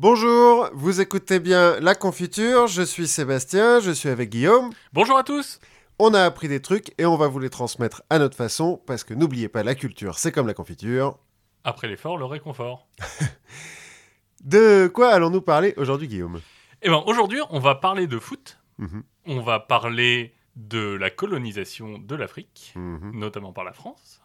Bonjour, 0.00 0.70
vous 0.74 1.00
écoutez 1.00 1.40
bien 1.40 1.80
La 1.80 1.96
Confiture, 1.96 2.68
je 2.68 2.82
suis 2.82 3.08
Sébastien, 3.08 3.80
je 3.80 3.90
suis 3.90 4.08
avec 4.08 4.30
Guillaume. 4.30 4.70
Bonjour 4.92 5.18
à 5.18 5.24
tous 5.24 5.58
On 5.98 6.14
a 6.14 6.22
appris 6.22 6.46
des 6.46 6.62
trucs 6.62 6.94
et 6.98 7.04
on 7.04 7.16
va 7.16 7.26
vous 7.26 7.40
les 7.40 7.50
transmettre 7.50 8.04
à 8.08 8.20
notre 8.20 8.36
façon, 8.36 8.80
parce 8.86 9.02
que 9.02 9.12
n'oubliez 9.12 9.48
pas, 9.48 9.64
la 9.64 9.74
culture, 9.74 10.20
c'est 10.20 10.30
comme 10.30 10.46
la 10.46 10.54
confiture. 10.54 11.18
Après 11.64 11.88
l'effort, 11.88 12.16
le 12.16 12.26
réconfort. 12.26 12.86
De 14.44 14.86
quoi 14.86 15.08
allons-nous 15.08 15.42
parler 15.42 15.74
aujourd'hui, 15.76 16.06
Guillaume? 16.06 16.40
Eh 16.82 16.90
bien, 16.90 17.02
aujourd'hui, 17.04 17.40
on 17.50 17.58
va 17.58 17.74
parler 17.74 18.06
de 18.06 18.20
foot. 18.20 18.60
Mhm, 18.78 19.02
On 19.26 19.40
va 19.40 19.58
parler 19.58 20.32
de 20.54 20.94
la 20.94 21.10
colonisation 21.10 21.98
de 21.98 22.14
l'Afrique, 22.14 22.72
mhm. 22.76 23.18
notamment 23.18 23.52
par 23.52 23.64
la 23.64 23.72
France. 23.72 24.17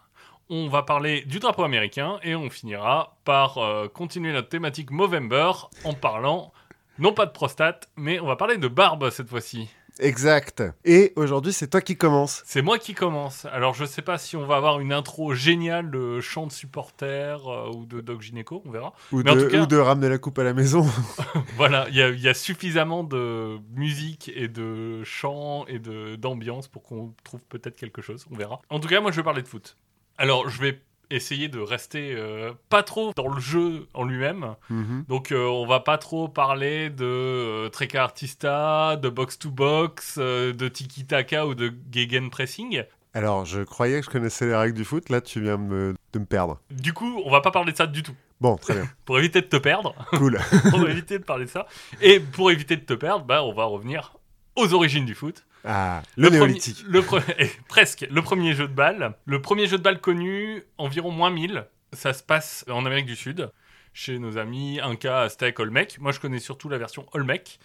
On 0.55 0.69
va 0.69 0.83
parler 0.83 1.21
du 1.25 1.39
drapeau 1.39 1.63
américain 1.63 2.19
et 2.21 2.35
on 2.35 2.47
finira 2.47 3.17
par 3.25 3.57
euh, 3.57 3.87
continuer 3.87 4.31
notre 4.33 4.49
thématique 4.49 4.91
Movember 4.91 5.51
en 5.83 5.93
parlant, 5.93 6.53
non 6.99 7.11
pas 7.11 7.25
de 7.25 7.31
prostate, 7.31 7.89
mais 7.95 8.19
on 8.19 8.27
va 8.27 8.35
parler 8.35 8.57
de 8.57 8.67
barbe 8.67 9.09
cette 9.09 9.29
fois-ci. 9.29 9.67
Exact. 9.99 10.61
Et 10.85 11.11
aujourd'hui, 11.15 11.53
c'est 11.53 11.67
toi 11.69 11.81
qui 11.81 11.97
commence. 11.97 12.43
C'est 12.45 12.61
moi 12.61 12.77
qui 12.77 12.93
commence. 12.93 13.45
Alors, 13.45 13.73
je 13.73 13.83
sais 13.83 14.03
pas 14.03 14.19
si 14.19 14.35
on 14.35 14.45
va 14.45 14.57
avoir 14.57 14.79
une 14.79 14.93
intro 14.93 15.33
géniale 15.33 15.89
de 15.89 16.21
chant 16.21 16.45
de 16.45 16.51
supporters 16.51 17.47
euh, 17.47 17.71
ou 17.71 17.87
de 17.87 17.99
Doc 18.01 18.21
Gynéco, 18.21 18.61
on 18.65 18.69
verra. 18.69 18.93
Ou 19.11 19.23
Mais 19.23 19.31
en 19.31 19.35
de, 19.35 19.41
tout 19.45 19.49
cas- 19.49 19.61
ou 19.63 19.65
de 19.65 19.77
ramener 19.77 20.09
la 20.09 20.19
coupe 20.19 20.37
à 20.37 20.43
la 20.43 20.53
maison. 20.53 20.85
Voilà, 21.57 21.87
il 21.89 21.95
y, 21.95 22.01
a- 22.03 22.09
il 22.09 22.21
y 22.21 22.27
a 22.29 22.35
suffisamment 22.35 23.03
de 23.03 23.57
musique 23.75 24.31
et 24.35 24.47
de 24.49 25.03
chant 25.03 25.65
et 25.67 25.79
de 25.79 26.15
d'ambiance 26.15 26.67
pour 26.67 26.83
qu'on 26.83 27.11
trouve 27.23 27.41
peut-être 27.45 27.75
quelque 27.75 28.03
chose. 28.03 28.27
On 28.31 28.35
verra. 28.35 28.61
En 28.69 28.79
tout 28.79 28.87
cas, 28.87 29.01
moi, 29.01 29.09
je 29.11 29.15
vais 29.17 29.23
parler 29.23 29.41
de 29.41 29.47
foot. 29.47 29.77
Alors, 30.23 30.47
je 30.47 30.61
vais 30.61 30.79
essayer 31.09 31.49
de 31.49 31.59
rester 31.59 32.15
euh, 32.15 32.53
pas 32.69 32.81
trop 32.81 33.11
dans 33.13 33.27
le 33.27 33.41
jeu 33.41 33.89
en 33.93 34.05
lui-même. 34.05 34.55
Mhm. 34.69 35.03
Donc, 35.09 35.33
euh, 35.33 35.45
on 35.47 35.65
va 35.65 35.81
pas 35.81 35.97
trop 35.97 36.29
parler 36.29 36.89
de 36.89 37.03
euh, 37.03 37.67
Treca 37.67 38.03
Artista, 38.03 38.95
de 38.95 39.09
box 39.09 39.37
to 39.37 39.51
box, 39.51 40.15
euh, 40.17 40.53
de 40.53 40.69
tiki 40.69 41.05
taka 41.05 41.45
ou 41.45 41.55
de 41.55 41.73
gegenpressing. 41.91 42.83
Alors, 43.13 43.43
je 43.43 43.63
croyais 43.63 43.99
que 43.99 44.05
je 44.05 44.11
connaissais 44.11 44.45
les 44.45 44.55
règles 44.55 44.77
du 44.77 44.85
foot, 44.85 45.09
là, 45.09 45.19
tu 45.19 45.41
viens 45.41 45.57
de 45.57 45.63
me, 45.63 45.93
de 46.13 46.19
me 46.19 46.25
perdre. 46.25 46.61
Du 46.71 46.93
coup, 46.93 47.21
on 47.25 47.29
va 47.29 47.41
pas 47.41 47.51
parler 47.51 47.73
de 47.73 47.77
ça 47.77 47.85
du 47.85 48.01
tout. 48.01 48.15
Bon, 48.39 48.55
très 48.55 48.75
bien, 48.75 48.87
Pour 49.03 49.19
éviter 49.19 49.41
de 49.41 49.47
te 49.47 49.57
perdre, 49.57 49.93
cool. 50.11 50.37
va 50.63 50.89
éviter 50.89 51.19
de 51.19 51.25
parler 51.25 51.43
de 51.43 51.49
ça. 51.49 51.67
Et 51.99 52.21
pour 52.21 52.49
éviter 52.49 52.77
de 52.77 52.85
te 52.85 52.93
perdre, 52.93 53.25
bah, 53.25 53.43
on 53.43 53.51
va 53.51 53.65
revenir 53.65 54.13
aux 54.55 54.73
origines 54.73 55.05
du 55.05 55.15
foot. 55.15 55.45
Ah, 55.65 56.01
le, 56.17 56.29
néolithique. 56.29 56.83
le 56.87 57.01
pre- 57.01 57.23
eh, 57.39 57.49
presque. 57.67 58.05
Le 58.09 58.21
premier 58.21 58.53
jeu 58.53 58.67
de 58.67 58.73
balle. 58.73 59.15
Le 59.25 59.41
premier 59.41 59.67
jeu 59.67 59.77
de 59.77 59.83
balle 59.83 60.01
connu, 60.01 60.63
environ 60.77 61.11
moins 61.11 61.29
1000. 61.29 61.65
Ça 61.93 62.13
se 62.13 62.23
passe 62.23 62.65
en 62.69 62.85
Amérique 62.85 63.05
du 63.05 63.15
Sud, 63.15 63.51
chez 63.93 64.17
nos 64.19 64.37
amis 64.37 64.79
Inca, 64.81 65.21
Aztèques, 65.21 65.59
Olmec. 65.59 65.97
Moi, 65.99 66.11
je 66.11 66.19
connais 66.19 66.39
surtout 66.39 66.67
la 66.69 66.77
version 66.77 67.05
Olmec. 67.13 67.59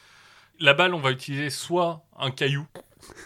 La 0.60 0.74
balle, 0.74 0.92
on 0.94 0.98
va 1.00 1.10
utiliser 1.12 1.50
soit 1.50 2.04
un 2.18 2.30
caillou, 2.30 2.66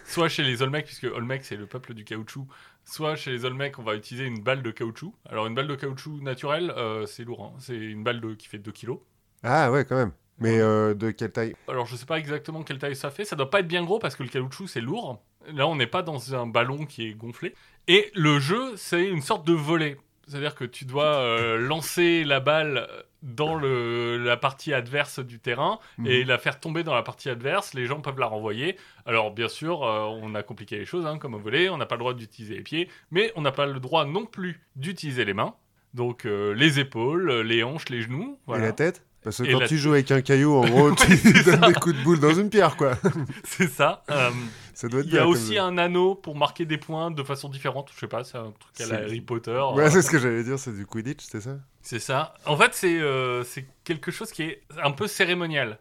soit 0.06 0.28
chez 0.28 0.42
les 0.42 0.60
Olmecs, 0.62 0.84
puisque 0.86 1.04
Olmec, 1.04 1.44
c'est 1.44 1.56
le 1.56 1.66
peuple 1.66 1.94
du 1.94 2.04
caoutchouc. 2.04 2.46
Soit 2.84 3.16
chez 3.16 3.30
les 3.30 3.44
Olmecs, 3.44 3.78
on 3.78 3.82
va 3.82 3.94
utiliser 3.94 4.26
une 4.26 4.42
balle 4.42 4.62
de 4.62 4.70
caoutchouc. 4.70 5.14
Alors, 5.28 5.46
une 5.46 5.54
balle 5.54 5.66
de 5.68 5.74
caoutchouc 5.74 6.20
naturelle, 6.20 6.70
euh, 6.76 7.06
c'est 7.06 7.24
lourd. 7.24 7.44
hein. 7.54 7.58
C'est 7.58 7.76
une 7.76 8.04
balle 8.04 8.20
de- 8.20 8.34
qui 8.34 8.48
fait 8.48 8.58
2 8.58 8.72
kilos. 8.72 8.98
Ah 9.42 9.70
ouais, 9.72 9.84
quand 9.84 9.96
même. 9.96 10.12
Mais 10.42 10.60
euh, 10.60 10.94
de 10.94 11.10
quelle 11.10 11.32
taille? 11.32 11.54
Alors 11.68 11.86
je 11.86 11.96
sais 11.96 12.06
pas 12.06 12.18
exactement 12.18 12.62
quelle 12.62 12.78
taille 12.78 12.96
ça 12.96 13.10
fait, 13.10 13.24
ça 13.24 13.36
doit 13.36 13.50
pas 13.50 13.60
être 13.60 13.68
bien 13.68 13.84
gros 13.84 13.98
parce 13.98 14.16
que 14.16 14.22
le 14.22 14.28
caoutchouc 14.28 14.66
c'est 14.68 14.80
lourd. 14.80 15.22
Là 15.52 15.66
on 15.66 15.76
n'est 15.76 15.86
pas 15.86 16.02
dans 16.02 16.34
un 16.34 16.46
ballon 16.46 16.84
qui 16.86 17.08
est 17.08 17.14
gonflé. 17.14 17.54
Et 17.88 18.10
le 18.14 18.38
jeu 18.38 18.72
c'est 18.76 19.04
une 19.06 19.22
sorte 19.22 19.46
de 19.46 19.52
volet. 19.54 19.96
C'est-à-dire 20.28 20.54
que 20.54 20.64
tu 20.64 20.84
dois 20.84 21.16
euh, 21.16 21.58
lancer 21.58 22.22
la 22.24 22.38
balle 22.38 22.88
dans 23.22 23.56
le, 23.56 24.18
la 24.18 24.36
partie 24.36 24.72
adverse 24.72 25.18
du 25.18 25.38
terrain 25.40 25.78
et 26.06 26.22
Mhm. 26.22 26.28
la 26.28 26.38
faire 26.38 26.58
tomber 26.60 26.84
dans 26.84 26.94
la 26.94 27.02
partie 27.02 27.28
adverse. 27.28 27.74
Les 27.74 27.86
gens 27.86 28.00
peuvent 28.00 28.18
la 28.18 28.26
renvoyer. 28.26 28.76
Alors 29.04 29.32
bien 29.32 29.48
sûr, 29.48 29.82
euh, 29.84 30.00
on 30.04 30.34
a 30.36 30.42
compliqué 30.44 30.78
les 30.78 30.84
choses 30.86 31.06
hein, 31.06 31.18
comme 31.18 31.34
au 31.34 31.38
volet. 31.40 31.68
On 31.68 31.76
n'a 31.76 31.86
pas 31.86 31.96
le 31.96 32.00
droit 32.00 32.14
d'utiliser 32.14 32.54
les 32.54 32.62
pieds, 32.62 32.88
mais 33.10 33.32
on 33.36 33.42
n'a 33.42 33.52
pas 33.52 33.66
le 33.66 33.78
droit 33.80 34.04
non 34.04 34.24
plus 34.24 34.60
d'utiliser 34.76 35.24
les 35.24 35.34
mains. 35.34 35.54
Donc 35.92 36.24
euh, 36.24 36.54
les 36.54 36.78
épaules, 36.78 37.30
les 37.42 37.62
hanches, 37.64 37.88
les 37.90 38.02
genoux. 38.02 38.38
Voilà. 38.46 38.64
Et 38.64 38.66
la 38.68 38.72
tête? 38.72 39.04
Parce 39.24 39.38
que 39.38 39.44
Et 39.44 39.52
quand 39.52 39.60
la 39.60 39.68
tu 39.68 39.78
joues 39.78 39.92
avec 39.92 40.10
un 40.10 40.20
caillou, 40.20 40.54
en 40.56 40.68
gros, 40.68 40.92
tu 40.96 41.12
Ouais, 41.12 41.42
donnes 41.44 41.60
ça. 41.60 41.68
des 41.68 41.74
coups 41.74 41.96
de 41.96 42.02
boule 42.02 42.18
dans 42.20 42.34
une 42.34 42.50
pierre, 42.50 42.76
quoi. 42.76 42.94
c'est 43.44 43.68
ça. 43.68 44.02
Euh, 44.10 44.30
Ça 44.74 44.88
doit 44.88 45.00
être 45.00 45.06
Il 45.06 45.14
y 45.14 45.18
a 45.18 45.26
aussi 45.28 45.58
un 45.58 45.78
anneau 45.78 46.14
pour 46.16 46.34
marquer 46.36 46.64
des 46.64 46.78
points 46.78 47.10
de 47.12 47.22
façon 47.22 47.48
différente. 47.48 47.90
Je 47.94 48.00
sais 48.00 48.08
pas, 48.08 48.24
c'est 48.24 48.38
un 48.38 48.52
truc 48.58 48.80
à 48.80 48.86
la 48.92 48.98
Harry 49.04 49.20
Potter. 49.20 49.60
Ouais, 49.74 49.84
Euh, 49.84 49.90
c'est 49.90 50.02
ce 50.02 50.10
que 50.10 50.18
j'allais 50.18 50.42
dire, 50.42 50.58
c'est 50.58 50.72
du 50.74 50.86
Quidditch, 50.86 51.24
c'est 51.30 51.40
ça? 51.40 51.56
C'est 51.82 52.00
ça. 52.00 52.34
En 52.46 52.56
fait, 52.56 52.74
c'est 52.74 52.98
euh, 53.00 53.44
quelque 53.84 54.10
chose 54.10 54.32
qui 54.32 54.42
est 54.42 54.62
un 54.82 54.90
peu 54.90 55.06
cérémonial. 55.06 55.78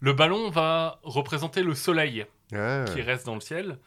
Le 0.00 0.12
ballon 0.12 0.50
va 0.50 1.00
représenter 1.02 1.62
le 1.62 1.74
soleil 1.74 2.26
Ah, 2.54 2.84
qui 2.92 3.00
reste 3.02 3.26
dans 3.26 3.34
le 3.34 3.40
ciel. 3.40 3.78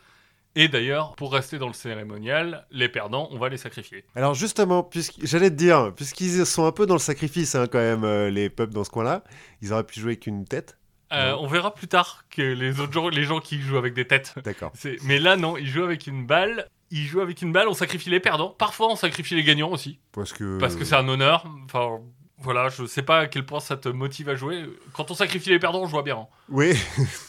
Et 0.60 0.70
d'ailleurs, 0.70 1.16
pour 1.16 1.32
rester 1.34 1.60
dans 1.60 1.68
le 1.68 1.74
cérémonial, 1.74 2.66
les 2.72 2.90
perdants, 2.90 3.30
on 3.32 3.38
va 3.38 3.48
les 3.48 3.58
sacrifier. 3.58 4.04
Alors 4.16 4.34
justement, 4.34 4.90
j'allais 5.22 5.52
te 5.52 5.56
dire, 5.56 5.94
puisqu'ils 5.96 6.48
sont 6.48 6.66
un 6.66 6.72
peu 6.72 6.88
dans 6.88 6.96
le 6.96 7.00
sacrifice 7.00 7.54
hein, 7.54 7.68
quand 7.72 7.78
même, 7.78 8.04
euh, 8.04 8.32
les 8.32 8.50
peuples 8.50 8.74
dans 8.74 8.84
ce 8.84 8.90
coin-là, 8.90 9.24
ils 9.62 9.72
auraient 9.72 9.84
pu 9.84 10.00
jouer 10.00 10.14
avec 10.14 10.26
une 10.26 10.46
tête. 10.46 10.80
Euh, 11.14 11.36
on 11.40 11.46
verra 11.46 11.76
plus 11.76 11.88
tard 11.88 12.26
que 12.32 12.42
les 12.42 12.80
autres 12.80 12.92
gens, 12.92 13.08
les 13.08 13.22
gens 13.24 13.40
qui 13.40 13.62
jouent 13.62 13.78
avec 13.78 13.94
des 13.94 14.08
têtes. 14.08 14.34
D'accord. 14.44 14.74
Mais 15.04 15.20
là, 15.20 15.36
non, 15.38 15.58
ils 15.58 15.68
jouent 15.68 15.84
avec 15.84 16.08
une 16.08 16.26
balle. 16.26 16.68
Ils 16.90 17.06
jouent 17.06 17.22
avec 17.22 17.44
une 17.44 17.52
balle, 17.52 17.68
on 17.68 17.74
sacrifie 17.76 18.10
les 18.10 18.20
perdants. 18.20 18.56
Parfois, 18.58 18.92
on 18.92 18.96
sacrifie 18.96 19.36
les 19.36 19.44
gagnants 19.44 19.70
aussi. 19.70 20.00
Parce 20.12 20.34
que... 20.34 20.58
Parce 20.58 20.76
que 20.76 20.86
c'est 20.86 20.96
un 20.96 21.08
honneur. 21.08 21.46
Enfin, 21.66 22.00
voilà, 22.40 22.70
je 22.70 22.86
sais 22.88 23.04
pas 23.04 23.20
à 23.20 23.28
quel 23.28 23.46
point 23.46 23.60
ça 23.60 23.78
te 23.78 23.90
motive 23.90 24.30
à 24.30 24.36
jouer. 24.36 24.66
Quand 24.94 25.12
on 25.12 25.14
sacrifie 25.14 25.50
les 25.50 25.60
perdants, 25.60 25.86
je 25.86 25.92
vois 25.92 26.04
bien. 26.04 26.18
hein. 26.18 26.28
Oui, 26.50 26.74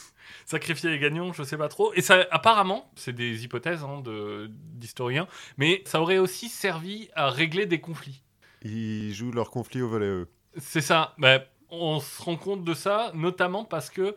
Sacrifier 0.50 0.88
les 0.88 0.98
gagnants, 0.98 1.34
je 1.34 1.42
sais 1.42 1.59
pas 1.59 1.69
trop. 1.69 1.92
Et 1.92 2.00
ça, 2.00 2.26
apparemment, 2.31 2.91
c'est 2.97 3.12
des 3.12 3.44
hypothèses 3.44 3.84
hein, 3.84 4.00
de- 4.00 4.48
d'historiens, 4.50 5.28
mais 5.59 5.82
ça 5.84 6.00
aurait 6.00 6.16
aussi 6.16 6.48
servi 6.48 7.10
à 7.14 7.28
régler 7.28 7.66
des 7.66 7.82
conflits. 7.82 8.22
ils 8.62 9.12
jouent 9.12 9.31
leur 9.32 9.50
conflit 9.50 9.82
au 9.82 9.88
volet, 9.91 10.06
eux. 10.06 10.28
C'est 10.56 10.81
ça. 10.81 11.14
Bah, 11.19 11.41
on 11.69 12.00
se 12.00 12.22
rend 12.22 12.36
compte 12.36 12.64
de 12.64 12.72
ça, 12.72 13.10
notamment 13.14 13.66
parce 13.66 13.91
que 13.91 14.16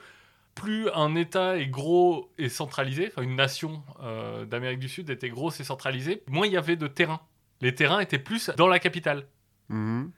plus 0.55 0.89
un 0.91 1.15
État 1.15 1.57
est 1.57 1.67
gros 1.67 2.31
et 2.37 2.47
centralisé, 2.47 3.09
enfin 3.11 3.23
une 3.23 3.35
nation 3.35 3.83
euh, 4.01 4.45
d'Amérique 4.45 4.79
du 4.79 4.87
Sud 4.87 5.09
était 5.09 5.29
grosse 5.29 5.59
et 5.59 5.65
centralisée, 5.65 6.23
moins 6.27 6.47
il 6.47 6.53
y 6.53 6.57
avait 6.57 6.77
de 6.77 6.87
terrain. 6.87 7.19
Les 7.59 7.75
terrains 7.75 7.99
étaient 7.99 8.19
plus 8.19 8.49
dans 8.55 8.67
la 8.69 8.79
capitale. 8.79 9.27
Mhm. 9.67 10.11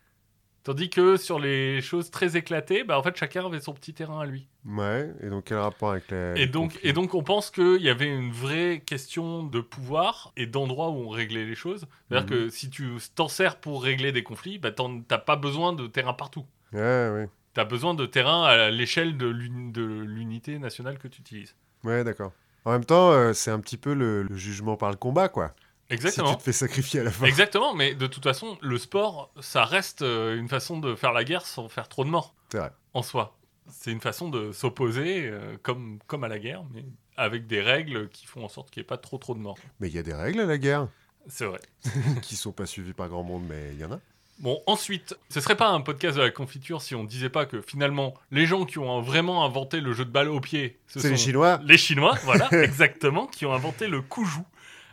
Tandis 0.64 0.90
que 0.90 1.18
sur 1.18 1.40
les 1.40 1.82
choses 1.82 2.10
très 2.10 2.38
éclatées, 2.38 2.86
bah, 2.86 2.98
en 2.98 3.04
fait, 3.04 3.18
chacun 3.18 3.46
avait 3.46 3.60
son 3.60 3.74
petit 3.74 3.94
terrain 3.94 4.22
à 4.22 4.26
lui. 4.26 4.48
Ouais, 4.66 5.12
et 5.22 5.28
donc 5.30 5.44
quel 5.46 5.58
rapport 5.58 5.92
avec 5.92 6.10
les... 6.10 6.34
Et 6.42 6.48
donc, 6.48 6.80
et 6.84 6.94
donc, 6.94 7.14
on 7.16 7.22
pense 7.24 7.52
qu'il 7.52 7.82
y 7.82 7.90
avait 7.90 8.08
une 8.08 8.32
vraie 8.32 8.82
question 8.86 9.44
de 9.44 9.60
pouvoir 9.60 10.32
et 10.38 10.46
d'endroit 10.46 10.90
où 10.90 10.94
on 11.00 11.10
réglait 11.10 11.44
les 11.46 11.56
choses. 11.56 11.86
C'est-à-dire 12.08 12.30
Mhm. 12.30 12.44
que 12.46 12.50
si 12.50 12.70
tu 12.70 12.88
t'en 13.14 13.28
sers 13.28 13.58
pour 13.58 13.84
régler 13.84 14.14
des 14.14 14.24
conflits, 14.24 14.58
bah, 14.58 14.72
t'as 14.72 15.18
pas 15.18 15.36
besoin 15.36 15.74
de 15.74 15.86
terrain 15.88 16.14
partout. 16.14 16.46
Ouais, 16.72 16.80
ouais. 17.14 17.30
T'as 17.54 17.66
besoin 17.66 17.94
de 17.94 18.06
terrain 18.06 18.46
à 18.46 18.70
l'échelle 18.72 19.18
de 19.18 19.28
l'uni- 19.28 19.72
de 19.74 19.84
l'unité 19.84 20.60
nationale 20.60 20.98
que 20.98 21.10
tu 21.10 21.20
utilises. 21.20 21.56
Ouais, 21.84 22.06
d'accord. 22.06 22.32
En 22.66 22.72
même 22.72 22.86
temps, 22.86 23.12
euh, 23.12 23.34
c'est 23.34 23.52
un 23.52 23.60
petit 23.60 23.76
peu 23.78 23.94
le, 23.94 24.24
le 24.24 24.36
jugement 24.38 24.78
par 24.78 24.90
le 24.90 24.96
combat, 24.96 25.28
quoi. 25.28 25.54
Si 25.90 25.94
Exactement. 25.96 26.32
tu 26.32 26.38
te 26.38 26.44
fais 26.44 26.54
sacrifier 26.54 27.02
à 27.02 27.04
la 27.04 27.12
fin. 27.12 27.26
Exactement, 27.26 27.74
mais 27.76 27.94
de 27.94 28.08
toute 28.08 28.24
façon, 28.24 28.58
le 28.62 28.78
sport, 28.78 29.32
ça 29.42 29.66
reste 29.66 30.02
euh, 30.02 30.38
une 30.38 30.48
façon 30.50 30.80
de 30.80 30.96
faire 30.96 31.14
la 31.14 31.24
guerre 31.24 31.46
sans 31.46 31.70
faire 31.70 31.88
trop 31.88 32.04
de 32.04 32.10
morts. 32.10 32.34
C'est 32.52 32.58
vrai. 32.58 32.72
En 32.94 33.04
soi. 33.04 33.38
C'est 33.70 33.92
une 33.92 34.02
façon 34.02 34.30
de 34.30 34.52
s'opposer 34.52 35.28
euh, 35.28 35.58
comme, 35.62 36.00
comme 36.08 36.24
à 36.24 36.28
la 36.28 36.40
guerre, 36.40 36.64
mais 36.74 36.84
avec 37.16 37.48
des 37.48 37.62
règles 37.62 38.10
qui 38.10 38.26
font 38.26 38.44
en 38.44 38.50
sorte 38.50 38.72
qu'il 38.72 38.82
n'y 38.82 38.86
ait 38.86 38.88
pas 38.88 38.98
trop 38.98 39.18
trop 39.18 39.34
de 39.36 39.40
morts. 39.40 39.58
Mais 39.80 39.88
il 39.88 39.94
y 39.96 40.00
a 40.00 40.04
des 40.04 40.14
règles 40.14 40.40
à 40.42 40.46
la 40.46 40.58
guerre, 40.58 40.88
C'est 41.28 41.46
vrai. 41.46 41.60
qui 42.22 42.36
sont 42.36 42.52
pas 42.52 42.66
suivies 42.66 42.94
par 42.94 43.10
grand 43.10 43.24
monde, 43.24 43.44
mais 43.48 43.72
il 43.74 43.80
y 43.80 43.86
en 43.86 43.92
a. 43.92 44.00
Bon, 44.40 44.62
ensuite, 44.66 45.16
ce 45.30 45.40
serait 45.40 45.56
pas 45.56 45.70
un 45.70 45.80
podcast 45.82 46.18
de 46.18 46.24
la 46.24 46.32
confiture 46.32 46.82
si 46.82 46.96
on 46.96 47.04
disait 47.04 47.30
pas 47.30 47.46
que 47.46 47.62
finalement, 47.62 48.16
les 48.32 48.46
gens 48.48 48.66
qui 48.66 48.80
ont 48.80 49.00
vraiment 49.02 49.46
inventé 49.46 49.80
le 49.80 49.94
jeu 49.94 50.06
de 50.06 50.10
balle 50.10 50.28
au 50.28 50.40
pied, 50.42 50.80
ce 50.88 51.00
C'est 51.00 51.10
les 51.12 51.18
sont 51.18 51.24
Chinois 51.24 51.62
les 51.64 51.78
Chinois, 51.78 52.18
voilà, 52.24 52.50
exactement, 52.64 53.28
qui 53.28 53.46
ont 53.46 53.54
inventé 53.54 53.88
le 53.88 54.02
kuju. 54.02 54.40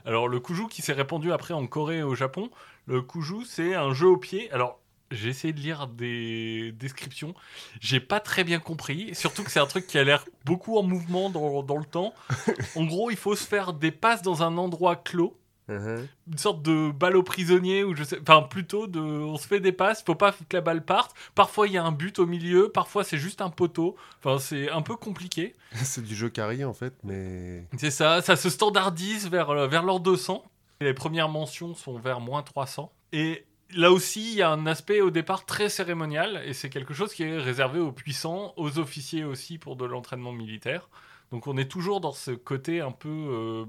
Alors, 0.06 0.28
le 0.28 0.40
kuju 0.40 0.68
qui 0.68 0.82
s'est 0.82 0.92
répandu 0.92 1.32
après 1.32 1.54
en 1.54 1.66
Corée 1.66 1.98
et 1.98 2.02
au 2.02 2.14
Japon, 2.14 2.50
le 2.86 3.02
kuju, 3.02 3.44
c'est 3.44 3.74
un 3.74 3.92
jeu 3.92 4.06
au 4.06 4.16
pied. 4.16 4.50
Alors, 4.52 4.80
j'ai 5.10 5.28
essayé 5.28 5.52
de 5.52 5.60
lire 5.60 5.88
des 5.88 6.72
descriptions, 6.72 7.34
j'ai 7.80 7.98
pas 7.98 8.20
très 8.20 8.44
bien 8.44 8.60
compris, 8.60 9.12
surtout 9.14 9.42
que 9.42 9.50
c'est 9.50 9.58
un 9.58 9.66
truc 9.66 9.86
qui 9.86 9.98
a 9.98 10.04
l'air 10.04 10.24
beaucoup 10.44 10.78
en 10.78 10.84
mouvement 10.84 11.30
dans, 11.30 11.62
dans 11.62 11.78
le 11.78 11.84
temps. 11.84 12.14
En 12.76 12.84
gros, 12.84 13.10
il 13.10 13.16
faut 13.16 13.34
se 13.34 13.44
faire 13.44 13.72
des 13.72 13.90
passes 13.90 14.22
dans 14.22 14.42
un 14.42 14.56
endroit 14.56 14.96
clos 14.96 15.36
Mhm. 15.70 16.08
une 16.32 16.38
sorte 16.38 16.62
de 16.62 16.90
balle 16.90 17.16
au 17.16 17.22
prisonnier 17.22 17.84
ou 17.84 17.94
je 17.94 18.02
sais 18.02 18.18
enfin 18.20 18.42
plutôt 18.42 18.86
de 18.86 19.00
on 19.00 19.36
se 19.36 19.46
fait 19.46 19.60
des 19.60 19.72
passes 19.72 20.00
il 20.00 20.04
faut 20.04 20.14
pas 20.14 20.32
que 20.32 20.56
la 20.56 20.60
balle 20.60 20.84
parte. 20.84 21.14
Parfois 21.34 21.66
il 21.66 21.74
y 21.74 21.78
a 21.78 21.84
un 21.84 21.92
but 21.92 22.18
au 22.18 22.26
milieu 22.26 22.68
parfois 22.68 23.04
c'est 23.04 23.18
juste 23.18 23.40
un 23.40 23.50
poteau. 23.50 23.96
Enfin 24.18 24.38
c'est 24.38 24.70
un 24.70 24.82
peu 24.82 24.96
compliqué. 24.96 25.54
C'est 25.84 26.02
du 26.02 26.16
jeu 26.16 26.28
carré, 26.28 26.64
en 26.64 26.74
fait, 26.74 26.94
mais... 27.04 27.64
c'est 27.78 27.92
ça 27.92 28.22
ça 28.22 28.34
se 28.34 28.50
standardise 28.50 29.28
vers 29.28 29.50
euh, 29.50 29.68
vers 29.68 29.84
l'or 29.84 30.00
200 30.00 30.44
les 30.80 30.94
premières 30.94 31.28
mentions 31.28 31.74
sont 31.74 31.98
vers 31.98 32.20
moins 32.20 32.42
300 32.42 32.92
et 33.12 33.46
Là 33.74 33.92
aussi, 33.92 34.32
il 34.32 34.34
y 34.34 34.42
a 34.42 34.50
un 34.50 34.66
aspect 34.66 35.00
au 35.00 35.10
départ 35.10 35.46
très 35.46 35.68
cérémonial, 35.68 36.42
et 36.44 36.54
c'est 36.54 36.70
quelque 36.70 36.92
chose 36.92 37.14
qui 37.14 37.22
est 37.22 37.38
réservé 37.38 37.78
aux 37.78 37.92
puissants, 37.92 38.52
aux 38.56 38.80
officiers 38.80 39.24
aussi 39.24 39.58
pour 39.58 39.76
de 39.76 39.84
l'entraînement 39.84 40.32
militaire. 40.32 40.88
Donc 41.30 41.46
on 41.46 41.56
est 41.56 41.70
toujours 41.70 42.00
dans 42.00 42.12
ce 42.12 42.32
côté 42.32 42.80
un 42.80 42.90
peu 42.90 43.08
euh, 43.08 43.64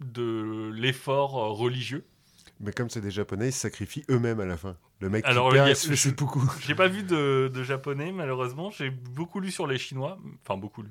de 0.00 0.70
l'effort 0.74 1.38
euh, 1.38 1.48
religieux. 1.50 2.04
Mais 2.60 2.72
comme 2.72 2.88
c'est 2.88 3.00
des 3.02 3.10
Japonais, 3.10 3.48
ils 3.48 3.52
se 3.52 3.60
sacrifient 3.60 4.04
eux-mêmes 4.10 4.40
à 4.40 4.46
la 4.46 4.56
fin. 4.56 4.76
Le 5.00 5.10
mec 5.10 5.24
Alors, 5.26 5.50
qui 5.50 5.56
perd, 5.56 5.68
il 5.68 5.76
se 5.76 5.94
seppuku. 5.94 6.40
J'ai 6.66 6.74
pas 6.74 6.88
vu 6.88 7.02
de, 7.02 7.50
de 7.52 7.62
japonais, 7.62 8.12
malheureusement. 8.12 8.70
J'ai 8.70 8.88
beaucoup 8.90 9.40
lu 9.40 9.50
sur 9.50 9.66
les 9.66 9.76
Chinois. 9.78 10.18
Enfin, 10.42 10.58
beaucoup 10.58 10.82
lu. 10.82 10.90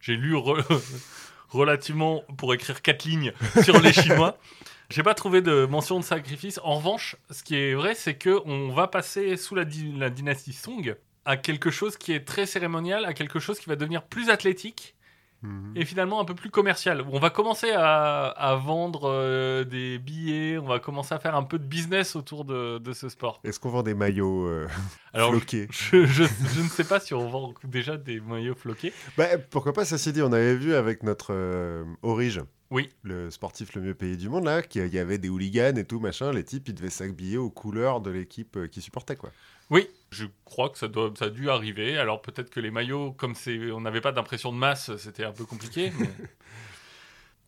J'ai 0.00 0.14
lu 0.16 0.34
re- 0.34 0.64
relativement 1.48 2.22
pour 2.38 2.54
écrire 2.54 2.80
quatre 2.82 3.04
lignes 3.04 3.32
sur 3.62 3.80
les 3.80 3.92
Chinois. 3.92 4.38
J'ai 4.90 5.02
pas 5.02 5.14
trouvé 5.14 5.40
de 5.42 5.66
mention 5.66 5.98
de 6.00 6.04
sacrifice. 6.04 6.58
En 6.64 6.76
revanche, 6.76 7.16
ce 7.30 7.42
qui 7.42 7.56
est 7.56 7.74
vrai, 7.74 7.94
c'est 7.94 8.14
que 8.14 8.40
on 8.44 8.72
va 8.72 8.88
passer 8.88 9.36
sous 9.36 9.54
la, 9.54 9.64
di- 9.64 9.92
la 9.96 10.10
dynastie 10.10 10.52
Song 10.52 10.94
à 11.24 11.36
quelque 11.36 11.70
chose 11.70 11.96
qui 11.96 12.12
est 12.12 12.24
très 12.24 12.46
cérémonial, 12.46 13.04
à 13.04 13.14
quelque 13.14 13.38
chose 13.38 13.58
qui 13.60 13.68
va 13.68 13.76
devenir 13.76 14.02
plus 14.04 14.30
athlétique 14.30 14.94
Mhm. 15.42 15.72
et 15.74 15.84
finalement 15.86 16.20
un 16.20 16.24
peu 16.24 16.34
plus 16.34 16.50
commercial. 16.50 17.02
On 17.10 17.18
va 17.18 17.30
commencer 17.30 17.70
à, 17.70 18.26
à 18.26 18.56
vendre 18.56 19.08
euh, 19.10 19.64
des 19.64 19.98
billets, 19.98 20.58
on 20.58 20.66
va 20.66 20.78
commencer 20.80 21.14
à 21.14 21.18
faire 21.18 21.34
un 21.34 21.42
peu 21.44 21.58
de 21.58 21.64
business 21.64 22.14
autour 22.16 22.44
de, 22.44 22.78
de 22.78 22.92
ce 22.92 23.08
sport. 23.08 23.40
Est-ce 23.44 23.58
qu'on 23.58 23.70
vend 23.70 23.82
des 23.82 23.94
maillots 23.94 24.46
euh, 24.46 24.66
Alors, 25.14 25.30
floqués 25.30 25.66
je, 25.70 26.04
je- 26.04 26.24
je 26.24 26.60
ne 26.62 26.68
sais 26.68 26.84
pas 26.84 27.00
si 27.00 27.14
on 27.14 27.28
vend 27.28 27.54
déjà 27.64 27.96
des 27.96 28.20
maillots 28.20 28.54
floqués. 28.54 28.92
Bah, 29.16 29.26
pourquoi 29.50 29.72
pas, 29.72 29.84
ça 29.84 29.96
s'est 29.98 30.12
dit, 30.12 30.20
on 30.22 30.32
avait 30.32 30.56
vu 30.56 30.74
avec 30.74 31.02
notre 31.02 31.28
euh, 31.32 31.84
Orige, 32.02 32.40
Oui. 32.70 32.88
le 33.02 33.30
sportif 33.30 33.74
le 33.74 33.82
mieux 33.82 33.94
payé 33.94 34.16
du 34.16 34.28
monde, 34.28 34.44
là, 34.44 34.62
qu'il 34.62 34.86
y 34.86 34.98
avait 34.98 35.18
des 35.18 35.28
hooligans 35.28 35.76
et 35.76 35.84
tout, 35.84 35.98
machin, 35.98 36.32
les 36.32 36.44
types, 36.44 36.68
ils 36.68 36.74
devaient 36.74 36.90
s'habiller 36.90 37.36
aux 37.36 37.50
couleurs 37.50 38.00
de 38.00 38.10
l'équipe 38.10 38.56
euh, 38.56 38.66
qui 38.68 38.80
supportait, 38.80 39.16
quoi. 39.16 39.30
Oui, 39.70 39.88
je 40.10 40.26
crois 40.44 40.68
que 40.70 40.78
ça, 40.78 40.88
doit, 40.88 41.12
ça 41.18 41.26
a 41.26 41.30
dû 41.30 41.48
arriver. 41.48 41.96
Alors 41.96 42.20
peut-être 42.22 42.50
que 42.50 42.60
les 42.60 42.70
maillots, 42.70 43.12
comme 43.12 43.34
on 43.72 43.80
n'avait 43.80 44.00
pas 44.00 44.12
d'impression 44.12 44.52
de 44.52 44.58
masse, 44.58 44.96
c'était 44.96 45.24
un 45.24 45.32
peu 45.32 45.44
compliqué. 45.44 45.92
mais- 45.98 46.10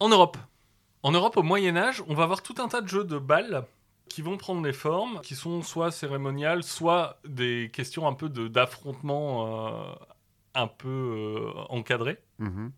en 0.00 0.08
Europe. 0.08 0.36
En 1.02 1.10
Europe, 1.10 1.36
au 1.36 1.42
Moyen 1.42 1.76
Âge, 1.76 2.02
on 2.06 2.14
va 2.14 2.22
avoir 2.22 2.42
tout 2.42 2.54
un 2.58 2.68
tas 2.68 2.80
de 2.80 2.88
jeux 2.88 3.04
de 3.04 3.18
balles 3.18 3.64
qui 4.08 4.22
vont 4.22 4.36
prendre 4.36 4.62
des 4.62 4.72
formes, 4.72 5.20
qui 5.22 5.34
sont 5.34 5.62
soit 5.62 5.90
cérémoniales, 5.90 6.62
soit 6.62 7.18
des 7.26 7.70
questions 7.72 8.06
un 8.06 8.12
peu 8.12 8.28
d'affrontement 8.28 9.88
euh, 9.88 9.94
un 10.54 10.66
peu 10.68 10.88
euh, 10.88 11.50
encadré. 11.70 12.18
Mhm. 12.38 12.72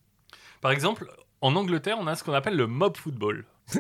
Par 0.63 0.71
exemple, 0.71 1.11
en 1.45 1.57
Angleterre, 1.57 1.97
on 2.01 2.07
a 2.07 2.15
ce 2.17 2.25
qu'on 2.25 2.33
appelle 2.33 2.57
le 2.57 2.67
mob 2.67 2.97
football. 2.97 3.45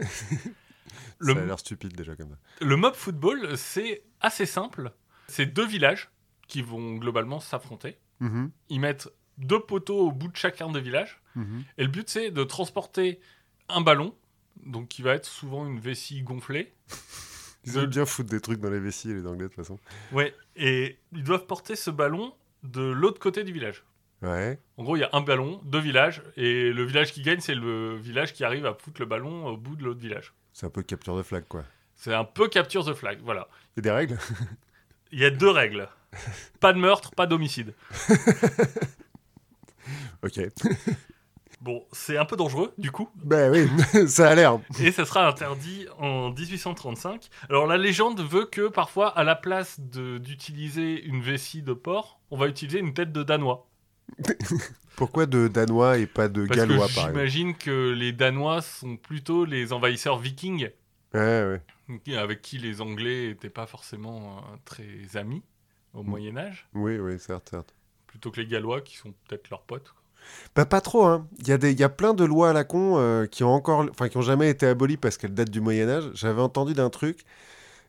Le- 1.20 1.34
Ça 1.34 1.40
a 1.40 1.44
l'air 1.46 1.58
stupide 1.58 1.94
déjà 1.96 2.14
comme 2.16 2.30
ça. 2.30 2.36
Le 2.60 2.76
mob 2.76 2.94
football, 2.94 3.56
c'est 3.56 4.02
assez 4.20 4.46
simple. 4.46 4.92
C'est 5.28 5.46
deux 5.46 5.66
villages 5.66 6.10
qui 6.48 6.60
vont 6.62 6.96
globalement 6.96 7.40
s'affronter. 7.40 7.96
Mhm. 8.20 8.50
Ils 8.68 8.80
mettent 8.80 9.08
deux 9.38 9.60
poteaux 9.60 10.08
au 10.08 10.12
bout 10.12 10.28
de 10.28 10.36
chacun 10.36 10.70
des 10.70 10.80
villages. 10.80 11.20
Mhm. 11.36 11.64
Et 11.78 11.82
le 11.84 11.88
but, 11.88 12.08
c'est 12.10 12.30
de 12.30 12.44
transporter 12.44 13.20
un 13.68 13.80
ballon, 13.80 14.14
donc 14.66 14.88
qui 14.88 15.02
va 15.02 15.14
être 15.14 15.24
souvent 15.26 15.66
une 15.66 15.80
vessie 15.80 16.22
gonflée. 16.22 16.74
Ils 17.64 17.78
aiment 17.78 17.86
bien 17.86 18.04
foutre 18.04 18.28
des 18.28 18.40
trucs 18.40 18.60
dans 18.60 18.68
les 18.70 18.80
vessies, 18.80 19.08
les 19.14 19.26
Anglais, 19.26 19.44
de 19.44 19.48
toute 19.48 19.56
façon. 19.56 19.78
Ouais, 20.12 20.34
et 20.54 20.98
ils 21.12 21.24
doivent 21.24 21.46
porter 21.46 21.76
ce 21.76 21.90
ballon 21.90 22.34
de 22.62 22.82
l'autre 22.82 23.18
côté 23.18 23.42
du 23.42 23.52
village. 23.54 23.82
Ouais. 24.24 24.58
En 24.78 24.84
gros, 24.84 24.96
il 24.96 25.00
y 25.00 25.04
a 25.04 25.10
un 25.12 25.20
ballon, 25.20 25.60
deux 25.64 25.78
villages, 25.80 26.22
et 26.36 26.70
le 26.72 26.82
village 26.84 27.12
qui 27.12 27.22
gagne, 27.22 27.40
c'est 27.40 27.54
le 27.54 27.96
village 27.96 28.32
qui 28.32 28.42
arrive 28.44 28.64
à 28.66 28.74
foutre 28.74 29.00
le 29.00 29.06
ballon 29.06 29.46
au 29.46 29.56
bout 29.56 29.76
de 29.76 29.84
l'autre 29.84 30.00
village. 30.00 30.32
C'est 30.52 30.66
un 30.66 30.70
peu 30.70 30.82
capture 30.82 31.16
de 31.16 31.22
flag, 31.22 31.44
quoi. 31.48 31.64
C'est 31.96 32.14
un 32.14 32.24
peu 32.24 32.48
capture 32.48 32.84
the 32.84 32.94
flag, 32.94 33.18
voilà. 33.22 33.48
Il 33.76 33.78
y 33.78 33.80
a 33.80 33.82
des 33.82 33.90
règles? 33.90 34.18
Il 35.12 35.18
y 35.20 35.24
a 35.24 35.30
deux 35.30 35.50
règles. 35.50 35.88
Pas 36.60 36.72
de 36.72 36.78
meurtre, 36.78 37.10
pas 37.12 37.26
d'homicide. 37.26 37.74
Ok. 40.22 40.40
Bon, 41.60 41.84
c'est 41.92 42.16
un 42.18 42.24
peu 42.24 42.36
dangereux, 42.36 42.72
du 42.78 42.90
coup, 42.90 43.08
Ben 43.16 43.50
oui, 43.50 43.68
ça 44.08 44.30
a 44.30 44.34
l'air. 44.34 44.58
et 44.82 44.92
ça 44.92 45.04
sera 45.04 45.26
interdit 45.26 45.86
en 45.98 46.30
1835. 46.30 47.28
Alors 47.48 47.66
la 47.66 47.76
légende 47.78 48.20
veut 48.20 48.44
que 48.46 48.68
parfois, 48.68 49.08
à 49.08 49.24
la 49.24 49.34
place 49.34 49.80
d'utiliser 49.80 51.02
une 51.04 51.22
vessie 51.22 51.62
de 51.62 51.72
porc, 51.72 52.20
on 52.30 52.36
va 52.36 52.48
utiliser 52.48 52.78
une 52.80 52.92
tête 52.94 53.12
de 53.12 53.22
Danois. 53.22 53.66
Pourquoi 54.96 55.26
de 55.26 55.48
Danois 55.48 55.98
et 55.98 56.06
pas 56.06 56.28
de 56.28 56.46
Parce 56.46 56.56
Gallois, 56.58 56.74
que 56.88 56.94
par 56.94 57.04
exemple 57.08 57.10
j'imagine 57.10 57.54
que 57.56 57.90
les 57.92 58.12
Danois 58.12 58.62
sont 58.62 58.96
plutôt 58.96 59.44
les 59.44 59.72
envahisseurs 59.72 60.18
vikings, 60.18 60.70
Ouais, 61.12 61.60
ouais. 61.98 62.16
avec 62.16 62.42
qui 62.42 62.58
les 62.58 62.80
Anglais 62.80 63.28
n'étaient 63.28 63.50
pas 63.50 63.66
forcément 63.66 64.38
euh, 64.38 64.56
très 64.64 65.16
amis 65.16 65.42
au 65.94 66.02
Mm. 66.02 66.08
Moyen 66.08 66.36
Âge, 66.36 66.68
Oui, 66.74 66.98
oui, 66.98 67.18
certes, 67.18 67.48
certes. 67.50 67.74
plutôt 68.06 68.30
que 68.30 68.40
les 68.40 68.46
Gallois 68.46 68.80
qui 68.82 68.96
sont 68.96 69.12
peut-être 69.26 69.50
leurs 69.50 69.62
potes. 69.62 69.90
quoi. 69.90 70.00
Bah 70.54 70.64
pas 70.64 70.80
trop, 70.80 71.04
hein. 71.04 71.28
Il 71.40 71.48
y, 71.48 71.52
a 71.52 71.58
des- 71.58 71.72
y 71.74 71.82
a 71.84 71.88
plein 71.90 72.14
de 72.14 72.24
lois 72.24 72.50
à 72.50 72.52
la 72.52 72.64
con 72.64 72.94
euh, 72.98 73.26
qui 73.26 73.44
ont 73.44 73.52
encore, 73.52 73.86
enfin 73.90 74.08
qui 74.08 74.16
ont 74.16 74.22
jamais 74.22 74.48
été 74.48 74.66
abolies 74.66 74.96
parce 74.96 75.18
qu'elles 75.18 75.34
datent 75.34 75.50
du 75.50 75.60
Moyen 75.60 75.88
Âge. 75.88 76.04
J'avais 76.14 76.40
entendu 76.40 76.72
d'un 76.72 76.88
truc. 76.88 77.24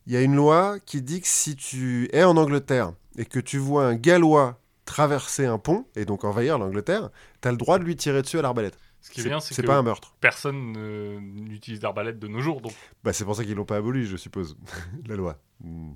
Il 0.07 0.13
y 0.13 0.17
a 0.17 0.21
une 0.21 0.35
loi 0.35 0.77
qui 0.85 1.01
dit 1.01 1.21
que 1.21 1.27
si 1.27 1.55
tu 1.55 2.09
es 2.13 2.23
en 2.23 2.35
Angleterre 2.37 2.91
et 3.17 3.25
que 3.25 3.39
tu 3.39 3.57
vois 3.57 3.87
un 3.87 3.95
Gallois 3.95 4.59
traverser 4.85 5.45
un 5.45 5.57
pont 5.57 5.87
et 5.95 6.05
donc 6.05 6.23
envahir 6.23 6.57
l'Angleterre, 6.57 7.09
t'as 7.41 7.51
le 7.51 7.57
droit 7.57 7.79
de 7.79 7.83
lui 7.83 7.95
tirer 7.95 8.21
dessus 8.21 8.39
à 8.39 8.41
l'arbalète. 8.41 8.77
Ce 9.01 9.11
qui 9.11 9.21
est 9.21 9.25
bien, 9.25 9.39
c'est 9.39 9.55
que 9.61 9.67
pas 9.67 9.77
un 9.77 9.83
meurtre. 9.83 10.15
personne 10.19 10.71
ne- 10.71 11.19
n'utilise 11.19 11.79
d'arbalète 11.79 12.17
de 12.17 12.27
nos 12.27 12.41
jours, 12.41 12.61
donc 12.61 12.73
Bah 13.03 13.13
c'est 13.13 13.23
pour 13.25 13.35
ça 13.35 13.43
qu'ils 13.43 13.53
l'ont 13.55 13.65
pas 13.65 13.77
aboli, 13.77 14.05
je 14.07 14.17
suppose, 14.17 14.57
la 15.07 15.15
loi. 15.15 15.37
Hmm. 15.59 15.93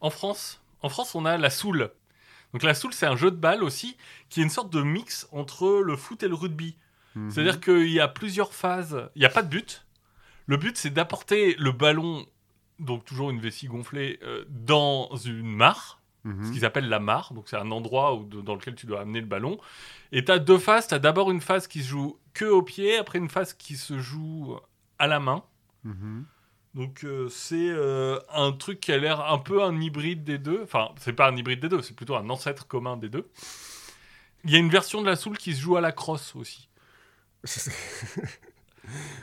En 0.00 0.08
France, 0.10 0.62
en 0.82 0.88
France, 0.88 1.14
on 1.14 1.24
a 1.26 1.36
la 1.36 1.50
soule. 1.50 1.90
Donc 2.52 2.62
la 2.62 2.74
soule, 2.74 2.92
c'est 2.94 3.06
un 3.06 3.16
jeu 3.16 3.30
de 3.30 3.36
balle 3.36 3.62
aussi, 3.62 3.96
qui 4.28 4.40
est 4.40 4.42
une 4.42 4.50
sorte 4.50 4.72
de 4.72 4.82
mix 4.82 5.28
entre 5.30 5.80
le 5.84 5.96
foot 5.96 6.22
et 6.22 6.28
le 6.28 6.34
rugby. 6.34 6.76
Mhm. 7.14 7.30
C'est-à-dire 7.30 7.60
qu'il 7.60 7.90
y 7.90 8.00
a 8.00 8.08
plusieurs 8.08 8.54
phases. 8.54 9.08
Il 9.14 9.20
n'y 9.20 9.26
a 9.26 9.30
pas 9.30 9.42
de 9.42 9.48
but. 9.48 9.84
Le 10.46 10.56
but, 10.56 10.76
c'est 10.76 10.90
d'apporter 10.90 11.54
le 11.58 11.70
ballon, 11.70 12.26
donc 12.78 13.04
toujours 13.04 13.30
une 13.30 13.40
vessie 13.40 13.66
gonflée, 13.66 14.18
euh, 14.22 14.44
dans 14.48 15.14
une 15.16 15.54
mare, 15.54 15.99
Mhm. 16.24 16.44
ce 16.46 16.52
qu'ils 16.52 16.64
appellent 16.64 16.88
la 16.88 17.00
mare. 17.00 17.32
Donc 17.34 17.48
c'est 17.48 17.56
un 17.56 17.70
endroit 17.70 18.14
où- 18.14 18.24
dans 18.24 18.54
lequel 18.54 18.74
tu 18.74 18.86
dois 18.86 19.00
amener 19.00 19.20
le 19.20 19.26
ballon. 19.26 19.58
Et 20.12 20.24
tu 20.24 20.30
as 20.32 20.38
deux 20.38 20.58
phases. 20.58 20.86
Tu 20.88 20.94
as 20.94 20.98
d'abord 20.98 21.30
une 21.30 21.40
phase 21.40 21.66
qui 21.66 21.82
se 21.82 21.88
joue 21.88 22.18
que 22.34 22.44
au 22.44 22.62
pied, 22.62 22.96
après 22.98 23.18
une 23.18 23.28
phase 23.30 23.52
qui 23.54 23.76
se 23.76 23.98
joue 23.98 24.56
à 24.98 25.06
la 25.06 25.18
main. 25.20 25.42
Mhm. 25.84 26.24
Donc 26.74 27.04
euh, 27.04 27.28
c'est 27.28 27.68
euh, 27.70 28.18
un 28.32 28.52
truc 28.52 28.78
qui 28.80 28.92
a 28.92 28.98
l'air 28.98 29.20
un 29.32 29.38
peu 29.38 29.62
un 29.64 29.80
hybride 29.80 30.22
des 30.22 30.38
deux. 30.38 30.60
Enfin, 30.62 30.90
c'est 30.98 31.12
pas 31.14 31.28
un 31.28 31.36
hybride 31.36 31.60
des 31.60 31.68
deux, 31.68 31.82
c'est 31.82 31.94
plutôt 31.96 32.14
un 32.16 32.28
ancêtre 32.30 32.66
commun 32.68 32.96
des 32.96 33.08
deux. 33.08 33.28
Il 34.44 34.50
y 34.50 34.56
a 34.56 34.58
une 34.58 34.70
version 34.70 35.00
de 35.02 35.06
la 35.06 35.16
soule 35.16 35.36
qui 35.36 35.54
se 35.54 35.60
joue 35.60 35.76
à 35.76 35.80
la 35.80 35.90
crosse 35.92 36.36
aussi. 36.36 36.68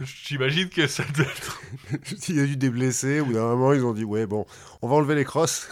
J'imagine 0.02 0.70
que 0.70 0.88
ça 0.88 1.04
doit 1.16 1.26
être... 1.26 1.62
Il 2.30 2.36
y 2.36 2.40
a 2.40 2.44
eu 2.44 2.56
des 2.58 2.70
blessés, 2.70 3.22
bout 3.22 3.34
d'un 3.34 3.42
moment 3.56 3.74
ils 3.74 3.84
ont 3.84 3.94
dit 3.94 4.04
ouais 4.04 4.26
bon, 4.26 4.46
on 4.82 4.88
va 4.88 4.96
enlever 4.96 5.16
les 5.16 5.26
crosses. 5.26 5.70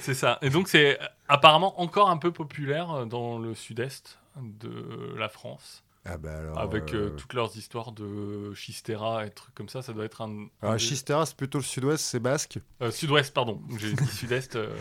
C'est 0.00 0.14
ça. 0.14 0.38
Et 0.42 0.50
donc 0.50 0.68
c'est 0.68 0.98
apparemment 1.28 1.80
encore 1.80 2.08
un 2.10 2.16
peu 2.16 2.32
populaire 2.32 3.06
dans 3.06 3.38
le 3.38 3.54
sud-est 3.54 4.18
de 4.40 5.14
la 5.18 5.28
France. 5.28 5.84
Ah 6.04 6.16
bah 6.18 6.36
alors. 6.38 6.58
avec 6.58 6.94
euh, 6.94 7.06
euh, 7.06 7.10
toutes 7.10 7.32
leurs 7.34 7.56
histoires 7.56 7.92
de 7.92 8.52
Chistera 8.54 9.24
et 9.24 9.30
trucs 9.30 9.54
comme 9.54 9.68
ça. 9.68 9.82
Ça 9.82 9.92
doit 9.92 10.04
être 10.04 10.20
un... 10.22 10.30
un 10.30 10.48
Alors 10.62 10.74
des- 10.74 10.78
Chistera 10.80 11.24
c'est 11.26 11.36
plutôt 11.36 11.58
le 11.58 11.64
sud-ouest, 11.64 12.04
c'est 12.04 12.18
basque. 12.18 12.58
euh, 12.80 12.90
sud-ouest, 12.90 13.32
pardon. 13.32 13.60
J'ai 13.78 13.92
dit 13.92 14.06
sud-est. 14.10 14.56
euh, 14.56 14.74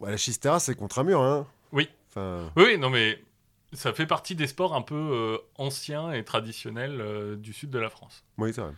Ouais, 0.00 0.10
la 0.10 0.16
Chistera 0.16 0.58
c'est 0.60 0.74
contre 0.74 0.98
un 0.98 1.04
mur, 1.04 1.20
hein. 1.20 1.46
Oui. 1.72 1.88
Enfin, 2.08 2.50
Oui, 2.56 2.64
oui, 2.66 2.78
non, 2.78 2.90
mais 2.90 3.22
ça 3.72 3.92
fait 3.92 4.06
partie 4.06 4.34
des 4.34 4.46
sports 4.46 4.74
un 4.74 4.82
peu 4.82 4.94
euh, 4.94 5.38
anciens 5.56 6.12
et 6.12 6.24
traditionnels 6.24 7.00
euh, 7.00 7.36
du 7.36 7.52
sud 7.52 7.70
de 7.70 7.78
la 7.78 7.90
France. 7.90 8.24
oui 8.38 8.52
c'est 8.54 8.60
vrai. 8.60 8.72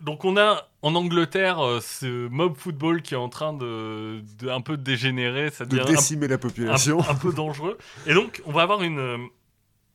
Donc 0.00 0.24
on 0.24 0.36
a 0.36 0.68
en 0.82 0.94
Angleterre 0.94 1.60
euh, 1.64 1.80
ce 1.80 2.28
mob 2.28 2.56
football 2.56 3.02
qui 3.02 3.14
est 3.14 3.18
en 3.18 3.28
train 3.28 3.52
de, 3.52 4.22
de 4.38 4.48
un 4.48 4.60
peu 4.60 4.76
dégénérer, 4.76 5.50
ça 5.50 5.64
De 5.64 5.70
devient 5.76 5.82
un- 5.90 5.94
décimer 5.94 6.26
la 6.28 6.36
un, 6.36 6.38
population. 6.38 7.00
un 7.08 7.14
peu 7.14 7.32
dangereux. 7.32 7.76
Et 8.06 8.14
donc 8.14 8.42
on 8.46 8.52
va 8.52 8.62
avoir 8.62 8.82
une, 8.82 8.98
euh, 8.98 9.18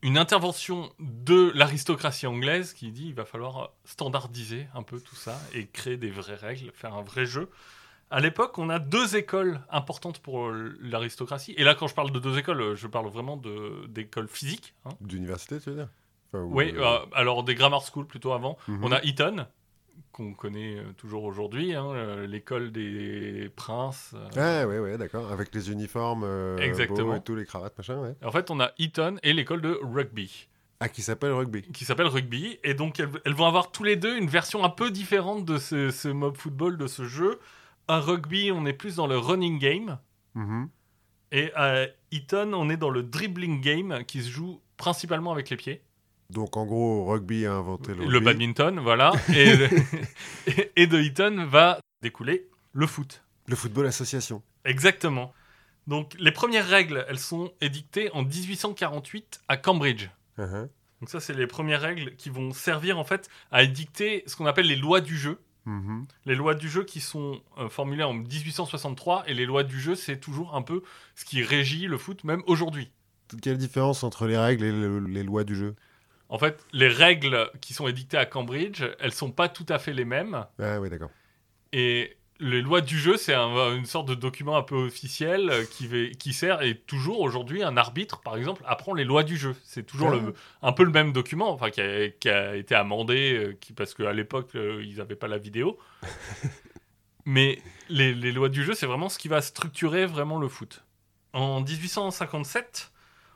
une 0.03 0.17
intervention 0.17 0.91
de 0.99 1.51
l'aristocratie 1.55 2.27
anglaise 2.27 2.73
qui 2.73 2.91
dit 2.91 3.07
il 3.07 3.15
va 3.15 3.25
falloir 3.25 3.71
standardiser 3.85 4.67
un 4.75 4.83
peu 4.83 4.99
tout 4.99 5.15
ça 5.15 5.39
et 5.53 5.65
créer 5.67 5.97
des 5.97 6.11
vraies 6.11 6.35
règles, 6.35 6.71
faire 6.73 6.93
un 6.93 7.01
vrai 7.03 7.25
jeu. 7.25 7.49
À 8.11 8.19
l'époque, 8.19 8.59
on 8.59 8.69
a 8.69 8.77
deux 8.77 9.15
écoles 9.15 9.61
importantes 9.71 10.19
pour 10.19 10.45
euh, 10.45 10.77
l'aristocratie. 10.79 11.55
Et 11.57 11.63
là, 11.63 11.73
quand 11.73 11.87
je 11.87 11.95
parle 11.95 12.11
de 12.11 12.19
deux 12.19 12.37
écoles, 12.37 12.75
je 12.75 12.85
parle 12.85 13.07
vraiment 13.07 13.35
de- 13.35 13.87
d'écoles 13.87 14.27
physiques. 14.27 14.75
hein. 14.85 14.91
D'université, 15.01 15.59
tu 15.59 15.71
veux 15.71 15.75
dire? 15.77 15.89
Enfin, 16.31 16.43
Oui, 16.43 16.71
euh, 16.77 16.99
alors 17.13 17.43
des 17.43 17.55
grammar 17.55 17.81
schools 17.81 18.05
plutôt 18.05 18.31
avant. 18.33 18.59
mhm. 18.67 18.83
On 18.83 18.91
a 18.91 19.01
Eton, 19.01 19.47
qu'on 20.15 20.33
connaît 20.33 20.77
euh, 20.77 20.93
toujours 20.97 21.25
aujourd'hui, 21.25 21.75
hein, 21.75 21.87
euh, 21.91 22.25
l'école 22.25 22.71
des 22.71 23.51
princes. 23.53 24.15
Ah 24.37 24.65
ouais, 24.65 24.79
ouais, 24.79 24.97
d'accord. 24.97 25.29
Avec 25.29 25.53
les 25.53 25.71
uniformes 25.71 26.23
euh, 26.23 26.57
Exactement. 26.57 27.15
et 27.15 27.21
tous 27.21 27.35
les 27.35 27.45
cravates, 27.45 27.77
machin, 27.77 27.97
ouais. 27.99 28.15
En 28.23 28.31
fait, 28.31 28.49
on 28.49 28.61
a 28.61 28.71
Eton 28.79 29.17
et 29.23 29.33
l'école 29.33 29.61
de 29.61 29.77
rugby. 29.83 30.47
Ah, 30.79 30.87
qui 30.87 31.01
s'appelle 31.01 31.33
rugby. 31.33 31.63
qui 31.73 31.83
s'appelle 31.83 32.07
Rugby. 32.07 32.59
Et 32.63 32.73
donc, 32.73 32.97
elles, 32.99 33.09
elles 33.25 33.33
vont 33.33 33.45
avoir 33.45 33.71
tous 33.71 33.83
les 33.83 33.97
deux 33.97 34.17
une 34.17 34.27
version 34.29 34.63
un 34.63 34.69
peu 34.69 34.89
différente 34.89 35.43
de 35.43 35.57
ce, 35.57 35.91
ce 35.91 36.07
mob 36.07 36.37
football, 36.37 36.77
de 36.77 36.87
ce 36.87 37.03
jeu. 37.03 37.39
À 37.89 37.99
Rugby, 37.99 38.51
on 38.53 38.65
est 38.65 38.73
plus 38.73 38.95
dans 38.95 39.07
le 39.07 39.17
running 39.17 39.59
game. 39.59 39.99
Mhm. 40.33 40.69
Et 41.33 41.51
à 41.55 41.87
Eton, 42.11 42.53
on 42.53 42.69
est 42.69 42.77
dans 42.77 42.89
le 42.89 43.03
dribbling 43.03 43.59
game 43.59 44.03
qui 44.05 44.21
se 44.21 44.29
joue 44.29 44.61
principalement 44.77 45.33
avec 45.33 45.49
les 45.49 45.57
pieds. 45.57 45.81
Donc 46.29 46.57
en 46.57 46.65
gros, 46.65 47.05
rugby 47.05 47.45
a 47.45 47.53
inventé 47.53 47.93
le 47.93 48.05
Le 48.05 48.19
badminton, 48.19 48.79
voilà. 48.79 49.11
Et, 49.35 49.53
et- 50.47 50.71
et 50.75 50.87
de 50.87 50.99
Eton 50.99 51.45
va 51.47 51.79
découler 52.01 52.47
le 52.73 52.87
foot. 52.87 53.23
Le 53.47 53.55
football 53.55 53.85
association. 53.87 54.41
Exactement. 54.65 55.33
Donc, 55.87 56.15
les 56.17 56.31
premières 56.31 56.67
règles, 56.67 57.05
elles 57.09 57.19
sont 57.19 57.51
édictées 57.61 58.09
en 58.13 58.23
1848 58.23 59.41
à 59.47 59.57
Cambridge. 59.57 60.09
Mhm. 60.39 60.67
Donc 61.01 61.09
ça, 61.09 61.19
c'est 61.19 61.33
les 61.35 61.45
premières 61.45 61.81
règles 61.81 62.15
qui 62.15 62.29
vont 62.31 62.51
servir 62.53 62.97
en 62.97 63.03
fait 63.03 63.29
à 63.51 63.61
édicter 63.61 64.23
ce 64.25 64.35
qu'on 64.35 64.47
appelle 64.47 64.65
les 64.65 64.75
lois 64.77 65.01
du 65.01 65.15
jeu. 65.17 65.39
Mhm. 65.65 66.05
Les 66.25 66.33
lois 66.35 66.55
du 66.55 66.69
jeu 66.69 66.83
qui 66.83 67.01
sont 67.01 67.39
euh, 67.59 67.69
formulées 67.69 68.03
en 68.03 68.13
1863 68.13 69.25
et 69.27 69.33
les 69.33 69.45
lois 69.45 69.63
du 69.63 69.79
jeu, 69.79 69.93
c'est 69.95 70.17
toujours 70.19 70.55
un 70.55 70.61
peu 70.61 70.81
ce 71.15 71.25
qui 71.25 71.43
régit 71.43 71.85
le 71.87 71.97
foot 71.97 72.23
même 72.23 72.41
aujourd'hui. 72.47 72.91
Quelle 73.41 73.57
différence 73.57 74.03
entre 74.03 74.25
les 74.27 74.37
règles 74.37 74.63
et 74.65 74.71
le- 74.71 74.99
les 74.99 75.23
lois 75.23 75.43
du 75.43 75.55
jeu? 75.55 75.75
En 76.35 76.37
fait, 76.37 76.65
les 76.73 76.89
règles 76.89 77.49
qui 77.61 77.73
sont 77.73 77.87
édictées 77.87 78.17
à 78.17 78.25
Cambridge, 78.25 78.83
elles 78.99 79.13
sont 79.13 79.31
pas 79.31 79.47
tout 79.47 79.65
à 79.69 79.79
fait 79.79 79.93
les 79.93 80.03
mêmes 80.03 80.45
Ah 80.59 80.81
oui, 80.81 80.89
d'accord. 80.89 81.09
et 81.71 82.17
les 82.41 82.61
lois 82.61 82.81
du 82.81 82.99
jeu, 82.99 83.15
c'est 83.15 83.33
un- 83.33 83.73
une 83.77 83.85
sorte 83.85 84.09
de 84.09 84.15
document 84.15 84.57
un 84.57 84.61
peu 84.61 84.75
officiel 84.75 85.49
euh, 85.49 85.63
qui, 86.19 86.33
sert 86.33 86.61
et 86.63 86.75
toujours 86.77 87.21
aujourd'hui 87.21 87.63
un 87.63 87.77
arbitre, 87.77 88.19
par 88.19 88.35
exemple, 88.35 88.61
apprend 88.67 88.93
les 88.93 89.05
lois 89.05 89.23
du 89.23 89.37
jeu. 89.37 89.55
C'est 89.63 89.85
toujours 89.85 90.09
Ah. 90.11 90.17
le, 90.17 90.33
un 90.61 90.73
peu 90.73 90.83
le 90.83 90.91
même 90.91 91.13
document, 91.13 91.49
enfin 91.53 91.69
qui 91.69 91.79
a, 91.79 92.09
qui 92.09 92.27
a 92.29 92.57
été 92.57 92.75
amendé 92.75 93.33
euh, 93.37 93.57
qui, 93.61 93.71
parce 93.71 93.93
qu'à 93.93 94.11
l'époque 94.11 94.49
euh, 94.55 94.83
ils 94.85 94.97
n'avaient 94.97 95.15
pas 95.15 95.29
la 95.29 95.37
vidéo. 95.37 95.79
Mais 97.25 97.59
les, 97.89 98.13
les 98.13 98.31
lois 98.33 98.49
du 98.49 98.63
jeu, 98.65 98.73
c'est 98.73 98.85
vraiment 98.85 99.07
ce 99.07 99.17
qui 99.17 99.29
va 99.29 99.41
structurer 99.41 100.05
vraiment 100.05 100.37
le 100.37 100.47
foot. 100.49 100.83
En 101.33 101.61
1857, 101.61 102.91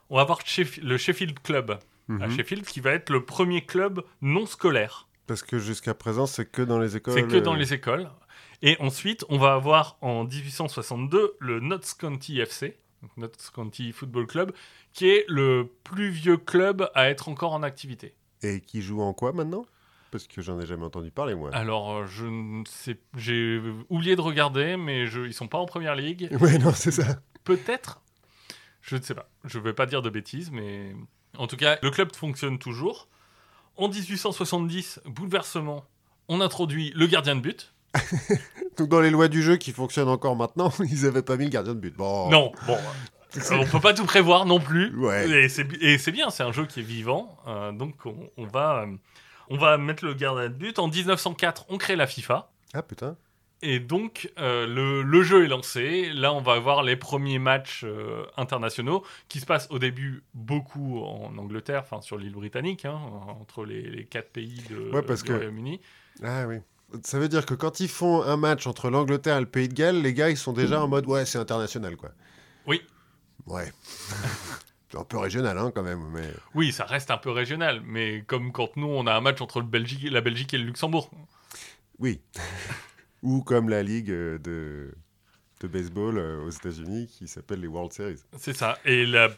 on 0.09 0.15
va 0.17 0.21
avoir 0.23 0.39
le 0.81 0.97
Sheffield 0.97 1.39
Club 1.41 1.79
à 2.09 2.27
Mhm. 2.27 2.31
Sheffield 2.31 2.65
qui 2.65 2.79
va 2.79 2.91
être 2.91 3.09
le 3.09 3.23
premier 3.23 3.65
club 3.65 4.03
non 4.21 4.45
scolaire. 4.45 5.07
Parce 5.27 5.43
que 5.43 5.59
jusqu'à 5.59 5.93
présent, 5.93 6.25
c'est 6.25 6.45
que 6.49 6.61
dans 6.61 6.79
les 6.79 6.95
écoles. 6.97 7.13
C'est 7.13 7.27
que 7.27 7.37
dans 7.37 7.53
euh, 7.53 7.57
les 7.57 7.73
écoles. 7.73 8.09
Et 8.61 8.75
ensuite, 8.79 9.23
on 9.29 9.37
va 9.37 9.53
avoir 9.53 9.97
en 10.01 10.23
1862 10.25 11.35
le 11.39 11.59
Notts 11.59 11.93
County 11.97 12.39
FC, 12.39 12.77
Notts 13.15 13.51
County 13.53 13.91
Football 13.91 14.27
Club, 14.27 14.51
qui 14.93 15.07
est 15.07 15.23
le 15.27 15.69
plus 15.83 16.09
vieux 16.09 16.37
club 16.37 16.89
à 16.95 17.09
être 17.09 17.29
encore 17.29 17.53
en 17.53 17.63
activité. 17.63 18.15
Et 18.41 18.59
qui 18.61 18.81
joue 18.81 19.01
en 19.01 19.13
quoi 19.13 19.31
maintenant? 19.33 19.65
Parce 20.11 20.27
que 20.27 20.41
j'en 20.41 20.59
ai 20.59 20.65
jamais 20.65 20.85
entendu 20.85 21.11
parler, 21.11 21.35
moi. 21.35 21.51
Alors, 21.53 21.91
euh, 21.91 22.05
je 22.07 22.25
ne 22.25 22.63
sais, 22.65 22.97
j'ai 23.15 23.61
oublié 23.89 24.15
de 24.15 24.21
regarder, 24.21 24.75
mais 24.75 25.05
je, 25.05 25.21
ils 25.21 25.33
sont 25.33 25.47
pas 25.47 25.59
en 25.59 25.65
première 25.67 25.95
ligue. 25.95 26.29
Ouais, 26.41 26.57
non, 26.57 26.71
c'est 26.73 26.91
ça. 26.91 27.21
Peut-être, 27.43 28.01
je 28.81 28.95
ne 28.95 29.01
sais 29.01 29.13
pas. 29.13 29.29
Je 29.45 29.59
vais 29.59 29.73
pas 29.73 29.85
dire 29.85 30.01
de 30.01 30.09
bêtises, 30.09 30.49
mais 30.51 30.95
en 31.39 31.47
tout 31.47 31.57
cas, 31.57 31.79
le 31.81 31.89
club 31.89 32.15
fonctionne 32.15 32.59
toujours. 32.59 33.07
En 33.77 33.87
1870, 33.87 34.99
bouleversement, 35.05 35.85
on 36.27 36.41
introduit 36.41 36.91
le 36.95 37.07
gardien 37.07 37.35
de 37.35 37.41
but. 37.41 37.73
Donc 38.77 38.89
dans 38.89 38.99
les 38.99 39.09
lois 39.09 39.27
du 39.29 39.41
jeu 39.41 39.57
qui 39.57 39.71
fonctionnent 39.71 40.09
encore 40.09 40.35
maintenant, 40.35 40.71
ils 40.91 41.05
avaient 41.05 41.23
pas 41.23 41.37
mis 41.37 41.45
le 41.45 41.49
gardien 41.49 41.73
de 41.73 41.79
but. 41.79 41.95
Bon. 41.95 42.29
Non, 42.29 42.51
bon, 42.67 42.77
euh, 42.77 43.57
on 43.57 43.65
peut 43.65 43.79
pas 43.79 43.93
tout 43.93 44.05
prévoir 44.05 44.45
non 44.45 44.59
plus. 44.59 44.95
Ouais. 44.97 45.29
Et 45.29 45.49
c'est 45.49 45.65
et 45.81 45.97
c'est 45.97 46.11
bien, 46.11 46.29
c'est 46.29 46.43
un 46.43 46.51
jeu 46.51 46.65
qui 46.65 46.81
est 46.81 46.83
vivant. 46.83 47.37
euh, 47.47 47.71
donc 47.71 48.05
on, 48.05 48.29
on 48.37 48.45
va, 48.45 48.83
euh, 48.83 48.95
on 49.49 49.57
va 49.57 49.77
mettre 49.77 50.05
le 50.05 50.13
gardien 50.13 50.49
de 50.49 50.53
but. 50.53 50.77
En 50.77 50.87
1904, 50.87 51.65
on 51.69 51.77
crée 51.77 51.95
la 51.95 52.05
FIFA. 52.05 52.51
Ah 52.73 52.83
putain. 52.83 53.15
Et 53.61 53.79
donc 53.79 54.31
euh, 54.39 54.65
le, 54.65 55.01
le 55.01 55.21
jeu 55.23 55.43
est 55.43 55.47
lancé. 55.49 56.11
Là, 56.13 56.33
on 56.33 56.41
va 56.41 56.53
avoir 56.53 56.81
les 56.81 56.95
premiers 56.95 57.39
matchs 57.39 57.81
euh, 57.83 58.25
internationaux 58.37 59.03
qui 59.27 59.39
se 59.41 59.45
passent 59.45 59.67
au 59.69 59.79
début 59.79 60.23
beaucoup 60.33 61.01
en 61.03 61.37
Angleterre, 61.37 61.81
enfin 61.83 62.01
sur 62.01 62.17
l'île 62.17 62.31
britannique, 62.33 62.85
hein, 62.85 62.99
entre 63.39 63.65
les, 63.65 63.81
les 63.81 64.05
quatre 64.05 64.29
pays 64.31 64.61
de, 64.69 64.91
Ouais, 64.91 65.01
parce 65.01 65.23
du 65.23 65.29
que- 65.29 65.33
Royaume-Uni. 65.35 65.81
Ah 66.23 66.45
oui. 66.47 66.57
Ça 67.03 67.19
veut 67.19 67.27
dire 67.27 67.45
que 67.45 67.53
quand 67.53 67.81
ils 67.81 67.87
font 67.89 68.23
un 68.23 68.37
match 68.37 68.65
entre 68.65 68.89
l'Angleterre 68.89 69.37
et 69.37 69.41
le 69.41 69.45
Pays 69.45 69.67
de 69.67 69.73
Galles, 69.75 70.01
les 70.01 70.13
gars, 70.13 70.29
ils 70.29 70.37
sont 70.37 70.53
déjà 70.53 70.81
en 70.81 70.87
mode 70.87 71.05
ouais, 71.05 71.25
c'est 71.25 71.37
international 71.37 71.95
quoi. 71.97 72.09
Oui. 72.65 72.81
Ouais. 73.45 73.71
c'est 74.89 74.97
un 74.97 75.03
peu 75.03 75.17
régional 75.19 75.57
hein, 75.57 75.71
quand 75.75 75.83
même, 75.83 76.03
mais. 76.13 76.27
Oui, 76.55 76.71
ça 76.71 76.85
reste 76.85 77.11
un 77.11 77.17
peu 77.17 77.29
régional, 77.29 77.81
mais 77.85 78.23
comme 78.25 78.51
quand 78.51 78.75
nous 78.77 78.87
on 78.87 79.05
a 79.05 79.13
un 79.13 79.21
match 79.21 79.39
entre 79.41 79.59
le 79.59 79.67
Belgique, 79.67 80.09
la 80.09 80.21
Belgique 80.21 80.53
et 80.53 80.57
le 80.57 80.63
Luxembourg. 80.63 81.11
Oui. 81.99 82.21
Ou 83.21 83.41
comme 83.43 83.69
la 83.69 83.83
ligue 83.83 84.11
euh, 84.11 84.37
de, 84.39 84.93
de 85.61 85.67
baseball 85.67 86.17
euh, 86.17 86.41
aux 86.43 86.49
États-Unis 86.49 87.07
qui 87.07 87.27
s'appelle 87.27 87.59
les 87.61 87.67
World 87.67 87.91
Series. 87.93 88.21
C'est 88.37 88.53
ça. 88.55 88.77
Et 88.85 89.05
la- 89.05 89.29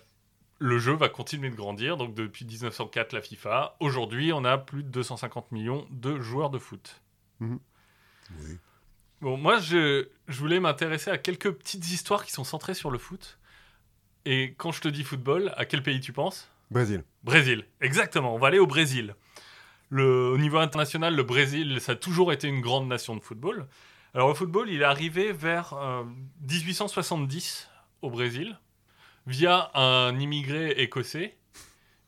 le 0.59 0.77
jeu 0.77 0.93
va 0.93 1.09
continuer 1.09 1.49
de 1.49 1.55
grandir. 1.55 1.97
Donc 1.97 2.13
depuis 2.13 2.45
1904, 2.45 3.13
la 3.13 3.21
FIFA. 3.21 3.75
Aujourd'hui, 3.79 4.31
on 4.33 4.45
a 4.45 4.57
plus 4.59 4.83
de 4.83 4.89
250 4.89 5.51
millions 5.51 5.87
de 5.89 6.19
joueurs 6.21 6.49
de 6.51 6.59
foot. 6.59 7.01
Oui. 7.39 7.49
Bon, 9.21 9.37
moi, 9.37 9.59
je, 9.59 10.07
je 10.27 10.39
voulais 10.39 10.59
m'intéresser 10.59 11.09
à 11.11 11.17
quelques 11.17 11.51
petites 11.51 11.87
histoires 11.91 12.25
qui 12.25 12.31
sont 12.31 12.43
centrées 12.43 12.73
sur 12.75 12.91
le 12.91 12.97
foot. 12.97 13.37
Et 14.25 14.53
quand 14.57 14.71
je 14.71 14.81
te 14.81 14.87
dis 14.87 15.03
football, 15.03 15.51
à 15.57 15.65
quel 15.65 15.81
pays 15.83 15.99
tu 15.99 16.13
penses? 16.13 16.47
Brésil. 16.69 17.03
Brésil. 17.23 17.65
Exactement. 17.81 18.35
On 18.35 18.39
va 18.39 18.47
aller 18.47 18.59
au 18.59 18.67
Brésil. 18.67 19.15
Le, 19.91 20.31
au 20.31 20.37
niveau 20.37 20.57
international, 20.57 21.15
le 21.15 21.23
Brésil, 21.23 21.79
ça 21.81 21.91
a 21.91 21.95
toujours 21.95 22.31
été 22.31 22.47
une 22.47 22.61
grande 22.61 22.87
nation 22.87 23.15
de 23.15 23.21
football. 23.21 23.67
Alors 24.13 24.29
le 24.29 24.33
football, 24.33 24.69
il 24.69 24.81
est 24.81 24.85
arrivé 24.85 25.33
vers 25.33 25.73
euh, 25.73 26.03
1870 26.49 27.69
au 28.01 28.09
Brésil 28.09 28.57
via 29.27 29.69
un 29.73 30.17
immigré 30.17 30.71
écossais. 30.71 31.37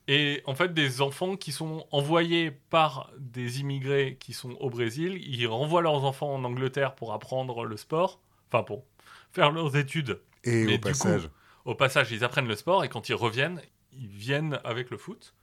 Et 0.08 0.42
en 0.46 0.56
fait, 0.56 0.74
des 0.74 1.02
enfants 1.02 1.36
qui 1.36 1.52
sont 1.52 1.86
envoyés 1.92 2.52
par 2.52 3.12
des 3.18 3.60
immigrés 3.60 4.18
qui 4.18 4.34
sont 4.34 4.52
au 4.62 4.70
Brésil, 4.70 5.22
ils 5.26 5.48
renvoient 5.48 5.82
leurs 5.82 6.06
enfants 6.06 6.34
en 6.34 6.44
Angleterre 6.46 6.96
pour 6.96 7.14
apprendre 7.14 7.66
le 7.66 7.78
sport, 7.78 8.22
enfin 8.50 8.64
pour 8.64 8.86
faire 9.32 9.52
leurs 9.52 9.76
études. 9.76 10.22
Et 10.46 10.66
Mais 10.66 10.76
au 10.76 10.80
passage. 10.80 11.30
Au 11.66 11.76
passage, 11.76 12.12
ils 12.12 12.24
apprennent 12.24 12.48
le 12.48 12.56
sport 12.56 12.84
et 12.84 12.90
quand 12.90 13.10
ils 13.10 13.16
reviennent, 13.16 13.62
ils 13.94 14.08
viennent 14.08 14.60
avec 14.64 14.90
le 14.90 14.98
foot. 14.98 15.34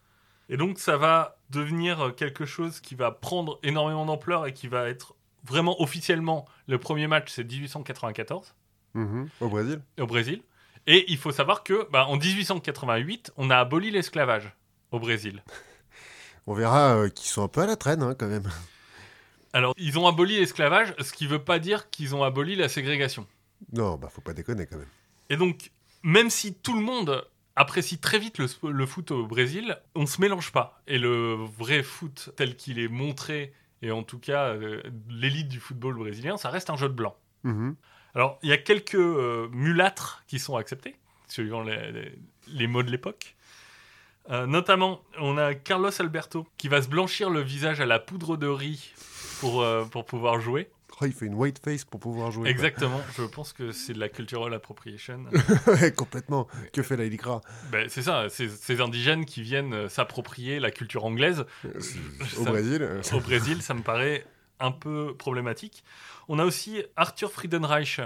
Et 0.50 0.56
donc, 0.56 0.78
ça 0.78 0.96
va 0.96 1.39
devenir 1.50 2.14
quelque 2.16 2.46
chose 2.46 2.80
qui 2.80 2.94
va 2.94 3.10
prendre 3.10 3.58
énormément 3.62 4.06
d'ampleur 4.06 4.46
et 4.46 4.52
qui 4.52 4.68
va 4.68 4.88
être 4.88 5.14
vraiment 5.44 5.80
officiellement 5.80 6.46
le 6.66 6.78
premier 6.78 7.06
match, 7.06 7.30
c'est 7.30 7.44
1894 7.44 8.54
Mhm. 8.94 9.28
Au 9.40 9.48
Brésil 9.48 9.80
au 10.00 10.06
Brésil. 10.06 10.42
Et 10.86 11.04
il 11.12 11.18
faut 11.18 11.32
savoir 11.32 11.62
que, 11.62 11.88
bah, 11.90 12.06
en 12.06 12.16
1888, 12.16 13.32
on 13.36 13.50
a 13.50 13.56
aboli 13.56 13.90
l'esclavage 13.90 14.52
au 14.90 14.98
Brésil. 14.98 15.42
On 16.46 16.54
verra 16.54 16.96
euh, 16.96 17.08
qu'ils 17.10 17.28
sont 17.28 17.44
un 17.44 17.48
peu 17.48 17.60
à 17.60 17.66
la 17.66 17.76
traîne 17.76 18.02
hein, 18.02 18.14
quand 18.18 18.26
même. 18.26 18.50
Alors, 19.52 19.74
ils 19.76 19.98
ont 19.98 20.06
aboli 20.06 20.38
l'esclavage, 20.38 20.94
ce 20.98 21.12
qui 21.12 21.26
veut 21.26 21.44
pas 21.44 21.58
dire 21.58 21.90
qu'ils 21.90 22.14
ont 22.14 22.24
aboli 22.24 22.56
la 22.56 22.68
ségrégation. 22.68 23.26
Non, 23.72 23.96
bah 23.96 24.08
faut 24.10 24.22
pas 24.22 24.32
déconner 24.32 24.66
quand 24.66 24.78
même. 24.78 24.88
Et 25.28 25.36
donc, 25.36 25.70
même 26.02 26.30
si 26.30 26.54
tout 26.54 26.74
le 26.74 26.80
monde 26.80 27.24
apprécie 27.56 27.98
très 27.98 28.18
vite 28.18 28.38
le, 28.38 28.86
foot 28.86 29.10
au 29.10 29.26
Brésil, 29.26 29.78
on 29.94 30.06
se 30.06 30.20
mélange 30.20 30.52
pas. 30.52 30.80
Et 30.86 30.98
le 30.98 31.34
vrai 31.34 31.82
foot 31.82 32.30
tel 32.36 32.56
qu'il 32.56 32.78
est 32.78 32.88
montré, 32.88 33.52
et 33.82 33.90
en 33.90 34.02
tout 34.02 34.18
cas 34.18 34.48
euh, 34.54 34.82
l'élite 35.08 35.48
du 35.48 35.60
football 35.60 35.94
brésilien, 35.96 36.36
ça 36.36 36.50
reste 36.50 36.70
un 36.70 36.76
jeu 36.76 36.88
de 36.88 36.94
blanc. 36.94 37.16
Mhm. 37.44 37.76
Alors, 38.14 38.38
il 38.42 38.48
y 38.48 38.52
a 38.52 38.58
quelques 38.58 38.94
euh, 38.96 39.48
mulâtres 39.52 40.24
qui 40.26 40.38
sont 40.38 40.56
acceptés, 40.56 40.96
suivant 41.28 41.62
les, 41.62 41.92
les- 41.92 42.18
les 42.48 42.66
mots 42.66 42.82
de 42.82 42.90
l'époque. 42.90 43.36
Euh, 44.30 44.46
notamment, 44.46 45.02
on 45.18 45.38
a 45.38 45.54
Carlos 45.54 45.90
Alberto 46.00 46.46
qui 46.58 46.68
va 46.68 46.82
se 46.82 46.88
blanchir 46.88 47.30
le 47.30 47.40
visage 47.40 47.80
à 47.80 47.86
la 47.86 47.98
poudre 48.00 48.36
de 48.36 48.46
riz 48.48 48.92
pour, 49.40 49.64
pour 49.90 50.04
pouvoir 50.04 50.40
jouer. 50.40 50.68
Oh, 51.02 51.06
il 51.06 51.12
fait 51.12 51.26
une 51.26 51.34
white 51.34 51.60
face 51.64 51.84
pour 51.84 51.98
pouvoir 51.98 52.30
jouer. 52.30 52.50
Exactement, 52.50 53.00
je 53.16 53.22
pense 53.22 53.52
que 53.52 53.72
c'est 53.72 53.94
de 53.94 53.98
la 54.00 54.08
cultural 54.10 54.52
appropriation. 54.52 55.24
complètement. 55.96 56.46
Que 56.72 56.82
fait 56.82 56.96
la 56.96 57.06
Lycra 57.06 57.40
Ben, 57.72 57.88
c'est 57.88 58.02
ça, 58.02 58.28
ces, 58.28 58.48
ces 58.48 58.80
indigènes 58.80 59.24
qui 59.24 59.40
viennent 59.42 59.72
euh, 59.72 59.88
s'approprier 59.88 60.60
la 60.60 60.70
culture 60.70 61.04
anglaise 61.04 61.44
Au 61.64 62.44
Ça- 62.44 62.50
Brésil 62.50 62.82
euh, 62.82 63.02
au 63.12 63.20
Brésil, 63.20 63.62
ça 63.62 63.72
me 63.74 63.82
paraît 63.82 64.26
un 64.58 64.72
peu 64.72 65.14
problématique. 65.16 65.84
On 66.28 66.38
a 66.38 66.44
aussi 66.44 66.82
Arthur 66.96 67.32
Friedenreich, 67.32 68.00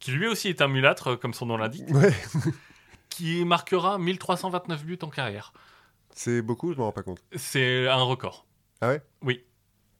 qui 0.00 0.10
lui 0.10 0.26
aussi 0.26 0.48
est 0.48 0.60
un 0.60 0.68
mulâtre, 0.68 1.08
euh, 1.12 1.16
comme 1.16 1.34
son 1.34 1.46
nom 1.46 1.56
l'indique, 1.56 1.88
Ouais. 1.90 2.12
qui 3.10 3.44
marquera 3.44 3.98
1329 3.98 4.84
buts 4.84 4.98
en 5.02 5.08
carrière. 5.08 5.52
C'est 6.14 6.42
beaucoup, 6.42 6.72
je 6.72 6.78
m'en 6.78 6.86
rends 6.86 6.92
pas 6.92 7.02
compte. 7.04 7.22
C'est 7.36 7.86
un 7.88 8.02
record. 8.02 8.44
Ah 8.80 8.88
ouais? 8.88 9.02
Oui. 9.22 9.44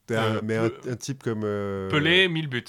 Un- 0.09 0.13
Euh, 0.13 0.41
mais 0.43 0.57
un, 0.57 0.69
Pe- 0.69 0.89
un 0.91 0.95
type 0.95 1.23
comme. 1.23 1.41
euh, 1.43 1.89
Pelé, 1.89 2.27
1000 2.27 2.47
buts. 2.47 2.63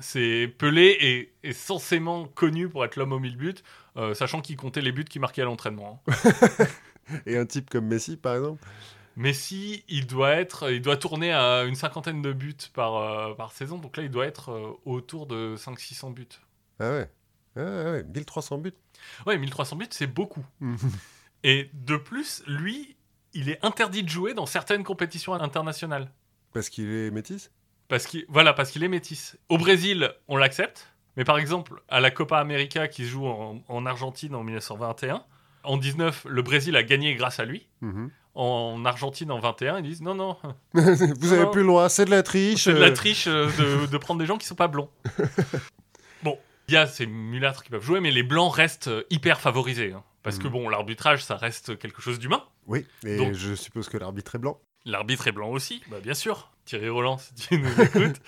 C'est 0.00 0.54
Pelé 0.58 0.96
est, 1.00 1.32
est 1.48 1.52
censément 1.52 2.26
connu 2.26 2.68
pour 2.68 2.84
être 2.84 2.96
l'homme 2.96 3.12
aux 3.12 3.18
1000 3.18 3.36
buts. 3.36 3.54
euh, 3.96 4.12
sachant 4.14 4.42
qu'il 4.42 4.56
comptait 4.56 4.82
les 4.82 4.92
buts 4.92 5.04
qu'il 5.06 5.20
marquait 5.22 5.40
à 5.42 5.46
l'entraînement. 5.46 6.02
hein. 6.08 6.66
Et 7.26 7.38
un 7.38 7.46
type 7.46 7.70
comme 7.70 7.86
Messi, 7.86 8.16
par 8.16 8.34
exemple? 8.36 8.62
Messi, 9.16 9.84
il 9.88 10.06
doit 10.06 10.32
être, 10.32 10.70
il 10.70 10.82
doit 10.82 10.98
tourner 10.98 11.32
à 11.32 11.62
une 11.64 11.74
cinquantaine 11.76 12.20
de 12.20 12.32
buts 12.34 12.54
par, 12.74 12.96
euh, 12.96 13.34
par 13.34 13.52
saison, 13.52 13.78
donc 13.78 13.96
là, 13.96 14.02
il 14.02 14.10
doit 14.10 14.26
être 14.26 14.78
autour 14.84 15.26
de 15.26 15.54
500-600 15.56 16.10
buts. 16.12 16.26
Ah 16.78 16.90
ouais. 16.90 17.10
Ah 17.56 17.60
ouais, 17.92 18.04
1300 18.04 18.58
buts. 18.58 18.74
Ouais, 19.24 19.38
1300 19.38 19.76
buts, 19.76 19.86
c'est 19.90 20.06
beaucoup. 20.06 20.44
Et 21.42 21.70
de 21.72 21.96
plus, 21.96 22.42
lui, 22.46 22.96
il 23.32 23.48
est 23.48 23.64
interdit 23.64 24.02
de 24.02 24.08
jouer 24.10 24.34
dans 24.34 24.44
certaines 24.46 24.84
compétitions 24.84 25.32
internationales. 25.32 26.10
Parce 26.56 26.70
qu'il 26.70 26.90
est 26.90 27.10
métis 27.10 27.50
Parce 27.88 28.06
qu'il 28.06 28.24
voilà, 28.28 28.54
parce 28.54 28.70
qu'il 28.70 28.82
est 28.82 28.88
métis. 28.88 29.36
Au 29.50 29.58
Brésil, 29.58 30.10
on 30.26 30.36
l'accepte. 30.38 30.94
Mais 31.18 31.24
par 31.24 31.36
exemple, 31.38 31.82
à 31.88 32.00
la 32.00 32.10
Copa 32.10 32.38
América 32.38 32.88
qui 32.88 33.04
se 33.04 33.10
joue 33.10 33.26
en, 33.26 33.62
en 33.68 33.84
Argentine 33.84 34.34
en 34.34 34.42
1921, 34.42 35.22
en 35.64 35.76
19, 35.76 36.26
le 36.28 36.40
Brésil 36.42 36.74
a 36.76 36.82
gagné 36.82 37.14
grâce 37.14 37.40
à 37.40 37.44
lui. 37.44 37.66
Mhm. 37.82 38.10
En 38.34 38.84
Argentine 38.86 39.30
en 39.30 39.38
21, 39.38 39.78
ils 39.78 39.82
disent 39.82 40.00
non, 40.02 40.14
non, 40.14 40.36
Vous 40.74 41.32
avez 41.32 41.44
Non. 41.44 41.50
plus 41.50 41.60
le 41.60 41.66
droit, 41.68 41.88
c'est 41.90 42.04
de 42.06 42.10
la 42.10 42.22
triche. 42.22 42.64
c'est 42.64 42.72
de 42.74 42.78
la 42.78 42.88
euh. 42.88 42.92
triche 42.94 43.26
euh, 43.26 43.48
de, 43.58 43.86
de 43.90 43.98
prendre 43.98 44.18
des 44.20 44.26
gens 44.26 44.38
qui 44.38 44.46
sont 44.46 44.54
pas 44.54 44.68
blonds. 44.68 44.88
bon, 46.22 46.38
il 46.68 46.74
y 46.74 46.76
a 46.76 46.86
ces 46.86 47.06
mulâtres 47.06 47.62
qui 47.62 47.70
peuvent 47.70 47.84
jouer, 47.84 48.00
mais 48.00 48.10
les 48.10 48.22
blancs 48.22 48.54
restent 48.54 48.88
euh, 48.88 49.04
hyper 49.10 49.40
favorisés. 49.40 49.92
hein. 49.92 50.02
parce 50.22 50.38
que 50.38 50.46
Mhm. 50.48 50.52
bon, 50.52 50.68
l'arbitrage, 50.68 51.24
ça 51.24 51.36
reste 51.36 51.78
quelque 51.78 52.00
chose 52.02 52.18
d'humain. 52.18 52.42
Oui, 52.66 52.84
et 53.04 53.16
Donc- 53.16 53.34
je 53.34 53.54
suppose 53.54 53.88
que 53.88 53.96
l'arbitre 53.96 54.34
est 54.34 54.38
blanc. 54.38 54.58
L'arbitre 54.86 55.26
est 55.26 55.32
blanc 55.32 55.50
aussi, 55.50 55.82
bah 55.90 55.98
bien 56.00 56.14
sûr. 56.14 56.50
Thierry 56.64 56.88
Roland, 56.88 57.18
si 57.18 57.34
tu 57.34 57.58
nous 57.58 57.80
écoutes. 57.80 58.20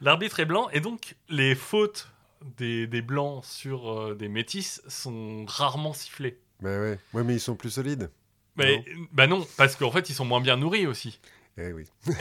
L'arbitre 0.00 0.40
est 0.40 0.46
blanc, 0.46 0.70
et 0.70 0.80
donc 0.80 1.16
les 1.28 1.54
fautes 1.54 2.08
des, 2.56 2.86
des 2.86 3.02
blancs 3.02 3.44
sur 3.44 3.90
euh, 3.90 4.14
des 4.14 4.28
métis 4.28 4.80
sont 4.88 5.44
rarement 5.46 5.92
sifflées. 5.92 6.38
Bah 6.60 6.80
ouais. 6.80 6.98
ouais, 7.12 7.24
mais 7.24 7.34
ils 7.34 7.40
sont 7.40 7.56
plus 7.56 7.70
solides. 7.70 8.10
Mais, 8.56 8.84
bah 9.12 9.26
non, 9.26 9.46
parce 9.56 9.76
qu'en 9.76 9.90
fait, 9.90 10.08
ils 10.10 10.14
sont 10.14 10.24
moins 10.24 10.40
bien 10.40 10.56
nourris 10.56 10.86
aussi. 10.86 11.20
Eh 11.58 11.72
oui. 11.72 11.84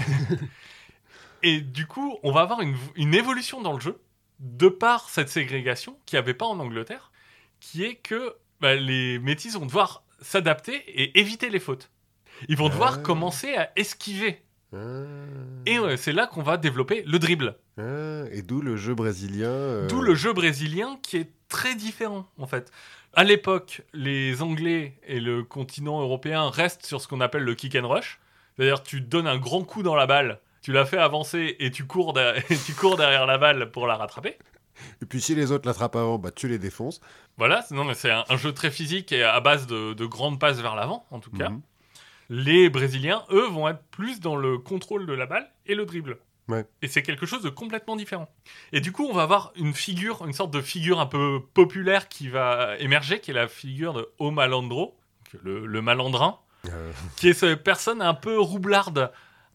Et 1.43 1.61
du 1.61 1.85
coup, 1.85 2.17
on 2.23 2.31
va 2.31 2.41
avoir 2.41 2.61
une, 2.61 2.75
une 2.95 3.13
évolution 3.13 3.61
dans 3.61 3.73
le 3.73 3.79
jeu, 3.79 4.01
de 4.39 4.67
par 4.67 5.09
cette 5.09 5.29
ségrégation 5.29 5.97
qu'il 6.05 6.17
n'y 6.17 6.23
avait 6.23 6.33
pas 6.33 6.45
en 6.45 6.59
Angleterre, 6.59 7.11
qui 7.59 7.83
est 7.83 7.95
que 7.95 8.35
bah, 8.61 8.75
les 8.75 9.19
métis 9.19 9.53
vont 9.53 9.65
devoir 9.65 10.03
s'adapter 10.21 10.75
et 10.87 11.19
éviter 11.19 11.49
les 11.49 11.59
fautes. 11.59 11.89
Ils 12.47 12.57
vont 12.57 12.69
devoir 12.69 12.95
Ah. 12.99 13.01
commencer 13.03 13.55
à 13.55 13.71
esquiver. 13.75 14.41
Ah. 14.73 14.77
Et 15.65 15.77
c'est 15.97 16.11
là 16.13 16.27
qu'on 16.27 16.43
va 16.43 16.57
développer 16.57 17.03
le 17.05 17.19
dribble. 17.19 17.55
Ah, 17.77 18.23
et 18.31 18.41
d'où 18.41 18.61
le 18.61 18.75
jeu 18.77 18.93
brésilien. 18.93 19.49
euh, 19.49 19.87
D'où 19.87 20.01
le 20.01 20.15
jeu 20.15 20.33
brésilien 20.33 20.97
qui 21.01 21.17
est 21.17 21.31
très 21.47 21.75
différent 21.75 22.27
en 22.37 22.45
fait. 22.47 22.71
À 23.13 23.23
l'époque, 23.23 23.81
les 23.93 24.41
Anglais 24.43 24.93
et 25.07 25.19
le 25.19 25.43
continent 25.43 25.99
européen 26.01 26.49
restent 26.49 26.85
sur 26.85 27.01
ce 27.01 27.07
qu'on 27.07 27.21
appelle 27.21 27.43
le 27.43 27.55
kick 27.55 27.75
and 27.75 27.87
rush. 27.87 28.19
C'est-à-dire 28.55 28.83
tu 28.83 29.01
donnes 29.01 29.27
un 29.27 29.37
grand 29.37 29.63
coup 29.63 29.81
dans 29.81 29.95
la 29.95 30.05
balle, 30.05 30.39
tu 30.61 30.71
la 30.71 30.85
fais 30.85 30.97
avancer 30.97 31.55
et 31.59 31.71
tu 31.71 31.85
cours, 31.87 32.13
et 32.49 32.57
tu 32.65 32.73
cours 32.73 32.97
derrière 32.97 33.25
la 33.25 33.37
balle 33.39 33.71
pour 33.71 33.87
la 33.87 33.95
rattraper. 33.95 34.37
Et 35.01 35.05
puis 35.05 35.19
si 35.19 35.33
les 35.35 35.51
autres 35.51 35.67
l'attrapent 35.67 35.95
avant, 35.95 36.19
bah 36.19 36.31
tu 36.31 36.47
les 36.47 36.59
défonces. 36.59 37.01
Voilà, 37.37 37.61
c'est- 37.63 37.73
non, 37.75 37.83
mais 37.83 37.95
c'est 37.95 38.11
un, 38.11 38.23
un 38.29 38.37
jeu 38.37 38.53
très 38.53 38.69
physique 38.71 39.11
et 39.11 39.23
à 39.23 39.39
base 39.39 39.65
de, 39.67 39.93
de 39.93 40.05
grandes 40.05 40.39
passes 40.39 40.59
vers 40.61 40.75
l'avant 40.75 41.05
en 41.11 41.19
tout 41.19 41.31
cas. 41.31 41.49
Mhm. 41.49 41.61
Les 42.29 42.69
Brésiliens, 42.69 43.23
eux, 43.31 43.47
vont 43.47 43.67
être 43.67 43.83
plus 43.91 44.19
dans 44.19 44.35
le 44.35 44.57
contrôle 44.57 45.05
de 45.05 45.13
la 45.13 45.25
balle 45.25 45.49
et 45.65 45.75
le 45.75 45.85
dribble. 45.85 46.17
Ouais. 46.47 46.65
Et 46.81 46.87
c'est 46.87 47.03
quelque 47.03 47.25
chose 47.25 47.43
de 47.43 47.49
complètement 47.49 47.95
différent. 47.95 48.29
Et 48.71 48.81
du 48.81 48.91
coup, 48.91 49.05
on 49.07 49.13
va 49.13 49.23
avoir 49.23 49.51
une 49.55 49.73
figure, 49.73 50.25
une 50.25 50.33
sorte 50.33 50.51
de 50.51 50.61
figure 50.61 50.99
un 50.99 51.05
peu 51.05 51.41
populaire 51.53 52.07
qui 52.07 52.27
va 52.27 52.77
émerger, 52.79 53.19
qui 53.19 53.31
est 53.31 53.35
la 53.35 53.47
figure 53.47 53.93
de 53.93 54.09
O 54.17 54.31
Malandro, 54.31 54.97
le 55.43 55.81
malandrin, 55.81 56.39
Euh, 56.67 56.91
qui 57.15 57.29
est 57.29 57.33
cette 57.33 57.63
personne 57.63 58.01
un 58.01 58.13
peu 58.13 58.37
roublarde, 58.37 59.11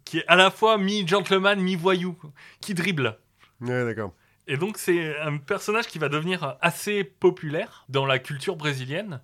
qui 0.06 0.18
est 0.18 0.26
à 0.26 0.36
la 0.36 0.50
fois 0.50 0.78
mi-gentleman, 0.78 1.60
mi-voyou, 1.60 2.16
qui 2.60 2.72
dribble. 2.72 3.18
Ouais, 3.60 3.84
d'accord. 3.84 4.14
Et 4.46 4.56
donc 4.56 4.78
c'est 4.78 5.18
un 5.20 5.36
personnage 5.36 5.86
qui 5.86 5.98
va 5.98 6.08
devenir 6.08 6.56
assez 6.60 7.04
populaire 7.04 7.84
dans 7.88 8.06
la 8.06 8.18
culture 8.18 8.56
brésilienne. 8.56 9.20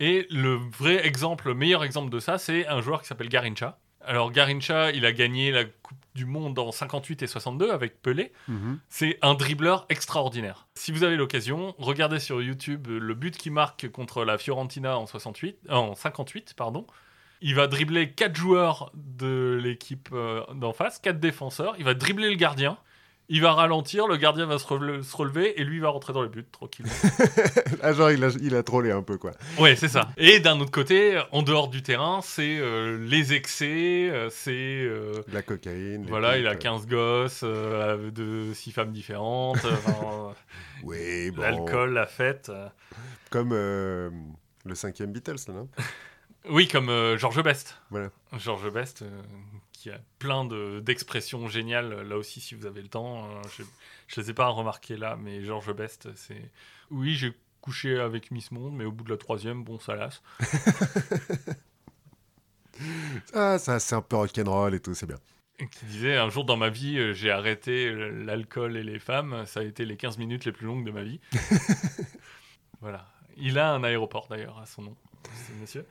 Et 0.00 0.26
le 0.30 0.54
vrai 0.54 1.06
exemple, 1.06 1.48
le 1.48 1.54
meilleur 1.54 1.84
exemple 1.84 2.10
de 2.10 2.20
ça, 2.20 2.38
c'est 2.38 2.66
un 2.66 2.80
joueur 2.80 3.02
qui 3.02 3.08
s'appelle 3.08 3.28
Garincha. 3.28 3.78
Alors 4.00 4.30
Garincha, 4.30 4.92
il 4.92 5.04
a 5.04 5.12
gagné 5.12 5.50
la 5.50 5.64
Coupe 5.64 5.98
du 6.14 6.24
Monde 6.24 6.58
en 6.58 6.72
58 6.72 7.22
et 7.22 7.26
62 7.26 7.70
avec 7.70 8.00
Pelé. 8.00 8.32
Mhm. 8.48 8.78
C'est 8.88 9.18
un 9.22 9.34
dribbleur 9.34 9.86
extraordinaire. 9.88 10.66
Si 10.74 10.92
vous 10.92 11.04
avez 11.04 11.16
l'occasion, 11.16 11.74
regardez 11.78 12.20
sur 12.20 12.40
YouTube 12.40 12.86
le 12.88 13.14
but 13.14 13.36
qu'il 13.36 13.52
marque 13.52 13.88
contre 13.90 14.24
la 14.24 14.38
Fiorentina 14.38 14.98
en 14.98 15.06
68, 15.06 15.58
euh, 15.68 15.74
en 15.74 15.94
58, 15.94 16.54
pardon. 16.56 16.86
Il 17.40 17.54
va 17.54 17.68
dribbler 17.68 18.10
quatre 18.12 18.34
joueurs 18.34 18.90
de 18.94 19.60
l'équipe 19.62 20.08
euh, 20.12 20.42
d'en 20.54 20.72
face, 20.72 20.98
quatre 20.98 21.20
défenseurs. 21.20 21.74
Il 21.78 21.84
va 21.84 21.94
dribbler 21.94 22.30
le 22.30 22.36
gardien. 22.36 22.78
Il 23.30 23.42
va 23.42 23.52
ralentir, 23.52 24.06
le 24.08 24.16
gardien 24.16 24.46
va 24.46 24.58
se 24.58 24.66
rele- 24.66 25.02
se 25.02 25.14
relever 25.14 25.60
et 25.60 25.64
lui 25.64 25.80
va 25.80 25.90
rentrer 25.90 26.14
dans 26.14 26.22
le 26.22 26.28
but 26.28 26.50
tranquille. 26.50 26.86
ah, 27.82 27.92
genre, 27.92 28.10
il 28.10 28.24
a, 28.24 28.28
il 28.40 28.56
a 28.56 28.62
trollé 28.62 28.90
un 28.90 29.02
peu, 29.02 29.18
quoi. 29.18 29.32
ouais, 29.58 29.76
c'est 29.76 29.88
ça. 29.88 30.08
Et 30.16 30.40
d'un 30.40 30.58
autre 30.60 30.70
côté, 30.70 31.20
en 31.32 31.42
dehors 31.42 31.68
du 31.68 31.82
terrain, 31.82 32.20
c'est 32.22 32.58
euh, 32.58 32.98
les 33.06 33.34
excès, 33.34 34.08
euh, 34.10 34.30
c'est 34.30 34.52
euh, 34.54 35.12
La 35.30 35.42
cocaïne. 35.42 36.06
voilà, 36.08 36.38
il 36.38 36.46
a 36.46 36.52
pipes, 36.52 36.60
15 36.60 36.86
gosses, 36.86 37.44
de 37.44 38.50
six 38.54 38.72
femmes 38.72 38.92
différentes, 38.92 39.58
enfin, 39.62 40.32
Oui, 40.82 41.30
bon. 41.30 41.42
l'alcool, 41.42 41.92
la 41.92 42.06
fête. 42.06 42.50
Comme 43.30 43.52
le 43.52 44.10
cinquième 44.74 45.12
Beatles, 45.12 45.36
là, 45.48 45.54
non? 45.54 45.68
Oui, 46.48 46.66
comme 46.66 46.90
Georges 47.18 47.42
Best. 47.42 47.76
Voilà. 47.90 48.08
Georges 48.38 48.72
Best, 48.72 49.04
qui 49.88 49.94
a 49.94 50.00
plein 50.18 50.44
de- 50.44 50.80
d'expressions 50.80 51.46
géniales, 51.48 52.02
là 52.08 52.16
aussi, 52.16 52.40
si 52.40 52.54
vous 52.54 52.66
avez 52.66 52.82
le 52.82 52.88
temps. 52.88 53.24
euh, 53.30 53.42
je 54.08 54.20
ne 54.20 54.24
les 54.24 54.30
ai 54.30 54.34
pas 54.34 54.48
remarquées 54.48 54.96
là, 54.96 55.16
mais 55.16 55.42
Georges 55.44 55.72
Best, 55.74 56.08
c'est... 56.16 56.50
Oui, 56.90 57.14
j'ai 57.14 57.32
couché 57.60 57.98
avec 57.98 58.30
Miss 58.30 58.50
Monde, 58.50 58.74
mais 58.74 58.84
au 58.84 58.92
bout 58.92 59.04
de 59.04 59.10
la 59.10 59.16
troisième, 59.16 59.64
bon, 59.64 59.78
ça 59.78 59.94
lasse. 59.96 60.22
Ah, 63.34 63.58
ça, 63.58 63.80
c'est 63.80 63.94
un 63.96 64.02
peu 64.02 64.16
rock'n'roll 64.16 64.74
et 64.74 64.80
tout, 64.80 64.94
c'est 64.94 65.06
bien. 65.06 65.18
Qui 65.58 65.84
disait, 65.86 66.16
un 66.16 66.28
jour 66.30 66.44
dans 66.44 66.56
ma 66.56 66.68
vie, 66.68 66.96
euh, 66.98 67.12
j'ai 67.12 67.30
arrêté 67.32 67.92
l'alcool 67.92 68.76
et 68.76 68.84
les 68.84 69.00
femmes, 69.00 69.44
ça 69.46 69.60
a 69.60 69.62
été 69.64 69.84
les 69.84 69.96
15 69.96 70.16
minutes 70.18 70.44
les 70.44 70.52
plus 70.52 70.66
longues 70.66 70.84
de 70.86 70.92
ma 70.92 71.02
vie. 71.02 71.18
voilà. 72.80 73.08
Il 73.36 73.58
a 73.58 73.72
un 73.72 73.82
aéroport 73.82 74.28
d'ailleurs 74.28 74.58
à 74.60 74.66
son 74.66 74.82
nom, 74.82 74.96
ce 75.48 75.60
monsieur. 75.60 75.86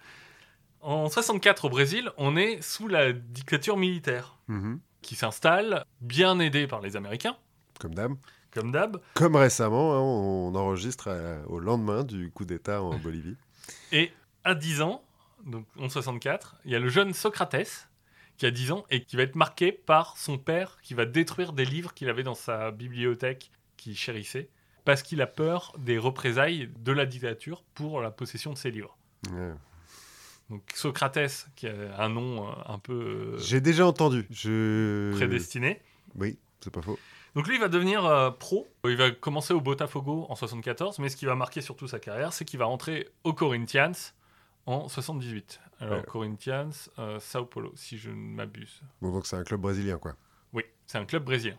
En 0.81 1.09
64 1.09 1.65
au 1.65 1.69
Brésil, 1.69 2.11
on 2.17 2.35
est 2.37 2.61
sous 2.61 2.87
la 2.87 3.11
dictature 3.13 3.77
militaire. 3.77 4.35
Mhm. 4.47 4.79
qui 5.01 5.15
s'installe, 5.15 5.85
bien 6.01 6.37
aidé 6.39 6.67
par 6.67 6.81
les 6.81 6.95
Américains, 6.97 7.37
Comme 7.79 7.93
d'hab. 7.95 8.13
comme 8.51 8.71
d'hab. 8.71 8.99
Comme 9.13 9.35
récemment, 9.37 9.93
hein, 9.93 9.99
on 10.01 10.53
enregistre 10.55 11.07
euh, 11.09 11.41
au 11.47 11.59
lendemain 11.59 12.03
du 12.03 12.29
coup 12.31 12.43
d'État 12.43 12.81
en 12.81 12.97
Bolivie. 12.97 13.37
Et 13.93 14.11
à 14.43 14.53
10 14.55 14.81
ans, 14.81 15.01
donc 15.45 15.65
en 15.79 15.87
64, 15.87 16.55
il 16.65 16.71
y 16.71 16.75
a 16.75 16.79
le 16.79 16.89
jeune 16.89 17.13
Socrates 17.13 17.89
qui 18.37 18.45
a 18.45 18.51
10 18.51 18.71
ans 18.73 18.85
et 18.89 19.03
qui 19.03 19.15
va 19.15 19.23
être 19.23 19.35
marqué 19.35 19.71
par 19.71 20.17
son 20.17 20.37
père 20.37 20.77
qui 20.81 20.93
va 20.93 21.05
détruire 21.05 21.53
des 21.53 21.65
livres 21.65 21.93
qu'il 21.93 22.09
avait 22.09 22.23
dans 22.23 22.35
sa 22.35 22.71
bibliothèque 22.71 23.51
qu'il 23.77 23.95
chérissait 23.95 24.49
parce 24.83 25.03
qu'il 25.03 25.21
a 25.21 25.27
peur 25.27 25.73
des 25.77 25.97
représailles 25.97 26.69
de 26.79 26.91
la 26.91 27.05
dictature 27.05 27.63
pour 27.75 28.01
la 28.01 28.11
possession 28.11 28.51
de 28.51 28.57
ses 28.57 28.71
livres. 28.71 28.97
Ouais. 29.31 29.53
Donc 30.49 30.61
Socrates, 30.73 31.49
qui 31.55 31.67
a 31.67 31.73
un 32.01 32.09
nom 32.09 32.47
euh, 32.47 32.51
un 32.67 32.79
peu 32.79 32.93
euh, 32.93 33.37
J'ai 33.39 33.59
déjà 33.61 33.85
entendu. 33.85 34.25
Je... 34.29 35.13
prédestiné. 35.15 35.81
Oui, 36.15 36.37
c'est 36.61 36.71
pas 36.71 36.81
faux. 36.81 36.97
Donc 37.35 37.47
lui, 37.47 37.55
il 37.55 37.61
va 37.61 37.67
devenir 37.67 38.05
euh, 38.05 38.31
pro. 38.31 38.67
Il 38.85 38.95
va 38.97 39.11
commencer 39.11 39.53
au 39.53 39.61
Botafogo 39.61 40.25
en 40.29 40.35
74, 40.35 40.99
mais 40.99 41.09
ce 41.09 41.15
qui 41.15 41.25
va 41.25 41.35
marquer 41.35 41.61
surtout 41.61 41.87
sa 41.87 41.99
carrière, 41.99 42.33
c'est 42.33 42.45
qu'il 42.45 42.57
va 42.57 42.65
rentrer 42.65 43.09
au 43.23 43.33
Corinthians 43.33 43.91
en 44.65 44.87
78. 44.87 45.59
Alors 45.79 45.99
Ouais. 45.99 46.03
Corinthians, 46.07 46.71
euh, 46.97 47.19
Sao 47.19 47.45
Paulo, 47.45 47.71
si 47.75 47.97
je 47.99 48.09
ne 48.09 48.15
m'abuse. 48.15 48.81
Bon, 49.01 49.11
donc 49.11 49.27
c'est 49.27 49.35
un 49.35 49.43
club 49.43 49.61
brésilien, 49.61 49.99
quoi. 49.99 50.15
Oui, 50.53 50.63
c'est 50.87 50.97
un 50.97 51.05
club 51.05 51.25
brésilien. 51.25 51.57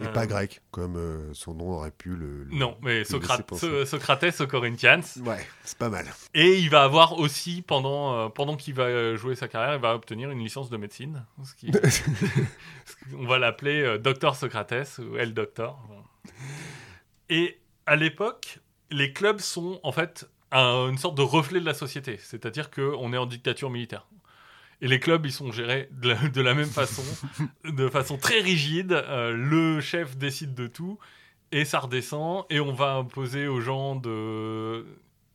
Et 0.00 0.08
pas 0.08 0.26
grec, 0.26 0.60
comme 0.72 0.96
euh, 0.96 1.32
son 1.34 1.54
nom 1.54 1.70
aurait 1.76 1.92
pu 1.92 2.16
le. 2.16 2.44
le- 2.44 2.54
Non, 2.56 2.76
mais 2.82 3.04
Socrate-. 3.04 3.54
So- 3.54 3.84
Socrates 3.86 4.40
au 4.40 4.46
Corinthians. 4.48 5.00
Ouais, 5.24 5.46
c'est 5.62 5.78
pas 5.78 5.88
mal. 5.88 6.06
Et 6.34 6.58
il 6.58 6.68
va 6.68 6.82
avoir 6.82 7.18
aussi, 7.20 7.62
pendant, 7.62 8.12
euh, 8.14 8.28
pendant 8.28 8.56
qu'il 8.56 8.74
va 8.74 8.84
euh, 8.84 9.16
jouer 9.16 9.36
sa 9.36 9.46
carrière, 9.46 9.76
il 9.76 9.80
va 9.80 9.94
obtenir 9.94 10.30
une 10.32 10.40
licence 10.40 10.68
de 10.68 10.76
médecine. 10.76 11.24
Ce 11.44 11.54
qui- 11.54 11.70
On 13.16 13.26
va 13.26 13.38
l'appeler 13.38 13.98
Docteur 14.00 14.34
Socrates 14.34 14.98
ou 14.98 15.16
El 15.16 15.32
Doctor. 15.32 15.78
Et 17.28 17.58
à 17.86 17.96
l'époque, 17.96 18.58
les 18.90 19.12
clubs 19.12 19.40
sont 19.40 19.78
en 19.82 19.92
fait 19.92 20.28
un- 20.50 20.88
une 20.90 20.98
sorte 20.98 21.16
de 21.16 21.22
reflet 21.22 21.60
de 21.60 21.64
la 21.66 21.74
société. 21.74 22.18
C'est-à-dire 22.22 22.70
qu'on 22.70 23.12
est 23.12 23.16
en 23.18 23.26
dictature 23.26 23.70
militaire. 23.70 24.06
Et 24.80 24.88
les 24.88 24.98
clubs, 25.00 25.24
ils 25.24 25.32
sont 25.32 25.52
gérés 25.52 25.88
de 25.92 26.10
la, 26.10 26.28
de 26.28 26.40
la 26.40 26.54
même 26.54 26.68
façon, 26.68 27.02
de 27.64 27.88
façon 27.88 28.16
très 28.18 28.40
rigide. 28.40 28.92
Euh, 28.92 29.32
le 29.32 29.80
chef 29.80 30.16
décide 30.16 30.54
de 30.54 30.66
tout. 30.66 30.98
et 31.52 31.64
ça 31.64 31.78
redescend, 31.80 32.44
et 32.50 32.58
on 32.60 32.72
va 32.72 32.94
imposer 32.94 33.46
aux 33.46 33.60
gens 33.60 33.96
de 33.96 34.84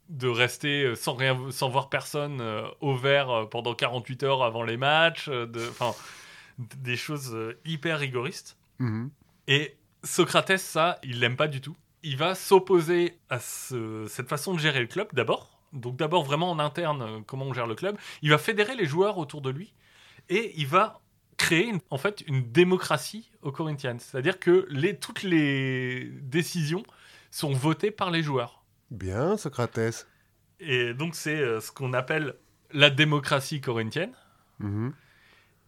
de 0.10 0.28
rester 0.28 0.96
sans 0.96 1.14
rien 1.14 1.38
sans 1.52 1.70
voir 1.70 1.88
personne 1.90 2.42
euh, 2.42 2.64
au 2.82 2.96
vert 2.96 3.30
euh, 3.30 3.46
pendant 3.46 3.76
48 3.76 4.24
heures 4.24 4.44
avant 4.44 4.64
les 4.64 4.76
matchs 4.76 5.30
de 5.30 5.62
enfin 5.70 5.94
des 6.58 6.96
choses 6.98 7.38
hyper 7.66 8.00
rigoristes 8.00 8.58
Mhm. 8.80 9.12
et 9.48 9.78
Socrates 10.04 10.58
ça 10.58 10.98
il 11.04 11.20
l'aime 11.20 11.36
pas 11.36 11.48
du 11.48 11.62
tout 11.62 11.76
il 12.02 12.18
va 12.18 12.34
s'opposer 12.34 13.20
à 13.30 13.40
ce- 13.40 14.06
cette 14.10 14.28
façon 14.30 14.54
de 14.56 14.60
gérer 14.60 14.80
le 14.80 14.88
club 14.88 15.10
d'abord 15.14 15.59
donc 15.74 15.96
d'abord 15.98 16.24
vraiment 16.24 16.50
en 16.52 16.60
interne 16.60 17.02
euh, 17.02 17.20
comment 17.26 17.46
on 17.46 17.54
gère 17.54 17.68
le 17.68 17.76
club 17.76 17.98
il 18.22 18.30
va 18.30 18.38
fédérer 18.38 18.76
les 18.76 18.86
joueurs 18.86 19.18
autour 19.18 19.42
de 19.42 19.50
lui 19.50 19.74
et 20.30 20.54
il 20.58 20.68
va 20.68 21.00
créer 21.38 21.66
une- 21.68 21.80
en 21.90 21.98
fait 21.98 22.22
une 22.28 22.52
démocratie 22.52 23.32
au 23.42 23.52
Corinthians 23.52 23.98
c'est-à-dire 24.00 24.40
que 24.40 24.68
les 24.70 24.98
toutes 24.98 25.24
les 25.24 26.06
décisions 26.22 26.84
sont 27.32 27.54
votées 27.54 27.92
par 27.92 28.12
les 28.12 28.24
joueurs 28.24 28.64
Bien, 28.92 29.38
Socrates. 29.38 30.08
et 30.60 30.96
donc, 30.96 31.14
c'est 31.14 31.36
euh, 31.40 31.60
ce 31.60 31.72
qu'on 31.72 31.94
appelle 31.94 32.34
la 32.72 32.90
démocratie 32.90 33.62
corinthienne. 33.62 34.14
Mhm. 34.58 34.94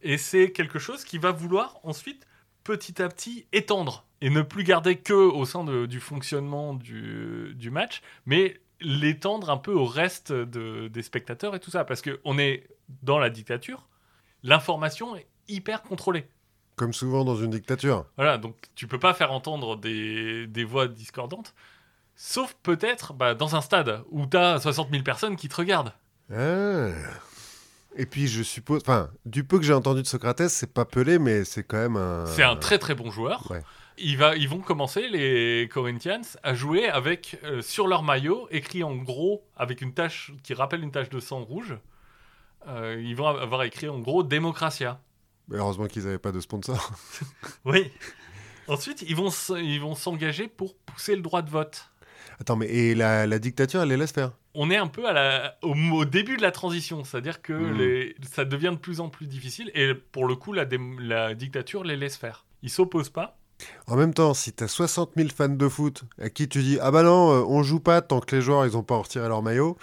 Et 0.02 0.18
c'est 0.18 0.50
quelque 0.50 0.80
chose 0.80 1.04
qui 1.04 1.18
va 1.18 1.30
vouloir 1.30 1.78
ensuite, 1.84 2.26
petit 2.64 3.00
à 3.00 3.08
petit, 3.08 3.46
étendre. 3.52 4.04
Et 4.20 4.28
ne 4.30 4.42
plus 4.42 4.64
garder 4.64 4.96
que 4.96 5.12
au 5.12 5.44
sein 5.44 5.62
de- 5.62 5.86
du 5.86 6.00
fonctionnement 6.00 6.74
du, 6.74 7.54
du 7.54 7.70
match, 7.70 8.02
mais 8.26 8.60
l'étendre 8.84 9.50
un 9.50 9.56
peu 9.56 9.72
au 9.72 9.84
reste 9.86 10.32
de- 10.32 10.88
des 10.88 11.02
spectateurs 11.02 11.54
et 11.54 11.60
tout 11.60 11.70
ça. 11.70 11.84
Parce 11.84 12.02
qu'on 12.02 12.38
est 12.38 12.66
dans 13.02 13.18
la 13.18 13.30
dictature, 13.30 13.88
l'information 14.42 15.16
est 15.16 15.26
hyper 15.48 15.82
contrôlée. 15.82 16.26
Comme 16.76 16.92
souvent 16.92 17.24
dans 17.24 17.36
une 17.36 17.50
dictature. 17.50 18.06
Voilà, 18.16 18.38
donc 18.38 18.56
tu 18.74 18.86
peux 18.86 18.98
pas 18.98 19.14
faire 19.14 19.32
entendre 19.32 19.76
des, 19.76 20.46
des 20.46 20.64
voix 20.64 20.88
discordantes, 20.88 21.54
sauf 22.16 22.54
peut-être 22.62 23.12
bah, 23.12 23.34
dans 23.34 23.54
un 23.56 23.60
stade 23.60 24.02
où 24.10 24.26
tu 24.26 24.36
as 24.36 24.58
60 24.60 24.90
000 24.90 25.02
personnes 25.02 25.36
qui 25.36 25.48
te 25.48 25.56
regardent. 25.56 25.92
Ah. 26.34 26.88
Et 27.96 28.06
puis 28.06 28.26
je 28.26 28.42
suppose, 28.42 28.80
enfin, 28.82 29.10
du 29.26 29.44
peu 29.44 29.58
que 29.58 29.64
j'ai 29.64 29.74
entendu 29.74 30.00
de 30.02 30.06
Socrates, 30.06 30.48
c'est 30.48 30.72
pas 30.72 30.86
Pelé, 30.86 31.18
mais 31.18 31.44
c'est 31.44 31.62
quand 31.62 31.76
même 31.76 31.96
un. 31.96 32.24
C'est 32.26 32.42
un 32.42 32.56
très 32.56 32.78
très 32.78 32.94
bon 32.94 33.10
joueur. 33.10 33.50
Ouais. 33.50 33.60
Il 33.98 34.16
va, 34.16 34.36
ils 34.36 34.48
vont 34.48 34.58
commencer, 34.60 35.08
les 35.08 35.68
Corinthians, 35.70 36.22
à 36.42 36.54
jouer 36.54 36.88
avec, 36.88 37.38
euh, 37.44 37.60
sur 37.62 37.86
leur 37.88 38.02
maillot, 38.02 38.48
écrit 38.50 38.82
en 38.82 38.96
gros, 38.96 39.44
avec 39.56 39.80
une 39.82 39.92
tache 39.92 40.32
qui 40.42 40.54
rappelle 40.54 40.82
une 40.82 40.90
tache 40.92 41.10
de 41.10 41.20
sang 41.20 41.42
rouge. 41.44 41.76
euh, 42.68 43.00
ils 43.04 43.14
vont 43.16 43.26
avoir 43.26 43.62
écrit 43.64 43.88
en 43.88 43.98
gros 43.98 44.22
Démocratia. 44.22 45.00
Heureusement 45.50 45.86
qu'ils 45.86 46.04
n'avaient 46.04 46.18
pas 46.18 46.32
de 46.32 46.40
sponsor. 46.40 46.92
Oui. 47.64 47.90
Ensuite, 48.68 49.02
ils 49.02 49.16
vont, 49.16 49.94
s'engager 49.94 50.46
pour 50.48 50.76
pousser 50.76 51.16
le 51.16 51.22
droit 51.22 51.42
de 51.42 51.50
vote. 51.50 51.90
Attends, 52.40 52.56
mais 52.56 52.66
et 52.66 52.94
la, 52.94 53.26
la 53.26 53.38
dictature, 53.38 53.82
elle 53.82 53.88
les 53.88 53.96
laisse 53.96 54.12
faire? 54.12 54.32
On 54.54 54.70
est 54.70 54.76
un 54.76 54.86
peu 54.86 55.06
à 55.08 55.12
la, 55.12 55.58
au, 55.62 55.74
au 55.74 56.04
début 56.04 56.36
de 56.36 56.42
la 56.42 56.52
transition, 56.52 57.04
c'est-à-dire 57.04 57.42
que 57.42 57.52
les, 57.52 58.14
ça 58.30 58.44
devient 58.44 58.70
de 58.72 58.76
plus 58.78 59.00
en 59.00 59.08
plus 59.08 59.26
difficile 59.26 59.70
et 59.74 59.94
pour 59.94 60.26
le 60.26 60.36
coup, 60.36 60.52
la, 60.52 60.64
la 61.00 61.34
dictature 61.34 61.82
les 61.84 61.96
laisse 61.96 62.16
faire. 62.16 62.46
Ils 62.62 62.70
s'opposent 62.70 63.10
pas. 63.10 63.36
En 63.86 63.96
même 63.96 64.14
temps, 64.14 64.34
si 64.34 64.52
t'as 64.52 64.68
60 64.68 65.12
000 65.16 65.28
fans 65.36 65.48
de 65.48 65.68
foot 65.68 66.02
à 66.20 66.30
qui 66.30 66.48
tu 66.48 66.62
dis 66.62 66.78
Ah 66.80 66.90
bah 66.90 67.02
non, 67.02 67.30
euh, 67.32 67.44
on 67.46 67.62
joue 67.62 67.80
pas 67.80 68.00
tant 68.02 68.20
que 68.20 68.34
les 68.36 68.42
joueurs 68.42 68.64
ils 68.66 68.76
ont 68.76 68.82
pas 68.82 68.96
retiré 68.96 69.28
leur 69.28 69.42
maillot, 69.42 69.76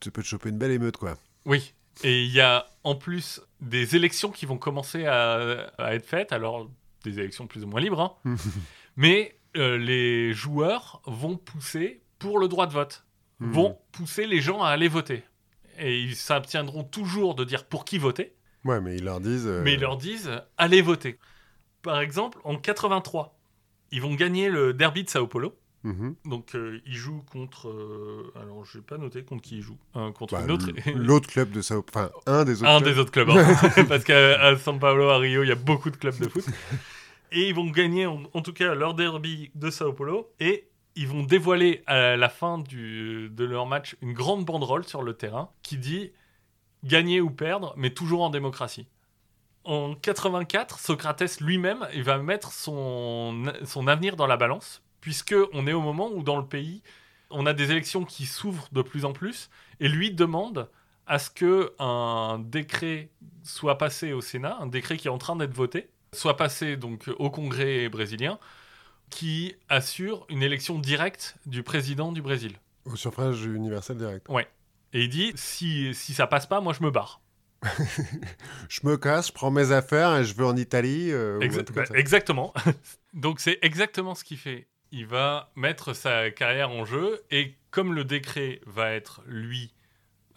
tu 0.00 0.10
peux 0.10 0.22
te 0.22 0.26
choper 0.28 0.48
une 0.50 0.58
belle 0.58 0.70
émeute 0.72 0.96
quoi. 0.96 1.16
Oui. 1.44 1.74
Et 2.04 2.22
il 2.24 2.30
y 2.32 2.40
a 2.40 2.66
en 2.84 2.94
plus 2.94 3.40
des 3.60 3.96
élections 3.96 4.30
qui 4.30 4.46
vont 4.46 4.56
commencer 4.58 5.04
à, 5.06 5.66
à 5.78 5.94
être 5.94 6.06
faites, 6.06 6.32
alors 6.32 6.70
des 7.04 7.18
élections 7.18 7.46
plus 7.46 7.64
ou 7.64 7.66
moins 7.66 7.80
libres, 7.80 8.18
hein. 8.24 8.34
mais 8.96 9.36
euh, 9.56 9.76
les 9.78 10.32
joueurs 10.32 11.00
vont 11.06 11.36
pousser 11.36 12.02
pour 12.18 12.38
le 12.38 12.48
droit 12.48 12.66
de 12.66 12.72
vote, 12.72 13.04
Mhm. 13.40 13.52
vont 13.52 13.78
pousser 13.92 14.26
les 14.26 14.40
gens 14.40 14.62
à 14.62 14.68
aller 14.70 14.88
voter. 14.88 15.22
Et 15.78 16.00
ils 16.00 16.16
s'abstiendront 16.16 16.82
toujours 16.82 17.36
de 17.36 17.44
dire 17.44 17.64
pour 17.66 17.84
qui 17.84 17.96
voter. 17.98 18.34
Ouais, 18.64 18.80
mais 18.80 18.96
ils 18.96 19.04
leur 19.04 19.20
disent. 19.20 19.46
euh, 19.46 19.62
mais 19.62 19.74
ils 19.74 19.80
leur 19.80 19.96
disent 19.96 20.30
allez 20.56 20.82
voter. 20.82 21.18
Par 21.82 22.00
exemple, 22.00 22.38
en 22.44 22.56
83, 22.56 23.36
ils 23.92 24.02
vont 24.02 24.14
gagner 24.14 24.48
le 24.50 24.72
derby 24.74 25.04
de 25.04 25.08
Sao 25.10 25.26
Paulo. 25.26 25.54
mhm. 25.84 26.14
Donc 26.24 26.54
euh, 26.54 26.80
ils 26.86 26.94
jouent 26.96 27.22
contre. 27.30 27.68
euh, 27.68 28.32
alors 28.40 28.64
je 28.64 28.78
vais 28.78 28.84
pas 28.84 28.98
noter 28.98 29.22
contre 29.22 29.42
qui 29.42 29.58
ils 29.58 29.62
jouent. 29.62 29.78
Euh, 29.96 30.10
contre 30.12 30.34
Bah, 30.34 30.52
autre. 30.52 30.68
L'autre 30.94 31.28
club 31.28 31.50
de 31.52 31.62
Sao 31.62 31.84
Enfin, 31.88 32.10
un 32.26 32.44
des 32.44 32.62
autres. 32.62 32.70
Un 32.70 32.80
clubs. 32.80 32.92
des 32.94 33.00
autres 33.00 33.12
clubs. 33.12 33.30
hein. 33.30 33.84
Parce 33.88 34.04
qu'à 34.04 34.40
à 34.40 34.54
São 34.56 34.78
Paulo, 34.78 35.08
à 35.10 35.18
Rio, 35.18 35.42
il 35.44 35.48
y 35.48 35.52
a 35.52 35.56
beaucoup 35.56 35.90
de 35.90 35.96
clubs 35.96 36.18
de 36.18 36.28
foot. 36.28 36.44
Et 37.32 37.48
ils 37.48 37.54
vont 37.54 37.70
gagner 37.70 38.06
en, 38.06 38.22
en 38.32 38.40
tout 38.42 38.52
cas 38.54 38.74
leur 38.74 38.94
derby 38.94 39.50
de 39.54 39.70
Sao 39.70 39.92
Paulo. 39.92 40.30
Et 40.40 40.68
ils 40.96 41.06
vont 41.06 41.22
dévoiler 41.22 41.82
à 41.86 42.16
la 42.16 42.28
fin 42.28 42.58
du, 42.58 43.28
de 43.30 43.44
leur 43.44 43.66
match 43.66 43.96
une 44.02 44.12
grande 44.14 44.44
banderole 44.44 44.84
sur 44.84 45.02
le 45.02 45.12
terrain 45.14 45.50
qui 45.62 45.78
dit 45.78 46.10
gagner 46.84 47.20
ou 47.20 47.30
perdre, 47.30 47.72
mais 47.76 47.90
toujours 47.90 48.22
en 48.22 48.30
démocratie. 48.30 48.88
En 49.68 49.94
84, 49.94 50.78
Socrates 50.78 51.42
lui-même, 51.42 51.86
il 51.92 52.02
va 52.02 52.16
mettre 52.16 52.52
son, 52.52 53.52
son 53.66 53.86
avenir 53.86 54.16
dans 54.16 54.26
la 54.26 54.38
balance, 54.38 54.82
puisque 55.02 55.34
on 55.52 55.66
est 55.66 55.74
au 55.74 55.82
moment 55.82 56.10
où 56.10 56.22
dans 56.22 56.38
le 56.38 56.46
pays, 56.46 56.82
on 57.28 57.44
a 57.44 57.52
des 57.52 57.70
élections 57.70 58.06
qui 58.06 58.24
s'ouvrent 58.24 58.70
de 58.72 58.80
plus 58.80 59.04
en 59.04 59.12
plus, 59.12 59.50
et 59.78 59.88
lui 59.88 60.10
demande 60.10 60.70
à 61.06 61.18
ce 61.18 61.28
que 61.28 61.74
un 61.78 62.42
décret 62.42 63.10
soit 63.42 63.76
passé 63.76 64.14
au 64.14 64.22
Sénat, 64.22 64.56
un 64.58 64.68
décret 64.68 64.96
qui 64.96 65.08
est 65.08 65.10
en 65.10 65.18
train 65.18 65.36
d'être 65.36 65.52
voté, 65.52 65.90
soit 66.14 66.38
passé 66.38 66.78
donc 66.78 67.10
au 67.18 67.28
Congrès 67.28 67.90
brésilien, 67.90 68.38
qui 69.10 69.54
assure 69.68 70.24
une 70.30 70.42
élection 70.42 70.78
directe 70.78 71.36
du 71.44 71.62
président 71.62 72.10
du 72.12 72.22
Brésil. 72.22 72.54
Au 72.86 72.96
suffrage 72.96 73.44
universel 73.44 73.98
direct. 73.98 74.26
Et 74.94 75.04
il 75.04 75.10
dit 75.10 75.32
si, 75.34 75.94
si 75.94 76.14
ça 76.14 76.26
passe 76.26 76.46
pas, 76.46 76.62
moi 76.62 76.72
je 76.72 76.82
me 76.82 76.90
barre. 76.90 77.20
Je 78.68 78.80
me 78.84 78.96
casse, 78.96 79.28
je 79.28 79.32
prends 79.32 79.50
mes 79.50 79.72
affaires 79.72 80.16
et 80.16 80.24
je 80.24 80.34
vais 80.34 80.44
en 80.44 80.56
Italie. 80.56 81.10
euh, 81.10 81.40
Exa- 81.40 81.70
bah, 81.72 81.84
exactement. 81.94 82.52
Donc 83.14 83.40
c'est 83.40 83.58
exactement 83.62 84.14
ce 84.14 84.24
qu'il 84.24 84.38
fait. 84.38 84.68
Il 84.92 85.06
va 85.06 85.50
mettre 85.56 85.92
sa 85.92 86.30
carrière 86.30 86.70
en 86.70 86.84
jeu 86.84 87.22
et 87.30 87.54
comme 87.70 87.92
le 87.94 88.04
décret 88.04 88.60
va 88.66 88.92
être 88.92 89.22
lui 89.26 89.74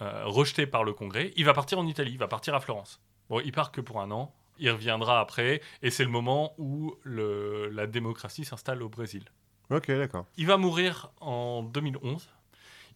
euh, 0.02 0.24
rejeté 0.26 0.66
par 0.66 0.84
le 0.84 0.94
Congrès, 0.94 1.32
il 1.36 1.46
va 1.46 1.54
partir 1.54 1.78
en 1.80 1.86
Italie, 1.88 2.12
il 2.14 2.18
va 2.18 2.28
partir 2.28 2.56
à 2.56 2.60
Florence. 2.60 3.00
Bon, 3.30 3.40
il 3.40 3.52
part 3.52 3.72
que 3.72 3.82
pour 3.82 4.02
un 4.02 4.10
an, 4.12 4.34
il 4.58 4.70
reviendra 4.72 5.20
après 5.20 5.62
et 5.84 5.90
c'est 5.92 6.04
le 6.04 6.10
moment 6.10 6.54
où 6.58 6.96
le- 7.04 7.70
la 7.70 7.88
démocratie 7.88 8.44
s'installe 8.46 8.82
au 8.84 8.90
Brésil. 8.90 9.24
Ok, 9.70 9.88
d'accord. 9.92 10.26
Il 10.38 10.48
va 10.48 10.58
mourir 10.58 11.12
en 11.22 11.64
2011. 11.64 12.28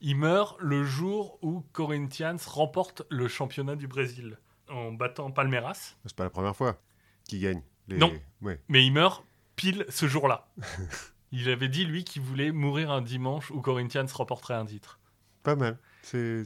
Il 0.01 0.17
meurt 0.17 0.57
le 0.59 0.83
jour 0.83 1.39
où 1.41 1.63
Corinthians 1.73 2.37
remporte 2.47 3.03
le 3.09 3.27
championnat 3.27 3.75
du 3.75 3.87
Brésil 3.87 4.37
en 4.69 4.91
battant 4.91 5.31
Palmeiras. 5.31 5.95
C'est 6.05 6.15
pas 6.15 6.23
la 6.23 6.29
première 6.29 6.55
fois 6.55 6.79
qu'il 7.27 7.41
gagne. 7.41 7.61
Les... 7.87 7.97
Non. 7.97 8.13
Ouais. 8.41 8.59
Mais 8.67 8.85
il 8.85 8.91
meurt 8.91 9.23
pile 9.55 9.85
ce 9.89 10.07
jour-là. 10.07 10.47
il 11.31 11.49
avait 11.49 11.69
dit, 11.69 11.85
lui, 11.85 12.03
qu'il 12.03 12.21
voulait 12.21 12.51
mourir 12.51 12.91
un 12.91 13.01
dimanche 13.01 13.51
où 13.51 13.61
Corinthians 13.61 14.07
remporterait 14.11 14.55
un 14.55 14.65
titre. 14.65 14.99
Pas 15.43 15.55
mal. 15.55 15.77
C'est. 16.01 16.43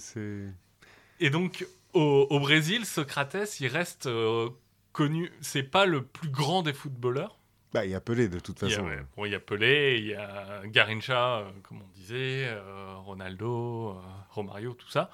Et 1.20 1.30
donc, 1.30 1.66
au, 1.94 2.28
au 2.30 2.40
Brésil, 2.40 2.86
Socrates, 2.86 3.60
il 3.60 3.68
reste 3.68 4.06
euh, 4.06 4.50
connu. 4.92 5.32
C'est 5.42 5.64
pas 5.64 5.86
le 5.86 6.04
plus 6.04 6.30
grand 6.30 6.64
des 6.64 6.74
footballeurs. 6.74 7.39
Bah, 7.74 7.86
il 7.86 7.92
y 7.92 7.96
a 7.96 8.02
Pelé 8.02 8.30
de 8.30 8.40
toute 8.40 8.62
Il 8.64 8.70
y, 8.70 8.74
a, 8.74 8.78
façon. 8.78 8.90
bon, 9.16 9.26
il 9.26 9.32
y 9.32 9.36
a 9.36 9.40
Pelé, 9.40 9.98
il 10.00 10.08
y 10.08 10.16
a 10.16 10.62
Garincha, 10.66 11.40
euh, 11.40 11.52
comme 11.64 11.82
on 11.82 11.88
disait, 11.96 12.48
euh, 12.48 12.96
Ronaldo, 12.98 13.90
euh, 13.92 14.02
Romario, 14.30 14.74
tout 14.74 14.90
ça. 14.90 15.12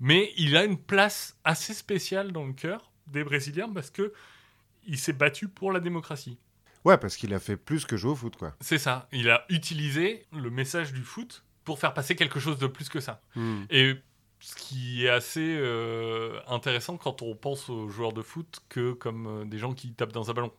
Mais 0.00 0.32
il 0.36 0.56
a 0.56 0.64
une 0.64 0.78
place 0.78 1.36
assez 1.44 1.74
spéciale 1.74 2.32
dans 2.32 2.44
le 2.44 2.52
cœur 2.52 2.90
des 3.06 3.22
Brésiliens 3.24 3.70
parce 3.72 3.90
que 3.90 4.12
il 4.86 4.98
s'est 4.98 5.12
battu 5.12 5.48
pour 5.48 5.70
la 5.70 5.80
démocratie. 5.80 6.38
Ouais, 6.84 6.96
parce 6.96 7.16
qu'il 7.16 7.34
a 7.34 7.38
fait 7.38 7.56
plus 7.56 7.84
que 7.84 7.96
jouer 7.96 8.12
au 8.12 8.16
foot, 8.16 8.36
quoi. 8.36 8.54
C'est 8.60 8.78
ça. 8.78 9.08
Il 9.12 9.28
a 9.30 9.44
utilisé 9.48 10.26
le 10.32 10.50
message 10.50 10.92
du 10.92 11.02
foot 11.02 11.44
pour 11.64 11.78
faire 11.78 11.92
passer 11.92 12.16
quelque 12.16 12.40
chose 12.40 12.58
de 12.58 12.66
plus 12.66 12.88
que 12.88 13.00
ça. 13.00 13.20
Hmm. 13.34 13.64
Et 13.70 13.96
ce 14.40 14.54
qui 14.54 15.04
est 15.04 15.08
assez 15.08 15.56
euh, 15.58 16.38
intéressant 16.46 16.96
quand 16.96 17.22
on 17.22 17.34
pense 17.34 17.68
aux 17.68 17.88
joueurs 17.88 18.12
de 18.12 18.22
foot 18.22 18.60
que 18.68 18.92
comme 18.92 19.26
euh, 19.26 19.44
des 19.44 19.58
gens 19.58 19.74
qui 19.74 19.92
tapent 19.92 20.12
dans 20.12 20.30
un 20.30 20.34
ballon. 20.34 20.52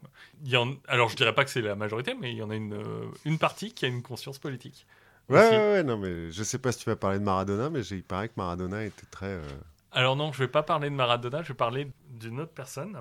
Il 0.43 0.49
y 0.49 0.57
en... 0.57 0.75
Alors 0.87 1.09
je 1.09 1.15
dirais 1.15 1.33
pas 1.33 1.45
que 1.45 1.49
c'est 1.49 1.61
la 1.61 1.75
majorité, 1.75 2.13
mais 2.13 2.31
il 2.31 2.37
y 2.37 2.43
en 2.43 2.49
a 2.49 2.55
une, 2.55 2.73
euh, 2.73 3.05
une 3.25 3.37
partie 3.37 3.73
qui 3.73 3.85
a 3.85 3.87
une 3.87 4.01
conscience 4.01 4.37
politique. 4.37 4.85
Ouais, 5.29 5.39
Aussi. 5.39 5.55
ouais, 5.55 5.71
ouais, 5.73 5.83
non, 5.83 5.97
mais 5.97 6.31
je 6.31 6.43
sais 6.43 6.57
pas 6.57 6.71
si 6.71 6.79
tu 6.79 6.89
vas 6.89 6.95
parler 6.95 7.19
de 7.19 7.23
Maradona, 7.23 7.69
mais 7.69 7.81
il 7.81 8.03
paraît 8.03 8.29
que 8.29 8.33
Maradona 8.35 8.83
était 8.83 9.05
très. 9.11 9.39
Alors 9.91 10.15
non, 10.15 10.31
je 10.33 10.39
vais 10.39 10.47
pas 10.47 10.63
parler 10.63 10.89
de 10.89 10.95
Maradona, 10.95 11.43
je 11.43 11.49
vais 11.49 11.53
parler 11.53 11.91
d'une 12.09 12.41
autre 12.41 12.53
personne. 12.53 12.99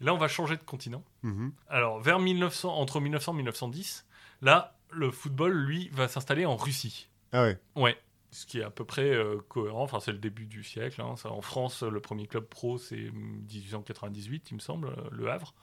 Là, 0.00 0.12
on 0.12 0.18
va 0.18 0.28
changer 0.28 0.56
de 0.56 0.62
continent. 0.62 1.02
mhm. 1.22 1.52
Alors, 1.68 2.00
vers 2.00 2.18
1900, 2.18 2.74
entre 2.76 3.00
1900 3.00 3.32
et 3.32 3.36
1910, 3.36 4.04
là, 4.42 4.74
le 4.90 5.10
football, 5.10 5.52
lui, 5.52 5.88
va 5.92 6.08
s'installer 6.08 6.44
en 6.44 6.56
Russie. 6.56 7.08
Ah 7.32 7.42
ouais. 7.42 7.58
Ouais. 7.74 7.98
Ce 8.36 8.46
qui 8.46 8.58
est 8.58 8.64
à 8.64 8.70
peu 8.70 8.84
près 8.84 9.10
euh, 9.10 9.36
cohérent. 9.48 9.82
Enfin, 9.84 10.00
c'est 10.00 10.10
le 10.10 10.18
début 10.18 10.46
du 10.46 10.64
siècle. 10.64 11.00
hein. 11.00 11.14
Ça, 11.16 11.30
en 11.30 11.40
France, 11.40 11.82
le 11.84 12.00
premier 12.00 12.26
club 12.26 12.44
pro, 12.44 12.78
c'est 12.78 12.96
1898, 13.12 14.50
il 14.50 14.54
me 14.54 14.58
semble, 14.60 14.88
euh, 14.88 15.08
Le 15.12 15.30
Havre. 15.30 15.54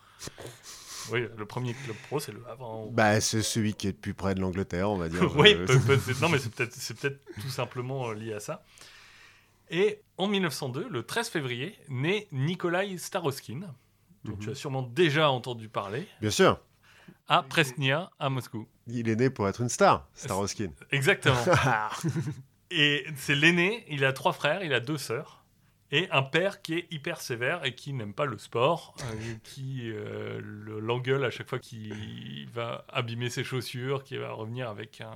Oui, 1.12 1.28
le 1.36 1.46
premier 1.46 1.74
club 1.74 1.96
pro, 2.08 2.20
c'est 2.22 2.32
Le 2.32 2.42
Havre. 2.48 2.66
hein. 2.66 2.90
Bah, 2.94 3.20
c'est 3.20 3.42
celui 3.42 3.74
qui 3.74 3.88
est 3.88 3.92
le 3.92 3.98
plus 3.98 4.14
près 4.14 4.36
de 4.36 4.40
l'Angleterre, 4.40 4.90
on 4.90 4.96
va 4.98 5.10
dire. 5.10 5.22
oui, 5.38 5.54
peut- 5.56 5.80
peut- 5.80 6.00
non, 6.22 6.30
mais 6.30 6.38
c'est 6.40 6.50
peut-être 6.54 6.74
c'est 6.74 6.98
peut-être 6.98 7.20
tout 7.42 7.50
simplement 7.50 8.10
euh, 8.10 8.14
lié 8.14 8.34
à 8.34 8.40
ça. 8.40 8.64
Et 9.70 10.02
en 10.18 10.28
1902, 10.28 10.88
le 10.90 11.04
13 11.04 11.28
février, 11.30 11.78
naît 11.90 12.28
Nikolai 12.32 12.98
Staroskin, 12.98 13.62
dont 14.24 14.32
Mhm. 14.34 14.40
tu 14.40 14.50
as 14.50 14.56
sûrement 14.56 14.84
déjà 14.84 15.30
entendu 15.30 15.68
parler, 15.70 16.08
Bien 16.22 16.30
sûr. 16.30 16.60
à 17.28 17.44
Presnia, 17.44 18.12
à 18.20 18.30
Moscou. 18.30 18.68
Il 18.88 19.10
est 19.10 19.16
né 19.18 19.30
pour 19.30 19.48
être 19.50 19.60
une 19.62 19.70
star, 19.70 20.08
Staroskin. 20.14 20.72
Exactement. 20.92 21.36
Et 22.72 23.06
c'est 23.16 23.36
l'aîné, 23.36 23.86
il 23.90 24.06
a 24.06 24.14
trois 24.14 24.34
frères, 24.34 24.64
il 24.64 24.74
a 24.74 24.80
deux 24.80 24.98
sœurs, 24.98 25.44
et 25.92 26.10
un 26.12 26.24
père 26.24 26.62
qui 26.62 26.76
est 26.76 26.88
hyper 26.92 27.20
sévère 27.20 27.66
et 27.66 27.76
qui 27.76 27.92
n'aime 27.94 28.14
pas 28.14 28.26
le 28.26 28.38
sport, 28.38 28.96
euh, 29.02 29.34
qui 29.44 29.92
euh, 29.92 30.40
le- 30.42 30.80
l'engueule 30.80 31.26
à 31.26 31.30
chaque 31.32 31.50
fois 31.50 31.60
qu'il 31.60 32.48
va 32.54 32.86
abîmer 32.90 33.30
ses 33.30 33.44
chaussures, 33.44 34.04
qui 34.04 34.16
va 34.18 34.32
revenir 34.32 34.70
avec 34.70 35.02
un, 35.02 35.12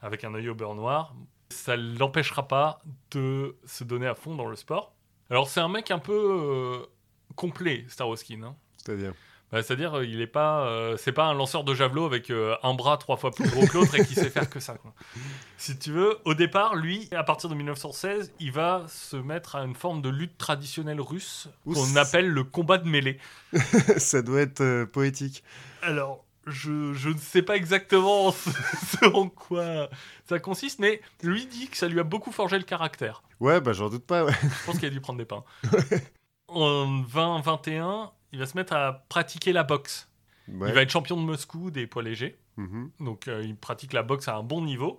avec 0.00 0.22
un 0.24 0.34
œil 0.34 0.48
au 0.48 0.54
beurre 0.54 0.76
noir. 0.76 1.14
Ça 1.50 1.76
ne 1.76 1.98
l'empêchera 1.98 2.46
pas 2.48 2.80
de 3.10 3.56
se 3.66 3.82
donner 3.84 4.06
à 4.06 4.14
fond 4.14 4.34
dans 4.36 4.46
le 4.46 4.56
sport. 4.56 4.94
Alors 5.30 5.48
c'est 5.48 5.60
un 5.60 5.68
mec 5.68 5.90
un 5.90 5.98
peu 5.98 6.12
euh, 6.14 6.86
complet, 7.34 7.84
Staroskin. 7.88 8.42
hein. 8.42 8.56
C'est-à-dire? 8.76 9.14
Bah, 9.52 9.62
C'est-à-dire, 9.62 9.98
euh, 9.98 10.06
il 10.06 10.20
est 10.22 10.26
pas, 10.26 10.66
euh, 10.66 10.96
c'est 10.96 11.12
pas 11.12 11.26
un 11.26 11.34
lanceur 11.34 11.62
de 11.62 11.74
javelot 11.74 12.06
avec 12.06 12.30
euh, 12.30 12.56
un 12.62 12.72
bras 12.74 12.96
trois 12.96 13.18
fois 13.18 13.30
plus 13.30 13.48
gros 13.48 13.66
que 13.66 13.74
l'autre 13.74 13.94
et 13.94 14.04
qui 14.06 14.14
sait 14.14 14.30
faire 14.30 14.48
que 14.50 14.58
ça. 14.60 14.74
quoi. 14.74 14.92
Si 15.58 15.78
tu 15.78 15.92
veux, 15.92 16.18
au 16.24 16.34
départ, 16.34 16.74
lui, 16.74 17.08
à 17.12 17.22
partir 17.22 17.48
de 17.48 17.54
1916, 17.54 18.32
il 18.40 18.50
va 18.50 18.84
se 18.88 19.14
mettre 19.16 19.54
à 19.54 19.60
une 19.62 19.76
forme 19.76 20.02
de 20.02 20.08
lutte 20.08 20.36
traditionnelle 20.36 21.00
russe 21.00 21.48
qu'on 21.64 21.94
appelle 21.94 22.28
le 22.28 22.42
combat 22.42 22.78
de 22.78 22.88
mêlée. 22.88 23.18
ça 23.98 24.22
doit 24.22 24.40
être 24.40 24.60
euh, 24.62 24.86
poétique. 24.86 25.44
Alors, 25.82 26.24
je, 26.48 26.92
je 26.94 27.10
ne 27.10 27.18
sais 27.18 27.42
pas 27.42 27.54
exactement 27.56 28.32
ce, 28.32 28.50
ce 28.98 29.04
en 29.14 29.28
quoi 29.28 29.88
ça 30.28 30.40
consiste, 30.40 30.80
mais 30.80 31.00
lui 31.22 31.46
dit 31.46 31.68
que 31.68 31.76
ça 31.76 31.86
lui 31.86 32.00
a 32.00 32.04
beaucoup 32.04 32.32
forgé 32.32 32.58
le 32.58 32.64
caractère. 32.64 33.22
Ouais, 33.38 33.60
bah, 33.60 33.72
j'en 33.72 33.88
doute 33.88 34.04
pas, 34.06 34.24
ouais. 34.24 34.32
Je 34.42 34.66
pense 34.66 34.78
qu'il 34.78 34.86
a 34.86 34.90
dû 34.90 35.00
prendre 35.00 35.18
des 35.18 35.24
pains. 35.26 35.44
En 36.48 36.86
2021, 36.86 38.10
il 38.32 38.38
va 38.38 38.46
se 38.46 38.56
mettre 38.56 38.72
à 38.72 39.04
pratiquer 39.08 39.52
la 39.52 39.62
boxe. 39.62 40.08
Ouais. 40.48 40.68
Il 40.68 40.74
va 40.74 40.82
être 40.82 40.90
champion 40.90 41.16
de 41.16 41.22
Moscou 41.22 41.70
des 41.70 41.86
poids 41.86 42.02
légers. 42.02 42.38
Mhm. 42.56 42.90
Donc 43.00 43.28
euh, 43.28 43.42
il 43.44 43.56
pratique 43.56 43.92
la 43.92 44.02
boxe 44.02 44.28
à 44.28 44.36
un 44.36 44.42
bon 44.42 44.62
niveau. 44.62 44.98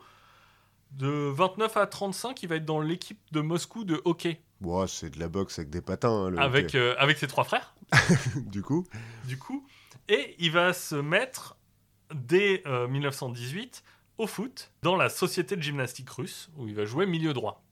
De 0.91 1.08
29 1.08 1.76
à 1.78 1.88
35, 1.88 2.43
il 2.43 2.50
va 2.50 2.56
être 2.58 2.65
dans 2.65 2.80
l'équipe 2.80 3.19
de 3.32 3.41
Moscou 3.41 3.84
de 3.84 4.02
hockey 4.06 4.41
c'est 4.88 5.10
de 5.10 5.19
la 5.19 5.28
boxe 5.28 5.60
avec 5.60 5.69
des 5.69 5.82
patins, 5.82 6.12
hein, 6.12 6.30
le 6.30 6.39
avec, 6.39 6.76
euh, 6.76 6.96
avec 6.98 7.17
ses 7.17 7.28
trois 7.28 7.43
frères, 7.43 7.76
Du 8.46 8.62
coup, 8.62 8.86
du 9.26 9.38
coup. 9.38 9.65
Et 10.10 10.36
il 10.39 10.52
va 10.52 10.74
se 10.74 10.96
mettre, 10.96 11.58
dès 12.13 12.63
euh, 12.65 12.88
1918, 12.88 13.84
au 14.17 14.28
foot 14.28 14.72
dans 14.82 14.96
la 14.96 15.10
société 15.10 15.56
de 15.56 15.62
gymnastique 15.62 16.10
russe, 16.10 16.50
où 16.58 16.67
il 16.67 16.76
va 16.76 16.86
jouer 16.86 17.06
milieu 17.06 17.34
droit. 17.34 17.63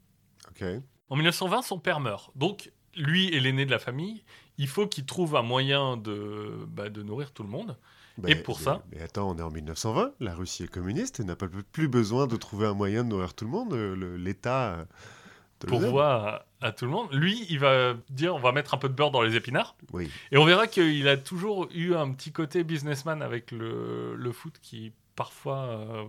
En 1.10 1.16
1920, 1.16 1.64
son 1.64 1.80
père 1.80 2.00
meurt. 2.00 2.32
Donc 2.36 2.72
lui 2.96 3.36
est 3.36 3.40
l'aîné 3.40 3.66
de 3.66 3.72
la 3.72 3.80
famille. 3.80 4.24
Il 4.62 4.68
faut 4.68 4.86
qu'il 4.86 5.06
trouve 5.08 5.36
un 5.36 5.42
moyen 5.42 5.98
de, 5.98 6.52
bah, 6.68 6.90
de 6.90 7.02
nourrir 7.02 7.32
tout 7.32 7.42
le 7.42 7.50
monde. 7.50 7.76
Bah, 8.20 8.30
Et 8.30 8.36
pour 8.36 8.60
mais- 8.60 8.66
ça 8.66 8.84
Mais 8.92 9.02
attends, 9.02 9.30
on 9.32 9.38
est 9.38 9.42
en 9.42 9.50
1920, 9.50 10.12
la 10.20 10.36
Russie 10.36 10.64
est 10.64 10.68
communiste 10.68 11.20
et 11.20 11.24
n'a 11.24 11.36
pas 11.36 11.48
plus 11.72 11.88
besoin 11.88 12.28
de 12.28 12.36
trouver 12.36 12.68
un 12.68 12.74
moyen 12.76 13.04
de 13.04 13.10
nourrir 13.10 13.34
tout 13.34 13.46
le 13.46 13.52
monde. 13.52 13.74
euh, 13.74 14.18
L'État. 14.18 14.74
euh, 14.74 14.86
te 15.60 15.66
le 15.66 15.70
Pour 15.72 15.80
donne. 15.80 15.90
voir 15.92 16.28
à, 16.28 16.46
à 16.68 16.72
tout 16.72 16.86
le 16.86 16.92
monde. 16.92 17.08
Lui, 17.14 17.46
il 17.50 17.58
va 17.60 17.94
dire 18.10 18.36
on 18.36 18.40
va 18.40 18.52
mettre 18.52 18.74
un 18.74 18.78
peu 18.78 18.90
de 18.90 18.94
beurre 18.94 19.12
dans 19.12 19.22
les 19.24 19.36
épinards. 19.36 19.76
Oui. 19.94 20.10
Et 20.32 20.38
on 20.38 20.46
verra 20.46 20.68
qu'il 20.68 21.08
a 21.08 21.18
toujours 21.18 21.68
eu 21.74 21.94
un 21.96 22.12
petit 22.12 22.32
côté 22.32 22.64
businessman 22.64 23.22
avec 23.22 23.52
le, 23.52 24.16
le 24.16 24.32
foot 24.32 24.56
qui 24.62 24.92
parfois 25.16 25.58
euh, 25.60 26.04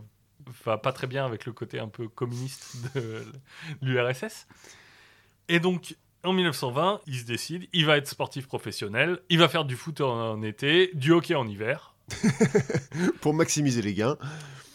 va 0.65 0.77
pas 0.79 0.93
très 0.93 1.07
bien 1.07 1.25
avec 1.25 1.45
le 1.47 1.53
côté 1.53 1.79
un 1.79 1.89
peu 1.89 2.09
communiste 2.09 2.77
de 2.95 3.23
l'URSS. 3.83 4.47
Et 5.49 5.61
donc 5.61 5.97
en 6.25 6.33
1920, 6.33 7.01
il 7.07 7.19
se 7.19 7.25
décide, 7.25 7.69
il 7.73 7.85
va 7.87 7.97
être 7.97 8.07
sportif 8.09 8.47
professionnel, 8.47 9.21
il 9.29 9.39
va 9.39 9.49
faire 9.49 9.65
du 9.65 9.77
foot 9.77 10.01
en, 10.01 10.33
en 10.33 10.43
été, 10.43 10.91
du 10.95 11.13
hockey 11.13 11.35
en 11.35 11.47
hiver. 11.47 11.95
Pour 13.21 13.35
maximiser 13.35 13.83
les 13.83 13.95
gains. 13.95 14.17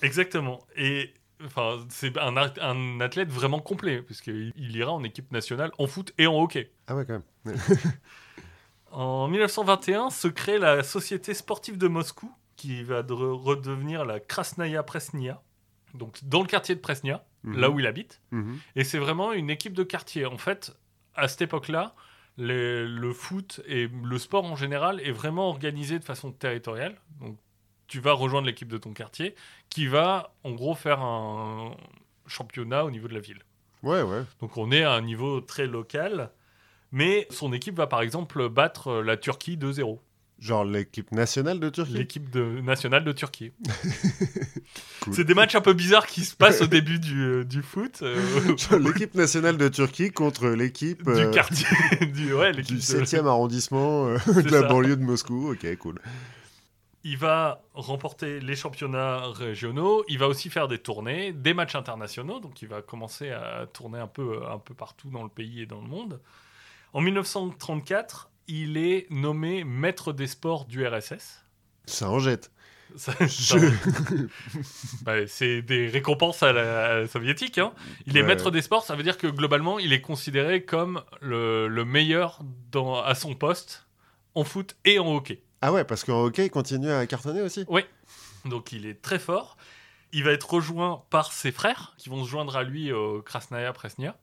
Exactement. 0.01 0.65
Et 0.75 1.13
enfin, 1.45 1.85
c'est 1.89 2.17
un, 2.17 2.99
athlète 2.99 3.29
vraiment 3.29 3.59
complet, 3.59 4.01
puisqu'il 4.01 4.51
il 4.55 4.75
ira 4.75 4.91
en 4.91 5.03
équipe 5.03 5.31
nationale 5.31 5.71
en 5.77 5.87
foot 5.87 6.13
et 6.17 6.27
en 6.27 6.35
hockey. 6.41 6.71
Ah 6.87 6.95
ouais, 6.95 7.05
quand 7.05 7.21
même. 7.45 7.57
En 8.91 9.27
1921 9.27 10.09
se 10.09 10.27
crée 10.29 10.57
la 10.59 10.81
Société 10.81 11.33
sportive 11.33 11.77
de 11.77 11.87
Moscou, 11.87 12.31
qui 12.55 12.83
va 12.83 13.03
de- 13.03 13.13
redevenir 13.13 14.05
la 14.05 14.19
Krasnaya 14.19 14.81
Presnia, 14.81 15.41
donc 15.93 16.17
dans 16.23 16.41
le 16.41 16.47
quartier 16.47 16.73
de 16.73 16.79
Presnia, 16.79 17.25
Mhm. 17.43 17.57
là 17.59 17.69
où 17.69 17.79
il 17.79 17.85
habite. 17.85 18.21
Mhm. 18.31 18.57
Et 18.75 18.83
c'est 18.83 18.97
vraiment 18.97 19.33
une 19.33 19.49
équipe 19.49 19.73
de 19.73 19.83
quartier. 19.83 20.25
En 20.25 20.37
fait, 20.37 20.75
à 21.17 21.27
cette 21.27 21.41
époque-là, 21.41 21.93
les- 22.37 22.85
le 22.87 23.13
foot 23.13 23.61
et 23.67 23.87
le 23.87 24.17
sport 24.17 24.45
en 24.45 24.55
général 24.55 25.01
est 25.01 25.11
vraiment 25.11 25.49
organisé 25.49 25.99
de 25.99 26.03
façon 26.03 26.31
territoriale. 26.31 26.95
Donc, 27.19 27.37
tu 27.87 27.99
vas 27.99 28.13
rejoindre 28.13 28.47
l'équipe 28.47 28.67
de 28.67 28.77
ton 28.77 28.93
quartier, 28.93 29.33
qui 29.69 29.87
va 29.87 30.33
en 30.43 30.51
gros 30.51 30.75
faire 30.75 30.99
un 31.01 31.75
championnat 32.27 32.85
au 32.85 32.91
niveau 32.91 33.07
de 33.07 33.13
la 33.13 33.19
ville. 33.21 33.39
Ouais, 33.83 34.01
ouais. 34.01 34.23
Donc 34.41 34.57
on 34.57 34.71
est 34.71 34.83
à 34.83 34.91
un 34.93 35.01
niveau 35.01 35.39
très 35.39 35.67
local, 35.67 36.31
mais 36.91 37.27
son 37.29 37.53
équipe 37.53 37.75
va 37.75 37.87
par 37.87 38.01
exemple 38.01 38.49
battre 38.49 38.95
la 39.01 39.15
Turquie 39.17 39.55
2-0, 39.57 40.01
Genre 40.39 40.63
l'équipe 40.65 41.11
nationale 41.11 41.59
de 41.59 41.69
Turquie. 41.69 41.93
l'équipe 41.93 42.29
de- 42.29 42.61
nationale 42.61 43.03
de 43.03 43.11
Turquie. 43.11 43.51
Cool. 45.01 45.13
C'est 45.13 45.23
des 45.23 45.33
matchs 45.35 45.55
un 45.55 45.61
peu 45.61 45.73
bizarres 45.73 46.07
qui 46.07 46.25
se 46.25 46.35
passent 46.35 46.61
au 46.61 46.67
début 46.67 46.99
du, 46.99 47.21
euh, 47.21 47.43
du 47.45 47.61
foot, 47.61 47.99
euh, 48.01 48.19
l'équipe 48.79 49.15
nationale 49.15 49.55
de 49.57 49.67
Turquie 49.69 50.11
contre 50.11 50.47
l'équipe 50.49 51.03
du 51.03 51.09
euh, 51.21 51.31
quartier, 51.31 51.67
du, 52.13 52.33
ouais, 52.33 52.51
l'équipe 52.51 52.75
du 52.75 52.81
de- 52.81 53.05
7e 53.05 53.25
arrondissement 53.25 54.07
de 54.09 54.49
la 54.51 54.61
ça. 54.61 54.67
banlieue 54.67 54.97
de 54.97 55.03
Moscou. 55.03 55.51
Ok, 55.51 55.65
cool. 55.77 56.01
Il 57.03 57.17
va 57.17 57.61
remporter 57.73 58.39
les 58.41 58.55
championnats 58.55 59.27
régionaux, 59.31 60.03
il 60.09 60.17
va 60.19 60.27
aussi 60.27 60.49
faire 60.49 60.67
des 60.67 60.79
tournées, 60.79 61.31
des 61.31 61.53
matchs 61.53 61.75
internationaux, 61.75 62.39
donc 62.41 62.61
il 62.61 62.67
va 62.67 62.81
commencer 62.81 63.29
à 63.29 63.65
tourner 63.71 63.99
un 63.99 64.07
peu, 64.07 64.41
un 64.51 64.57
peu 64.59 64.73
partout 64.73 65.09
dans 65.09 65.23
le 65.23 65.29
pays 65.29 65.61
et 65.61 65.65
dans 65.67 65.79
le 65.79 65.87
monde. 65.87 66.19
En 66.93 66.99
1934, 67.01 68.29
il 68.47 68.77
est 68.77 69.07
nommé 69.09 69.63
maître 69.63 70.13
des 70.13 70.27
sports 70.27 70.65
du 70.65 70.85
RSS. 70.87 71.43
Ça 71.85 72.09
en 72.09 72.19
jette. 72.19 72.51
Ça- 72.95 73.13
Je- 73.19 74.27
Bah, 75.03 75.27
c'est 75.27 75.61
des 75.61 75.87
récompenses 75.87 76.41
à 76.43 76.53
la, 76.53 76.85
à 76.85 76.95
la 76.99 77.07
soviétique. 77.07 77.57
hein. 77.57 77.73
Il 78.05 78.15
est 78.17 78.21
maître 78.23 78.49
des 78.51 78.61
sports, 78.61 78.83
ça 78.83 78.95
veut 78.95 79.03
dire 79.03 79.17
que 79.17 79.27
globalement, 79.27 79.79
il 79.79 79.91
est 79.93 80.01
considéré 80.01 80.63
comme 80.63 81.01
le, 81.21 81.67
le 81.67 81.85
meilleur 81.85 82.39
dans, 82.71 83.01
à 83.01 83.15
son 83.15 83.35
poste 83.35 83.85
en 84.35 84.43
foot 84.43 84.75
et 84.85 84.99
en 84.99 85.07
hockey. 85.13 85.41
Ah 85.61 85.73
ouais, 85.73 85.83
parce 85.83 86.03
qu'en 86.03 86.23
hockey, 86.23 86.45
il 86.45 86.49
continue 86.49 86.91
à 86.91 87.05
cartonner 87.07 87.41
aussi? 87.41 87.65
Donc 88.45 88.71
il 88.71 88.85
est 88.85 89.01
très 89.01 89.19
fort. 89.19 89.57
Il 90.13 90.23
va 90.23 90.31
être 90.31 90.49
rejoint 90.53 91.03
par 91.09 91.33
ses 91.33 91.51
frères 91.51 91.93
qui 91.97 92.07
vont 92.09 92.23
se 92.23 92.29
joindre 92.29 92.55
à 92.55 92.63
lui 92.63 92.93
au 92.93 93.21
Krasnaya 93.21 93.73
Presnia. 93.73 94.15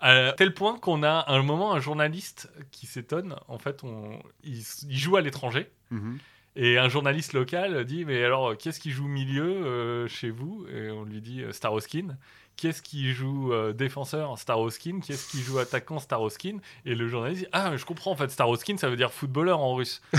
À 0.00 0.32
tel 0.36 0.54
point 0.54 0.78
qu'on 0.78 1.02
a 1.02 1.10
à 1.18 1.32
un 1.32 1.42
moment 1.42 1.72
un 1.74 1.80
journaliste 1.80 2.50
qui 2.70 2.86
s'étonne. 2.86 3.34
En 3.48 3.58
fait, 3.58 3.82
on, 3.82 4.20
il, 4.44 4.62
il 4.88 4.96
joue 4.98 5.16
à 5.16 5.20
l'étranger. 5.20 5.70
Mhm. 5.90 6.18
Et 6.56 6.78
un 6.78 6.88
journaliste 6.88 7.32
local 7.34 7.84
dit 7.84 8.04
Mais 8.04 8.22
alors, 8.24 8.56
qu'est-ce 8.56 8.80
qui 8.80 8.90
joue 8.90 9.06
milieu 9.08 9.44
euh, 9.44 10.08
chez 10.08 10.30
vous? 10.30 10.66
Et 10.72 10.90
on 10.90 11.04
lui 11.04 11.20
dit 11.20 11.42
euh, 11.42 11.52
Staroskin. 11.52 12.16
Qu'est-ce 12.56 12.82
qui 12.82 13.12
joue 13.12 13.52
euh, 13.52 13.72
défenseur? 13.72 14.36
Staroskin 14.38 14.98
Qu'est-ce 15.00 15.28
qui 15.30 15.40
joue 15.40 15.58
attaquant? 15.58 15.98
Staroskin 16.00 16.58
Et 16.84 16.94
le 16.96 17.06
journaliste 17.08 17.42
dit 17.44 17.48
Ah, 17.52 17.76
je 17.76 17.84
comprends 17.84 18.10
en 18.12 18.16
fait, 18.16 18.30
Staroskin 18.30 18.76
ça 18.76 18.88
veut 18.88 18.96
dire 18.96 19.12
footballeur 19.12 19.60
en 19.60 19.74
russe. 19.74 20.00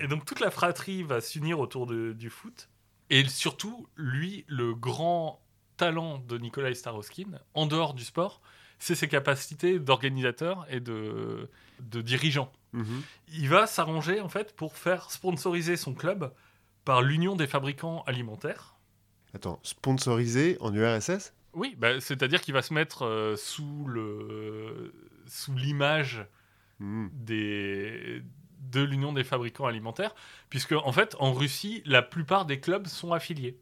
et 0.00 0.06
donc 0.08 0.24
toute 0.24 0.40
la 0.40 0.50
fratrie 0.50 1.02
va 1.02 1.20
s'unir 1.20 1.58
autour 1.60 1.86
de- 1.86 2.12
du 2.12 2.30
foot. 2.30 2.68
Et 3.10 3.24
surtout, 3.28 3.86
lui, 3.96 4.44
le 4.48 4.74
grand 4.74 5.40
talent 5.76 6.18
de 6.18 6.38
Nikolai 6.38 6.74
Staroskin, 6.74 7.38
en 7.54 7.66
dehors 7.66 7.94
du 7.94 8.04
sport, 8.04 8.40
c'est 8.78 8.94
ses 8.94 9.08
capacités 9.08 9.78
d'organisateur 9.78 10.66
et 10.68 10.80
de, 10.80 11.48
de 11.80 12.00
dirigeant 12.02 12.50
Mhm. 12.72 13.02
il 13.28 13.48
va 13.48 13.68
s'arranger 13.68 14.20
en 14.20 14.28
fait 14.28 14.56
pour 14.56 14.76
faire 14.76 15.12
sponsoriser 15.12 15.76
son 15.76 15.94
club 15.94 16.32
par 16.84 17.02
l'Union 17.02 17.36
des 17.36 17.46
fabricants 17.46 18.02
alimentaires. 18.08 18.74
Attends, 19.32 19.60
sponsorisé 19.62 20.56
en 20.60 20.74
URSS 20.74 21.32
Oui, 21.52 21.76
bah, 21.78 22.00
c'est-à-dire 22.00 22.40
qu'il 22.40 22.52
va 22.52 22.62
se 22.62 22.74
mettre 22.74 23.04
euh, 23.04 23.36
sous 23.36 23.84
le 23.86 24.92
sous 25.28 25.54
l'image 25.54 26.26
Mhm. 26.80 27.10
des 27.12 28.22
de 28.72 28.80
l'Union 28.82 29.12
des 29.12 29.22
fabricants 29.24 29.66
alimentaires, 29.66 30.14
puisque 30.50 30.72
en 30.72 30.90
fait 30.90 31.14
en 31.20 31.32
Russie 31.32 31.80
la 31.86 32.02
plupart 32.02 32.44
des 32.44 32.58
clubs 32.58 32.88
sont 32.88 33.12
affiliés. 33.12 33.56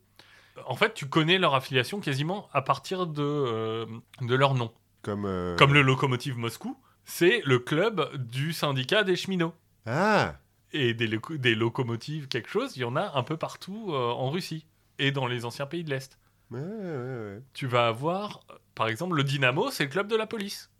En 0.66 0.76
fait, 0.76 0.94
tu 0.94 1.06
connais 1.06 1.38
leur 1.38 1.54
affiliation 1.54 2.00
quasiment 2.00 2.48
à 2.52 2.62
partir 2.62 3.06
de, 3.06 3.22
euh, 3.22 3.86
de 4.20 4.34
leur 4.34 4.54
nom. 4.54 4.70
Comme. 5.02 5.24
euh, 5.26 5.56
Comme 5.56 5.74
le 5.74 5.82
Lokomotiv 5.82 6.36
Moscou, 6.36 6.76
c'est 7.04 7.40
le 7.44 7.58
club 7.58 8.14
du 8.16 8.52
syndicat 8.52 9.02
des 9.04 9.16
cheminots. 9.16 9.54
Ah 9.86 10.36
Et 10.72 10.94
des, 10.94 11.08
des 11.38 11.54
locomotives, 11.54 12.28
quelque 12.28 12.48
chose, 12.50 12.76
il 12.76 12.80
y 12.80 12.84
en 12.84 12.96
a 12.96 13.12
un 13.18 13.22
peu 13.22 13.36
partout 13.36 13.88
euh, 13.92 14.10
en 14.12 14.30
Russie 14.30 14.66
et 14.98 15.10
dans 15.10 15.26
les 15.26 15.44
anciens 15.44 15.66
pays 15.66 15.84
de 15.84 15.90
l'Est. 15.90 16.18
Ouais, 16.50 16.60
ouais, 16.60 16.66
ouais. 16.68 17.42
Tu 17.54 17.66
vas 17.66 17.88
avoir, 17.88 18.40
par 18.74 18.88
exemple, 18.88 19.16
le 19.16 19.24
Dynamo, 19.24 19.70
c'est 19.70 19.84
le 19.84 19.90
club 19.90 20.06
de 20.08 20.16
la 20.16 20.26
police. 20.26 20.70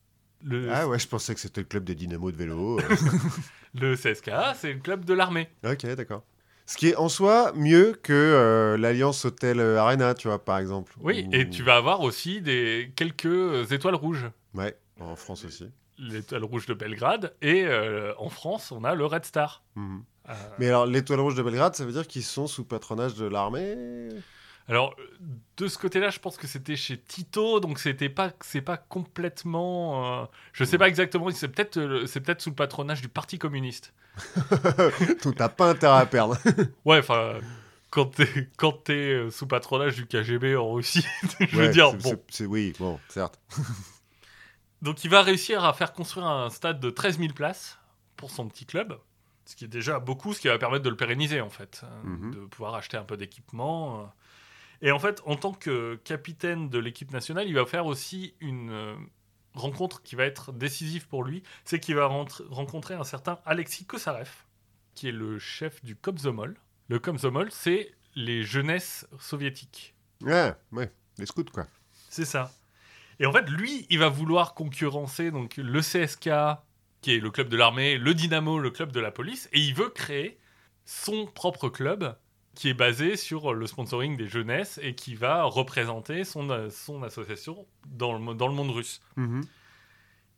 Le, 0.45 0.71
Ah 0.73 0.87
ouais, 0.89 0.99
je 0.99 1.09
pensais 1.09 1.35
que 1.35 1.41
c'était 1.41 1.61
le 1.63 1.67
club 1.67 1.85
des 1.85 1.95
dynamos 1.95 2.31
de 2.33 2.37
vélo. 2.37 2.79
le 3.75 3.97
CSKA, 3.97 4.55
c'est 4.55 4.73
le 4.75 4.81
club 4.81 5.05
de 5.05 5.15
l'armée. 5.15 5.49
ok, 5.65 5.87
d'accord. 5.95 6.25
Ce 6.67 6.77
qui 6.77 6.89
est 6.89 6.97
en 6.97 7.09
soi 7.09 7.53
mieux 7.55 7.99
que 8.03 8.13
euh, 8.13 8.77
l'Alliance 8.79 9.25
Hôtel 9.25 9.61
Arena, 9.61 10.15
tu 10.15 10.29
vois, 10.29 10.43
par 10.45 10.59
exemple. 10.59 10.95
Oui, 11.01 11.27
Ou- 11.29 11.35
et 11.35 11.51
tu 11.51 11.63
vas 11.63 11.77
avoir 11.77 12.01
aussi 12.01 12.41
des, 12.41 12.93
quelques 12.97 13.27
euh, 13.27 13.65
étoiles 13.67 13.95
rouges. 13.97 14.27
Ouais, 14.55 14.77
en 15.01 15.17
France 15.17 15.45
aussi. 15.45 15.69
L'étoile 15.99 16.45
rouge 16.45 16.67
de 16.67 16.75
Belgrade, 16.75 17.35
et 17.43 17.65
euh, 17.67 18.13
en 18.19 18.29
France, 18.31 18.73
on 18.73 18.85
a 18.85 18.95
le 18.95 19.05
Red 19.07 19.25
Star. 19.25 19.63
Mhm. 19.75 20.03
Euh, 20.29 20.33
Mais 20.59 20.69
alors, 20.69 20.87
l'étoile 20.87 21.21
rouge 21.21 21.35
de 21.35 21.43
Belgrade, 21.43 21.75
ça 21.75 21.85
veut 21.85 21.93
dire 21.93 22.07
qu'ils 22.07 22.23
sont 22.23 22.47
sous 22.47 22.65
patronage 22.65 23.15
de 23.15 23.27
l'armée? 23.27 24.09
Alors, 24.69 24.95
euh, 24.99 25.05
de 25.57 25.69
ce 25.69 25.77
côté-là, 25.79 26.11
je 26.11 26.19
pense 26.21 26.37
que 26.37 26.47
c'était 26.47 26.77
chez 26.77 26.99
Tito, 26.99 27.61
donc 27.61 27.79
c'était 27.79 28.09
pas, 28.09 28.33
c'est 28.41 28.61
pas 28.63 28.77
complètement. 28.77 30.23
euh, 30.23 30.27
je 30.53 30.65
sais 30.65 30.79
pas 30.79 30.89
exactement, 30.89 31.31
c'est 31.31 31.49
peut-être, 31.49 31.77
euh, 31.79 32.07
c'est 32.07 32.21
peut-être 32.21 32.41
sous 32.41 32.51
le 32.51 32.57
patronage 32.57 33.01
du 33.03 33.09
Parti 33.09 33.39
communiste. 33.39 33.93
Donc 35.25 35.37
t'as 35.37 35.49
pas 35.49 35.71
intérêt 35.71 36.01
à 36.01 36.07
perdre. 36.07 36.37
Ouais, 36.85 36.99
enfin, 36.99 37.41
quand 37.91 38.07
t'es, 38.07 38.51
quand 38.57 38.73
t'es 38.73 38.93
euh, 39.15 39.31
sous 39.31 39.47
patronage 39.47 39.95
du 39.97 40.07
KGB 40.07 40.57
en 40.57 40.73
Russie, 40.73 41.07
je 41.41 41.57
veux 41.57 41.69
dire, 41.69 41.91
c'est- 41.91 41.97
bon. 42.03 42.23
c'est- 42.29 42.47
oui, 42.47 42.73
bon, 42.79 42.99
certes. 43.09 43.39
Donc, 44.83 45.05
il 45.05 45.11
va 45.11 45.23
réussir 45.23 45.65
à 45.65 45.73
faire 45.73 45.93
construire 45.93 46.27
un 46.27 46.51
stade 46.51 46.81
de 46.81 46.91
13 46.91 47.19
000 47.19 47.33
places 47.33 47.79
pour 48.17 48.31
son 48.31 48.49
petit 48.49 48.67
club, 48.67 48.99
ce 49.47 49.55
qui 49.55 49.65
est 49.65 49.69
déjà 49.69 49.99
beaucoup, 50.01 50.33
ce 50.35 50.41
qui 50.41 50.49
va 50.49 50.59
permettre 50.59 50.83
de 50.85 50.91
le 50.91 50.97
pérenniser, 50.97 51.41
en 51.41 51.51
fait, 51.51 51.83
euh, 51.85 52.03
Mhm. 52.05 52.31
de 52.35 52.41
pouvoir 52.47 52.75
acheter 52.75 52.97
un 52.97 53.05
peu 53.05 53.17
d'équipement. 53.17 54.13
Et 54.83 54.91
en 54.91 54.99
fait, 54.99 55.23
en 55.25 55.37
tant 55.37 55.53
que 55.53 55.95
capitaine 56.05 56.69
de 56.69 56.79
l'équipe 56.79 57.13
nationale, 57.13 57.47
il 57.47 57.55
va 57.55 57.65
faire 57.65 57.87
aussi 57.87 58.35
une 58.41 58.71
euh, 58.71 58.97
rencontre 59.55 60.03
qui 60.03 60.17
va 60.17 60.25
être 60.25 60.53
décisive 60.53 61.07
pour 61.07 61.23
lui, 61.23 61.45
c'est 61.65 61.79
qu'il 61.79 61.95
va 61.95 62.07
rencontrer 62.07 62.95
un 62.95 63.05
certain 63.05 63.39
Alexis 63.47 63.87
Kosarev, 63.87 64.31
qui 64.95 65.09
est 65.09 65.13
le 65.13 65.39
chef 65.39 65.83
du 65.85 65.95
Komsomol. 65.95 66.57
Le 66.89 66.99
Komsomol, 66.99 67.51
c'est 67.53 67.95
les 68.17 68.43
jeunesses 68.43 69.07
soviétiques. 69.21 69.95
Ouais, 70.21 70.53
ouais, 70.73 70.93
les 71.19 71.27
scouts, 71.27 71.45
quoi. 71.45 71.67
C'est 72.09 72.25
ça. 72.25 72.53
Et 73.21 73.27
en 73.27 73.33
fait, 73.33 73.49
lui, 73.49 73.87
il 73.89 74.01
va 74.01 74.09
vouloir 74.09 74.53
concurrencer 74.55 75.31
donc 75.31 75.57
le 75.59 75.81
CSK, 75.81 76.31
qui 77.03 77.15
est 77.15 77.21
le 77.21 77.31
club 77.31 77.49
de 77.49 77.57
l'armée, 77.57 77.99
le 77.99 78.15
Dynamo, 78.15 78.59
le 78.59 78.71
club 78.71 78.91
de 78.91 79.01
la 79.01 79.13
police, 79.13 79.49
et 79.53 79.61
il 79.61 79.75
veut 79.75 79.91
créer 79.91 80.39
son 80.85 81.27
propre 81.27 81.69
club 81.69 82.17
qui 82.55 82.69
est 82.69 82.75
basé 82.75 83.17
sur 83.17 83.55
le 83.55 83.67
sponsoring 83.67 84.17
des 84.17 84.29
jeunesses 84.29 84.79
et 84.83 84.95
qui 84.95 85.15
va 85.15 85.45
représenter 85.45 86.25
son, 86.25 86.51
euh, 86.51 86.69
son 86.71 87.03
association 87.03 87.67
dans 87.87 88.19
le, 88.19 88.35
dans 88.35 88.49
le 88.49 88.55
monde 88.55 88.71
russe. 88.71 89.01
Mhm. 89.17 89.43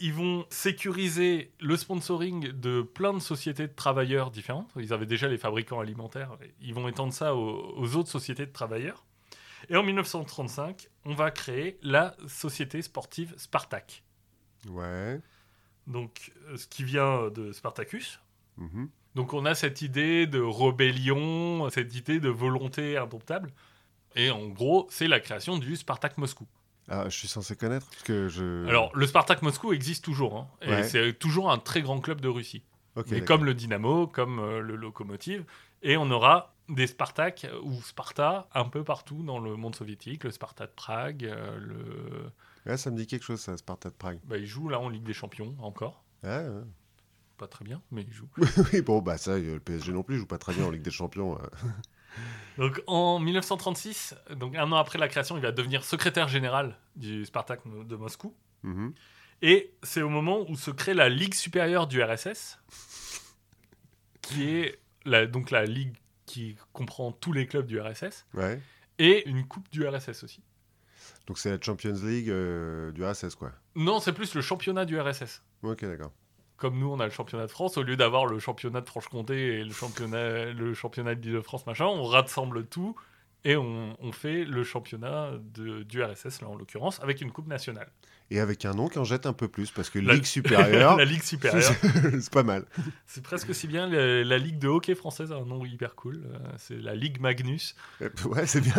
Ils 0.00 0.12
vont 0.12 0.44
sécuriser 0.50 1.53
le 1.61 1.77
sponsoring 1.77 2.48
de 2.53 2.83
plein 2.83 3.14
de 3.14 3.20
sociétés 3.20 3.68
de 3.68 3.72
travailleurs 3.72 4.31
différentes. 4.31 4.70
Ils 4.77 4.92
avaient 4.92 5.07
déjà 5.07 5.29
les 5.29 5.38
fabricants 5.38 5.81
alimentaires. 5.81 6.37
Ils 6.61 6.74
vont 6.74 6.88
étendre 6.88 7.12
ça 7.12 7.35
aux, 7.35 7.74
aux 7.77 7.96
autres 7.96 8.11
sociétés 8.11 8.44
de 8.46 8.53
travailleurs. 8.53 9.05
Et 9.68 9.77
en 9.77 9.83
1935, 9.83 10.88
on 11.05 11.14
va 11.14 11.31
créer 11.31 11.79
la 11.83 12.16
société 12.27 12.83
sportive 12.83 13.35
Spartak. 13.37 14.03
Ouais. 14.68 15.20
Donc, 15.87 16.33
euh, 16.46 16.57
ce 16.57 16.66
qui 16.66 16.85
vient 16.85 17.31
de 17.31 17.53
Spartacus. 17.53 18.20
Mhm. 18.57 18.88
Donc, 19.14 19.33
on 19.33 19.44
a 19.44 19.55
cette 19.55 19.81
idée 19.83 20.27
de 20.27 20.40
rébellion, 20.40 21.68
cette 21.70 21.94
idée 21.94 22.20
de 22.20 22.29
volonté 22.29 22.96
indomptable. 22.96 23.50
Et 24.16 24.31
en 24.31 24.46
gros, 24.48 24.87
c'est 24.90 25.09
la 25.09 25.20
création 25.20 25.59
du 25.59 25.77
Spartak 25.77 26.18
Moscou. 26.18 26.46
Ah, 26.88 27.09
je 27.09 27.16
suis 27.16 27.29
censé 27.29 27.57
connaître 27.57 27.87
parce 27.88 28.03
que 28.03 28.29
je. 28.29 28.66
Alors, 28.68 28.94
le 28.94 29.07
Spartak 29.07 29.42
Moscou 29.42 29.72
existe 29.72 30.05
toujours. 30.05 30.37
hein, 30.37 30.48
et 30.62 30.68
Ouais. 30.70 30.83
c'est 30.85 31.14
toujours 31.14 31.50
un 31.50 31.59
très 31.59 31.81
grand 31.83 32.00
club 32.00 32.20
de 32.20 32.29
Russie. 32.29 32.62
Comme 33.27 33.44
le 33.44 33.55
Dynamo, 33.55 34.07
comme 34.07 34.38
euh, 34.38 34.61
le 34.61 34.77
Lokomotiv. 34.77 35.44
Et 35.83 35.96
on 35.96 36.11
aura 36.12 36.55
des 36.68 36.87
Spartak 36.87 37.44
euh, 37.44 37.59
ou 37.62 37.83
Sparta 37.83 38.48
un 38.55 38.64
peu 38.66 38.85
partout 38.85 39.22
dans 39.24 39.40
le 39.40 39.57
monde 39.57 39.74
soviétique. 39.74 40.22
Le 40.24 40.31
Sparta 40.31 40.66
de 40.66 40.72
Prague, 40.72 41.24
euh, 41.24 41.59
le... 41.59 42.31
Ouais, 42.70 42.77
ça 42.77 42.90
me 42.92 42.96
dit 42.96 43.07
quelque 43.09 43.24
chose, 43.24 43.40
ça, 43.40 43.57
Sparta 43.57 43.88
de 43.90 43.94
Prague. 43.94 44.20
bah, 44.24 44.38
il 44.38 44.46
joue 44.46 44.68
là 44.68 44.79
en 44.79 44.88
Ligue 44.88 45.03
des 45.03 45.12
Champions 45.12 45.57
encore. 45.59 46.05
Ah, 46.22 46.42
ouais. 46.42 46.62
Pas 47.38 47.49
très 47.49 47.64
bien, 47.64 47.83
mais 47.90 48.03
il 48.03 48.12
joue. 48.12 48.29
oui, 48.73 48.81
bon, 48.81 49.01
bah 49.03 49.18
ça, 49.18 49.33
euh, 49.33 49.55
le 49.55 49.61
PSG 49.61 49.92
non 49.92 50.03
plus 50.03 50.18
joue 50.18 50.27
pas 50.27 50.38
très 50.38 50.53
bien 50.55 50.64
en 50.64 50.70
Ligue 50.70 50.83
des 50.83 50.90
Champions. 50.90 51.37
euh. 51.38 51.47
Donc 52.59 52.81
en 52.87 53.18
1936, 53.18 54.14
donc 54.37 54.55
un 54.55 54.70
an 54.70 54.77
après 54.77 54.99
la 55.01 55.09
création, 55.09 55.37
il 55.37 55.42
va 55.42 55.51
devenir 55.51 55.83
secrétaire 55.85 56.29
général 56.29 56.79
du 56.94 57.25
Spartak 57.25 57.62
de 57.66 57.97
Moscou. 57.97 58.33
Mhm. 58.62 58.94
Et 59.42 59.75
c'est 59.83 60.01
au 60.03 60.09
moment 60.09 60.49
où 60.49 60.55
se 60.55 60.70
crée 60.70 60.94
la 60.94 61.09
Ligue 61.09 61.35
supérieure 61.35 61.88
du 61.88 62.01
RSS, 62.01 62.61
qui 64.23 64.44
est 64.49 64.79
la, 65.05 65.27
donc 65.27 65.51
la 65.51 65.64
ligue 65.64 65.97
qui 66.27 66.57
comprend 66.73 67.11
tous 67.11 67.33
les 67.33 67.47
clubs 67.49 67.66
du 67.66 67.81
RSS, 67.81 68.27
Ouais. 68.35 68.61
et 68.99 69.29
une 69.29 69.44
coupe 69.47 69.68
du 69.73 69.87
RSS 69.87 70.23
aussi. 70.23 70.40
Donc 71.27 71.38
c'est 71.38 71.51
la 71.51 71.61
Champions 71.61 71.99
League 72.05 72.31
euh, 72.31 72.92
du 72.92 73.05
RSS, 73.05 73.35
quoi. 73.35 73.51
Non, 73.75 73.99
c'est 73.99 74.12
plus 74.12 74.35
le 74.35 74.40
championnat 74.40 74.85
du 74.85 74.99
RSS. 75.01 75.42
Ok, 75.62 75.85
d'accord. 75.85 76.12
Comme 76.57 76.79
nous, 76.79 76.88
on 76.88 77.01
a 77.01 77.05
le 77.05 77.11
championnat 77.11 77.47
de 77.47 77.51
France, 77.51 77.77
au 77.77 77.83
lieu 77.83 77.97
d'avoir 77.97 78.27
le 78.27 78.38
championnat 78.38 78.81
de 78.81 78.87
Franche-Comté 78.87 79.59
et 79.59 79.64
le 79.64 79.73
championnat, 79.73 80.53
le 80.53 80.73
championnat 80.73 81.14
de 81.14 81.40
france 81.40 81.67
machin, 81.67 81.87
on 81.87 82.05
rassemble 82.05 82.64
tout 82.67 82.95
et 83.44 83.57
on, 83.57 83.96
on 84.00 84.12
fait 84.12 84.44
le 84.44 84.64
championnat 84.64 85.33
de- 85.54 85.83
du 85.83 86.02
RSS, 86.02 86.40
là 86.40 86.48
en 86.48 86.54
l'occurrence, 86.57 87.00
avec 87.02 87.20
une 87.20 87.30
coupe 87.30 87.46
nationale. 87.46 87.90
Et 88.30 88.40
avec 88.40 88.64
un 88.64 88.72
nom 88.72 88.88
qui 88.88 88.98
en 88.98 89.04
jette 89.04 89.26
un 89.26 89.35
peu 89.35 89.48
plus, 89.48 89.70
parce 89.70 89.90
que 89.90 89.98
La- 89.98 90.14
Ligue 90.14 90.24
supérieure, 90.24 90.96
la 90.98 91.04
Ligue 91.04 91.22
supérieure. 91.22 91.70
c'est 91.83 92.33
pas 92.33 92.42
mal. 92.42 92.64
C'est 93.07 93.22
presque 93.22 93.54
si 93.54 93.66
bien. 93.66 93.87
La, 93.87 94.24
la 94.24 94.38
Ligue 94.38 94.59
de 94.59 94.66
hockey 94.68 94.94
française 94.94 95.30
a 95.30 95.37
un 95.37 95.44
nom 95.44 95.62
hyper 95.66 95.94
cool. 95.94 96.22
euh, 96.24 96.38
C'est 96.57 96.78
la 96.78 96.94
Ligue 96.94 97.20
Magnus. 97.20 97.76
Euh, 98.00 98.09
Ouais, 98.24 98.46
c'est 98.46 98.62
bien. 98.62 98.74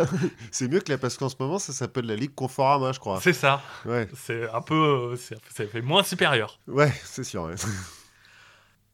C'est 0.50 0.68
mieux 0.68 0.80
que 0.80 0.92
là, 0.92 0.98
parce 0.98 1.16
qu'en 1.18 1.30
ce 1.30 1.36
moment, 1.40 1.60
ça 1.60 1.74
s'appelle 1.74 2.06
la 2.08 2.16
Ligue 2.16 2.34
Conforama, 2.34 2.92
je 2.92 3.00
crois. 3.00 3.22
C'est 3.22 3.34
ça. 3.34 3.62
Ouais, 3.86 4.08
C'est 4.16 4.50
un 4.50 4.62
peu. 4.62 5.12
euh, 5.12 5.16
c'est- 5.16 5.38
Ça 5.54 5.68
fait 5.68 5.82
moins 5.84 6.02
supérieur. 6.02 6.60
ouais, 6.68 6.92
c'est 7.04 7.24
sûr. 7.24 7.44
ouais. 7.44 7.54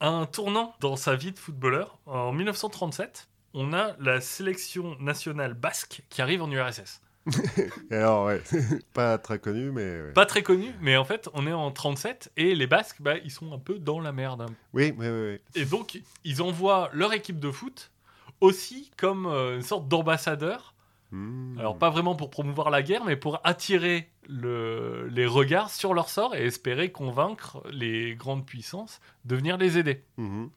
Un 0.01 0.25
tournant 0.25 0.75
dans 0.81 0.95
sa 0.95 1.15
vie 1.15 1.31
de 1.31 1.39
footballeur. 1.39 1.99
En 2.07 2.33
1937, 2.33 3.29
on 3.53 3.73
a 3.73 3.95
la 3.99 4.21
sélection 4.21 4.95
nationale 4.99 5.53
basque 5.53 6.01
qui 6.09 6.21
arrive 6.21 6.41
en 6.41 6.51
URSS. 6.51 7.01
Alors, 7.91 8.25
ouais, 8.25 8.41
pas 8.93 9.17
très 9.17 9.37
connu, 9.39 9.71
mais. 9.71 10.01
ouais. 10.01 10.13
Pas 10.13 10.25
très 10.25 10.41
connu, 10.41 10.73
mais 10.81 10.97
en 10.97 11.05
fait, 11.05 11.29
on 11.33 11.45
est 11.45 11.53
en 11.53 11.69
37 11.71 12.31
et 12.37 12.55
les 12.55 12.65
Basques, 12.67 13.01
bah, 13.01 13.17
ils 13.23 13.29
sont 13.31 13.53
un 13.53 13.59
peu 13.59 13.77
dans 13.77 13.99
la 13.99 14.11
merde. 14.11 14.47
Oui, 14.73 14.93
oui, 14.97 15.07
oui. 15.07 15.31
oui. 15.33 15.39
Et 15.61 15.65
donc, 15.65 16.01
ils 16.23 16.41
envoient 16.41 16.89
leur 16.93 17.13
équipe 17.13 17.39
de 17.39 17.51
foot 17.51 17.91
aussi 18.39 18.89
comme 18.97 19.27
euh, 19.27 19.55
une 19.55 19.61
sorte 19.61 19.87
d'ambassadeur. 19.87 20.73
Hmm. 21.11 21.59
Alors, 21.59 21.77
pas 21.77 21.89
vraiment 21.91 22.15
pour 22.15 22.29
promouvoir 22.31 22.69
la 22.71 22.81
guerre, 22.81 23.03
mais 23.05 23.17
pour 23.17 23.39
attirer 23.43 24.09
le- 24.27 25.07
les 25.11 25.25
regards 25.27 25.69
sur 25.69 25.93
leur 25.93 26.09
sort 26.09 26.33
et 26.35 26.45
espérer 26.45 26.91
convaincre 26.91 27.61
les 27.71 28.15
grandes 28.15 28.45
puissances 28.47 28.99
de 29.25 29.35
venir 29.35 29.57
les 29.57 29.77
aider. 29.77 30.03
Mhm. 30.17 30.49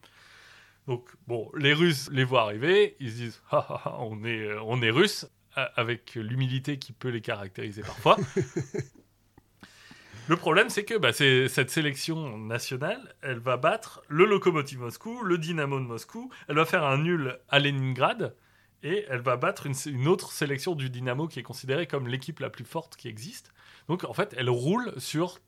Donc, 0.87 1.09
bon, 1.27 1.49
les 1.57 1.73
Russes 1.73 2.09
les 2.11 2.23
voient 2.23 2.43
arriver, 2.43 2.95
ils 2.99 3.11
se 3.11 3.15
disent 3.15 3.41
Ah, 3.51 3.65
ah, 3.69 3.81
ah, 3.85 3.97
on 3.99 4.23
est, 4.23 4.41
euh, 4.41 4.61
on 4.63 4.81
est 4.81 4.91
Russes, 4.91 5.27
avec 5.75 6.15
l'humilité 6.15 6.77
qui 6.79 6.91
peut 6.91 7.09
les 7.09 7.21
caractériser 7.21 7.81
parfois. 7.81 8.17
le 10.27 10.35
problème, 10.35 10.69
c'est 10.69 10.83
que 10.83 10.97
bah, 10.97 11.13
cette 11.13 11.69
sélection 11.69 12.37
nationale, 12.37 13.15
elle 13.21 13.39
va 13.39 13.57
battre 13.57 14.03
le 14.09 14.25
Lokomotiv 14.25 14.79
Moscou, 14.79 15.23
le 15.23 15.37
Dynamo 15.37 15.79
de 15.79 15.85
Moscou, 15.85 16.29
elle 16.47 16.55
va 16.55 16.65
faire 16.65 16.83
un 16.83 16.97
nul 16.97 17.39
à 17.49 17.59
Leningrad, 17.59 18.35
et 18.83 19.05
elle 19.09 19.21
va 19.21 19.37
battre 19.37 19.65
une, 19.65 19.75
une 19.87 20.07
autre 20.07 20.31
sélection 20.31 20.75
du 20.75 20.89
Dynamo 20.89 21.27
qui 21.27 21.39
est 21.39 21.43
considérée 21.43 21.87
comme 21.87 22.07
l'équipe 22.07 22.39
la 22.39 22.49
plus 22.49 22.65
forte 22.65 22.97
qui 22.97 23.07
existe. 23.07 23.53
Donc, 23.87 24.03
en 24.03 24.13
fait, 24.13 24.35
elle 24.37 24.49
roule 24.49 24.93
sur 24.97 25.39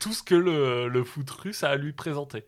tout 0.00 0.12
ce 0.12 0.22
que 0.22 0.34
le, 0.34 0.88
le 0.88 1.04
foot 1.04 1.28
russe 1.30 1.62
a 1.64 1.70
à 1.70 1.76
lui 1.76 1.92
présenter. 1.92 2.44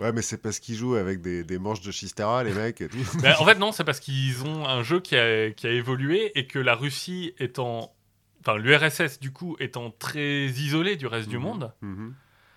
Ouais, 0.00 0.12
mais 0.12 0.22
c'est 0.22 0.38
parce 0.42 0.58
qu'ils 0.58 0.74
jouent 0.74 0.96
avec 0.96 1.20
des, 1.20 1.44
des 1.44 1.58
manches 1.58 1.80
de 1.80 1.92
Chistera, 1.92 2.42
les 2.42 2.52
mecs 2.52 2.80
et 2.80 2.88
tout. 2.88 2.98
Ben, 3.22 3.34
en 3.38 3.44
fait, 3.44 3.58
non, 3.58 3.70
c'est 3.72 3.84
parce 3.84 4.00
qu'ils 4.00 4.42
ont 4.44 4.66
un 4.66 4.82
jeu 4.82 5.00
qui 5.00 5.16
a, 5.16 5.50
qui 5.52 5.66
a 5.66 5.70
évolué 5.70 6.32
et 6.38 6.46
que 6.46 6.58
la 6.58 6.74
Russie 6.74 7.34
étant. 7.38 7.94
Enfin, 8.40 8.58
l'URSS, 8.58 9.20
du 9.20 9.32
coup, 9.32 9.56
étant 9.60 9.90
très 9.90 10.46
isolée 10.46 10.96
du 10.96 11.06
reste 11.06 11.28
du 11.28 11.36
Mhm. 11.38 11.42
monde. 11.42 11.72
Mhm. 11.82 12.14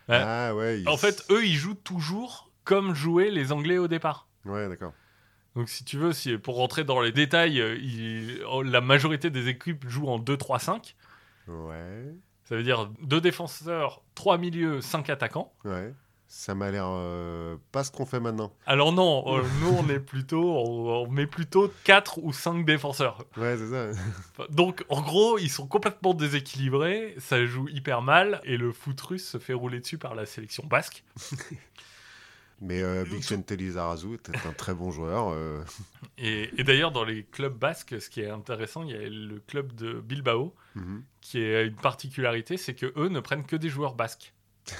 Ouais. 0.10 0.16
Ah 0.22 0.56
ouais. 0.56 0.82
ils- 0.82 0.90
En 0.90 0.98
fait, 0.98 1.24
eux, 1.30 1.46
ils 1.46 1.56
jouent 1.56 1.76
toujours 1.76 2.52
comme 2.64 2.94
jouaient 2.96 3.30
les 3.32 3.52
Anglais 3.52 3.78
au 3.78 3.88
départ. 3.88 4.28
Ouais, 4.46 4.68
d'accord. 4.68 4.94
Donc 5.56 5.70
si 5.70 5.84
tu 5.86 5.98
veux, 5.98 6.14
si, 6.14 6.38
pour 6.38 6.56
rentrer 6.58 6.84
dans 6.84 7.02
les 7.02 7.12
détails, 7.12 7.62
euh, 7.62 7.78
il- 7.78 8.42
oh, 8.50 8.62
la 8.64 8.82
majorité 8.82 9.30
des 9.30 9.48
équipes 9.48 9.88
jouent 9.88 10.08
en 10.08 10.20
2-3-5. 10.20 10.96
Ouais. 11.48 12.14
Ça 12.48 12.56
veut 12.56 12.64
dire 12.64 12.90
deux 13.02 13.20
défenseurs, 13.20 14.02
trois 14.16 14.38
milieux, 14.38 14.80
cinq 14.80 15.10
attaquants. 15.10 15.52
Ouais. 15.66 15.94
Ça 16.30 16.56
m'a 16.56 16.72
l'air 16.72 16.86
euh, 16.88 17.58
pas 17.74 17.84
ce 17.84 17.92
qu'on 17.92 18.06
fait 18.06 18.22
maintenant. 18.22 18.54
Alors 18.66 18.94
non, 18.94 19.38
euh, 19.38 19.44
nous 19.62 19.70
on 19.70 19.90
est 19.90 20.00
plutôt, 20.00 20.56
on, 20.56 21.04
on 21.04 21.10
met 21.10 21.28
plutôt 21.28 21.72
4 21.84 22.20
ou 22.24 22.32
5 22.32 22.66
défenseurs. 22.66 23.26
Ouais, 23.36 23.58
c'est 23.58 23.70
ça. 23.70 24.02
Donc 24.50 24.86
en 24.88 25.02
gros, 25.02 25.38
ils 25.38 25.50
sont 25.50 25.68
complètement 25.68 26.14
déséquilibrés, 26.14 27.16
ça 27.18 27.46
joue 27.46 27.68
hyper 27.68 28.02
mal 28.02 28.40
et 28.46 28.56
le 28.56 28.72
foot 28.72 29.00
russe 29.02 29.28
se 29.28 29.40
fait 29.40 29.54
rouler 29.54 29.82
dessus 29.82 29.98
par 29.98 30.16
la 30.16 30.26
sélection 30.26 30.66
basque. 30.66 31.04
Mais 32.60 32.82
euh, 32.82 33.04
Vicente 33.04 33.52
Lizarazu 33.52 34.16
était 34.16 34.36
un 34.48 34.52
très 34.52 34.74
bon 34.74 34.92
joueur. 34.92 35.30
euh, 35.30 35.64
Et, 36.18 36.50
et 36.60 36.64
d'ailleurs, 36.64 36.92
dans 36.92 37.04
les 37.04 37.24
clubs 37.24 37.56
basques, 37.56 38.02
ce 38.02 38.10
qui 38.10 38.22
est 38.22 38.30
intéressant, 38.30 38.84
il 38.84 38.90
y 38.90 38.96
a 38.96 39.08
le 39.08 39.40
club 39.46 39.74
de 39.76 39.94
Bilbao 40.00 40.56
mhm. 40.76 41.04
qui 41.22 41.44
a 41.44 41.62
une 41.62 41.76
particularité, 41.76 42.58
c'est 42.58 42.74
que 42.74 42.92
eux 42.96 43.10
ne 43.10 43.20
prennent 43.20 43.46
que 43.46 43.56
des 43.56 43.70
joueurs 43.70 43.94
basques. 43.94 44.34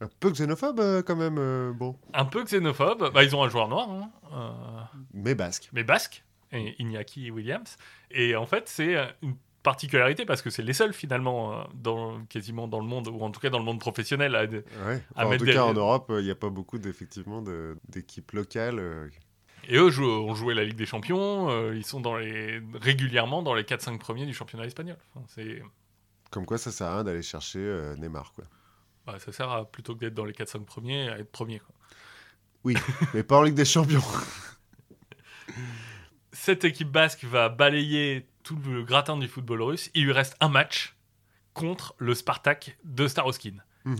Un 0.00 0.08
peu 0.20 0.30
xénophobe 0.32 0.80
euh, 0.80 1.02
quand 1.02 1.14
même, 1.14 1.36
euh, 1.38 1.72
bon. 1.72 1.96
Un 2.12 2.24
peu 2.24 2.42
xénophobe, 2.44 3.12
bah, 3.14 3.22
ils 3.22 3.34
ont 3.36 3.44
un 3.44 3.48
joueur 3.48 3.68
noir, 3.68 3.88
hein, 4.32 4.88
Mais 5.12 5.36
basque. 5.36 5.70
mais 5.72 5.84
basque, 5.84 6.24
et 6.50 6.74
Iñaki 6.82 7.30
Williams. 7.30 7.76
Et 8.10 8.34
en 8.34 8.44
fait, 8.44 8.68
c'est 8.68 8.96
une 9.22 9.36
particularité 9.64 10.24
parce 10.24 10.42
que 10.42 10.50
c'est 10.50 10.62
les 10.62 10.74
seuls 10.74 10.92
finalement, 10.94 11.58
euh, 11.58 11.64
dans, 11.74 12.24
quasiment 12.26 12.68
dans 12.68 12.78
le 12.78 12.86
monde, 12.86 13.08
ou 13.08 13.20
en 13.22 13.32
tout 13.32 13.40
cas 13.40 13.50
dans 13.50 13.58
le 13.58 13.64
monde 13.64 13.80
professionnel, 13.80 14.36
à, 14.36 14.44
Ouais. 14.44 14.62
À 15.16 15.26
Enfin, 15.26 15.34
en 15.34 15.38
tout 15.38 15.44
des- 15.44 15.54
cas, 15.54 15.64
en 15.64 15.74
Europe, 15.74 16.12
il 16.16 16.22
n'y 16.24 16.30
a 16.30 16.36
pas 16.36 16.50
beaucoup 16.50 16.78
d'effectivement 16.78 17.42
de- 17.42 17.76
d'équipes 17.88 18.30
locales. 18.30 18.78
euh, 18.78 19.08
Et 19.68 19.76
eux 19.76 19.90
jouent, 19.90 20.04
ont 20.04 20.34
joué 20.34 20.54
la 20.54 20.62
Ligue 20.62 20.76
des 20.76 20.86
Champions, 20.86 21.50
euh, 21.50 21.74
ils 21.74 21.86
sont 21.86 22.00
dans 22.00 22.16
les, 22.16 22.60
régulièrement 22.74 23.42
dans 23.42 23.54
les 23.54 23.64
4-5 23.64 23.98
premiers 23.98 24.26
du 24.26 24.34
championnat 24.34 24.66
espagnol. 24.66 24.98
Enfin, 25.14 25.24
c'est, 25.28 25.62
Comme 26.30 26.44
quoi, 26.46 26.58
ça 26.58 26.70
sert 26.70 26.86
à 26.88 26.94
rien 26.96 27.04
d'aller 27.04 27.22
chercher 27.22 27.60
euh, 27.60 27.96
Neymar, 27.96 28.34
quoi. 28.34 28.44
bah, 29.06 29.18
ça 29.18 29.32
sert 29.32 29.50
à, 29.50 29.64
plutôt 29.64 29.94
que 29.94 30.00
d'être 30.00 30.14
dans 30.14 30.26
les 30.26 30.34
4-5 30.34 30.64
premiers, 30.66 31.08
à 31.08 31.18
être 31.18 31.32
premier. 31.32 31.60
quoi. 31.60 31.74
Mais 33.14 33.22
pas 33.22 33.38
en 33.38 33.42
Ligue 33.42 33.54
des 33.54 33.64
Champions. 33.64 34.02
Cette 36.32 36.64
équipe 36.64 36.90
basque 36.90 37.24
va 37.24 37.48
balayer 37.48 38.26
tout 38.44 38.56
le 38.64 38.84
gratin 38.84 39.16
du 39.16 39.26
football 39.26 39.62
russe. 39.62 39.90
Il 39.94 40.04
lui 40.04 40.12
reste 40.12 40.36
un 40.40 40.48
match 40.48 40.94
contre 41.54 41.94
le 41.98 42.14
Spartak 42.14 42.78
de 42.84 43.08
Staroskin. 43.08 43.56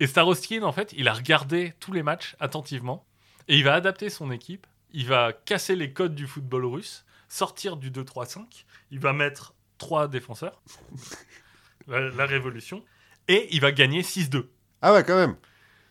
Et 0.00 0.06
Starostin, 0.06 0.62
en 0.62 0.72
fait, 0.72 0.92
il 0.96 1.08
a 1.08 1.12
regardé 1.12 1.74
tous 1.80 1.92
les 1.92 2.02
matchs 2.02 2.36
attentivement 2.38 3.04
et 3.48 3.56
il 3.56 3.64
va 3.64 3.74
adapter 3.74 4.10
son 4.10 4.30
équipe. 4.30 4.66
Il 4.92 5.06
va 5.06 5.32
casser 5.32 5.74
les 5.74 5.92
codes 5.92 6.14
du 6.14 6.26
football 6.26 6.66
russe, 6.66 7.04
sortir 7.28 7.76
du 7.76 7.90
2-3-5. 7.90 8.64
Il 8.90 9.00
va 9.00 9.12
mettre 9.12 9.54
trois 9.76 10.06
défenseurs, 10.06 10.62
la, 11.88 12.10
la 12.10 12.26
révolution, 12.26 12.84
et 13.26 13.48
il 13.50 13.60
va 13.60 13.72
gagner 13.72 14.02
6-2. 14.02 14.46
ah 14.82 14.92
ouais, 14.92 15.04
quand 15.04 15.16
même. 15.16 15.36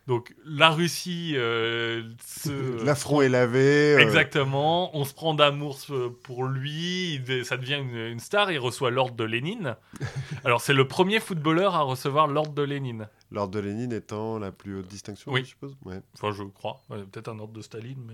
Donc 0.08 0.34
la 0.45 0.70
Russie 0.70 1.34
euh, 1.36 2.01
se... 2.26 2.84
L'affront 2.86 3.22
est 3.22 3.28
lavé. 3.30 3.95
euh, 3.95 3.99
Exactement, 3.99 4.95
on 4.97 5.03
se 5.03 5.14
prend 5.14 5.34
d'amour 5.34 5.78
euh, 5.89 6.10
pour 6.24 6.45
lui, 6.45 7.22
ça 7.43 7.58
devient 7.58 7.80
une, 7.82 7.95
une 7.97 8.20
star, 8.20 8.49
il 8.51 8.58
reçoit 8.60 8.89
l'ordre 8.89 9.16
de 9.16 9.24
Lénine. 9.26 9.76
Alors 10.45 10.62
c'est 10.62 10.74
le 10.74 10.88
premier 10.88 11.20
footballeur 11.20 11.76
à 11.76 11.82
recevoir 11.82 12.28
l'ordre 12.28 12.53
de 12.53 12.62
Lénine. 12.64 13.10
L'ordre 13.32 13.53
de 13.55 13.60
Lénine 13.60 13.91
étant 13.91 14.39
la 14.39 14.53
plus 14.53 14.78
haute 14.80 14.88
distinction, 14.88 15.32
Oui. 15.34 15.41
je 15.41 15.49
suppose. 15.49 15.76
Ouais. 15.84 15.99
Enfin 16.16 16.32
je 16.32 16.43
crois, 16.43 16.82
Ouais, 16.89 16.99
peut-être 17.12 17.28
un 17.28 17.39
ordre 17.39 17.53
de 17.53 17.62
Staline, 17.62 17.99
mais 18.08 18.14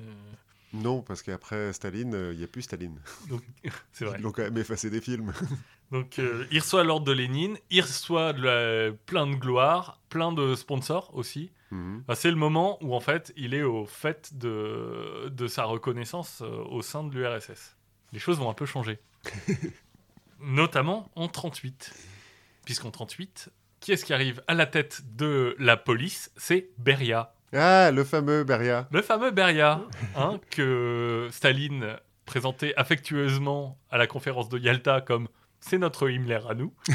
Non, 0.74 1.02
parce 1.02 1.22
qu'après 1.22 1.72
Staline, 1.74 2.16
euh, 2.16 2.34
il 2.34 2.40
n'y 2.40 2.44
a 2.44 2.48
plus 2.48 2.64
Staline. 2.64 3.00
c'est 3.92 4.06
vrai. 4.06 4.18
Ils 4.20 4.24
l'ont 4.24 4.32
quand 4.32 4.42
même 4.44 4.58
effacé 4.58 4.90
des 4.90 5.02
films. 5.02 5.32
Donc 5.92 6.18
euh, 6.18 6.48
il 6.52 6.60
reçoit 6.60 6.84
l'ordre 6.84 7.06
de 7.06 7.12
Lénine, 7.12 7.58
il 7.70 7.82
reçoit 7.82 8.34
de 8.34 8.42
la- 8.42 8.92
plein 9.06 9.28
de 9.28 9.36
gloire, 9.36 10.02
plein 10.10 10.32
de 10.32 10.56
sponsors 10.56 11.12
aussi. 11.16 11.52
Mhm. 11.70 12.02
Enfin, 12.04 12.16
c'est 12.16 12.32
le 12.32 12.36
moment 12.38 12.80
où 12.84 12.96
en 12.96 13.00
fait 13.00 13.32
il 13.36 13.54
est 13.54 13.62
au 13.62 13.86
fait 13.86 14.36
de, 14.36 15.30
de 15.30 15.48
sa 15.48 15.66
reconnaissance 15.66 16.42
euh, 16.42 16.64
au 16.70 16.82
sein 16.82 17.04
de 17.04 17.14
l'URSS. 17.14 17.76
Les 18.12 18.20
choses 18.20 18.40
vont 18.40 18.50
un 18.50 18.54
peu 18.56 18.66
changer. 18.66 18.98
Notamment 20.40 21.10
en 21.16 21.28
38. 21.28 21.94
Puisqu'en 22.66 22.92
38, 22.92 23.50
qui 23.80 23.92
est-ce 23.92 24.06
qui 24.06 24.14
arrive 24.14 24.42
à 24.48 24.54
la 24.54 24.66
tête 24.66 25.02
de 25.16 25.56
la 25.60 25.78
police? 25.78 26.32
C'est 26.38 26.70
Beria. 26.78 27.33
Ah, 27.54 27.92
le 27.92 28.04
fameux 28.04 28.44
Beria. 28.44 28.88
Le 28.92 29.02
fameux 29.02 29.32
Beria, 29.32 29.82
hein, 30.16 30.40
que 30.50 31.28
Staline 31.32 31.98
présentait 32.26 32.74
affectueusement 32.78 33.78
à 33.92 33.98
la 33.98 34.08
conférence 34.08 34.50
de 34.50 34.58
Yalta 34.58 35.02
comme 35.02 35.28
c'est 35.60 35.78
notre 35.78 36.10
Himmler 36.10 36.40
à 36.50 36.56
nous. 36.56 36.74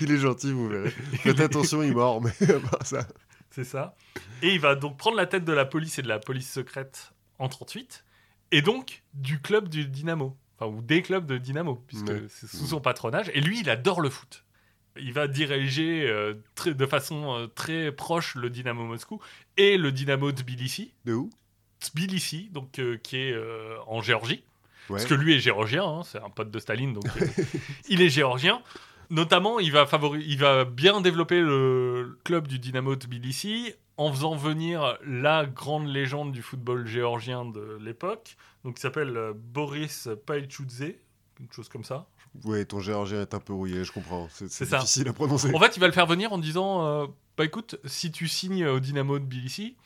Il 0.00 0.10
est 0.10 0.18
gentil, 0.18 0.52
vous 0.52 0.68
verrez. 0.68 0.90
Faites 0.90 1.40
attention, 1.40 1.82
il 1.82 1.92
mord, 1.92 2.20
mais 2.20 2.32
ça. 2.82 3.06
C'est 3.50 3.64
ça. 3.64 3.94
Et 4.42 4.54
il 4.54 4.60
va 4.60 4.74
donc 4.74 4.96
prendre 4.96 5.16
la 5.16 5.26
tête 5.26 5.44
de 5.44 5.52
la 5.52 5.64
police 5.64 5.98
et 5.98 6.02
de 6.02 6.08
la 6.08 6.18
police 6.18 6.50
secrète 6.50 7.12
en 7.38 7.48
38, 7.48 8.04
et 8.50 8.62
donc 8.62 9.04
du 9.14 9.40
club 9.40 9.68
du 9.68 9.86
Dynamo, 9.86 10.36
enfin 10.58 10.70
ou 10.72 10.82
des 10.82 11.02
clubs 11.02 11.24
de 11.24 11.38
Dynamo, 11.38 11.84
puisque 11.86 12.08
Ouais. 12.08 12.24
c'est 12.28 12.48
sous 12.48 12.66
son 12.66 12.80
patronage. 12.80 13.30
Et 13.34 13.40
lui, 13.40 13.60
il 13.60 13.70
adore 13.70 14.00
le 14.00 14.10
foot. 14.10 14.44
Il 14.96 15.12
va 15.12 15.28
diriger 15.28 16.08
euh, 16.08 16.34
très- 16.54 16.74
de 16.74 16.86
façon 16.86 17.34
euh, 17.36 17.46
très 17.46 17.92
proche 17.92 18.34
le 18.34 18.50
Dynamo 18.50 18.84
Moscou 18.84 19.20
et 19.56 19.76
le 19.76 19.92
Dynamo 19.92 20.32
Tbilissi. 20.32 20.92
De 21.04 21.14
où? 21.14 21.30
Tbilissi, 21.80 22.48
donc 22.52 22.78
euh, 22.78 22.96
qui 22.98 23.16
est 23.16 23.34
en 23.86 24.00
Géorgie. 24.02 24.42
Ouais. 24.88 24.96
Parce 24.96 25.04
que 25.06 25.14
lui 25.14 25.34
est 25.34 25.38
géorgien, 25.38 25.84
hein, 25.84 26.02
c'est 26.04 26.18
un 26.18 26.30
pote 26.30 26.50
de 26.50 26.58
Staline, 26.58 26.92
donc 26.94 27.04
il 27.88 28.02
est 28.02 28.08
géorgien. 28.08 28.60
Notamment, 29.08 29.58
il 29.60 29.72
va, 29.72 29.84
favori- 29.84 30.22
il 30.26 30.38
va 30.38 30.64
bien 30.64 31.00
développer 31.00 31.40
le 31.40 32.18
club 32.24 32.46
du 32.48 32.58
Dynamo 32.58 32.96
Tbilissi 32.96 33.72
en 33.96 34.12
faisant 34.12 34.34
venir 34.34 34.98
la 35.06 35.46
grande 35.46 35.86
légende 35.88 36.32
du 36.32 36.42
football 36.42 36.86
géorgien 36.86 37.44
de 37.44 37.78
l'époque, 37.80 38.36
donc 38.64 38.76
qui 38.76 38.80
s'appelle 38.80 39.32
Boris 39.34 40.08
Païchoudze, 40.26 40.82
une 41.40 41.52
chose 41.52 41.68
comme 41.68 41.84
ça. 41.84 42.06
Ouais, 42.44 42.64
ton 42.64 42.80
géorgien 42.80 43.20
est 43.22 43.34
un 43.34 43.40
peu 43.40 43.52
rouillé, 43.52 43.84
je 43.84 43.92
comprends. 43.92 44.28
C'est 44.30 44.48
ça. 44.48 44.78
difficile 44.78 45.08
à 45.08 45.12
prononcer. 45.12 45.52
En 45.54 45.58
fait, 45.58 45.76
il 45.76 45.80
va 45.80 45.86
le 45.86 45.92
faire 45.92 46.06
venir 46.06 46.32
en 46.32 46.38
disant 46.38 46.86
euh, 46.86 47.06
Bah 47.36 47.44
écoute, 47.44 47.76
si 47.84 48.10
tu 48.12 48.28
signes 48.28 48.66
au 48.66 48.78
Dynamo 48.80 49.18
Tbilissi, 49.18 49.76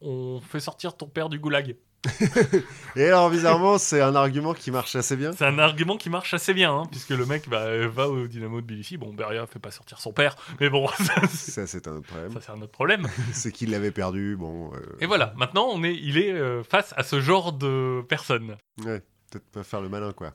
on 0.00 0.40
fait 0.40 0.60
sortir 0.60 0.96
ton 0.96 1.06
père 1.06 1.28
du 1.28 1.38
goulag. 1.38 1.76
Et 2.96 3.04
alors, 3.06 3.30
bizarrement, 3.30 3.78
c'est 3.78 4.02
un 4.02 4.14
argument 4.14 4.52
qui 4.52 4.70
marche 4.70 4.94
assez 4.94 5.16
bien. 5.16 5.32
C'est 5.32 5.46
un 5.46 5.58
argument 5.58 5.96
qui 5.96 6.10
marche 6.10 6.34
assez 6.34 6.52
bien, 6.52 6.70
hein, 6.74 6.82
puisque 6.90 7.10
le 7.10 7.24
mec 7.24 7.48
bah, 7.48 7.86
va 7.88 8.08
au 8.10 8.26
Dynamo 8.26 8.60
de 8.60 8.66
Tbilissi. 8.66 8.98
Bon, 8.98 9.14
Beria 9.14 9.46
fait 9.46 9.58
pas 9.58 9.70
sortir 9.70 9.98
son 10.00 10.12
père, 10.12 10.36
mais 10.60 10.68
bon, 10.68 10.86
ça, 10.98 11.14
c'est- 11.28 11.50
Ça, 11.52 11.66
c'est 11.66 11.88
un 11.88 11.92
autre 11.96 12.06
problème. 12.06 12.32
ça, 12.32 12.40
c'est 12.42 12.52
un 12.52 12.60
autre 12.60 12.72
problème. 12.72 13.08
C'est 13.32 13.52
qu'il 13.52 13.70
l'avait 13.70 13.90
perdu. 13.90 14.36
Bon, 14.36 14.70
euh, 14.74 14.80
Et 15.00 15.06
voilà, 15.06 15.32
maintenant, 15.36 15.68
on 15.72 15.82
est, 15.82 15.94
il 15.94 16.18
est 16.18 16.32
euh, 16.32 16.62
face 16.62 16.92
à 16.98 17.02
ce 17.02 17.20
genre 17.20 17.54
de 17.54 18.02
personnes. 18.08 18.56
ouais, 18.84 19.02
peut-être 19.30 19.50
pas 19.50 19.64
faire 19.64 19.80
le 19.80 19.88
malin, 19.88 20.12
quoi. 20.12 20.34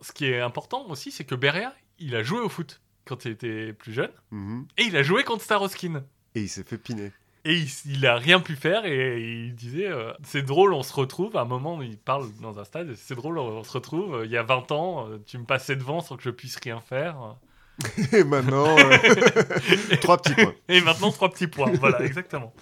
Ce 0.00 0.12
qui 0.12 0.26
est 0.26 0.40
important 0.40 0.86
aussi, 0.88 1.10
c'est 1.10 1.24
que 1.24 1.34
Beria, 1.34 1.74
il 1.98 2.14
a 2.16 2.22
joué 2.22 2.40
au 2.40 2.48
foot 2.48 2.80
quand 3.06 3.24
il 3.24 3.32
était 3.32 3.72
plus 3.72 3.92
jeune, 3.92 4.10
Mhm. 4.30 4.66
et 4.78 4.82
il 4.84 4.96
a 4.96 5.02
joué 5.02 5.24
contre 5.24 5.42
Staroskin. 5.42 6.02
Et 6.34 6.42
il 6.42 6.48
s'est 6.48 6.62
fait 6.64 6.78
piner. 6.78 7.12
Et 7.44 7.54
il, 7.56 7.68
il 7.86 8.06
a 8.06 8.16
rien 8.16 8.38
pu 8.40 8.54
faire, 8.54 8.84
et 8.84 9.20
il 9.46 9.54
disait 9.54 9.88
euh, 9.88 10.12
C'est 10.22 10.42
drôle, 10.42 10.74
on 10.74 10.82
se 10.82 10.92
retrouve. 10.92 11.36
À 11.36 11.40
un 11.40 11.44
moment, 11.46 11.80
il 11.82 11.96
parle 11.98 12.30
dans 12.42 12.58
un 12.58 12.64
stade, 12.64 12.94
c'est 12.94 13.14
drôle, 13.14 13.38
on 13.38 13.64
se 13.64 13.72
retrouve. 13.72 14.14
euh, 14.16 14.24
il 14.26 14.30
y 14.30 14.36
a 14.36 14.42
20 14.42 14.70
ans, 14.72 15.08
euh, 15.08 15.18
tu 15.26 15.38
me 15.38 15.44
passais 15.44 15.74
devant 15.76 16.00
sans 16.00 16.16
que 16.16 16.22
je 16.22 16.30
puisse 16.30 16.56
rien 16.62 16.80
faire. 16.80 17.36
Et 18.12 18.24
maintenant, 18.24 18.76
euh, 18.78 19.96
trois 20.02 20.18
petits 20.20 20.34
points. 20.34 20.54
Et 20.68 20.80
maintenant, 20.82 21.10
trois 21.10 21.30
petits 21.30 21.46
points. 21.46 21.72
Voilà, 21.80 22.02
exactement. 22.04 22.52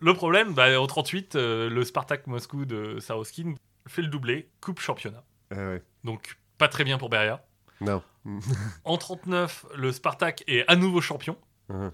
Le 0.00 0.12
problème, 0.12 0.52
bah, 0.52 0.78
en 0.78 0.86
38, 0.86 1.36
euh, 1.36 1.70
le 1.70 1.82
Spartak 1.84 2.26
Moscou 2.26 2.66
de 2.66 2.98
Saroskin 3.00 3.54
fait 3.88 4.02
le 4.02 4.08
doublé, 4.08 4.48
coupe 4.60 4.80
championnat. 4.80 5.24
Ah 5.50 5.56
ouais. 5.70 5.82
Donc, 6.04 6.36
pas 6.58 6.68
très 6.68 6.84
bien 6.84 6.98
pour 6.98 7.08
Beria. 7.08 7.44
Non. 7.80 8.02
En 8.84 8.96
39, 8.96 9.66
le 9.76 9.92
Spartak 9.92 10.42
est 10.48 10.64
à 10.68 10.74
nouveau 10.76 11.00
champion. 11.00 11.36
Mhm. 11.68 11.90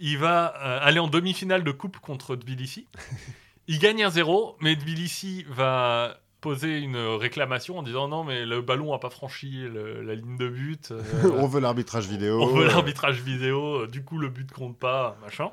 Il 0.00 0.18
va 0.18 0.54
euh, 0.56 0.78
aller 0.82 0.98
en 0.98 1.08
demi-finale 1.08 1.62
de 1.62 1.70
coupe 1.72 1.98
contre 1.98 2.34
Tbilissi. 2.36 2.88
Il 3.68 3.78
gagne 3.78 4.02
1-0, 4.04 4.56
mais 4.60 4.76
Tbilissi 4.76 5.44
va 5.48 6.18
poser 6.40 6.78
une 6.78 6.96
réclamation 6.98 7.78
en 7.78 7.82
disant 7.82 8.06
non 8.08 8.22
mais 8.22 8.44
le 8.44 8.60
ballon 8.60 8.92
n'a 8.92 8.98
pas 8.98 9.08
franchi 9.08 9.50
le- 9.62 10.02
la 10.02 10.14
ligne 10.14 10.36
de 10.36 10.48
but. 10.48 10.90
euh, 10.90 11.02
On 11.38 11.46
veut 11.46 11.60
l'arbitrage 11.60 12.06
vidéo. 12.06 12.42
on 12.42 12.46
veut 12.48 12.66
l'arbitrage 12.66 13.20
vidéo, 13.22 13.86
du 13.86 14.04
coup 14.04 14.18
le 14.18 14.28
but 14.28 14.50
compte 14.52 14.78
pas, 14.78 15.16
machin. 15.22 15.50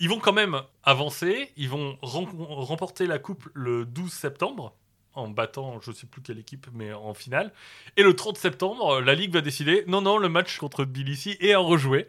Ils 0.00 0.08
vont 0.08 0.18
quand 0.20 0.32
même 0.32 0.62
avancer, 0.82 1.52
ils 1.56 1.68
vont 1.68 1.98
remporter 2.02 3.06
la 3.06 3.18
coupe 3.18 3.48
le 3.54 3.84
12 3.84 4.10
septembre 4.12 4.74
en 5.14 5.28
battant 5.28 5.80
je 5.80 5.92
sais 5.92 6.06
plus 6.06 6.20
quelle 6.22 6.38
équipe 6.38 6.66
mais 6.72 6.92
en 6.92 7.14
finale 7.14 7.52
et 7.96 8.02
le 8.02 8.14
30 8.14 8.36
septembre 8.36 9.00
la 9.00 9.14
ligue 9.14 9.32
va 9.32 9.40
décider 9.40 9.84
non 9.86 10.00
non 10.02 10.18
le 10.18 10.28
match 10.28 10.58
contre 10.58 10.84
Tbilissi 10.84 11.36
est 11.40 11.52
à 11.52 11.58
rejouer. 11.58 12.06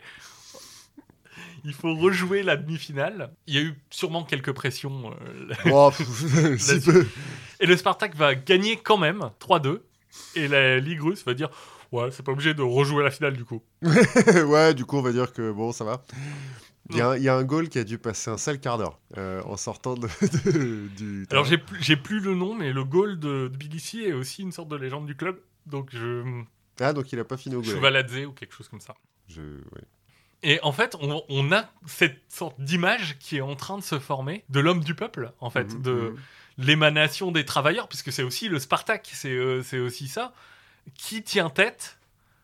il 1.63 1.73
faut 1.73 1.95
rejouer 1.95 2.43
la 2.43 2.57
demi-finale. 2.57 3.31
Il 3.47 3.55
y 3.55 3.57
a 3.57 3.61
eu 3.61 3.73
sûrement 3.89 4.23
quelques 4.23 4.51
pressions. 4.51 5.11
euh, 5.11 5.53
Oh, 5.71 5.91
si 6.57 6.79
peu. 6.79 7.07
et 7.59 7.65
le 7.65 7.75
Spartak 7.75 8.15
va 8.15 8.35
gagner 8.35 8.77
quand 8.77 8.97
même 8.97 9.31
3-2. 9.39 9.79
Et 10.35 10.47
la 10.47 10.79
Ligue 10.79 11.01
russe 11.01 11.25
va 11.25 11.33
dire 11.33 11.49
Ouais, 11.91 12.09
c'est 12.11 12.23
pas 12.23 12.31
obligé 12.31 12.53
de 12.53 12.61
rejouer 12.61 13.03
la 13.03 13.11
finale 13.11 13.35
du 13.35 13.45
coup. 13.45 13.61
ouais, 13.81 14.73
du 14.73 14.85
coup, 14.85 14.97
on 14.97 15.01
va 15.01 15.11
dire 15.11 15.33
que 15.33 15.51
bon, 15.51 15.71
ça 15.71 15.83
va. 15.83 16.03
Il 16.91 16.97
y, 16.97 17.01
a 17.01 17.09
un- 17.09 17.17
il 17.17 17.23
y 17.23 17.29
a 17.29 17.35
un 17.35 17.43
goal 17.43 17.67
qui 17.69 17.79
a 17.79 17.83
dû 17.83 17.97
passer 17.97 18.29
un 18.29 18.37
sale 18.37 18.59
quart 18.59 18.77
d'heure 18.77 18.99
euh, 19.17 19.41
en 19.45 19.57
sortant 19.57 19.95
de, 19.95 20.07
de- 20.45 20.87
du. 20.95 21.25
Alors 21.31 21.45
j'ai 21.45 21.57
plus, 21.97 22.19
le 22.19 22.35
nom, 22.35 22.53
mais 22.53 22.71
le 22.73 22.83
goal 22.83 23.19
de 23.19 23.47
Tbilissi 23.53 24.03
est 24.03 24.13
aussi 24.13 24.43
une 24.43 24.51
sorte 24.51 24.69
de 24.69 24.75
légende 24.75 25.05
du 25.07 25.15
club. 25.15 25.39
Donc 25.65 25.89
je. 25.91 26.23
Ah, 26.79 26.93
donc 26.93 27.11
il 27.11 27.19
a 27.19 27.23
pas 27.23 27.37
fini 27.37 27.55
au 27.55 27.61
goal. 27.61 27.73
Chouvaladze 27.73 28.25
ou 28.27 28.33
quelque 28.33 28.53
chose 28.53 28.67
comme 28.67 28.81
ça. 28.81 28.95
Je... 29.27 29.41
ouais. 29.41 29.81
Et 30.43 30.59
en 30.61 30.71
fait, 30.71 30.95
on, 31.01 31.23
on 31.27 31.51
a 31.51 31.67
cette 31.87 32.21
sorte 32.29 32.59
d'image 32.61 33.17
qui 33.19 33.37
est 33.37 33.41
en 33.41 33.55
train 33.55 33.79
de 33.79 33.83
se 33.83 33.97
former 33.97 34.43
de 34.49 34.59
l'homme 34.59 34.83
du 34.83 34.93
peuple, 34.93 35.31
en 35.39 35.49
fait, 35.49 35.73
Mhm, 35.73 35.81
de 35.81 35.91
mhm. 35.91 36.15
l'émanation 36.59 37.31
des 37.31 37.45
travailleurs, 37.45 37.87
puisque 37.87 38.11
c'est 38.11 38.21
aussi 38.21 38.47
le 38.47 38.59
Spartak, 38.59 39.09
c'est 39.11 39.31
euh, 39.31 39.63
c'est 39.63 39.79
aussi 39.79 40.07
ça, 40.07 40.33
qui 40.93 41.23
tient 41.23 41.49
tête 41.49 41.97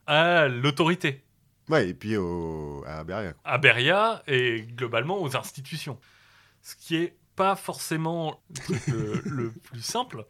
à 0.08 0.48
l'autorité, 0.48 1.22
Ouais, 1.70 1.90
et 1.90 1.94
puis 1.94 2.18
au... 2.18 2.84
à 2.88 3.04
Beria. 3.04 3.34
à 3.44 3.58
Beria 3.58 4.24
et 4.28 4.62
globalement 4.76 5.22
aux 5.22 5.36
institutions. 5.36 6.00
Ce 6.62 6.76
qui 6.76 6.96
est 6.98 7.16
pas 7.36 7.56
forcément 7.56 8.42
le 8.88 9.52
plus 9.64 9.82
simple. 9.82 10.26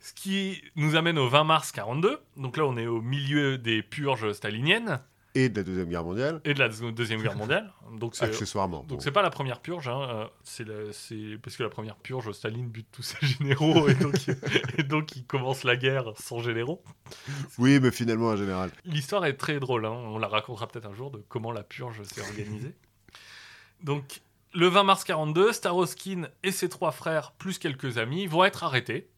Ce 0.00 0.12
qui 0.12 0.62
nous 0.76 0.96
amène 0.96 1.18
au 1.18 1.28
20 1.28 1.44
mars 1.44 1.72
42. 1.72 2.20
Donc 2.36 2.56
là, 2.56 2.64
on 2.64 2.76
est 2.76 2.86
au 2.86 3.00
milieu 3.00 3.58
des 3.58 3.82
purges 3.82 4.32
staliniennes 4.32 5.00
Et 5.36 5.50
de 5.50 5.56
la 5.58 5.62
Deuxième 5.64 5.88
Guerre 5.88 6.04
mondiale, 6.04 6.40
et 6.46 6.54
de 6.54 6.58
la 6.58 6.68
Deuxième 6.68 7.20
Guerre 7.20 7.36
mondiale. 7.36 7.70
Donc 7.98 8.16
accessoirement. 8.20 8.78
Donc 8.78 8.88
bon. 8.88 9.00
c'est 9.00 9.12
pas 9.12 9.20
la 9.20 9.28
première 9.28 9.60
purge, 9.60 9.86
hein, 9.86 10.00
euh, 10.10 10.26
c'est 10.42 11.36
parce 11.42 11.56
que 11.56 11.62
la 11.62 11.68
première 11.68 11.96
purge, 11.96 12.32
Staline 12.32 12.68
bute 12.68 12.86
tous 12.90 13.02
ses 13.02 13.26
généraux 13.26 13.86
et 13.86 13.94
donc, 13.94 14.14
et 14.78 14.82
donc 14.82 15.14
il 15.14 15.26
commence 15.26 15.62
la 15.62 15.76
guerre 15.76 16.14
sans 16.18 16.40
généraux. 16.40 16.82
Oui, 17.58 17.78
mais 17.80 17.90
finalement, 17.90 18.28
en 18.28 18.36
général. 18.36 18.70
L'histoire 18.86 19.26
est 19.26 19.36
très 19.36 19.60
drôle, 19.60 19.84
hein, 19.84 19.92
on 19.92 20.18
la 20.18 20.28
racontera 20.28 20.66
peut-être 20.66 20.86
un 20.86 20.94
jour 20.94 21.10
de 21.10 21.22
comment 21.28 21.52
la 21.52 21.62
purge 21.62 22.02
s'est 22.04 22.22
organisée. 22.22 22.74
Donc 23.82 24.22
le 24.54 24.68
20 24.68 24.84
mars 24.84 25.04
42, 25.04 25.52
Staroskin 25.52 26.28
et 26.42 26.50
ses 26.50 26.70
trois 26.70 26.92
frères 26.92 27.32
plus 27.32 27.58
quelques 27.58 27.98
amis 27.98 28.26
vont 28.26 28.42
être 28.42 28.64
arrêtés, 28.64 29.10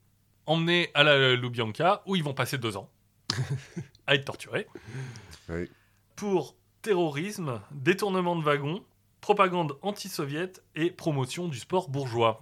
emmenés 0.46 0.90
à 0.94 1.04
la 1.04 1.36
Lubyanka 1.36 2.02
où 2.06 2.16
ils 2.16 2.24
vont 2.24 2.34
passer 2.34 2.58
deux 2.58 2.76
ans 2.76 2.90
à 4.08 4.16
être 4.16 4.24
torturés 4.24 4.66
Oui. 5.48 5.68
Pour 6.18 6.56
terrorisme, 6.82 7.60
détournement 7.70 8.34
de 8.34 8.42
wagons, 8.42 8.82
propagande 9.20 9.78
anti-soviète 9.82 10.64
et 10.74 10.90
promotion 10.90 11.46
du 11.46 11.60
sport 11.60 11.88
bourgeois. 11.88 12.40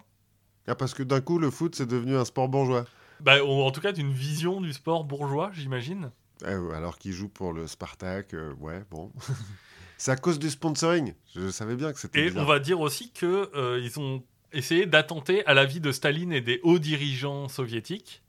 Ah, 0.67 0.75
parce 0.75 0.95
que 0.95 1.03
d'un 1.03 1.21
coup, 1.21 1.39
le 1.39 1.51
foot, 1.51 1.75
c'est 1.75 1.87
devenu 1.87 2.17
un 2.17 2.25
sport 2.25 2.49
bourgeois. 2.49 2.87
Bah, 3.21 3.45
en 3.45 3.71
tout 3.71 3.83
cas 3.83 3.93
d'une 3.93 4.15
vision 4.15 4.63
du 4.63 4.73
sport 4.73 5.05
bourgeois, 5.05 5.51
j'imagine. 5.53 6.11
Euh, 6.45 6.71
alors 6.73 6.99
qu'il 6.99 7.13
joue 7.13 7.29
pour 7.29 7.53
le 7.53 7.67
Spartak, 7.67 8.33
euh, 8.33 8.55
ouais, 8.55 8.83
bon. 8.91 9.13
c'est 9.99 10.11
à 10.11 10.17
cause 10.17 10.39
du 10.39 10.49
sponsoring. 10.49 11.13
Je 11.35 11.51
savais 11.51 11.77
bien 11.77 11.93
que 11.93 12.01
c'était. 12.01 12.21
Et 12.21 12.25
bizarre. 12.29 12.45
on 12.45 12.47
va 12.47 12.59
dire 12.61 12.81
aussi 12.81 13.13
que 13.13 13.51
euh, 13.55 13.79
ils 13.83 14.01
ont 14.01 14.25
essayé 14.53 14.87
d'attenter 14.87 15.45
à 15.45 15.53
la 15.53 15.67
vie 15.67 15.81
de 15.81 15.93
Staline 15.93 16.33
et 16.33 16.41
des 16.41 16.61
hauts 16.63 16.79
dirigeants 16.79 17.49
soviétiques 17.49 18.23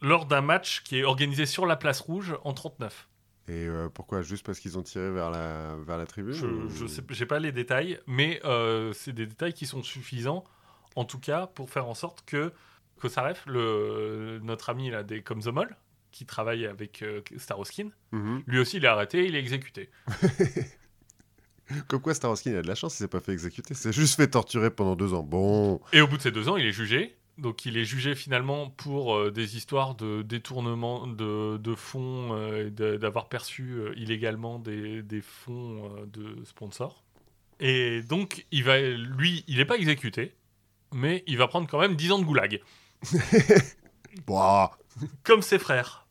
lors 0.00 0.26
d'un 0.26 0.40
match 0.40 0.82
qui 0.82 0.98
est 0.98 1.04
organisé 1.04 1.46
sur 1.46 1.66
la 1.66 1.76
place 1.76 2.00
rouge 2.00 2.36
en 2.42 2.52
39. 2.52 3.08
Et 3.48 3.66
euh, 3.66 3.88
pourquoi? 3.88 4.20
Juste 4.22 4.44
parce 4.44 4.58
qu'ils 4.60 4.76
ont 4.78 4.82
tiré 4.82 5.10
vers 5.10 5.30
la, 5.30 5.74
vers 5.86 5.96
la 5.98 6.06
tribune 6.06 6.34
Je, 6.34 6.46
ou- 6.46 6.68
je 6.68 7.24
pas 7.24 7.38
les 7.38 7.50
détails, 7.52 7.98
mais 8.06 8.40
euh, 8.44 8.92
c'est 8.92 9.12
des 9.14 9.26
détails 9.26 9.54
qui 9.54 9.66
sont 9.66 9.82
suffisants, 9.82 10.44
en 10.96 11.04
tout 11.04 11.18
cas, 11.18 11.46
pour 11.46 11.70
faire 11.70 11.86
en 11.86 11.94
sorte 11.94 12.24
que 12.26 12.52
Kosarev, 13.00 13.38
le, 13.46 14.40
notre 14.42 14.68
ami 14.70 14.90
là, 14.90 15.02
des 15.02 15.22
Komsomol, 15.22 15.76
qui 16.10 16.26
travaille 16.26 16.66
avec 16.66 17.02
euh, 17.02 17.22
Staroskin, 17.36 17.90
Mhm. 18.12 18.42
lui 18.46 18.58
aussi 18.58 18.78
il 18.78 18.84
est 18.84 18.88
arrêté, 18.88 19.26
il 19.26 19.34
est 19.34 19.40
exécuté. 19.40 19.90
Comme 21.86 22.00
quoi, 22.00 22.14
Staroskin, 22.14 22.54
a 22.56 22.62
de 22.62 22.66
la 22.66 22.74
chance, 22.74 22.94
il 22.94 22.98
s'est 22.98 23.08
pas 23.08 23.20
fait 23.20 23.32
exécuter. 23.32 23.74
C'est 23.74 23.92
juste 23.92 24.16
fait 24.16 24.28
torturer 24.28 24.70
pendant 24.70 24.96
deux 24.96 25.12
ans. 25.12 25.22
Bon. 25.22 25.80
Et 25.92 26.00
au 26.00 26.06
bout 26.08 26.16
de 26.16 26.22
ces 26.22 26.30
deux 26.30 26.48
ans, 26.48 26.56
il 26.56 26.64
est 26.64 26.72
jugé. 26.72 27.17
Donc 27.38 27.64
il 27.66 27.76
est 27.76 27.84
jugé 27.84 28.16
finalement 28.16 28.68
pour 28.68 29.16
euh, 29.16 29.30
des 29.30 29.56
histoires 29.56 29.94
de 29.94 30.22
détournement 30.22 31.06
de, 31.06 31.56
de 31.56 31.74
fonds, 31.76 32.30
euh, 32.32 32.68
d'avoir 32.98 33.28
perçu 33.28 33.74
euh, 33.74 33.94
illégalement 33.96 34.58
des, 34.58 35.02
des 35.02 35.20
fonds 35.22 35.84
euh, 35.96 36.06
de 36.06 36.44
sponsors. 36.44 37.04
Et 37.60 38.02
donc 38.02 38.44
il 38.50 38.64
va, 38.64 38.80
lui, 38.80 39.44
il 39.46 39.58
n'est 39.58 39.64
pas 39.64 39.76
exécuté, 39.76 40.34
mais 40.92 41.22
il 41.28 41.38
va 41.38 41.46
prendre 41.46 41.68
quand 41.68 41.78
même 41.78 41.94
10 41.94 42.12
ans 42.12 42.18
de 42.18 42.24
goulag, 42.24 42.60
Bah. 44.26 44.72
comme 45.22 45.42
ses 45.42 45.60
frères. 45.60 46.07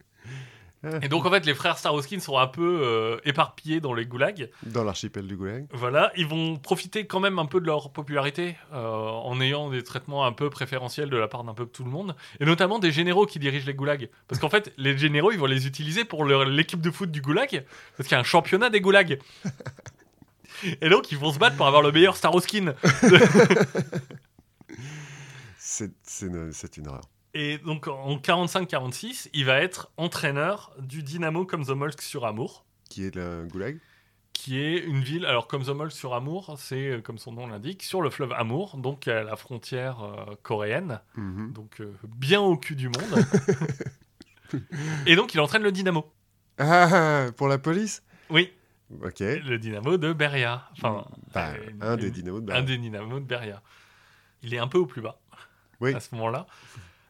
Et 1.01 1.07
donc 1.07 1.25
en 1.25 1.31
fait, 1.31 1.45
les 1.45 1.53
frères 1.53 1.77
Staroskin 1.77 2.19
sont 2.19 2.37
un 2.37 2.47
peu 2.47 2.81
euh, 2.83 3.17
éparpillés 3.25 3.79
dans 3.79 3.93
les 3.93 4.05
goulags. 4.05 4.49
Dans 4.63 4.83
l'archipel 4.83 5.27
du 5.27 5.35
Goulag. 5.35 5.65
Voilà, 5.71 6.11
ils 6.15 6.27
vont 6.27 6.57
profiter 6.57 7.05
quand 7.07 7.19
même 7.19 7.39
un 7.39 7.45
peu 7.45 7.59
de 7.59 7.65
leur 7.65 7.91
popularité 7.91 8.55
euh, 8.73 8.87
en 8.87 9.39
ayant 9.41 9.69
des 9.69 9.83
traitements 9.83 10.25
un 10.25 10.31
peu 10.31 10.49
préférentiels 10.49 11.09
de 11.09 11.17
la 11.17 11.27
part 11.27 11.43
d'un 11.43 11.53
peu 11.53 11.65
tout 11.65 11.83
le 11.83 11.89
monde, 11.89 12.15
et 12.39 12.45
notamment 12.45 12.79
des 12.79 12.91
généraux 12.91 13.25
qui 13.25 13.39
dirigent 13.39 13.65
les 13.65 13.73
goulags. 13.73 14.09
Parce 14.27 14.39
qu'en 14.39 14.49
fait, 14.49 14.73
les 14.77 14.97
généraux, 14.97 15.31
ils 15.31 15.39
vont 15.39 15.45
les 15.45 15.67
utiliser 15.67 16.05
pour 16.05 16.25
l'équipe 16.25 16.81
de 16.81 16.91
foot 16.91 17.11
du 17.11 17.21
goulag, 17.21 17.65
parce 17.97 18.07
qu'il 18.07 18.15
y 18.15 18.17
a 18.17 18.21
un 18.21 18.23
championnat 18.23 18.69
des 18.69 18.81
goulags. 18.81 19.19
Et 20.81 20.89
donc, 20.89 21.11
ils 21.11 21.17
vont 21.17 21.31
se 21.31 21.37
battre 21.37 21.55
pour 21.55 21.67
avoir 21.67 21.83
le 21.83 21.91
meilleur 21.91 22.15
Staroskin. 22.15 22.73
C'est 25.59 25.91
c'est 26.01 26.25
une, 26.25 26.51
une 26.77 26.87
horreur. 26.87 27.03
Et 27.33 27.57
donc, 27.59 27.87
en 27.87 28.17
45-46, 28.17 29.29
il 29.33 29.45
va 29.45 29.59
être 29.61 29.91
entraîneur 29.97 30.73
du 30.79 31.03
Dynamo 31.03 31.45
Komsomolsk 31.45 32.01
sur 32.01 32.25
Amour. 32.25 32.65
Qui 32.89 33.05
est 33.05 33.15
le 33.15 33.45
Goulag 33.49 33.79
qui 34.33 34.59
est 34.59 34.77
une 34.77 35.01
ville, 35.01 35.25
alors 35.25 35.47
Komsomol 35.47 35.91
sur 35.91 36.13
Amour, 36.13 36.57
c'est 36.59 36.89
euh, 36.91 37.01
comme 37.01 37.17
son 37.17 37.31
nom 37.31 37.47
l'indique, 37.47 37.81
sur 37.81 38.03
le 38.03 38.11
fleuve 38.11 38.33
Amour, 38.33 38.77
donc 38.77 39.07
à 39.07 39.23
la 39.23 39.35
frontière 39.35 40.03
euh, 40.03 40.35
coréenne, 40.43 41.01
Mhm. 41.15 41.53
donc 41.53 41.81
euh, 41.81 41.91
bien 42.15 42.39
au 42.39 42.55
cul 42.55 42.75
du 42.75 42.87
monde. 42.87 43.25
Et 45.07 45.15
donc 45.15 45.33
il 45.33 45.39
entraîne 45.39 45.63
le 45.63 45.71
Dynamo. 45.71 46.13
Ah, 46.59 47.25
pour 47.35 47.47
la 47.47 47.57
police? 47.57 48.03
Oui, 48.29 48.53
Ok. 49.03 49.19
le 49.21 49.57
Dynamo 49.57 49.97
de 49.97 50.13
Beria. 50.13 50.69
Enfin, 50.73 51.05
Bah, 51.33 51.53
euh, 51.55 51.71
un 51.81 51.97
des 51.97 52.11
dynamos 52.11 52.39
de 52.41 52.43
un 52.43 52.45
Berlin. 52.47 52.63
des 52.63 52.77
Dynamos 52.77 53.19
de 53.19 53.25
Beria. 53.25 53.61
Il 54.43 54.53
est 54.53 54.59
un 54.59 54.67
peu 54.67 54.77
au 54.77 54.85
plus 54.85 55.01
bas 55.01 55.19
Oui. 55.81 55.95
à 55.95 55.99
ce 55.99 56.13
moment-là. 56.15 56.45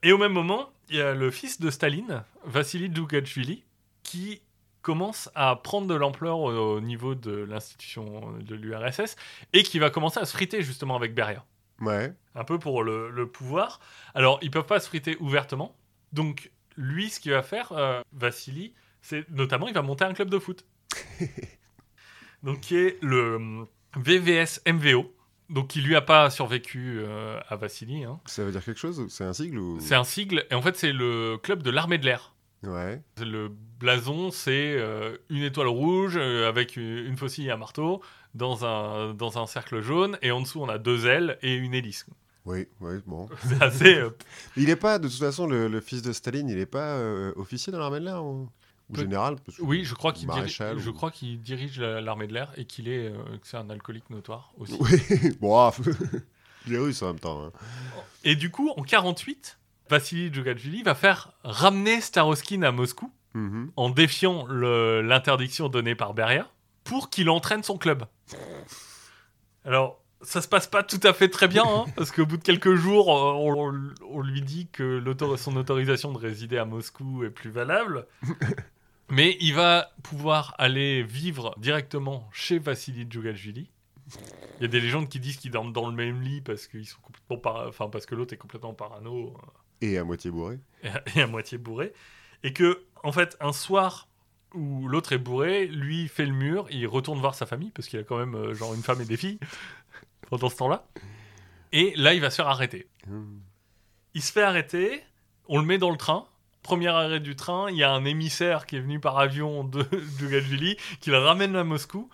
Et 0.04 0.12
au 0.12 0.18
même 0.18 0.34
moment, 0.34 0.70
il 0.90 0.98
y 0.98 1.02
a 1.02 1.14
le 1.14 1.32
fils 1.32 1.60
de 1.60 1.70
Staline, 1.70 2.24
Vassili 2.46 2.94
Djougachvili, 2.94 3.64
qui 4.04 4.42
commence 4.82 5.30
à 5.36 5.56
prendre 5.56 5.88
de 5.88 5.96
l'ampleur 5.96 6.40
au, 6.40 6.76
au 6.76 6.82
niveau 6.82 7.16
de 7.16 7.32
l'institution 7.32 8.38
de 8.40 8.56
l'URSS 8.56 9.16
et 9.54 9.64
qui 9.64 9.80
va 9.80 9.90
commencer 9.90 10.20
à 10.20 10.26
se 10.26 10.32
friter 10.34 10.62
justement 10.62 10.96
avec 10.96 11.14
Beria. 11.14 11.44
Ouais. 11.82 12.14
un 12.34 12.44
peu 12.44 12.58
pour 12.58 12.84
le, 12.84 13.10
le 13.12 13.28
pouvoir. 13.28 13.80
Alors, 14.16 14.40
ils 14.42 14.50
peuvent 14.50 14.66
pas 14.66 14.80
se 14.80 14.88
friter 14.88 15.16
ouvertement. 15.20 15.76
Donc, 16.12 16.52
lui, 16.76 17.10
ce 17.10 17.20
qu'il 17.20 17.32
va 17.32 17.44
faire, 17.44 17.72
euh, 17.72 18.02
Vassili, 18.14 18.74
c'est 19.02 19.30
notamment, 19.30 19.68
il 19.68 19.74
va 19.74 19.82
monter 19.82 20.06
un 20.06 20.14
club 20.14 20.30
de 20.30 20.40
foot. 20.40 20.66
donc, 22.44 22.62
qui 22.62 22.78
est 22.78 22.98
le 23.04 23.36
hum, 23.36 23.68
VVS 23.96 24.62
MVO. 24.68 25.14
Donc, 25.50 25.68
qui 25.70 25.82
lui 25.82 25.96
a 25.96 26.02
pas 26.02 26.30
survécu 26.30 26.98
euh, 27.00 27.40
à 27.48 27.56
Vassili. 27.56 28.04
hein. 28.04 28.20
Ça 28.26 28.44
veut 28.44 28.52
dire 28.52 28.64
quelque 28.64 28.80
chose 28.80 29.06
C'est 29.10 29.24
un 29.24 29.34
sigle 29.34 29.60
ou? 29.60 29.80
C'est 29.80 29.96
un 29.96 30.04
sigle, 30.04 30.46
et 30.52 30.56
en 30.56 30.62
fait, 30.62 30.76
c'est 30.76 30.92
le 30.92 31.38
club 31.42 31.64
de 31.64 31.70
l'armée 31.72 31.98
de 31.98 32.06
l'air. 32.06 32.34
Ouais. 32.64 33.02
Le 33.22 33.50
blason, 33.80 34.32
c'est 34.32 34.76
euh, 34.78 35.16
une 35.30 35.44
étoile 35.44 35.68
rouge 35.68 36.16
euh, 36.18 36.50
avec 36.50 36.76
une, 36.76 36.98
une 37.06 37.16
faucille 37.16 37.48
et 37.48 37.52
un 37.52 37.58
marteau 37.58 38.02
dans 38.34 38.66
un, 38.66 39.14
dans 39.14 39.38
un 39.38 39.48
cercle 39.48 39.82
jaune, 39.82 40.18
et 40.22 40.32
en 40.32 40.42
dessous, 40.42 40.62
on 40.62 40.68
a 40.70 40.78
deux 40.78 41.06
ailes 41.08 41.38
et 41.42 41.54
une 41.56 41.74
hélice. 41.74 42.06
Oui, 42.46 42.68
oui, 42.82 42.96
bon. 43.06 43.30
C'est 43.48 43.62
assez. 43.62 44.02
Il 44.58 44.70
est 44.70 44.76
pas, 44.76 45.00
de 45.00 45.08
toute 45.08 45.18
façon, 45.20 45.48
le, 45.48 45.68
le 45.68 45.82
fils 45.82 46.02
de 46.02 46.12
Staline, 46.14 46.50
il 46.50 46.58
est 46.60 46.66
pas 46.66 47.00
officier 47.36 47.72
dans 47.72 47.80
l'armée 47.80 48.00
de 48.00 48.06
l'air 48.06 48.24
ou, 48.24 48.50
ou 48.90 48.96
général 48.96 49.36
parce 49.46 49.58
que- 49.58 49.64
Oui, 49.64 49.84
je 49.86 49.94
crois 49.96 50.12
qu'il 50.14 50.28
dirige, 51.42 51.80
ou- 51.80 51.82
l'armée 51.82 52.28
de 52.28 52.34
l'air 52.34 52.54
et 52.58 52.66
qu'il 52.66 52.88
est, 52.88 53.08
euh, 53.10 53.18
que 53.42 53.48
c'est 53.48 53.58
un 53.58 53.70
alcoolique 53.70 54.10
notoire 54.10 54.52
aussi. 54.58 54.78
Oui, 54.80 54.90
bon, 55.42 55.58
ah, 55.58 55.74
il 56.68 56.74
est 56.74 56.78
russe 56.78 57.02
en 57.02 57.08
même 57.08 57.20
temps. 57.20 57.46
hein. 57.46 57.52
Et 58.24 58.36
du 58.36 58.50
coup, 58.52 58.70
en 58.78 58.84
48, 58.84 59.58
Vassili 59.90 60.34
Djougachvili 60.34 60.84
va 60.84 60.96
faire 60.96 61.32
ramener 61.44 62.02
Staroskin 62.02 62.62
à 62.64 62.72
Moscou 62.72 63.12
Mhm. 63.34 63.72
en 63.76 63.90
défiant 63.90 64.48
l'interdiction 64.48 65.70
donnée 65.70 65.96
par 65.96 66.14
Beria 66.14 66.48
pour 66.84 67.10
qu'il 67.10 67.30
entraîne 67.30 67.62
son 67.64 67.78
club. 67.78 68.04
Alors, 69.66 70.02
ça 70.22 70.42
se 70.42 70.48
passe 70.48 70.66
pas 70.68 70.82
tout 70.82 71.00
à 71.04 71.14
fait 71.14 71.30
très 71.30 71.48
bien, 71.48 71.64
hein, 71.66 71.86
parce 71.96 72.12
qu'au 72.12 72.26
bout 72.26 72.38
de 72.38 72.42
quelques 72.44 72.74
jours, 72.76 73.10
euh, 73.16 73.34
on, 73.34 73.74
on 74.10 74.22
lui 74.22 74.42
dit 74.42 74.68
que 74.72 75.04
son 75.38 75.56
autorisation 75.58 76.12
de 76.12 76.18
résider 76.18 76.58
à 76.58 76.66
Moscou 76.66 77.24
est 77.24 77.30
plus 77.30 77.52
valable. 77.52 78.08
Mais 79.10 79.38
il 79.40 79.54
va 79.54 79.92
pouvoir 80.04 80.54
aller 80.58 81.04
vivre 81.04 81.56
directement 81.58 82.30
chez 82.34 82.60
Vassili 82.60 83.06
Djougalvili. 83.10 83.70
Il 84.58 84.62
y 84.62 84.66
a 84.66 84.68
des 84.68 84.80
légendes 84.82 85.10
qui 85.10 85.20
disent 85.20 85.38
qu'ils 85.38 85.52
dorment 85.52 85.74
dans 85.74 85.88
le 85.90 85.96
même 85.96 86.22
lit 86.22 86.42
parce 86.42 86.68
qu'ils 86.68 86.86
sont 86.86 87.00
complètement 87.02 87.38
para- 87.38 87.68
enfin 87.68 87.90
parce 87.90 88.06
que 88.06 88.16
l'autre 88.16 88.34
est 88.34 88.38
complètement 88.38 88.74
parano 88.74 89.36
Et 89.82 89.98
à 89.98 90.04
moitié 90.04 90.32
bourré. 90.32 90.60
et 90.84 90.88
à, 90.90 91.04
et 91.16 91.22
à 91.22 91.28
moitié 91.28 91.58
bourré 91.58 91.94
et 92.44 92.54
que 92.54 92.84
en 93.04 93.12
fait 93.12 93.36
un 93.42 93.52
soir 93.54 94.08
où 94.54 94.88
l'autre 94.88 95.12
est 95.14 95.18
bourré, 95.18 95.68
lui 95.68 96.08
fait 96.08 96.26
le 96.26 96.32
mur, 96.34 96.68
il 96.72 96.88
retourne 96.88 97.20
voir 97.20 97.36
sa 97.36 97.46
famille 97.46 97.72
parce 97.72 97.88
qu'il 97.90 98.00
a 98.00 98.04
quand 98.04 98.18
même 98.18 98.36
euh, 98.36 98.54
genre 98.54 98.74
une 98.74 98.84
femme 98.84 99.02
et 99.02 99.06
des 99.06 99.18
filles 99.18 99.40
pendant 100.30 100.50
ce 100.50 100.56
temps-là. 100.58 100.88
Et 101.74 101.94
là 101.98 102.14
il 102.14 102.22
va 102.22 102.30
se 102.30 102.38
faire 102.38 102.48
arrêter. 102.48 102.88
Hum. 103.10 103.42
Il 104.14 104.22
se 104.22 104.32
fait 104.32 104.42
arrêter, 104.44 105.04
on 105.48 105.60
le 105.60 105.66
met 105.66 105.78
dans 105.78 105.92
le 105.92 105.98
train. 105.98 106.26
Premier 106.68 106.88
arrêt 106.90 107.22
du 107.22 107.38
train, 107.38 107.72
il 107.72 107.78
y 107.78 107.84
a 107.86 107.92
un 107.92 108.04
émissaire 108.04 108.66
qui 108.66 108.76
est 108.76 108.82
venu 108.82 109.00
par 109.00 109.18
avion 109.18 109.64
de 109.64 109.86
Djougalvili 110.20 110.76
qui 111.00 111.12
le 111.12 111.18
ramène 111.18 111.56
à 111.56 111.64
Moscou. 111.64 112.10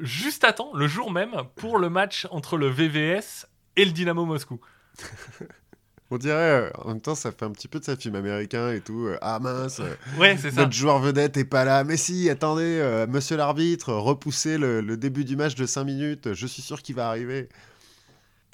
Juste 0.00 0.42
à 0.44 0.54
temps, 0.54 0.72
le 0.74 0.86
jour 0.86 1.12
même, 1.12 1.34
pour 1.56 1.76
le 1.76 1.90
match 1.90 2.26
entre 2.30 2.56
le 2.56 2.68
VVS 2.68 3.46
et 3.76 3.84
le 3.84 3.90
Dynamo 3.92 4.24
Moscou. 4.24 4.58
On 6.10 6.16
dirait, 6.16 6.34
euh, 6.62 6.70
en 6.78 6.88
même 6.88 7.00
temps, 7.02 7.14
ça 7.14 7.30
fait 7.30 7.44
un 7.44 7.50
petit 7.50 7.68
peu 7.68 7.78
de 7.78 7.84
sa 7.84 7.94
film 7.94 8.14
américain 8.14 8.72
et 8.72 8.80
tout. 8.80 9.04
euh, 9.06 9.18
ah 9.20 9.38
mince, 9.38 9.80
euh, 9.80 9.94
Ouais, 10.18 10.38
ça. 10.38 10.50
notre 10.52 10.72
joueur 10.72 10.98
vedette 11.00 11.36
est 11.36 11.44
pas 11.44 11.66
là. 11.66 11.84
Mais 11.84 11.98
si, 11.98 12.30
attendez, 12.30 13.04
monsieur 13.10 13.36
l'arbitre, 13.36 13.92
repoussez 13.92 14.56
le, 14.56 14.80
le 14.80 14.96
début 14.96 15.26
du 15.26 15.36
match 15.36 15.56
de 15.56 15.66
5 15.66 15.84
minutes. 15.84 16.32
Je 16.32 16.46
suis 16.46 16.62
sûr 16.62 16.80
qu'il 16.80 16.94
va 16.94 17.08
arriver. 17.10 17.50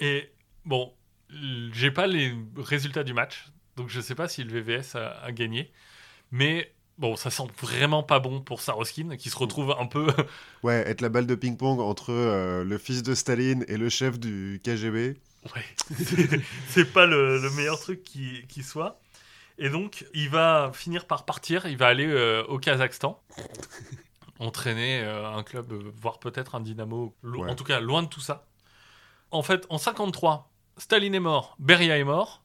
Et 0.01 0.29
bon, 0.65 0.93
j'ai 1.73 1.93
pas 1.93 2.09
les 2.09 2.35
résultats 2.57 3.05
du 3.05 3.15
match, 3.15 3.47
donc 3.81 3.89
je 3.89 4.01
sais 4.01 4.15
pas 4.15 4.29
si 4.29 4.45
le 4.45 4.61
VVS 4.61 4.95
a, 4.97 5.11
a 5.23 5.33
gagné. 5.33 5.73
Mais 6.31 6.73
bon, 6.99 7.17
ça 7.17 7.31
sent 7.31 7.45
vraiment 7.61 8.03
pas 8.03 8.21
bon 8.21 8.41
pour 8.41 8.61
Saroskin, 8.61 9.17
qui 9.17 9.31
se 9.31 9.37
retrouve 9.37 9.75
un 9.79 9.87
peu. 9.87 10.07
Ouais, 10.63 10.83
être 10.87 11.01
la 11.01 11.09
balle 11.09 11.27
de 11.27 11.35
ping-pong 11.35 11.81
entre 11.81 12.13
euh, 12.13 12.63
le 12.65 12.77
fils 12.79 13.03
de 13.03 13.15
Staline 13.15 13.65
et 13.69 13.77
le 13.79 13.89
chef 13.89 14.19
du 14.21 14.61
KGB. 14.63 15.17
Ouais, 15.57 15.65
c'est- 16.69 16.93
pas 16.93 17.07
le, 17.07 17.41
le 17.41 17.51
meilleur 17.51 17.81
truc 17.81 18.03
qui, 18.05 18.43
qui 18.49 18.63
soit. 18.63 19.01
Et 19.57 19.71
donc, 19.71 20.05
il 20.15 20.29
va 20.29 20.71
finir 20.75 21.07
par 21.07 21.25
partir, 21.25 21.67
il 21.67 21.77
va 21.79 21.87
aller 21.89 22.07
euh, 22.07 22.45
au 22.45 22.59
Kazakhstan, 22.59 23.21
entraîner 24.39 25.01
euh, 25.03 25.27
un 25.35 25.43
club, 25.43 25.73
voire 26.01 26.19
peut-être 26.19 26.55
un 26.55 26.61
Dynamo, 26.61 27.15
Ouais. 27.25 27.51
en 27.51 27.55
tout 27.55 27.65
cas 27.65 27.81
loin 27.81 28.03
de 28.03 28.09
tout 28.09 28.21
ça. 28.21 28.47
En 29.31 29.43
fait, 29.43 29.67
en 29.69 29.79
53, 29.79 30.51
Staline 30.77 31.15
est 31.15 31.21
mort, 31.21 31.57
Beria 31.59 31.99
est 31.99 32.05
mort, 32.05 32.40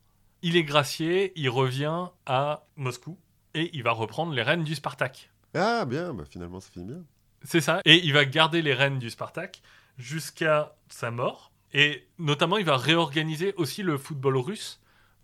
il 0.46 0.58
est 0.58 0.64
gracié, 0.64 1.34
il 1.36 1.50
revient 1.50 2.10
à 2.28 2.68
Moscou 2.76 3.18
et 3.56 3.72
il 3.74 3.82
va 3.82 3.93
reprendre 3.93 4.32
les 4.32 4.43
rênes 4.43 4.64
du 4.64 4.76
Spartak. 4.76 5.32
Ah, 5.56 5.86
bien, 5.86 6.14
bah, 6.14 6.24
finalement, 6.30 6.60
ça 6.60 6.70
finit 6.72 6.86
bien. 6.86 7.04
C'est 7.41 7.62
ça. 7.62 7.82
Et 7.84 8.06
il 8.06 8.14
va 8.14 8.26
garder 8.26 8.62
les 8.62 8.76
rênes 8.76 9.00
du 9.00 9.10
Spartak 9.10 9.64
jusqu'à 9.98 10.76
sa 10.88 11.10
mort. 11.10 11.52
Et 11.74 12.08
notamment, 12.20 12.58
il 12.58 12.66
va 12.66 12.78
réorganiser 12.78 13.56
aussi 13.58 13.82
le 13.82 13.98
football 13.98 14.38
russe 14.38 14.80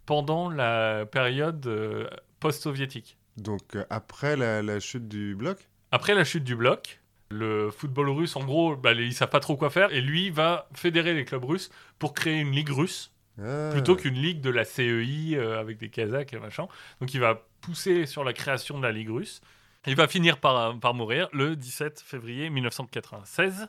pendant 0.07 0.49
la 0.49 1.05
période 1.05 1.67
euh, 1.67 2.09
post-soviétique. 2.39 3.15
Donc, 3.37 3.75
euh, 3.75 3.85
après 3.91 4.35
la, 4.35 4.63
la 4.63 4.79
chute 4.79 5.07
du 5.07 5.35
bloc? 5.35 5.69
Après 5.91 6.15
la 6.15 6.23
chute 6.23 6.43
du 6.43 6.55
bloc, 6.55 6.99
le 7.29 7.69
football 7.69 8.09
russe, 8.09 8.35
en 8.35 8.43
gros, 8.43 8.75
bah, 8.75 8.93
ils 8.93 9.13
savent 9.13 9.29
pas 9.29 9.39
trop 9.39 9.55
quoi 9.55 9.69
faire. 9.69 9.93
Et 9.93 10.01
lui 10.01 10.31
va 10.31 10.67
fédérer 10.73 11.13
les 11.13 11.25
clubs 11.25 11.45
russes 11.45 11.69
pour 11.99 12.15
créer 12.15 12.39
une 12.39 12.53
ligue 12.53 12.71
russe 12.71 13.11
Ah. 13.43 13.69
plutôt 13.71 13.95
qu'une 13.95 14.15
ligue 14.15 14.41
de 14.41 14.49
la 14.49 14.65
CEI 14.65 15.35
euh, 15.35 15.59
avec 15.59 15.77
des 15.77 15.89
Kazakhs 15.89 16.33
et 16.33 16.39
machin. 16.39 16.67
Donc 16.99 17.13
il 17.13 17.19
va 17.19 17.43
pousser 17.61 18.05
sur 18.05 18.23
la 18.23 18.33
création 18.33 18.77
de 18.77 18.83
la 18.83 18.91
ligue 18.91 19.09
russe. 19.09 19.41
Il 19.87 19.95
va 19.95 20.07
finir 20.07 20.37
par, 20.39 20.79
par 20.79 20.93
mourir 20.93 21.27
le 21.33 21.55
17 21.55 22.01
février 22.05 22.49
1996. 22.49 23.67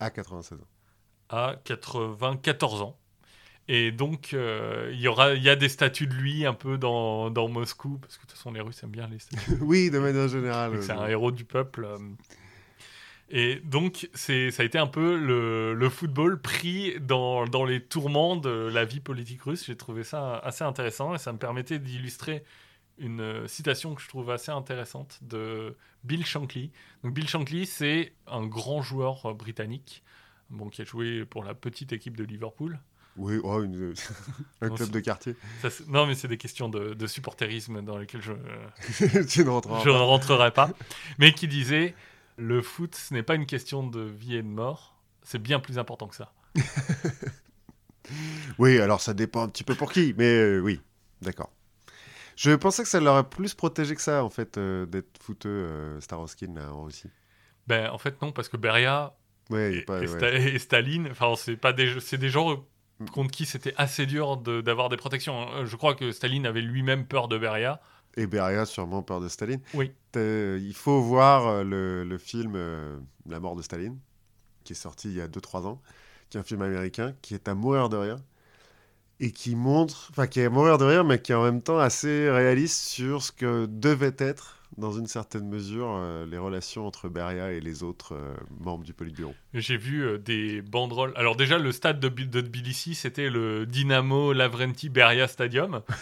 À 0.00 0.10
96 0.10 0.58
ans. 0.58 0.66
à 1.30 1.56
94 1.64 2.82
ans. 2.82 2.98
Et 3.66 3.92
donc, 3.92 4.34
euh, 4.34 4.90
il 4.92 5.00
y 5.00 5.08
aura, 5.08 5.32
il 5.32 5.42
y 5.42 5.48
a 5.48 5.56
des 5.56 5.70
statues 5.70 6.06
de 6.06 6.12
lui 6.12 6.44
un 6.44 6.52
peu 6.52 6.76
dans, 6.76 7.30
dans 7.30 7.48
Moscou, 7.48 7.96
parce 7.98 8.18
que 8.18 8.22
de 8.24 8.26
toute 8.26 8.36
façon, 8.36 8.52
les 8.52 8.60
Russes 8.60 8.82
aiment 8.82 8.90
bien 8.90 9.08
les 9.08 9.18
statues. 9.18 9.52
oui, 9.62 9.90
de 9.90 9.98
manière 9.98 10.28
générale. 10.28 10.82
C'est 10.82 10.92
euh, 10.92 10.98
un 10.98 11.06
héros 11.08 11.30
du 11.30 11.46
peuple. 11.46 11.84
euh. 11.86 11.96
Et 13.36 13.56
donc, 13.64 14.08
c'est, 14.14 14.52
ça 14.52 14.62
a 14.62 14.66
été 14.66 14.78
un 14.78 14.86
peu 14.86 15.16
le, 15.18 15.74
le 15.74 15.88
football 15.90 16.40
pris 16.40 16.94
dans, 17.00 17.46
dans 17.46 17.64
les 17.64 17.82
tourments 17.82 18.36
de 18.36 18.70
la 18.72 18.84
vie 18.84 19.00
politique 19.00 19.42
russe. 19.42 19.66
J'ai 19.66 19.76
trouvé 19.76 20.04
ça 20.04 20.38
assez 20.38 20.62
intéressant 20.62 21.16
et 21.16 21.18
ça 21.18 21.32
me 21.32 21.38
permettait 21.38 21.80
d'illustrer 21.80 22.44
une 22.96 23.48
citation 23.48 23.96
que 23.96 24.00
je 24.02 24.06
trouve 24.06 24.30
assez 24.30 24.52
intéressante 24.52 25.18
de 25.22 25.76
Bill 26.04 26.24
Shankly. 26.24 26.70
Donc, 27.02 27.12
Bill 27.12 27.28
Shankly, 27.28 27.66
c'est 27.66 28.12
un 28.28 28.46
grand 28.46 28.82
joueur 28.82 29.34
britannique 29.34 30.04
bon, 30.48 30.68
qui 30.68 30.82
a 30.82 30.84
joué 30.84 31.24
pour 31.24 31.42
la 31.42 31.54
petite 31.54 31.92
équipe 31.92 32.16
de 32.16 32.22
Liverpool. 32.22 32.78
Oui, 33.16 33.40
oh, 33.42 33.64
une- 33.64 33.94
un 34.60 34.70
club 34.70 34.90
de 34.90 35.00
quartier. 35.00 35.34
Ça, 35.60 35.70
non, 35.88 36.06
mais 36.06 36.14
c'est 36.14 36.28
des 36.28 36.38
questions 36.38 36.68
de, 36.68 36.94
de 36.94 37.06
supporterisme 37.08 37.82
dans 37.82 37.98
lesquelles 37.98 38.22
je, 38.22 38.32
ne 39.02 39.26
je 39.26 39.90
rentrerai 39.90 40.52
pas, 40.52 40.70
mais 41.18 41.32
qui 41.32 41.48
disait 41.48 41.96
le 42.36 42.62
foot, 42.62 42.94
ce 42.94 43.14
n'est 43.14 43.22
pas 43.22 43.34
une 43.34 43.46
question 43.46 43.86
de 43.86 44.00
vie 44.00 44.36
et 44.36 44.42
de 44.42 44.48
mort, 44.48 44.96
c'est 45.22 45.38
bien 45.42 45.60
plus 45.60 45.78
important 45.78 46.08
que 46.08 46.16
ça. 46.16 46.32
Oui, 48.58 48.78
alors 48.80 49.00
ça 49.00 49.14
dépend 49.14 49.42
un 49.42 49.48
petit 49.48 49.64
peu 49.64 49.74
pour 49.74 49.90
qui, 49.90 50.14
mais 50.18 50.26
euh, 50.26 50.60
oui, 50.60 50.80
d'accord. 51.22 51.50
Je 52.36 52.50
pensais 52.50 52.82
que 52.82 52.88
ça 52.88 53.00
l'aurait 53.00 53.28
plus 53.28 53.54
protégé 53.54 53.94
que 53.94 54.02
ça, 54.02 54.24
en 54.24 54.30
fait, 54.30 54.58
euh, 54.58 54.86
d'être 54.86 55.22
fouteux, 55.22 55.48
euh, 55.48 56.00
Staroskin, 56.00 56.52
là, 56.54 56.72
en 56.72 56.84
Russie. 56.84 57.08
Ben, 57.66 57.90
en 57.90 57.98
fait, 57.98 58.20
non, 58.20 58.32
parce 58.32 58.48
que 58.48 58.56
Beria 58.56 59.14
Ouais, 59.50 59.76
et, 59.76 59.82
pas... 59.82 60.02
et 60.02 60.08
ouais. 60.08 60.18
Sta- 60.18 60.34
et 60.54 60.58
Staline, 60.58 61.08
enfin, 61.10 61.32
c'est 61.36 61.56
pas 61.56 61.72
des, 61.72 61.98
c'est 62.00 62.18
des 62.18 62.28
gens 62.28 62.64
contre 63.12 63.30
qui 63.30 63.46
c'était 63.46 63.74
assez 63.76 64.04
dur 64.06 64.36
de- 64.36 64.60
d'avoir 64.60 64.88
des 64.88 64.96
protections. 64.96 65.40
hein. 65.40 65.64
Je 65.64 65.76
crois 65.76 65.94
que 65.94 66.12
Staline 66.12 66.46
avait 66.46 66.60
lui-même 66.62 67.06
peur 67.06 67.28
de 67.28 67.38
Beria. 67.38 67.80
Et 68.16 68.26
Beria, 68.26 68.64
sûrement 68.66 69.02
peur 69.02 69.20
de 69.20 69.28
Staline. 69.28 69.60
Oui. 69.74 69.90
T'as- 70.12 70.56
Il 70.56 70.74
faut 70.74 71.00
voir 71.00 71.46
euh, 71.48 71.64
le, 71.64 72.04
le 72.04 72.18
film 72.18 72.52
euh, 72.56 72.96
La 73.28 73.40
mort 73.40 73.56
de 73.56 73.62
Staline, 73.62 73.98
qui 74.64 74.72
est 74.72 74.76
sorti 74.76 75.08
il 75.08 75.14
y 75.14 75.20
a 75.20 75.26
2-3 75.28 75.66
ans, 75.66 75.82
qui 76.30 76.36
est 76.36 76.40
un 76.40 76.44
film 76.44 76.62
américain, 76.62 77.14
qui 77.22 77.34
est 77.34 77.48
à 77.48 77.54
mourir 77.54 77.88
de 77.88 77.96
rire, 77.96 78.16
et 79.20 79.30
qui 79.32 79.56
montre, 79.56 80.08
enfin 80.10 80.26
qui 80.26 80.40
est 80.40 80.44
à 80.46 80.50
mourir 80.50 80.78
de 80.78 80.84
rire, 80.84 81.04
mais 81.04 81.20
qui 81.20 81.32
est 81.32 81.34
en 81.34 81.44
même 81.44 81.62
temps 81.62 81.78
assez 81.78 82.30
réaliste 82.30 82.80
sur 82.88 83.22
ce 83.22 83.32
que 83.32 83.66
devait 83.66 84.14
être, 84.18 84.58
dans 84.76 84.90
une 84.92 85.06
certaine 85.06 85.48
mesure, 85.48 85.86
euh, 85.96 86.26
les 86.26 86.36
relations 86.38 86.84
entre 86.86 87.08
Beria 87.08 87.52
et 87.52 87.60
les 87.60 87.84
autres 87.84 88.14
euh, 88.16 88.34
membres 88.60 88.82
du 88.84 88.92
Politburo. 88.92 89.32
J'ai 89.54 89.76
vu 89.76 90.02
euh, 90.04 90.18
des 90.18 90.62
banderoles. 90.62 91.12
Alors 91.14 91.36
déjà, 91.36 91.58
le 91.58 91.70
stade 91.70 92.00
de, 92.00 92.08
de 92.08 92.40
Tbilissi, 92.40 92.94
c'était 92.96 93.30
le 93.30 93.66
Dynamo 93.66 94.32
Lavrenti 94.32 94.88
Beria 94.88 95.28
Stadium. 95.28 95.82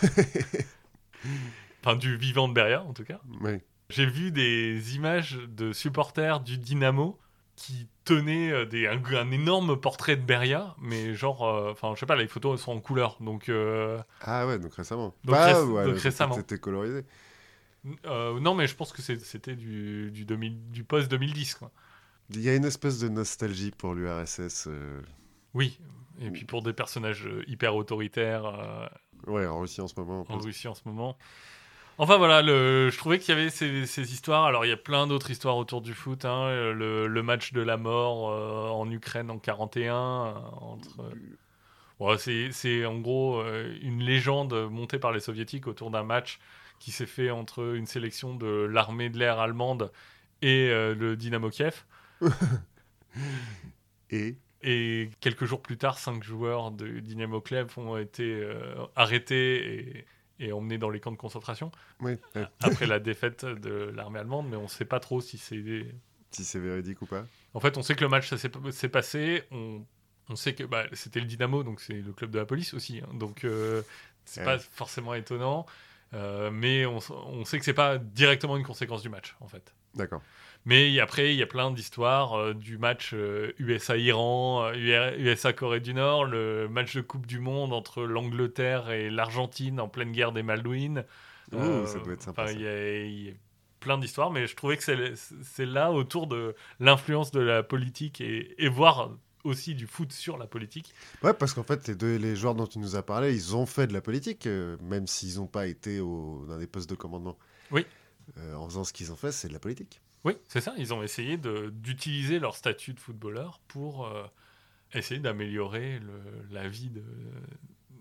enfin, 1.85 1.97
du 1.97 2.17
vivant 2.17 2.49
de 2.49 2.55
Beria, 2.55 2.83
en 2.83 2.93
tout 2.93 3.05
cas. 3.05 3.21
Oui. 3.41 3.59
J'ai 3.91 4.07
vu 4.07 4.31
des 4.33 4.97
images 4.97 5.39
de 5.49 5.73
supporters 5.73 6.41
du 6.41 6.57
Dynamo 6.59 7.19
qui 7.57 7.89
tenaient 8.05 8.51
euh, 8.51 8.65
des, 8.65 8.87
un, 8.87 9.03
un 9.15 9.31
énorme 9.31 9.79
portrait 9.79 10.17
de 10.17 10.23
Beria, 10.23 10.75
mais 10.81 11.15
genre, 11.15 11.45
euh, 11.47 11.71
enfin, 11.73 11.93
je 11.95 12.01
sais 12.01 12.07
pas, 12.07 12.17
les 12.17 12.27
photos 12.27 12.59
elles 12.59 12.65
sont 12.65 12.73
en 12.73 12.81
couleur, 12.81 13.19
donc 13.21 13.49
euh, 13.51 14.01
Ah 14.23 14.47
ouais, 14.47 14.59
donc 14.59 14.75
récemment. 14.75 15.15
Donc 15.25 15.35
Bah, 15.35 15.53
réc- 15.53 15.67
ouais, 15.71 15.85
donc 15.85 15.93
peut-être 15.93 16.03
récemment. 16.05 16.35
C'était 16.37 16.59
colorisé. 16.59 17.05
euh, 18.07 18.39
non, 18.41 18.55
mais 18.55 18.67
je 18.67 18.75
pense 18.75 18.93
que 18.93 19.03
c'était 19.03 19.57
du, 19.57 20.11
du, 20.11 20.25
2000 20.25 20.71
du 20.71 20.85
post 20.85 21.11
2010, 21.11 21.55
quoi. 21.55 21.71
Il 22.31 22.41
y 22.41 22.49
a 22.49 22.55
une 22.57 22.65
espèce 22.65 22.99
de 22.99 23.09
nostalgie 23.09 23.71
pour 23.71 23.95
l'URSS. 23.95 24.67
euh, 24.69 25.03
Oui, 25.55 25.79
et 26.21 26.31
puis 26.31 26.45
pour 26.45 26.63
des 26.63 26.73
personnages 26.73 27.27
euh, 27.27 27.45
hyper 27.47 27.75
autoritaires 27.77 28.47
euh, 28.47 28.87
Ouais, 29.27 29.47
en 29.47 29.61
Russie 29.61 29.81
en 29.81 29.87
ce 29.89 29.95
moment. 29.99 30.25
en. 30.29 30.39
Russie 30.39 30.69
en 30.69 30.75
ce 30.75 30.83
moment. 30.87 31.17
Enfin 31.99 32.17
voilà, 32.17 32.43
le, 32.43 32.91
je 32.91 32.97
trouvais 32.99 33.19
qu'il 33.19 33.35
y 33.35 33.39
avait 33.39 33.51
ces, 33.51 33.87
ces 33.87 34.13
histoires. 34.13 34.45
Alors 34.47 34.65
il 34.65 34.69
y 34.69 34.73
a 34.73 34.77
plein 34.77 35.07
d'autres 35.07 35.31
histoires 35.31 35.57
autour 35.57 35.81
du 35.83 35.95
foot. 35.95 36.25
hein, 36.25 36.49
le, 36.73 37.07
le 37.07 37.23
match 37.23 37.53
de 37.53 37.61
la 37.61 37.77
mort 37.77 38.31
euh, 38.31 38.69
en 38.71 38.91
Ukraine 38.91 39.31
en 39.31 39.39
41. 39.39 39.95
euh, 39.95 40.35
entre, 40.61 41.03
euh, 42.01 42.17
c'est, 42.53 42.87
en 42.87 42.99
gros 42.99 43.41
euh, 43.41 43.77
une 43.83 44.01
légende 44.03 44.55
montée 44.71 44.99
par 44.99 45.13
les 45.13 45.21
soviétiques 45.21 45.67
autour 45.67 45.91
d'un 45.91 46.03
match 46.03 46.41
qui 46.79 46.91
s'est 46.93 47.07
fait 47.07 47.31
entre 47.31 47.75
une 47.77 47.87
sélection 47.87 48.35
de 48.35 48.47
l'armée 48.47 49.09
de 49.11 49.19
l'air 49.19 49.39
allemande 49.39 49.93
et 50.43 50.69
le 50.71 51.15
Dynamo 51.17 51.51
Kiev. 51.51 51.85
Et? 54.11 54.37
Et 54.65 55.11
quelques 55.21 55.45
jours 55.45 55.61
plus 55.63 55.77
tard, 55.77 55.99
cinq 55.99 56.23
joueurs 56.23 56.71
de 56.71 57.01
Dynamo 57.01 57.41
Kiev 57.41 57.77
ont 57.79 57.97
été 57.97 58.45
arrêtés 58.97 59.99
et, 59.99 60.07
et 60.43 60.53
emmenés 60.53 60.79
dans 60.79 60.91
les 60.91 61.01
camps 61.01 61.13
de 61.13 61.17
concentration 61.17 61.71
oui, 62.01 62.17
ouais, 62.35 62.47
après 62.63 62.87
la 62.87 62.99
défaite 62.99 63.45
de 63.45 63.91
l'armée 63.95 64.19
allemande, 64.19 64.49
mais 64.51 64.57
on 64.57 64.65
ne 64.65 64.69
sait 64.69 64.85
pas 64.85 65.01
trop 65.01 65.21
si 65.21 65.39
c'est. 65.39 65.63
si 66.31 66.45
c'est 66.45 66.59
véridique 66.59 67.01
ou 67.03 67.07
pas. 67.07 67.25
En 67.55 67.61
fait, 67.61 67.77
on 67.79 67.83
sait 67.83 67.95
que 67.95 68.03
le 68.05 68.09
match 68.11 68.33
s'est 68.35 68.51
s'est 68.73 68.89
passé. 68.89 69.45
On, 69.51 69.83
on 70.29 70.37
sait 70.37 70.55
que 70.55 70.65
bah, 70.65 70.85
c'était 70.93 71.21
le 71.21 71.27
Dynamo, 71.27 71.63
donc 71.63 71.81
c'est 71.81 71.95
le 71.95 72.13
club 72.13 72.31
de 72.31 72.39
la 72.39 72.47
police 72.47 72.75
aussi. 72.75 73.01
hein, 73.01 73.09
donc 73.15 73.45
euh, 73.45 73.83
c'est 74.25 74.41
Ouais. 74.41 74.47
pas 74.47 74.59
forcément 74.59 75.15
étonnant. 75.15 75.67
Euh, 76.15 76.51
mais 76.51 76.85
on, 76.87 76.99
on 77.11 77.45
sait 77.45 77.59
que 77.59 77.65
c'est 77.65 77.73
pas 77.75 77.97
directement 77.99 78.57
une 78.59 78.65
conséquence 78.65 79.03
du 79.03 79.09
match, 79.09 79.35
en 79.41 79.49
fait. 79.49 79.75
D'accord. 79.95 80.23
Mais 80.65 81.01
après, 81.01 81.35
il 81.35 81.39
y 81.39 81.43
a 81.43 81.47
plein 81.47 81.71
d'histoires 81.73 82.35
euh, 82.39 82.55
du 82.55 82.79
match 82.79 83.11
euh, 83.15 83.53
USA-Iran, 83.59 84.71
euh, 84.73 85.17
USA-Corée 85.19 85.81
du 85.81 85.93
Nord, 85.95 86.25
le 86.25 86.69
match 86.69 86.95
de 86.95 87.01
Coupe 87.01 87.27
du 87.27 87.41
Monde 87.41 87.73
entre 87.73 88.03
l'Angleterre 88.05 88.91
et 88.91 89.11
l'Argentine 89.11 89.81
en 89.81 89.89
pleine 89.89 90.13
guerre 90.13 90.33
des 90.33 90.43
Malouines. 90.45 91.05
Ouh, 91.53 91.57
Euh, 91.57 91.87
ça 91.87 91.99
doit 91.99 92.15
être 92.15 92.23
sympa. 92.23 92.51
Il 92.53 92.61
y, 92.61 92.67
a- 92.67 93.05
il 93.05 93.27
y 93.27 93.31
a 93.31 93.33
plein 93.81 93.99
d'histoires, 93.99 94.31
mais 94.31 94.47
je 94.47 94.55
trouvais 94.55 94.77
que 94.77 94.85
c'est 94.85 95.15
c'est 95.43 95.67
là 95.67 95.91
autour 95.91 96.29
de 96.29 96.55
l'influence 96.79 97.33
de 97.33 97.41
la 97.41 97.65
politique 97.65 98.21
et, 98.21 98.55
et 98.65 98.69
voir 98.69 99.11
aussi 99.43 99.75
du 99.75 99.89
foot 99.89 100.13
sur 100.13 100.39
la 100.39 100.47
politique. 100.47 100.95
Ouais, 101.25 101.35
parce 101.35 101.53
qu'en 101.53 101.65
fait, 101.65 101.89
les, 101.89 101.97
deux, 101.97 102.15
les 102.17 102.37
joueurs 102.37 102.55
dont 102.55 102.69
tu 102.69 102.79
nous 102.79 102.95
as 102.95 103.03
parlé, 103.03 103.35
ils 103.35 103.57
ont 103.57 103.67
fait 103.67 103.89
de 103.89 103.93
la 103.93 104.01
politique, 104.01 104.47
euh, 104.47 104.77
même 104.81 105.09
s'ils 105.09 105.39
n'ont 105.39 105.49
pas 105.49 105.67
été 105.67 105.99
au, 105.99 106.45
dans 106.49 106.59
des 106.59 106.69
postes 106.69 106.89
de 106.89 106.95
commandement. 106.95 107.37
Oui. 107.73 107.85
Euh, 108.39 108.55
en 108.55 108.69
faisant 108.69 108.85
ce 108.85 108.93
qu'ils 108.93 109.11
ont 109.11 109.17
fait, 109.17 109.33
c'est 109.33 109.49
de 109.49 109.53
la 109.53 109.59
politique. 109.59 110.01
Oui, 110.25 110.35
c'est 110.49 110.61
ça. 110.61 110.73
Ils 110.79 110.95
ont 110.95 111.03
essayé 111.03 111.37
d'utiliser 111.37 112.39
leur 112.39 112.55
statut 112.57 112.93
de 112.95 113.01
footballeur 113.01 113.61
pour 113.69 114.07
euh, 114.07 114.25
essayer 114.95 115.21
d'améliorer 115.21 116.01
la 116.51 116.69
vie 116.69 116.91
de 116.91 117.03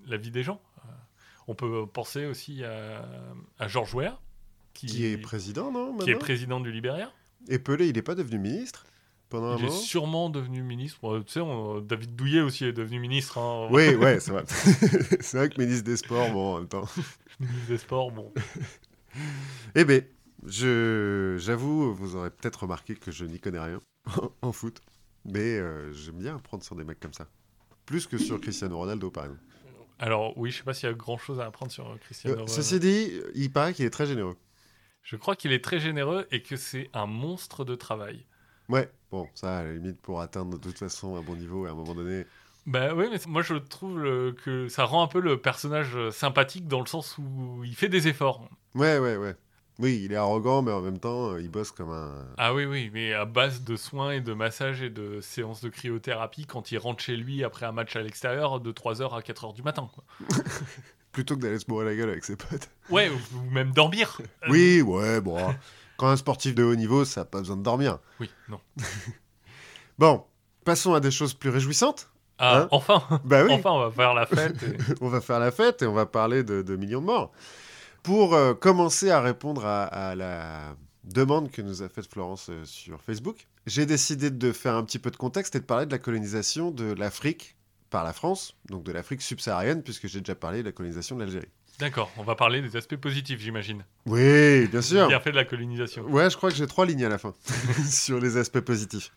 la 0.08 0.18
vie 0.18 0.32
des 0.32 0.44
gens. 0.44 0.62
Euh, 0.86 0.90
on 1.48 1.56
peut 1.56 1.86
penser 1.88 2.26
aussi 2.26 2.64
à, 2.64 3.06
à 3.60 3.68
George 3.68 3.94
Weah, 3.96 4.20
qui, 4.74 4.88
Qui 4.88 5.06
est 5.06 5.18
président, 5.18 5.72
non 5.72 5.98
qui 5.98 6.12
est 6.12 6.16
président 6.16 6.60
du 6.60 6.72
Libéria. 6.72 7.12
Et 7.50 7.58
Pelé, 7.60 7.88
il 7.88 7.96
n'est 7.96 8.02
pas 8.04 8.16
devenu 8.16 8.38
ministre 8.40 8.86
pendant 9.30 9.48
un 9.48 9.58
Il 9.58 9.64
est 9.64 9.68
moment 9.68 9.80
sûrement 9.80 10.30
devenu 10.30 10.62
ministre. 10.62 11.00
Bon, 11.02 11.22
tu 11.24 11.32
sais, 11.32 11.40
on- 11.40 11.80
David 11.82 12.16
Douillet 12.16 12.42
aussi 12.42 12.66
est 12.66 12.74
devenu 12.74 13.00
ministre. 13.00 13.38
hein. 13.40 13.68
Oui, 13.72 13.96
ouais, 13.96 14.20
c'est 14.20 14.32
vrai. 14.32 14.44
c'est 14.48 15.38
vrai 15.38 15.50
que 15.50 15.60
ministre 15.60 15.86
des 15.86 15.98
Sports, 15.98 16.32
bon, 16.32 16.56
en 16.56 16.60
même 16.60 16.68
temps. 16.68 16.88
ministre 17.40 17.68
des 17.68 17.78
Sports. 17.80 18.12
Bon, 18.12 18.32
Eh 19.76 19.86
bien, 19.86 20.02
je, 20.46 21.36
j'avoue, 21.40 21.94
vous 21.94 22.16
aurez 22.16 22.30
peut-être 22.32 22.64
remarqué 22.64 22.96
que 22.96 23.12
je 23.12 23.26
n'y 23.26 23.40
connais 23.40 23.60
rien 23.60 23.80
en 24.42 24.52
foot. 24.52 24.82
Mais 25.26 25.60
euh, 25.60 25.92
j'aime 25.94 26.18
bien 26.18 26.36
apprendre 26.36 26.64
sur 26.64 26.76
des 26.76 26.84
mecs 26.84 27.00
comme 27.00 27.14
ça. 27.14 27.28
Plus 27.86 28.08
que 28.08 28.18
sur 28.18 28.40
Cristiano 28.42 28.78
Ronaldo, 28.78 29.12
par 29.12 29.26
exemple. 29.26 29.42
alors 30.00 30.38
oui, 30.38 30.52
je 30.52 30.58
sais 30.58 30.64
pas 30.64 30.74
s'il 30.74 30.90
y 30.90 30.92
a 30.92 30.96
grand 30.96 31.18
chose 31.18 31.40
à 31.40 31.46
apprendre 31.46 31.72
sur 31.72 31.98
Cristiano. 32.00 32.36
Euh, 32.38 32.40
Ronaldo. 32.42 32.62
ceci 32.64 32.80
dit, 32.80 33.12
il 33.36 33.52
paraît 33.52 33.74
qu'il 33.74 33.86
est 33.86 33.90
très 33.92 34.08
généreux. 34.08 34.38
Je 35.04 35.16
crois 35.16 35.36
qu'il 35.36 35.52
est 35.52 35.64
très 35.64 35.80
généreux 35.80 36.28
et 36.32 36.42
que 36.42 36.56
c'est 36.56 36.90
un 36.94 37.06
monstre 37.06 37.66
de 37.66 37.76
travail. 37.76 38.26
Ouais, 38.70 38.90
bon, 39.12 39.28
ça, 39.36 39.60
à 39.60 39.64
la 39.64 39.74
limite, 39.74 40.00
pour 40.02 40.22
atteindre 40.22 40.58
de 40.58 40.64
toute 40.64 40.78
façon 40.78 41.16
un 41.18 41.22
bon 41.22 41.36
niveau, 41.36 41.66
à 41.66 41.72
un 41.72 41.74
moment 41.76 41.94
donné. 41.96 42.26
Bah 42.68 42.94
oui, 42.94 43.08
mais 43.12 43.20
moi 43.28 43.42
je 43.42 43.56
trouve 43.56 44.00
le- 44.00 44.34
que 44.34 44.68
ça 44.70 44.86
rend 44.86 45.04
un 45.04 45.08
peu 45.08 45.20
le 45.20 45.42
personnage 45.42 45.96
euh, 45.96 46.12
sympathique 46.12 46.68
dans 46.68 46.80
le 46.80 46.86
sens 46.86 47.18
où 47.18 47.64
il 47.64 47.76
fait 47.76 47.90
des 47.90 48.08
efforts. 48.08 48.48
Ouais, 48.76 49.00
ouais, 49.00 49.18
ouais. 49.18 49.36
Oui, 49.80 50.02
il 50.06 50.12
est 50.12 50.16
arrogant, 50.18 50.62
mais 50.62 50.72
en 50.72 50.82
même 50.82 51.00
temps, 51.00 51.32
euh, 51.32 51.42
il 51.42 51.50
bosse 51.50 51.72
comme 51.72 51.90
un. 51.92 52.14
Ah 52.38 52.54
oui, 52.54 52.66
oui, 52.66 52.92
mais 52.94 53.14
à 53.14 53.26
base 53.26 53.64
de 53.64 53.76
soins 53.76 54.12
et 54.12 54.22
de 54.22 54.34
massages 54.34 54.82
et 54.82 54.90
de 54.92 55.22
séances 55.22 55.62
de 55.62 55.70
cryothérapie 55.70 56.46
quand 56.46 56.72
il 56.72 56.78
rentre 56.78 57.02
chez 57.04 57.16
lui 57.16 57.44
après 57.44 57.66
un 57.66 57.72
match 57.72 57.96
à 57.96 58.02
l'extérieur 58.02 58.60
de 58.60 58.72
3h 58.72 59.16
à 59.18 59.22
4h 59.22 59.54
du 59.56 59.64
matin. 59.64 59.90
Quoi. 59.94 60.04
Plutôt 61.12 61.36
que 61.36 61.42
d'aller 61.42 61.58
se 61.60 61.66
bourrer 61.66 61.86
la 61.86 61.96
gueule 61.96 62.10
avec 62.10 62.24
ses 62.24 62.36
potes. 62.36 62.70
Ouais, 62.90 63.10
ou, 63.10 63.42
même 63.52 63.72
dormir. 63.72 64.20
Oui, 64.50 64.82
ouais, 64.82 65.20
bon. 65.20 65.38
Quand 65.98 66.08
un 66.10 66.18
sportif 66.18 66.54
de 66.56 66.64
haut 66.64 66.76
niveau, 66.76 67.04
ça 67.04 67.22
n'a 67.22 67.26
pas 67.26 67.40
besoin 67.40 67.58
de 67.58 67.64
dormir. 67.64 67.98
Oui, 68.20 68.30
non. 68.50 68.60
Bon, 69.98 70.24
passons 70.66 70.94
à 70.94 71.00
des 71.00 71.12
choses 71.12 71.34
plus 71.34 71.50
réjouissantes. 71.50 72.10
Ah, 72.38 72.62
Hein 72.62 72.68
enfin, 72.72 73.04
Bah 73.24 73.44
oui, 73.44 73.52
enfin, 73.54 73.70
on 73.72 73.80
va 73.80 73.92
faire 73.92 74.14
la 74.16 74.26
fête. 74.26 74.64
et- 74.64 74.78
on 75.02 75.10
va 75.10 75.22
faire 75.22 75.40
la 75.40 75.52
fête 75.52 75.82
et 75.84 75.86
on 75.86 75.94
va 75.94 76.06
parler 76.08 76.44
de, 76.44 76.62
de 76.64 76.76
millions 76.76 77.02
de 77.02 77.06
morts. 77.06 77.32
Pour 78.04 78.34
euh, 78.34 78.54
commencer 78.54 79.10
à 79.12 79.22
répondre 79.22 79.66
à, 79.66 79.84
à 79.84 80.16
la 80.16 80.76
demande 81.04 81.52
que 81.52 81.62
nous 81.62 81.84
a 81.84 81.90
faite 81.90 82.12
Florence 82.12 82.50
euh, 82.50 82.66
sur 82.66 83.02
Facebook, 83.02 83.48
j'ai 83.68 83.86
décidé 83.86 84.32
de 84.32 84.52
faire 84.52 84.76
un 84.76 84.84
petit 84.84 85.00
peu 85.00 85.12
de 85.12 85.18
contexte 85.18 85.56
et 85.56 85.60
de 85.60 85.66
parler 85.66 85.86
de 85.86 85.92
la 85.92 86.00
colonisation 86.00 86.72
de 86.72 86.94
l'Afrique 86.94 87.56
par 87.90 88.04
la 88.04 88.14
France, 88.14 88.56
donc 88.70 88.84
de 88.84 88.92
l'Afrique 88.92 89.22
subsaharienne, 89.22 89.84
puisque 89.84 90.08
j'ai 90.08 90.20
déjà 90.20 90.36
parlé 90.36 90.62
de 90.62 90.68
la 90.68 90.72
colonisation 90.72 91.16
de 91.16 91.22
l'Algérie. 91.22 91.50
D'accord, 91.80 92.12
on 92.18 92.24
va 92.24 92.36
parler 92.36 92.62
des 92.62 92.76
aspects 92.76 92.96
positifs, 92.96 93.40
j'imagine. 93.40 93.84
Oui, 94.06 94.68
bien 94.68 94.82
sûr. 94.82 95.08
Bien 95.08 95.20
fait 95.20 95.32
de 95.32 95.36
la 95.36 95.46
colonisation. 95.46 96.04
Ouais, 96.04 96.30
je 96.30 96.38
crois 96.38 96.52
que 96.52 96.56
j'ai 96.56 96.68
trois 96.68 96.86
lignes 96.86 97.06
à 97.06 97.10
la 97.10 97.18
fin 97.18 97.34
sur 97.90 98.20
les 98.20 98.38
aspects 98.38 98.60
positifs. 98.60 99.12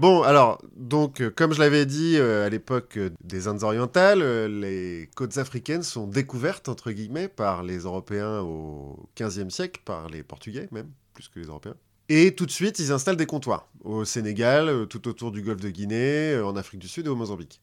Bon, 0.00 0.22
alors, 0.22 0.60
donc, 0.76 1.20
euh, 1.20 1.30
comme 1.30 1.52
je 1.52 1.60
l'avais 1.60 1.86
dit 1.86 2.16
euh, 2.16 2.46
à 2.46 2.48
l'époque 2.48 2.96
euh, 2.96 3.10
des 3.22 3.46
Indes 3.46 3.62
orientales, 3.62 4.22
les 4.60 5.08
côtes 5.14 5.38
africaines 5.38 5.82
sont 5.82 6.06
découvertes, 6.06 6.68
entre 6.68 6.90
guillemets, 6.90 7.28
par 7.28 7.62
les 7.62 7.78
Européens 7.78 8.40
au 8.40 9.08
XVe 9.18 9.50
siècle, 9.50 9.80
par 9.84 10.08
les 10.08 10.22
Portugais 10.22 10.68
même, 10.72 10.90
plus 11.12 11.28
que 11.28 11.38
les 11.38 11.46
Européens. 11.46 11.76
Et 12.08 12.34
tout 12.34 12.44
de 12.44 12.50
suite, 12.50 12.78
ils 12.80 12.92
installent 12.92 13.16
des 13.16 13.26
comptoirs 13.26 13.68
au 13.82 14.04
Sénégal, 14.04 14.86
tout 14.88 15.08
autour 15.08 15.30
du 15.30 15.42
golfe 15.42 15.60
de 15.60 15.70
Guinée, 15.70 16.38
en 16.38 16.54
Afrique 16.56 16.80
du 16.80 16.88
Sud 16.88 17.06
et 17.06 17.08
au 17.08 17.16
Mozambique. 17.16 17.60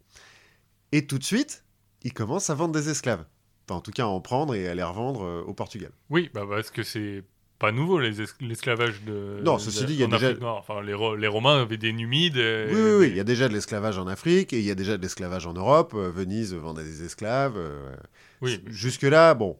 Et 0.92 1.06
tout 1.06 1.20
de 1.20 1.24
suite, 1.24 1.64
ils 2.04 2.14
commencent 2.14 2.50
à 2.50 2.56
vendre 2.56 2.74
des 2.74 2.90
esclaves. 2.90 3.24
Enfin, 3.68 3.78
en 3.78 3.82
tout 3.82 3.92
cas, 3.92 4.06
à 4.06 4.08
en 4.08 4.20
prendre 4.20 4.56
et 4.56 4.68
à 4.68 4.74
les 4.74 4.82
revendre 4.82 5.44
au 5.46 5.54
Portugal. 5.54 5.92
Oui, 6.10 6.32
bah 6.34 6.46
parce 6.50 6.72
que 6.72 6.82
c'est 6.82 7.24
pas 7.62 7.72
nouveau 7.72 8.00
les 8.00 8.22
es- 8.22 8.26
l'esclavage 8.42 9.02
de. 9.04 9.40
Non, 9.44 9.58
ceci 9.60 9.82
de- 9.82 9.86
dit, 9.86 9.94
il 9.94 10.00
y 10.00 10.04
a 10.04 10.08
déjà- 10.08 10.28
Afrique. 10.30 10.44
Enfin, 10.44 10.82
les, 10.82 10.94
Ro- 10.94 11.16
les 11.16 11.28
Romains 11.28 11.62
avaient 11.62 11.78
des 11.78 11.94
Numides. 11.94 12.36
et- 12.38 12.68
Oui, 12.72 12.76
oui, 12.82 12.92
oui, 13.00 13.08
il 13.12 13.16
y 13.16 13.20
a 13.20 13.24
déjà 13.24 13.48
de 13.48 13.54
l'esclavage 13.54 13.98
en 13.98 14.08
Afrique 14.08 14.52
et 14.52 14.60
il 14.60 14.66
y 14.66 14.72
a 14.72 14.76
déjà 14.76 14.98
de 14.98 15.02
l'esclavage 15.02 15.46
en 15.46 15.54
Europe. 15.54 15.94
Euh, 15.96 16.12
Venise 16.12 16.54
vendait 16.56 16.84
des 16.84 17.04
esclaves. 17.06 17.54
euh, 17.56 17.96
Oui, 18.42 18.60
Jusque-là, 18.68 19.34
bon. 19.36 19.58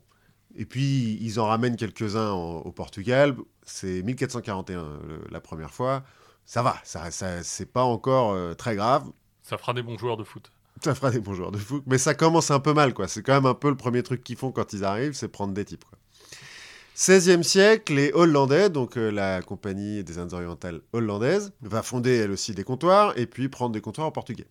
Et 0.58 0.66
puis, 0.66 1.18
ils 1.22 1.40
en 1.40 1.46
ramènent 1.46 1.78
quelques-uns 1.78 2.32
au 2.32 2.72
Portugal. 2.72 3.36
C'est 3.64 4.02
1441 4.04 5.00
le- 5.08 5.22
la 5.32 5.40
première 5.40 5.72
fois. 5.74 6.04
Ça 6.46 6.62
va, 6.64 6.76
ça, 6.84 7.12
ça, 7.12 7.44
c'est 7.44 7.72
pas 7.72 7.84
encore 7.84 8.34
euh, 8.34 8.54
très 8.56 8.76
grave. 8.76 9.06
ça 9.44 9.58
fera 9.58 9.74
des 9.74 9.84
bons 9.84 9.98
joueurs 9.98 10.18
de 10.18 10.24
foot. 10.24 10.52
Ça 10.84 10.96
fera 10.96 11.12
des 11.12 11.20
bons 11.20 11.34
joueurs 11.36 11.52
de 11.52 11.58
foot. 11.60 11.84
Mais 11.86 11.98
ça 12.00 12.16
commence 12.16 12.50
un 12.52 12.60
peu 12.60 12.74
mal, 12.74 12.94
quoi. 12.94 13.08
C'est 13.08 13.22
quand 13.22 13.34
même 13.34 13.46
un 13.46 13.54
peu 13.54 13.70
le 13.70 13.78
premier 13.78 14.02
truc 14.02 14.24
qu'ils 14.24 14.36
font 14.38 14.52
quand 14.52 14.74
ils 14.74 14.84
arrivent, 14.84 15.14
c'est 15.14 15.28
prendre 15.28 15.54
des 15.54 15.64
types, 15.66 15.84
quoi. 15.86 15.98
16e 16.96 17.44
siècle, 17.44 17.94
les 17.94 18.12
Hollandais, 18.14 18.70
donc 18.70 18.98
euh, 18.98 19.10
la 19.12 19.42
compagnie 19.42 20.04
des 20.04 20.20
Indes 20.20 20.34
orientales 20.34 20.82
hollandaise, 20.94 21.54
va 21.62 21.82
fonder 21.84 22.18
elle 22.18 22.32
aussi 22.32 22.54
des 22.54 22.64
comptoirs 22.64 23.18
et 23.18 23.26
puis 23.26 23.50
prendre 23.50 23.72
des 23.72 23.82
comptoirs 23.82 24.08
en 24.08 24.12
portugais. 24.12 24.48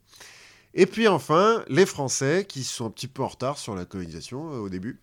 Et 0.74 0.86
puis 0.86 1.09
enfin, 1.09 1.64
les 1.68 1.86
Français, 1.86 2.45
qui 2.49 2.64
sont 2.64 2.86
un 2.86 2.91
petit 2.91 3.09
peu 3.09 3.22
en 3.22 3.28
retard 3.28 3.59
sur 3.59 3.74
la 3.74 3.84
colonisation 3.84 4.53
euh, 4.53 4.59
au 4.59 4.68
début, 4.68 5.01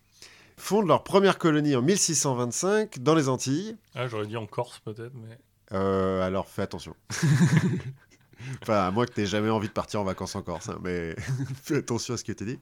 fondent 0.58 0.88
leur 0.88 1.04
première 1.04 1.38
colonie 1.38 1.76
en 1.76 1.82
1625 1.82 3.00
dans 3.00 3.16
les 3.16 3.30
Antilles. 3.30 3.76
Ah, 3.96 4.08
j'aurais 4.08 4.28
dit 4.28 4.38
en 4.38 4.48
Corse 4.48 4.80
peut-être, 4.80 5.14
mais. 5.14 5.38
Euh, 5.74 6.26
alors 6.26 6.48
fais 6.48 6.62
attention. 6.62 6.96
enfin, 8.62 8.88
à 8.88 8.92
moins 8.92 9.06
que 9.06 9.14
tu 9.14 9.26
jamais 9.26 9.50
envie 9.50 9.68
de 9.68 9.74
partir 9.74 10.02
en 10.02 10.04
vacances 10.04 10.36
en 10.36 10.42
Corse, 10.42 10.70
hein, 10.70 10.80
mais 10.84 11.16
fais 11.64 11.78
attention 11.78 12.14
à 12.14 12.18
ce 12.18 12.24
que 12.24 12.32
tu 12.32 12.46
dis. 12.46 12.60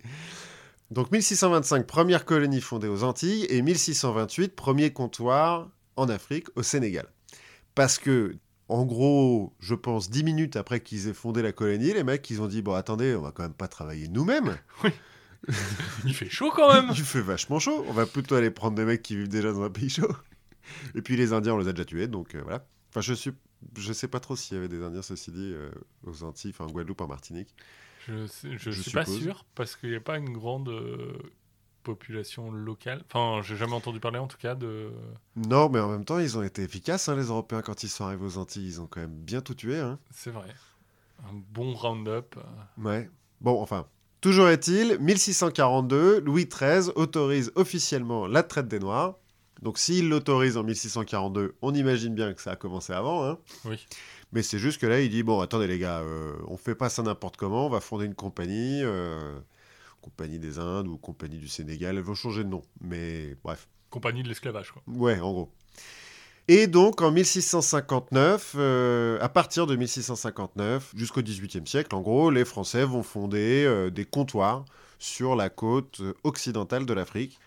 Donc 0.92 1.12
1625, 1.12 1.88
première 1.88 2.26
colonie 2.26 2.62
fondée 2.62 2.88
aux 2.88 3.04
Antilles, 3.04 3.46
et 3.50 3.62
1628, 3.62 4.56
premier 4.56 4.92
comptoir 4.94 5.70
en 5.96 6.10
Afrique, 6.10 6.48
au 6.56 6.64
Sénégal. 6.64 7.08
Parce 7.74 7.98
que, 7.98 8.36
en 8.70 8.86
gros, 8.86 9.54
je 9.60 9.74
pense 9.74 10.10
10 10.10 10.24
minutes 10.24 10.56
après 10.56 10.80
qu'ils 10.82 11.08
aient 11.08 11.14
fondé 11.14 11.42
la 11.42 11.52
colonie, 11.52 11.94
les 11.94 12.04
mecs, 12.04 12.30
ils 12.30 12.42
ont 12.42 12.48
dit, 12.48 12.62
bon 12.62 12.74
attendez, 12.74 13.16
on 13.16 13.22
va 13.22 13.32
quand 13.32 13.44
même 13.44 13.54
pas 13.54 13.68
travailler 13.68 14.08
nous-mêmes. 14.08 14.58
Il 16.06 16.14
fait 16.14 16.30
chaud 16.30 16.52
quand 16.56 16.74
même 16.74 16.88
Il 16.96 17.04
fait 17.04 17.22
vachement 17.22 17.60
chaud. 17.60 17.86
On 17.88 17.94
va 17.94 18.06
plutôt 18.06 18.36
aller 18.36 18.50
prendre 18.50 18.76
des 18.76 18.86
mecs 18.86 19.04
qui 19.04 19.16
vivent 19.16 19.28
déjà 19.28 19.52
dans 19.52 19.62
un 19.62 19.70
pays 19.70 19.90
chaud. 19.90 20.12
Et 20.96 21.02
puis 21.02 21.16
les 21.16 21.34
Indiens, 21.34 21.54
on 21.54 21.60
les 21.60 21.68
a 21.68 21.74
déjà 21.74 21.86
tués, 21.86 22.08
donc 22.08 22.34
euh, 22.36 22.42
voilà. 22.44 22.66
Enfin, 22.90 23.02
je 23.02 23.14
suis, 23.14 23.32
je 23.78 23.94
sais 23.94 24.08
pas 24.08 24.20
trop 24.20 24.36
s'il 24.36 24.56
y 24.56 24.60
avait 24.60 24.68
des 24.68 24.82
Indiens, 24.84 25.02
ceci 25.02 25.32
dit, 25.32 25.52
euh, 25.54 25.70
aux 26.06 26.24
Antilles, 26.24 26.52
enfin 26.52 26.66
en 26.66 26.72
Guadeloupe, 26.72 27.02
en 27.02 27.08
Martinique. 27.08 27.54
Je, 28.08 28.28
Je 28.58 28.72
suis 28.72 28.92
pas 28.92 29.06
sûr, 29.06 29.46
parce 29.56 29.76
qu'il 29.76 29.90
n'y 29.90 29.96
a 29.96 30.00
pas 30.02 30.18
une 30.18 30.32
grande 30.34 30.70
euh, 30.70 31.14
population 31.84 32.52
locale. 32.52 33.04
Enfin, 33.12 33.42
j'ai 33.44 33.56
jamais 33.56 33.74
entendu 33.74 34.00
parler 34.00 34.20
en 34.20 34.28
tout 34.28 34.38
cas 34.38 34.56
de. 34.56 34.92
Non, 35.36 35.70
mais 35.70 35.80
en 35.80 35.90
même 35.90 36.06
temps, 36.06 36.20
ils 36.20 36.38
ont 36.38 36.44
été 36.44 36.64
efficaces, 36.64 37.10
hein, 37.10 37.16
les 37.16 37.26
Européens, 37.28 37.62
quand 37.62 37.84
ils 37.84 37.90
sont 37.90 38.06
arrivés 38.06 38.26
aux 38.26 38.38
Antilles. 38.38 38.66
Ils 38.68 38.82
ont 38.82 38.88
quand 38.88 39.02
même 39.02 39.16
bien 39.16 39.42
tout 39.42 39.54
tué. 39.56 39.80
Hein. 39.80 40.00
C'est 40.12 40.32
vrai. 40.32 40.48
Un 41.30 41.34
bon 41.52 41.74
round-up. 41.74 42.36
euh, 42.38 42.84
Ouais. 42.84 43.10
Bon, 43.42 43.62
enfin. 43.62 43.88
Toujours 44.22 44.48
est-il, 44.50 44.98
1642, 45.00 46.20
Louis 46.22 46.48
XIII 46.48 46.92
autorise 46.96 47.52
officiellement 47.54 48.26
la 48.26 48.42
traite 48.42 48.68
des 48.68 48.80
Noirs. 48.80 49.16
Donc, 49.62 49.78
s'il 49.78 50.10
l'autorise 50.10 50.58
en 50.58 50.64
1642, 50.64 51.56
on 51.62 51.74
imagine 51.76 52.16
bien 52.16 52.34
que 52.34 52.42
ça 52.42 52.52
a 52.52 52.56
commencé 52.56 52.92
avant. 52.92 53.24
Hein. 53.24 53.38
Oui. 53.66 53.86
Mais 54.36 54.44
c'est 54.44 54.60
juste 54.60 54.82
que 54.82 54.86
là, 54.86 55.00
il 55.00 55.10
dit 55.10 55.24
bon, 55.24 55.40
attendez 55.40 55.66
les 55.66 55.80
gars, 55.80 56.02
euh, 56.02 56.36
on 56.48 56.58
fait 56.58 56.76
pas 56.76 56.90
ça 56.90 57.02
n'importe 57.02 57.38
comment, 57.38 57.68
on 57.68 57.70
va 57.70 57.80
fonder 57.80 58.06
une 58.06 58.16
compagnie, 58.16 58.82
euh, 58.84 59.40
compagnie 60.02 60.40
des 60.40 60.60
Indes 60.60 60.90
ou 60.90 60.98
compagnie 60.98 61.38
du 61.38 61.48
Sénégal, 61.48 61.96
elles 61.96 62.04
vont 62.04 62.16
changer 62.16 62.44
de 62.44 62.50
nom. 62.50 62.62
Mais 62.82 63.38
bref, 63.46 63.70
Compagnie 63.90 64.24
de 64.24 64.28
l'esclavage, 64.28 64.72
quoi. 64.72 64.82
ouais, 64.88 65.22
en 65.22 65.32
gros. 65.32 65.52
Et 66.50 66.68
donc 66.68 67.02
en 67.02 67.12
1659, 67.12 68.56
euh, 68.58 69.18
à 69.22 69.30
partir 69.30 69.68
de 69.68 69.78
1659 69.78 70.92
jusqu'au 70.98 71.22
XVIIIe 71.22 71.66
siècle, 71.66 71.96
en 71.96 72.02
gros, 72.02 72.30
les 72.30 72.44
Français 72.44 72.84
vont 72.84 73.04
fonder 73.04 73.64
euh, 73.66 73.90
des 73.90 74.04
comptoirs 74.04 74.66
sur 75.00 75.38
la 75.38 75.50
côte 75.50 76.02
occidentale 76.26 76.86
de 76.86 76.94
l'Afrique. 76.94 77.40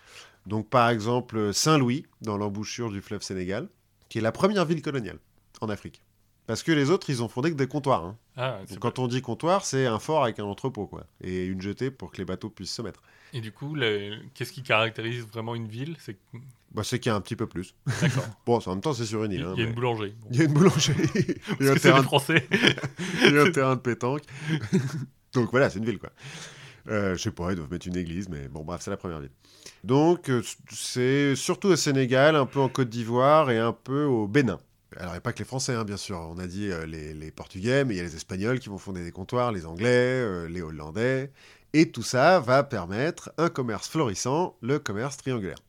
Donc 0.47 0.67
par 0.71 0.89
exemple 0.89 1.53
Saint-Louis, 1.53 2.07
dans 2.21 2.35
l'embouchure 2.35 2.89
du 2.89 2.99
fleuve 2.99 3.21
Sénégal, 3.21 3.69
qui 4.09 4.17
est 4.17 4.21
la 4.21 4.31
première 4.31 4.65
ville 4.65 4.81
coloniale 4.81 5.19
en 5.61 5.69
Afrique. 5.69 6.01
Parce 6.49 6.63
que 6.63 6.71
les 6.71 6.89
autres, 6.89 7.11
ils 7.11 7.21
ont 7.21 7.27
fondé 7.27 7.51
que 7.51 7.55
des 7.55 7.67
comptoirs. 7.67 8.03
hein. 8.05 8.17
Ah, 8.35 8.57
Donc, 8.67 8.79
quand 8.79 8.97
on 8.97 9.07
dit 9.07 9.21
comptoir, 9.21 9.63
c'est 9.63 9.85
un 9.85 9.99
fort 9.99 10.23
avec 10.23 10.39
un 10.39 10.45
entrepôt, 10.45 10.87
quoi. 10.87 11.05
Et 11.21 11.45
une 11.45 11.61
jetée 11.61 11.91
pour 11.91 12.11
que 12.11 12.17
les 12.17 12.25
bateaux 12.25 12.49
puissent 12.49 12.73
se 12.73 12.81
mettre. 12.81 13.03
Et 13.33 13.39
du 13.39 13.51
coup, 13.51 13.75
le- 13.75 14.17
qu'est-ce 14.33 14.51
qui 14.51 14.63
caractérise 14.63 15.21
vraiment 15.27 15.53
une 15.53 15.67
ville 15.67 15.95
C'est 15.99 16.17
Bah, 16.71 16.81
c'est 16.83 16.97
qu'il 16.97 17.11
y 17.11 17.13
a 17.13 17.15
un 17.15 17.21
petit 17.21 17.35
peu 17.35 17.45
plus. 17.45 17.75
D'accord. 18.01 18.23
Bon, 18.47 18.57
en 18.65 18.69
même 18.71 18.81
temps, 18.81 18.93
c'est 18.93 19.05
sur 19.05 19.23
une 19.25 19.31
Il 19.31 19.35
île. 19.41 19.41
y 19.41 19.45
a 19.45 19.49
hein, 19.51 19.55
une 19.57 19.73
boulangerie. 19.73 20.15
Il 20.31 20.37
y 20.37 20.41
a 20.41 20.45
une 20.45 20.53
boulangerie. 20.53 21.03
et, 21.15 21.33
Parce 21.35 21.51
un 21.51 21.55
que 21.57 21.63
c'est 21.65 21.73
les 21.75 21.79
terrain, 21.81 22.01
Français. 22.01 22.47
et 23.23 23.37
un 23.37 23.51
terrain 23.51 23.75
de 23.75 23.81
pétanque. 23.81 24.23
Donc 25.33 25.51
voilà, 25.51 25.69
c'est 25.69 25.77
une 25.77 25.85
ville, 25.85 25.99
quoi. 25.99 26.09
Euh, 26.87 27.15
je 27.15 27.21
sais 27.21 27.31
pas, 27.31 27.51
ils 27.51 27.55
doivent 27.57 27.69
mettre 27.71 27.85
une 27.87 27.95
église, 27.97 28.27
mais 28.27 28.47
bon, 28.47 28.63
bref, 28.63 28.81
c'est 28.81 28.89
la 28.89 28.97
première 28.97 29.19
ville. 29.19 29.29
Donc, 29.83 30.29
euh, 30.29 30.41
c'est 30.71 31.35
surtout 31.35 31.67
au 31.67 31.75
Sénégal, 31.75 32.35
un 32.35 32.47
peu 32.47 32.59
en 32.59 32.69
Côte 32.69 32.89
d'Ivoire 32.89 33.51
et 33.51 33.59
un 33.59 33.71
peu 33.73 34.05
au 34.05 34.27
Bénin. 34.27 34.57
Alors, 34.99 35.13
il 35.13 35.15
n'y 35.15 35.19
a 35.19 35.21
pas 35.21 35.31
que 35.33 35.39
les 35.39 35.45
Français, 35.45 35.73
hein, 35.73 35.85
bien 35.85 35.97
sûr. 35.97 36.17
On 36.19 36.37
a 36.39 36.45
dit 36.45 36.69
euh, 36.69 36.85
les, 36.85 37.13
les 37.13 37.31
Portugais, 37.31 37.85
mais 37.85 37.93
il 37.95 37.97
y 37.97 38.01
a 38.01 38.03
les 38.03 38.15
Espagnols 38.15 38.59
qui 38.59 38.67
vont 38.69 38.77
fonder 38.77 39.03
des 39.03 39.11
comptoirs, 39.13 39.51
les 39.53 39.65
Anglais, 39.65 39.87
euh, 39.87 40.49
les 40.49 40.61
Hollandais. 40.61 41.31
Et 41.73 41.89
tout 41.91 42.03
ça 42.03 42.39
va 42.39 42.63
permettre 42.63 43.31
un 43.37 43.49
commerce 43.49 43.87
florissant, 43.87 44.57
le 44.61 44.77
commerce 44.77 45.15
triangulaire. 45.17 45.59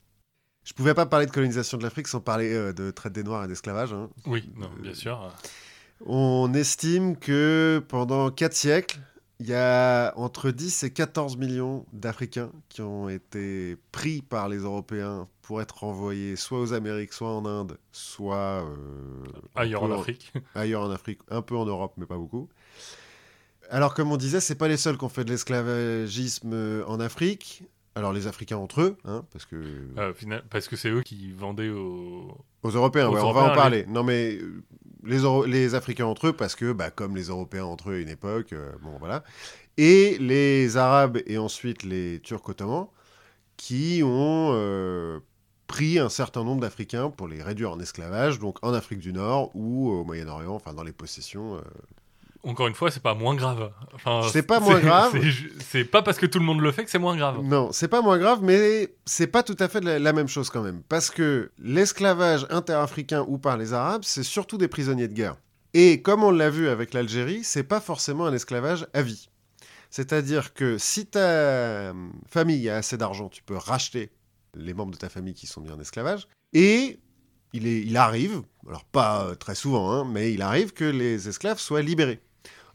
Je 0.65 0.73
pouvais 0.73 0.93
pas 0.93 1.05
parler 1.05 1.25
de 1.27 1.31
colonisation 1.31 1.77
de 1.77 1.83
l'Afrique 1.83 2.07
sans 2.07 2.19
parler 2.19 2.53
euh, 2.53 2.73
de 2.73 2.91
traite 2.91 3.13
des 3.13 3.23
Noirs 3.23 3.45
et 3.45 3.47
d'esclavage. 3.47 3.93
hein. 3.93 4.09
Oui, 4.25 4.51
non, 4.57 4.69
bien 4.81 4.93
sûr. 4.93 5.33
On 6.05 6.53
estime 6.53 7.15
que 7.15 7.81
pendant 7.87 8.31
4 8.31 8.53
siècles, 8.53 8.99
il 9.41 9.47
y 9.47 9.55
a 9.55 10.13
entre 10.17 10.51
10 10.51 10.83
et 10.83 10.91
14 10.91 11.35
millions 11.35 11.87
d'Africains 11.93 12.51
qui 12.69 12.83
ont 12.83 13.09
été 13.09 13.75
pris 13.91 14.21
par 14.21 14.47
les 14.47 14.57
Européens 14.57 15.27
pour 15.41 15.63
être 15.63 15.83
envoyés 15.83 16.35
soit 16.35 16.59
aux 16.59 16.73
Amériques, 16.73 17.11
soit 17.11 17.31
en 17.31 17.43
Inde, 17.47 17.79
soit 17.91 18.63
euh, 18.63 19.23
Ailleurs 19.55 19.81
en 19.81 19.91
Afrique. 19.91 20.31
ailleurs 20.55 20.83
en 20.83 20.91
Afrique, 20.91 21.21
un 21.31 21.41
peu 21.41 21.55
en 21.55 21.65
Europe, 21.65 21.93
mais 21.97 22.05
pas 22.05 22.17
beaucoup. 22.17 22.49
Alors, 23.71 23.95
comme 23.95 24.11
on 24.11 24.17
disait, 24.17 24.41
c'est 24.41 24.53
pas 24.55 24.67
les 24.67 24.77
seuls 24.77 24.99
qui 24.99 25.05
ont 25.05 25.09
fait 25.09 25.23
de 25.25 25.31
l'esclavagisme 25.31 26.53
euh, 26.53 26.85
en 26.85 26.99
Afrique. 26.99 27.63
Alors, 27.95 28.13
les 28.13 28.27
Africains 28.27 28.57
entre 28.57 28.81
eux, 28.81 28.97
hein, 29.05 29.25
parce 29.33 29.45
que 29.45 29.55
Euh, 29.97 30.13
parce 30.51 30.67
que 30.67 30.75
c'est 30.75 30.89
eux 30.89 31.01
qui 31.01 31.31
vendaient 31.31 31.69
aux. 31.69 32.37
Aux 32.61 32.69
Européens, 32.69 33.07
Aux 33.09 33.15
ouais, 33.15 33.21
on 33.21 33.33
va 33.33 33.51
en 33.51 33.55
parler. 33.55 33.87
Non, 33.87 34.03
mais 34.03 34.37
les, 35.03 35.75
Africains 35.75 36.05
entre 36.05 36.27
eux, 36.27 36.33
parce 36.33 36.55
que, 36.55 36.71
bah, 36.71 36.91
comme 36.91 37.15
les 37.15 37.25
Européens 37.25 37.65
entre 37.65 37.91
eux 37.91 37.95
à 37.95 37.99
une 37.99 38.09
époque, 38.09 38.53
euh, 38.53 38.71
bon, 38.81 38.97
voilà. 38.99 39.23
Et 39.77 40.17
les 40.19 40.77
Arabes 40.77 41.19
et 41.25 41.37
ensuite 41.37 41.83
les 41.83 42.19
Turcs 42.21 42.47
ottomans, 42.47 42.87
qui 43.57 44.01
ont 44.03 44.51
euh, 44.53 45.19
pris 45.67 45.99
un 45.99 46.09
certain 46.09 46.43
nombre 46.43 46.61
d'Africains 46.61 47.09
pour 47.09 47.27
les 47.27 47.41
réduire 47.41 47.71
en 47.71 47.79
esclavage, 47.79 48.39
donc 48.39 48.57
en 48.61 48.73
Afrique 48.73 48.99
du 48.99 49.13
Nord 49.13 49.51
ou 49.55 49.89
au 49.89 50.03
Moyen-Orient, 50.03 50.53
enfin 50.53 50.73
dans 50.73 50.83
les 50.83 50.91
possessions. 50.91 51.61
Euh. 52.45 52.49
Encore 52.49 52.67
une 52.67 52.73
fois, 52.73 52.91
c'est 52.91 53.03
pas 53.03 53.13
moins 53.13 53.35
grave. 53.35 53.71
Enfin, 53.93 54.21
C'est 54.31 54.43
pas 54.43 54.59
moins 54.59 54.79
grave. 54.79 55.13
c'est 55.59 55.85
pas 55.85 56.01
parce 56.01 56.17
que 56.17 56.25
tout 56.25 56.39
le 56.39 56.45
monde 56.45 56.61
le 56.61 56.71
fait 56.71 56.83
que 56.83 56.89
c'est 56.91 56.99
moins 56.99 57.15
grave. 57.15 57.41
Non, 57.43 57.71
c'est 57.71 57.87
pas 57.87 58.01
moins 58.01 58.17
grave, 58.17 58.39
mais 58.43 58.95
c'est 59.05 59.27
pas 59.27 59.43
tout 59.43 59.57
à 59.59 59.67
fait 59.67 59.81
la, 59.81 59.99
la 59.99 60.13
même 60.13 60.27
chose 60.27 60.49
quand 60.49 60.61
même. 60.61 60.81
Parce 60.89 61.09
que 61.09 61.51
l'esclavage 61.59 62.45
interafricain 62.49 63.25
ou 63.27 63.37
par 63.37 63.57
les 63.57 63.73
Arabes, 63.73 64.03
c'est 64.03 64.23
surtout 64.23 64.57
des 64.57 64.67
prisonniers 64.67 65.07
de 65.07 65.13
guerre. 65.13 65.35
Et 65.73 66.01
comme 66.01 66.23
on 66.23 66.31
l'a 66.31 66.49
vu 66.49 66.67
avec 66.67 66.93
l'Algérie, 66.93 67.43
c'est 67.43 67.63
pas 67.63 67.79
forcément 67.79 68.25
un 68.25 68.33
esclavage 68.33 68.87
à 68.93 69.01
vie. 69.01 69.29
C'est-à-dire 69.89 70.53
que 70.53 70.77
si 70.77 71.05
ta 71.05 71.93
famille 72.27 72.69
a 72.69 72.77
assez 72.77 72.97
d'argent, 72.97 73.29
tu 73.29 73.43
peux 73.43 73.55
racheter 73.57 74.09
les 74.55 74.73
membres 74.73 74.91
de 74.91 74.97
ta 74.97 75.09
famille 75.09 75.33
qui 75.33 75.47
sont 75.47 75.61
mis 75.61 75.71
en 75.71 75.79
esclavage. 75.79 76.27
Et 76.53 76.99
il, 77.53 77.67
est, 77.67 77.81
il 77.81 77.97
arrive, 77.97 78.41
alors 78.67 78.85
pas 78.85 79.25
euh, 79.25 79.35
très 79.35 79.55
souvent, 79.55 79.91
hein, 79.91 80.05
mais 80.05 80.33
il 80.33 80.41
arrive 80.41 80.73
que 80.73 80.85
les 80.85 81.27
esclaves 81.27 81.59
soient 81.59 81.81
libérés. 81.81 82.21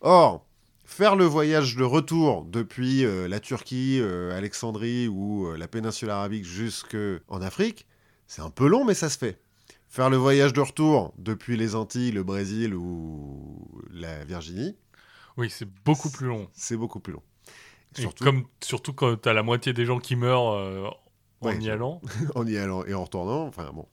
Or, 0.00 0.46
faire 0.84 1.16
le 1.16 1.24
voyage 1.24 1.76
de 1.76 1.84
retour 1.84 2.44
depuis 2.44 3.04
euh, 3.04 3.28
la 3.28 3.40
Turquie, 3.40 3.98
euh, 4.00 4.36
Alexandrie 4.36 5.08
ou 5.08 5.46
euh, 5.46 5.56
la 5.56 5.68
péninsule 5.68 6.10
arabique 6.10 6.44
jusqu'en 6.44 7.40
Afrique, 7.40 7.86
c'est 8.26 8.42
un 8.42 8.50
peu 8.50 8.66
long, 8.66 8.84
mais 8.84 8.94
ça 8.94 9.08
se 9.08 9.18
fait. 9.18 9.40
Faire 9.88 10.10
le 10.10 10.16
voyage 10.16 10.52
de 10.52 10.60
retour 10.60 11.14
depuis 11.18 11.56
les 11.56 11.74
Antilles, 11.74 12.10
le 12.12 12.22
Brésil 12.24 12.74
ou 12.74 13.68
la 13.92 14.24
Virginie, 14.24 14.76
Oui, 15.36 15.48
c'est 15.50 15.68
beaucoup 15.84 16.10
plus 16.10 16.26
long. 16.26 16.48
c'est 16.52 16.76
beaucoup 16.76 17.00
plus 17.00 17.12
long. 17.12 17.22
Et 17.96 18.02
Surtout 18.02 18.24
Comme, 18.24 18.44
surtout 18.62 18.92
quand 18.92 19.16
t'as 19.16 19.32
la 19.32 19.42
moitié 19.42 19.72
des 19.72 19.86
gens 19.86 19.98
qui 19.98 20.16
meurent 20.16 20.42
en 21.40 21.46
Ouais, 21.46 21.56
y 21.58 21.70
allant. 21.70 22.00
en 22.34 22.46
y 22.46 22.56
allant 22.58 22.84
et 22.84 22.94
en 22.94 23.04
retournant. 23.04 23.46
Enfin 23.46 23.70
bon. 23.72 23.86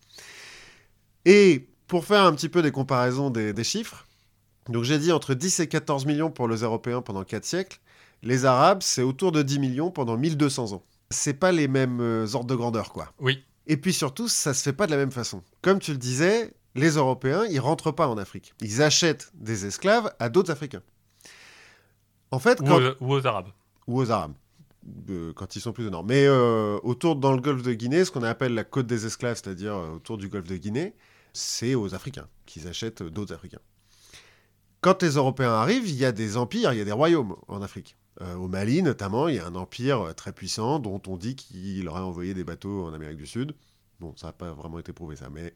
Et 1.25 1.69
pour 1.87 2.05
faire 2.05 2.23
un 2.23 2.33
petit 2.33 2.49
peu 2.49 2.61
des 2.61 2.71
comparaisons 2.71 3.29
des, 3.29 3.53
des 3.53 3.63
chiffres, 3.63 4.05
donc 4.69 4.83
j'ai 4.83 4.99
dit 4.99 5.11
entre 5.11 5.33
10 5.33 5.59
et 5.59 5.67
14 5.67 6.05
millions 6.05 6.31
pour 6.31 6.47
les 6.47 6.57
Européens 6.57 7.01
pendant 7.01 7.23
4 7.23 7.43
siècles. 7.43 7.79
Les 8.21 8.45
Arabes, 8.45 8.81
c'est 8.81 9.01
autour 9.01 9.31
de 9.31 9.41
10 9.41 9.59
millions 9.59 9.91
pendant 9.91 10.17
1200 10.17 10.71
ans. 10.73 10.83
C'est 11.09 11.33
pas 11.33 11.51
les 11.51 11.67
mêmes 11.67 11.99
euh, 11.99 12.33
ordres 12.33 12.47
de 12.47 12.55
grandeur, 12.55 12.91
quoi. 12.93 13.11
Oui, 13.19 13.43
Et 13.67 13.77
puis 13.77 13.93
surtout, 13.93 14.29
ça 14.29 14.53
se 14.53 14.63
fait 14.63 14.73
pas 14.73 14.85
de 14.85 14.91
la 14.91 14.97
même 14.97 15.11
façon. 15.11 15.43
Comme 15.61 15.79
tu 15.79 15.91
le 15.91 15.97
disais, 15.97 16.53
les 16.75 16.91
Européens, 16.91 17.45
ils 17.49 17.59
rentrent 17.59 17.91
pas 17.91 18.07
en 18.07 18.17
Afrique. 18.17 18.53
Ils 18.61 18.81
achètent 18.81 19.31
des 19.33 19.65
esclaves 19.65 20.11
à 20.19 20.29
d'autres 20.29 20.51
Africains. 20.51 20.81
En 22.31 22.39
fait, 22.39 22.61
ou, 22.61 22.65
quand 22.65 22.79
aux, 22.81 22.95
ou 23.01 23.13
aux 23.13 23.27
Arabes. 23.27 23.49
ou 23.87 23.99
aux 23.99 24.09
Arabes, 24.09 24.33
euh, 25.09 25.33
quand 25.33 25.55
ils 25.57 25.59
sont 25.59 25.73
plus 25.73 25.85
au 25.85 25.89
nord. 25.89 26.05
Mais 26.05 26.25
euh, 26.25 26.79
autour, 26.83 27.17
dans 27.17 27.33
le 27.33 27.41
golfe 27.41 27.61
de 27.61 27.73
Guinée, 27.73 28.05
ce 28.05 28.11
qu'on 28.11 28.23
appelle 28.23 28.53
la 28.53 28.63
côte 28.63 28.87
des 28.87 29.05
esclaves, 29.05 29.35
c'est-à-dire 29.35 29.75
autour 29.75 30.17
du 30.17 30.29
golfe 30.29 30.47
de 30.47 30.55
Guinée, 30.55 30.95
c'est 31.33 31.75
aux 31.75 31.93
Africains 31.93 32.27
qu'ils 32.45 32.69
achètent 32.69 33.03
d'autres 33.03 33.33
Africains. 33.33 33.59
Quand 34.83 35.01
les 35.01 35.11
Européens 35.11 35.53
arrivent, 35.53 35.87
il 35.87 35.95
y 35.95 36.03
a 36.03 36.11
des 36.11 36.35
empires, 36.35 36.73
il 36.73 36.77
y 36.77 36.81
a 36.81 36.85
des 36.85 36.91
royaumes 36.91 37.37
en 37.47 37.61
Afrique. 37.61 37.95
Euh, 38.21 38.35
au 38.35 38.49
Mali, 38.49 38.83
notamment, 38.83 39.29
il 39.29 39.35
y 39.35 39.39
a 39.39 39.47
un 39.47 39.55
empire 39.55 40.01
euh, 40.01 40.11
très 40.13 40.33
puissant 40.33 40.77
dont 40.79 41.01
on 41.07 41.15
dit 41.15 41.37
qu'il 41.37 41.87
aurait 41.87 42.01
envoyé 42.01 42.33
des 42.33 42.43
bateaux 42.43 42.85
en 42.85 42.93
Amérique 42.93 43.17
du 43.17 43.25
Sud. 43.25 43.55
Bon, 44.01 44.13
ça 44.17 44.27
n'a 44.27 44.33
pas 44.33 44.51
vraiment 44.51 44.79
été 44.79 44.91
prouvé, 44.91 45.15
ça, 45.15 45.29
mais 45.31 45.53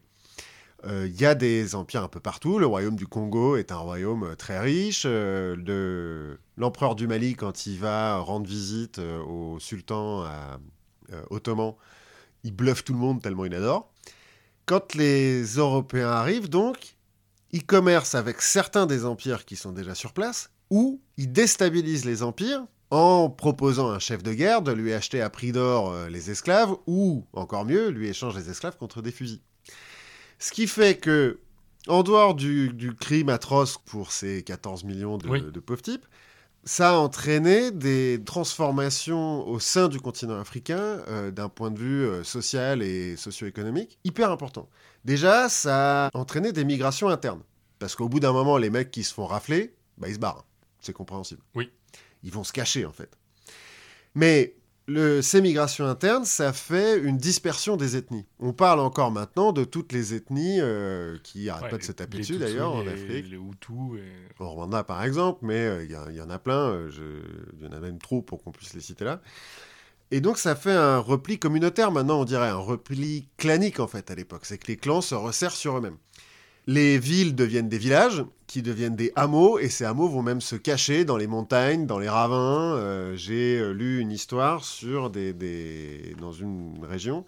euh, 0.86 1.06
il 1.06 1.20
y 1.20 1.26
a 1.26 1.34
des 1.34 1.74
empires 1.74 2.02
un 2.02 2.08
peu 2.08 2.20
partout. 2.20 2.58
Le 2.58 2.64
royaume 2.64 2.96
du 2.96 3.06
Congo 3.06 3.56
est 3.56 3.70
un 3.70 3.76
royaume 3.76 4.34
très 4.36 4.60
riche. 4.60 5.04
Le- 5.04 6.38
L'empereur 6.56 6.94
du 6.94 7.06
Mali, 7.06 7.34
quand 7.34 7.66
il 7.66 7.78
va 7.78 8.16
rendre 8.18 8.46
visite 8.46 8.98
au 8.98 9.58
sultan 9.60 10.24
ottoman, 11.28 11.74
il 12.44 12.52
bluffe 12.52 12.82
tout 12.82 12.94
le 12.94 12.98
monde 12.98 13.20
tellement 13.20 13.44
il 13.44 13.54
adore. 13.54 13.92
Quand 14.64 14.94
les 14.94 15.44
Européens 15.44 16.10
arrivent, 16.10 16.48
donc, 16.48 16.96
ils 17.52 17.64
commercent 17.64 18.14
avec 18.14 18.42
certains 18.42 18.86
des 18.86 19.04
empires 19.04 19.44
qui 19.44 19.56
sont 19.56 19.72
déjà 19.72 19.94
sur 19.94 20.12
place, 20.12 20.50
ou 20.70 21.00
ils 21.16 21.32
déstabilisent 21.32 22.04
les 22.04 22.22
empires 22.22 22.64
en 22.90 23.28
proposant 23.30 23.90
à 23.90 23.94
un 23.96 23.98
chef 23.98 24.22
de 24.22 24.32
guerre 24.32 24.62
de 24.62 24.72
lui 24.72 24.92
acheter 24.94 25.20
à 25.20 25.28
prix 25.30 25.52
d'or 25.52 25.90
euh, 25.92 26.08
les 26.08 26.30
esclaves, 26.30 26.74
ou, 26.86 27.24
encore 27.32 27.64
mieux, 27.64 27.88
lui 27.88 28.08
échange 28.08 28.36
les 28.36 28.48
esclaves 28.50 28.76
contre 28.76 29.02
des 29.02 29.12
fusils. 29.12 29.40
Ce 30.38 30.52
qui 30.52 30.66
fait 30.66 30.96
que, 30.96 31.40
en 31.86 32.02
dehors 32.02 32.34
du, 32.34 32.70
du 32.72 32.94
crime 32.94 33.28
atroce 33.28 33.78
pour 33.86 34.12
ces 34.12 34.42
14 34.42 34.84
millions 34.84 35.18
de, 35.18 35.28
Oui. 35.28 35.42
de 35.42 35.60
pauvres 35.60 35.82
types, 35.82 36.06
ça 36.64 36.90
a 36.90 36.92
entraîné 36.94 37.70
des 37.70 38.22
transformations 38.24 39.46
au 39.48 39.58
sein 39.58 39.88
du 39.88 40.00
continent 40.00 40.38
africain, 40.38 41.00
euh, 41.08 41.30
d'un 41.30 41.48
point 41.48 41.70
de 41.70 41.78
vue 41.78 42.04
euh, 42.04 42.24
social 42.24 42.82
et 42.82 43.16
socio-économique, 43.16 43.98
hyper 44.04 44.30
important. 44.30 44.68
Déjà, 45.04 45.48
ça 45.48 46.06
a 46.06 46.10
entraîné 46.14 46.52
des 46.52 46.64
migrations 46.64 47.08
internes. 47.08 47.42
Parce 47.78 47.94
qu'au 47.94 48.08
bout 48.08 48.20
d'un 48.20 48.32
moment, 48.32 48.58
les 48.58 48.70
mecs 48.70 48.90
qui 48.90 49.04
se 49.04 49.14
font 49.14 49.26
rafler, 49.26 49.74
bah, 49.96 50.08
ils 50.08 50.14
se 50.14 50.18
barrent. 50.18 50.44
C'est 50.80 50.92
compréhensible. 50.92 51.42
Oui. 51.54 51.70
Ils 52.22 52.32
vont 52.32 52.44
se 52.44 52.52
cacher, 52.52 52.84
en 52.84 52.92
fait. 52.92 53.10
Mais 54.14 54.54
le, 54.88 55.22
ces 55.22 55.40
migrations 55.40 55.86
internes, 55.86 56.24
ça 56.24 56.52
fait 56.52 56.98
une 56.98 57.18
dispersion 57.18 57.76
des 57.76 57.96
ethnies. 57.96 58.26
On 58.40 58.52
parle 58.52 58.80
encore 58.80 59.10
maintenant 59.10 59.52
de 59.52 59.64
toutes 59.64 59.92
les 59.92 60.14
ethnies 60.14 60.58
euh, 60.60 61.16
qui 61.22 61.48
arrêtent 61.50 61.64
Ouais, 61.64 61.70
pas 61.70 61.78
de 61.78 61.82
se 61.84 61.92
taper 61.92 62.18
dessus, 62.18 62.38
d'ailleurs, 62.38 62.74
en 62.74 62.86
Afrique. 62.86 63.26
Les 63.30 63.36
Hutus. 63.36 63.98
Et... 63.98 64.42
Au 64.42 64.48
Rwanda, 64.48 64.82
par 64.84 65.04
exemple, 65.04 65.40
mais 65.42 65.58
euh, 65.60 65.84
il 65.84 65.90
y, 65.90 66.16
y 66.16 66.20
en 66.22 66.30
a 66.30 66.38
plein. 66.38 66.70
euh, 66.70 66.90
Il 67.60 67.66
y 67.66 67.68
en 67.68 67.72
a 67.72 67.80
même 67.80 67.98
trop 67.98 68.22
pour 68.22 68.42
qu'on 68.42 68.50
puisse 68.50 68.74
les 68.74 68.80
citer 68.80 69.04
là. 69.04 69.20
Et 70.10 70.22
donc, 70.22 70.38
ça 70.38 70.56
fait 70.56 70.72
un 70.72 70.98
repli 70.98 71.38
communautaire 71.38 71.92
maintenant, 71.92 72.20
on 72.22 72.24
dirait, 72.24 72.48
un 72.48 72.56
repli 72.56 73.28
clanique, 73.36 73.78
en 73.78 73.86
fait, 73.86 74.10
à 74.10 74.14
l'époque. 74.14 74.46
C'est 74.46 74.56
que 74.56 74.68
les 74.68 74.78
clans 74.78 75.02
se 75.02 75.14
resserrent 75.14 75.54
sur 75.54 75.76
eux-mêmes. 75.76 75.98
Les 76.68 76.98
villes 76.98 77.34
deviennent 77.34 77.68
des 77.70 77.78
villages, 77.78 78.24
qui 78.46 78.60
deviennent 78.62 78.94
des 78.94 79.10
hameaux, 79.16 79.58
et 79.58 79.68
ces 79.70 79.84
hameaux 79.84 80.08
vont 80.08 80.22
même 80.22 80.40
se 80.42 80.54
cacher 80.54 81.04
dans 81.06 81.16
les 81.16 81.26
montagnes, 81.26 81.86
dans 81.86 81.98
les 81.98 82.08
ravins. 82.10 82.76
Euh, 82.76 83.16
J'ai 83.16 83.58
euh, 83.58 83.72
lu 83.72 84.00
une 84.00 84.12
histoire 84.12 84.62
sur 84.64 85.08
des, 85.10 85.32
des- 85.32 86.14
dans 86.20 86.32
une 86.32 86.78
région. 86.84 87.24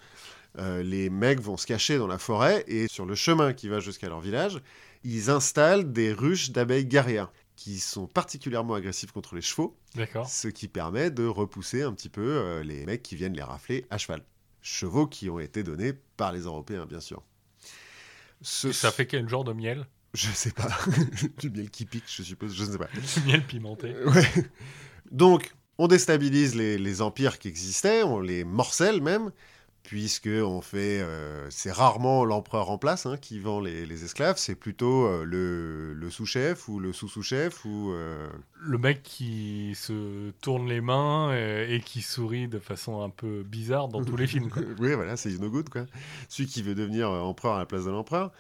euh, 0.59 0.83
les 0.83 1.11
mecs 1.11 1.41
vont 1.41 1.57
se 1.57 1.67
cacher 1.67 1.97
dans 1.99 2.07
la 2.09 2.19
forêt, 2.19 2.65
et 2.69 2.89
sur 2.89 3.07
le 3.07 3.15
chemin 3.15 3.53
qui 3.55 3.69
va 3.69 3.81
jusqu'à 3.81 4.09
leur 4.09 4.21
village, 4.21 4.61
ils 5.05 5.31
installent 5.31 5.93
des 5.93 6.13
ruches 6.13 6.51
d'abeilles 6.53 6.87
guerrières 6.87 7.33
qui 7.57 7.79
sont 7.81 8.07
particulièrement 8.07 8.75
agressives 8.75 9.13
contre 9.13 9.35
les 9.37 9.43
chevaux, 9.43 9.77
ce 10.25 10.49
qui 10.49 10.69
permet 10.69 11.11
de 11.11 11.27
repousser 11.27 11.83
un 11.83 11.93
petit 11.95 12.09
peu 12.11 12.23
euh, 12.23 12.63
les 12.65 12.85
mecs 12.87 13.03
qui 13.03 13.17
viennent 13.17 13.35
les 13.35 13.43
rafler 13.43 13.87
à 13.91 13.99
cheval. 13.99 14.23
chevaux 14.63 15.07
qui 15.07 15.31
ont 15.31 15.41
été 15.41 15.63
donnés 15.63 15.95
par 16.17 16.33
les 16.33 16.41
Européens, 16.43 16.87
bien 16.87 17.01
sûr. 17.01 17.23
Ce- 18.43 18.73
ça 18.73 18.91
fait 18.91 19.07
quel 19.07 19.29
genre 19.29 19.45
de 19.45 19.53
miel? 19.53 19.87
Je 20.15 20.29
sais 20.31 20.51
pas. 20.51 20.69
du 21.39 21.51
miel 21.51 21.71
qui 21.71 21.85
pique, 21.85 22.05
je 22.09 22.23
suppose, 22.23 22.55
je 22.55 22.65
ne 22.65 22.73
sais 22.73 22.79
pas. 22.79 22.89
Du 23.21 23.27
miel 23.27 23.45
pimenté. 23.47 23.95
Ouais. 24.05 24.27
Donc, 25.11 25.53
on 25.79 25.87
déstabilise 25.89 26.55
les, 26.55 26.79
les 26.79 27.03
empires 27.03 27.39
qui 27.39 27.49
existaient, 27.49 28.03
on 28.03 28.21
les 28.21 28.45
morcelle 28.45 29.01
même, 29.01 29.31
puisque 29.83 30.29
on 30.29 30.61
fait, 30.61 31.01
euh, 31.01 31.49
c'est 31.51 31.73
rarement 31.73 32.25
l'empereur 32.25 32.71
en 32.71 32.79
place 32.79 33.07
hein, 33.07 33.17
qui 33.17 33.39
vend 33.39 33.61
les, 33.61 33.87
les 33.87 34.05
esclaves, 34.05 34.37
c'est 34.39 34.55
plutôt 34.55 35.07
euh, 35.07 35.25
le, 35.25 35.95
le 35.95 36.11
sous-chef 36.11 36.69
ou 36.69 36.79
le 36.79 36.93
sous-sous-chef 36.93 37.65
ou 37.65 37.91
euh, 37.93 38.29
Le 38.61 38.79
mec 38.79 39.03
qui 39.03 39.75
se 39.75 40.31
tourne 40.43 40.69
les 40.69 40.81
mains 40.81 41.35
et, 41.35 41.81
qui 41.85 42.03
sourit 42.03 42.49
de 42.49 42.59
façon 42.59 43.03
un 43.03 43.11
peu 43.11 43.43
bizarre 43.43 43.89
dans 43.89 44.05
tous 44.05 44.17
les 44.17 44.27
films. 44.29 44.51
quoi. 44.51 44.63
oui, 44.79 44.95
voilà, 44.95 45.17
c'est 45.17 45.31
no 45.39 45.51
good 45.51 45.69
quoi. 45.69 45.87
Celui 46.29 46.49
qui 46.49 46.63
veut 46.63 46.75
devenir 46.75 47.11
empereur 47.11 47.55
à 47.55 47.59
la 47.59 47.67
place 47.67 47.85
de 47.85 47.91
l'empereur. 47.91 48.33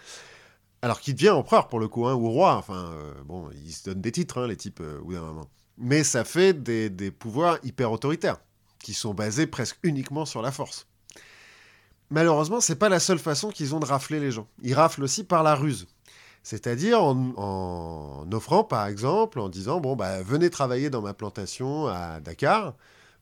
Alors 0.82 1.00
qu'il 1.00 1.14
devient 1.14 1.30
empereur 1.30 1.68
pour 1.68 1.78
le 1.80 1.88
coup, 1.88 2.06
hein, 2.06 2.14
ou 2.14 2.30
roi. 2.30 2.56
Enfin, 2.56 2.94
bon, 3.26 3.50
ils 3.64 3.72
se 3.72 3.90
donnent 3.90 4.00
des 4.00 4.12
titres, 4.12 4.38
hein, 4.38 4.46
les 4.46 4.56
types, 4.56 4.82
bout 5.02 5.12
d'un 5.12 5.20
moment. 5.20 5.46
Mais 5.76 6.04
ça 6.04 6.24
fait 6.24 6.54
des, 6.54 6.88
des 6.90 7.10
pouvoirs 7.10 7.58
hyper 7.62 7.92
autoritaires, 7.92 8.40
qui 8.78 8.94
sont 8.94 9.14
basés 9.14 9.46
presque 9.46 9.78
uniquement 9.82 10.24
sur 10.24 10.42
la 10.42 10.52
force. 10.52 10.86
Malheureusement, 12.10 12.60
c'est 12.60 12.76
pas 12.76 12.88
la 12.88 13.00
seule 13.00 13.18
façon 13.18 13.50
qu'ils 13.50 13.74
ont 13.74 13.80
de 13.80 13.86
rafler 13.86 14.18
les 14.18 14.32
gens. 14.32 14.48
Ils 14.62 14.74
raflent 14.74 15.04
aussi 15.04 15.24
par 15.24 15.42
la 15.42 15.54
ruse. 15.54 15.86
C'est-à-dire 16.42 17.02
en, 17.02 17.32
en 17.36 18.32
offrant, 18.32 18.64
par 18.64 18.86
exemple, 18.86 19.38
en 19.38 19.48
disant 19.48 19.80
bon 19.80 19.94
bah 19.94 20.22
venez 20.22 20.50
travailler 20.50 20.90
dans 20.90 21.02
ma 21.02 21.14
plantation 21.14 21.86
à 21.86 22.20
Dakar. 22.20 22.74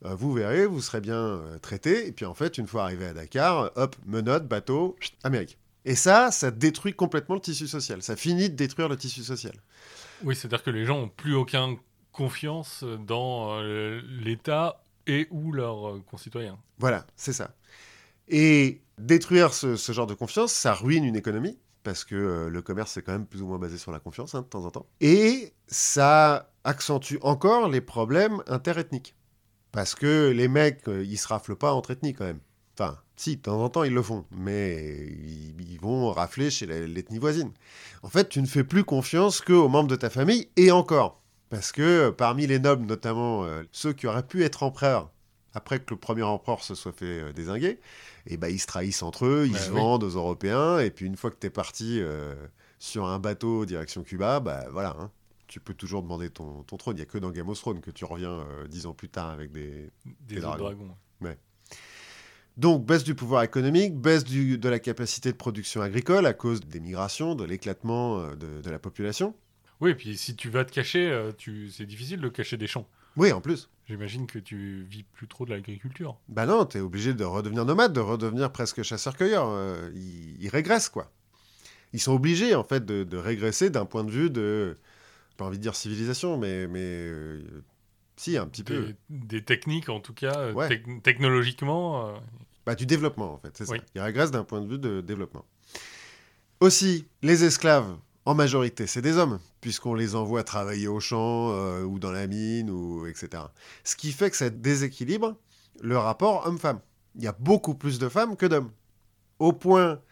Euh, 0.04 0.14
vous 0.14 0.32
verrez, 0.32 0.66
vous 0.66 0.80
serez 0.80 1.00
bien 1.00 1.16
euh, 1.16 1.58
traité. 1.58 2.06
Et 2.06 2.12
puis 2.12 2.24
en 2.24 2.34
fait, 2.34 2.58
une 2.58 2.66
fois 2.66 2.84
arrivé 2.84 3.06
à 3.06 3.14
Dakar, 3.14 3.72
hop, 3.74 3.96
menottes, 4.06 4.46
bateau, 4.46 4.96
chut, 5.00 5.14
Amérique. 5.24 5.58
Et 5.84 5.94
ça, 5.94 6.30
ça 6.30 6.50
détruit 6.50 6.94
complètement 6.94 7.34
le 7.34 7.40
tissu 7.40 7.66
social. 7.66 8.02
Ça 8.02 8.14
finit 8.14 8.50
de 8.50 8.54
détruire 8.54 8.88
le 8.88 8.96
tissu 8.96 9.22
social. 9.22 9.54
Oui, 10.22 10.36
c'est-à-dire 10.36 10.62
que 10.62 10.70
les 10.70 10.84
gens 10.84 10.98
ont 10.98 11.08
plus 11.08 11.34
aucune 11.34 11.76
confiance 12.12 12.84
dans 13.06 13.58
euh, 13.60 14.00
l'État 14.08 14.82
et 15.06 15.26
ou 15.30 15.52
leurs 15.52 16.04
concitoyens. 16.04 16.58
Voilà, 16.78 17.06
c'est 17.16 17.32
ça. 17.32 17.50
Et 18.28 18.82
détruire 18.98 19.54
ce, 19.54 19.76
genre 19.76 20.06
de 20.06 20.14
confiance, 20.14 20.52
ça 20.52 20.74
ruine 20.74 21.04
une 21.04 21.16
économie, 21.16 21.58
parce 21.82 22.04
que 22.04 22.14
euh, 22.14 22.48
le 22.48 22.62
commerce, 22.62 22.92
c'est 22.92 23.02
quand 23.02 23.12
même 23.12 23.26
plus 23.26 23.42
ou 23.42 23.46
moins 23.46 23.58
basé 23.58 23.78
sur 23.78 23.92
la 23.92 24.00
confiance, 24.00 24.34
hein, 24.34 24.42
de 24.42 24.46
temps 24.46 24.64
en 24.64 24.70
temps. 24.70 24.86
Et 25.00 25.52
ça 25.66 26.50
accentue 26.64 27.16
encore 27.22 27.68
les 27.68 27.80
problèmes 27.80 28.42
interethniques. 28.46 29.14
Parce 29.72 29.94
que 29.94 30.30
les 30.30 30.48
mecs, 30.48 30.88
euh, 30.88 31.04
ils 31.04 31.18
se 31.18 31.28
raflent 31.28 31.56
pas 31.56 31.72
entre 31.72 31.90
ethnies 31.90 32.14
quand 32.14 32.24
même. 32.24 32.40
Enfin, 32.74 32.98
si, 33.16 33.36
de 33.36 33.42
temps 33.42 33.62
en 33.62 33.68
temps, 33.68 33.82
ils 33.82 33.92
le 33.92 34.02
font, 34.02 34.24
mais 34.30 35.06
ils, 35.58 35.78
vont 35.80 36.10
rafler 36.12 36.50
chez 36.50 36.66
l'ethnie 36.66 37.18
voisine. 37.18 37.52
En 38.02 38.08
fait, 38.08 38.28
tu 38.28 38.40
ne 38.40 38.46
fais 38.46 38.64
plus 38.64 38.84
confiance 38.84 39.40
qu'aux 39.40 39.68
membres 39.68 39.88
de 39.88 39.96
ta 39.96 40.10
famille, 40.10 40.48
et 40.56 40.70
encore. 40.70 41.22
Parce 41.50 41.72
que 41.72 41.82
euh, 41.82 42.12
parmi 42.12 42.46
les 42.46 42.58
nobles, 42.58 42.86
notamment 42.86 43.44
euh, 43.44 43.62
ceux 43.72 43.92
qui 43.92 44.06
auraient 44.06 44.26
pu 44.26 44.44
être 44.44 44.62
empereurs, 44.62 45.10
après 45.58 45.78
que 45.80 45.90
le 45.90 45.96
premier 45.98 46.22
empereur 46.22 46.62
se 46.64 46.74
soit 46.74 46.92
fait 46.92 47.20
euh, 47.20 47.32
désinguer, 47.32 47.78
et 48.26 48.36
ben 48.36 48.48
ils 48.48 48.58
se 48.58 48.66
trahissent 48.66 49.02
entre 49.02 49.26
eux, 49.26 49.44
ils 49.46 49.52
Bah 49.52 49.58
se 49.58 49.70
oui. 49.70 49.76
vendent 49.76 50.04
aux 50.04 50.16
Européens, 50.16 50.78
et 50.78 50.90
puis 50.90 51.04
une 51.04 51.16
fois 51.16 51.30
que 51.30 51.36
t'es 51.36 51.50
parti 51.50 52.00
euh, 52.00 52.34
sur 52.78 53.04
un 53.06 53.18
bateau 53.18 53.66
direction 53.66 54.02
Cuba, 54.02 54.40
bah 54.40 54.66
voilà, 54.70 54.96
hein, 54.98 55.10
tu 55.46 55.60
peux 55.60 55.74
toujours 55.74 56.02
demander 56.02 56.30
ton, 56.30 56.62
ton 56.62 56.76
trône. 56.76 56.96
Il 56.96 57.00
n'y 57.00 57.02
a 57.02 57.06
que 57.06 57.18
dans 57.18 57.30
Game 57.30 57.48
of 57.48 57.58
Thrones 57.58 57.80
que 57.80 57.90
tu 57.90 58.04
reviens 58.04 58.30
euh, 58.30 58.66
dix 58.68 58.86
ans 58.86 58.94
plus 58.94 59.08
tard 59.08 59.30
avec 59.30 59.50
des... 59.52 59.90
Des 60.26 60.36
Des 60.36 60.44
autres 60.44 60.58
dragons. 60.58 60.96
Donc 62.56 62.84
baisse 62.84 63.04
du 63.04 63.14
pouvoir 63.14 63.44
économique, 63.44 63.94
baisse 63.94 64.24
du- 64.24 64.58
de 64.58 64.68
la 64.68 64.80
capacité 64.80 65.30
de 65.30 65.36
production 65.36 65.80
agricole 65.80 66.26
à 66.26 66.34
cause 66.34 66.60
des 66.60 66.80
migrations, 66.80 67.36
de 67.36 67.44
l'éclatement 67.44 68.34
de, 68.34 68.60
de 68.60 68.70
la 68.70 68.80
population. 68.80 69.32
Oui, 69.80 69.90
et 69.90 69.94
puis 69.94 70.16
si 70.16 70.34
tu 70.34 70.50
vas 70.50 70.64
te 70.64 70.72
cacher, 70.72 71.30
tu... 71.38 71.70
c'est 71.70 71.86
difficile 71.86 72.20
de 72.20 72.28
cacher 72.28 72.56
des 72.56 72.66
champs. 72.66 72.88
Oui, 73.18 73.32
en 73.32 73.40
plus. 73.40 73.68
J'imagine 73.88 74.26
que 74.26 74.38
tu 74.38 74.86
vis 74.88 75.02
plus 75.02 75.26
trop 75.28 75.44
de 75.44 75.50
l'agriculture. 75.50 76.18
Bah 76.28 76.46
non, 76.46 76.64
t'es 76.66 76.80
obligé 76.80 77.14
de 77.14 77.24
redevenir 77.24 77.64
nomade, 77.64 77.92
de 77.92 78.00
redevenir 78.00 78.52
presque 78.52 78.82
chasseur-cueilleur. 78.82 79.46
Euh, 79.48 79.90
ils, 79.94 80.36
ils 80.42 80.48
régressent, 80.48 80.88
quoi. 80.90 81.10
Ils 81.94 82.00
sont 82.00 82.12
obligés, 82.12 82.54
en 82.54 82.64
fait, 82.64 82.84
de, 82.84 83.02
de 83.04 83.16
régresser 83.16 83.70
d'un 83.70 83.86
point 83.86 84.04
de 84.04 84.10
vue 84.10 84.30
de... 84.30 84.76
Pas 85.38 85.46
envie 85.46 85.56
de 85.58 85.62
dire 85.62 85.74
civilisation, 85.74 86.36
mais... 86.36 86.66
mais 86.66 86.80
euh, 86.82 87.42
si, 88.16 88.36
un 88.36 88.46
petit 88.46 88.62
peu. 88.64 88.94
Des, 89.08 89.42
techniques, 89.42 89.88
en 89.88 90.00
tout 90.00 90.12
cas, 90.12 90.36
euh, 90.38 90.52
Ouais. 90.52 90.68
technologiquement. 91.02 92.08
euh, 92.08 92.18
Bah, 92.66 92.74
du 92.74 92.84
développement, 92.84 93.32
en 93.32 93.38
fait, 93.38 93.56
c'est 93.56 93.64
ça. 93.64 93.74
Ils 93.94 94.00
régressent 94.00 94.32
d'un 94.32 94.44
point 94.44 94.60
de 94.60 94.68
vue 94.68 94.78
de 94.78 95.00
développement. 95.00 95.44
Aussi, 96.60 97.06
les 97.22 97.44
esclaves, 97.44 97.96
en 98.28 98.34
majorité, 98.34 98.86
c'est 98.86 99.00
des 99.00 99.16
hommes, 99.16 99.38
puisqu'on 99.62 99.94
les 99.94 100.14
envoie 100.14 100.44
travailler 100.44 100.86
au 100.86 101.00
champ 101.00 101.50
euh, 101.52 101.82
ou 101.82 101.98
dans 101.98 102.10
la 102.12 102.26
mine, 102.26 102.68
ou 102.68 103.06
etc. 103.06 103.42
Ce 103.84 103.96
qui 103.96 104.12
fait 104.12 104.30
que 104.30 104.36
ça 104.36 104.50
déséquilibre 104.50 105.34
le 105.80 105.96
rapport 105.96 106.46
homme-femme. 106.46 106.80
Il 107.16 107.24
y 107.24 107.26
a 107.26 107.32
beaucoup 107.32 107.74
plus 107.74 107.98
de 107.98 108.06
femmes 108.10 108.36
que 108.36 108.44
d'hommes. 108.44 108.70
Au 109.38 109.54
point 109.54 110.02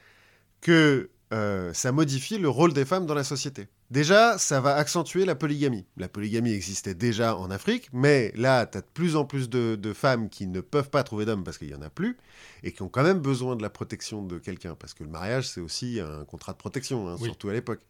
que 0.63 1.11
euh, 1.35 1.75
ça 1.75 1.93
modifie 1.93 2.39
le 2.39 2.49
rôle 2.49 2.73
des 2.73 2.87
femmes 2.87 3.05
dans 3.05 3.13
la 3.15 3.23
société. 3.23 3.69
Déjà, 3.91 4.39
ça 4.39 4.63
va 4.63 4.77
accentuer 4.77 5.27
la 5.27 5.35
polygamie. 5.35 5.85
La 5.99 6.09
polygamie 6.09 6.53
existait 6.53 6.95
déjà 6.95 7.37
en 7.37 7.51
Afrique, 7.51 7.91
mais 7.93 8.33
là, 8.35 8.65
tu 8.65 8.79
as 8.79 8.81
de 8.81 8.87
plus 8.95 9.15
en 9.15 9.27
plus 9.27 9.51
de, 9.51 9.77
de 9.77 9.93
femmes 9.93 10.31
qui 10.31 10.47
ne 10.47 10.63
peuvent 10.63 10.89
pas 10.89 11.03
trouver 11.03 11.27
d'hommes 11.27 11.45
parce 11.45 11.59
qu'il 11.59 11.69
n'y 11.69 11.75
en 11.75 11.83
a 11.83 11.91
plus, 11.91 12.17
et 12.63 12.73
qui 12.73 12.81
ont 12.81 12.89
quand 12.89 13.03
même 13.03 13.21
besoin 13.21 13.57
de 13.57 13.63
la 13.63 13.71
protection 13.71 14.23
de 14.23 14.39
quelqu'un, 14.39 14.75
parce 14.75 14.95
que 14.95 15.05
le 15.05 15.11
mariage, 15.11 15.49
c'est 15.49 15.61
aussi 15.61 16.01
un 16.01 16.25
contrat 16.25 16.53
de 16.53 16.59
protection, 16.59 17.09
hein, 17.09 17.17
Oui. 17.21 17.27
surtout 17.27 17.51
à 17.51 17.53
l'époque. 17.53 17.81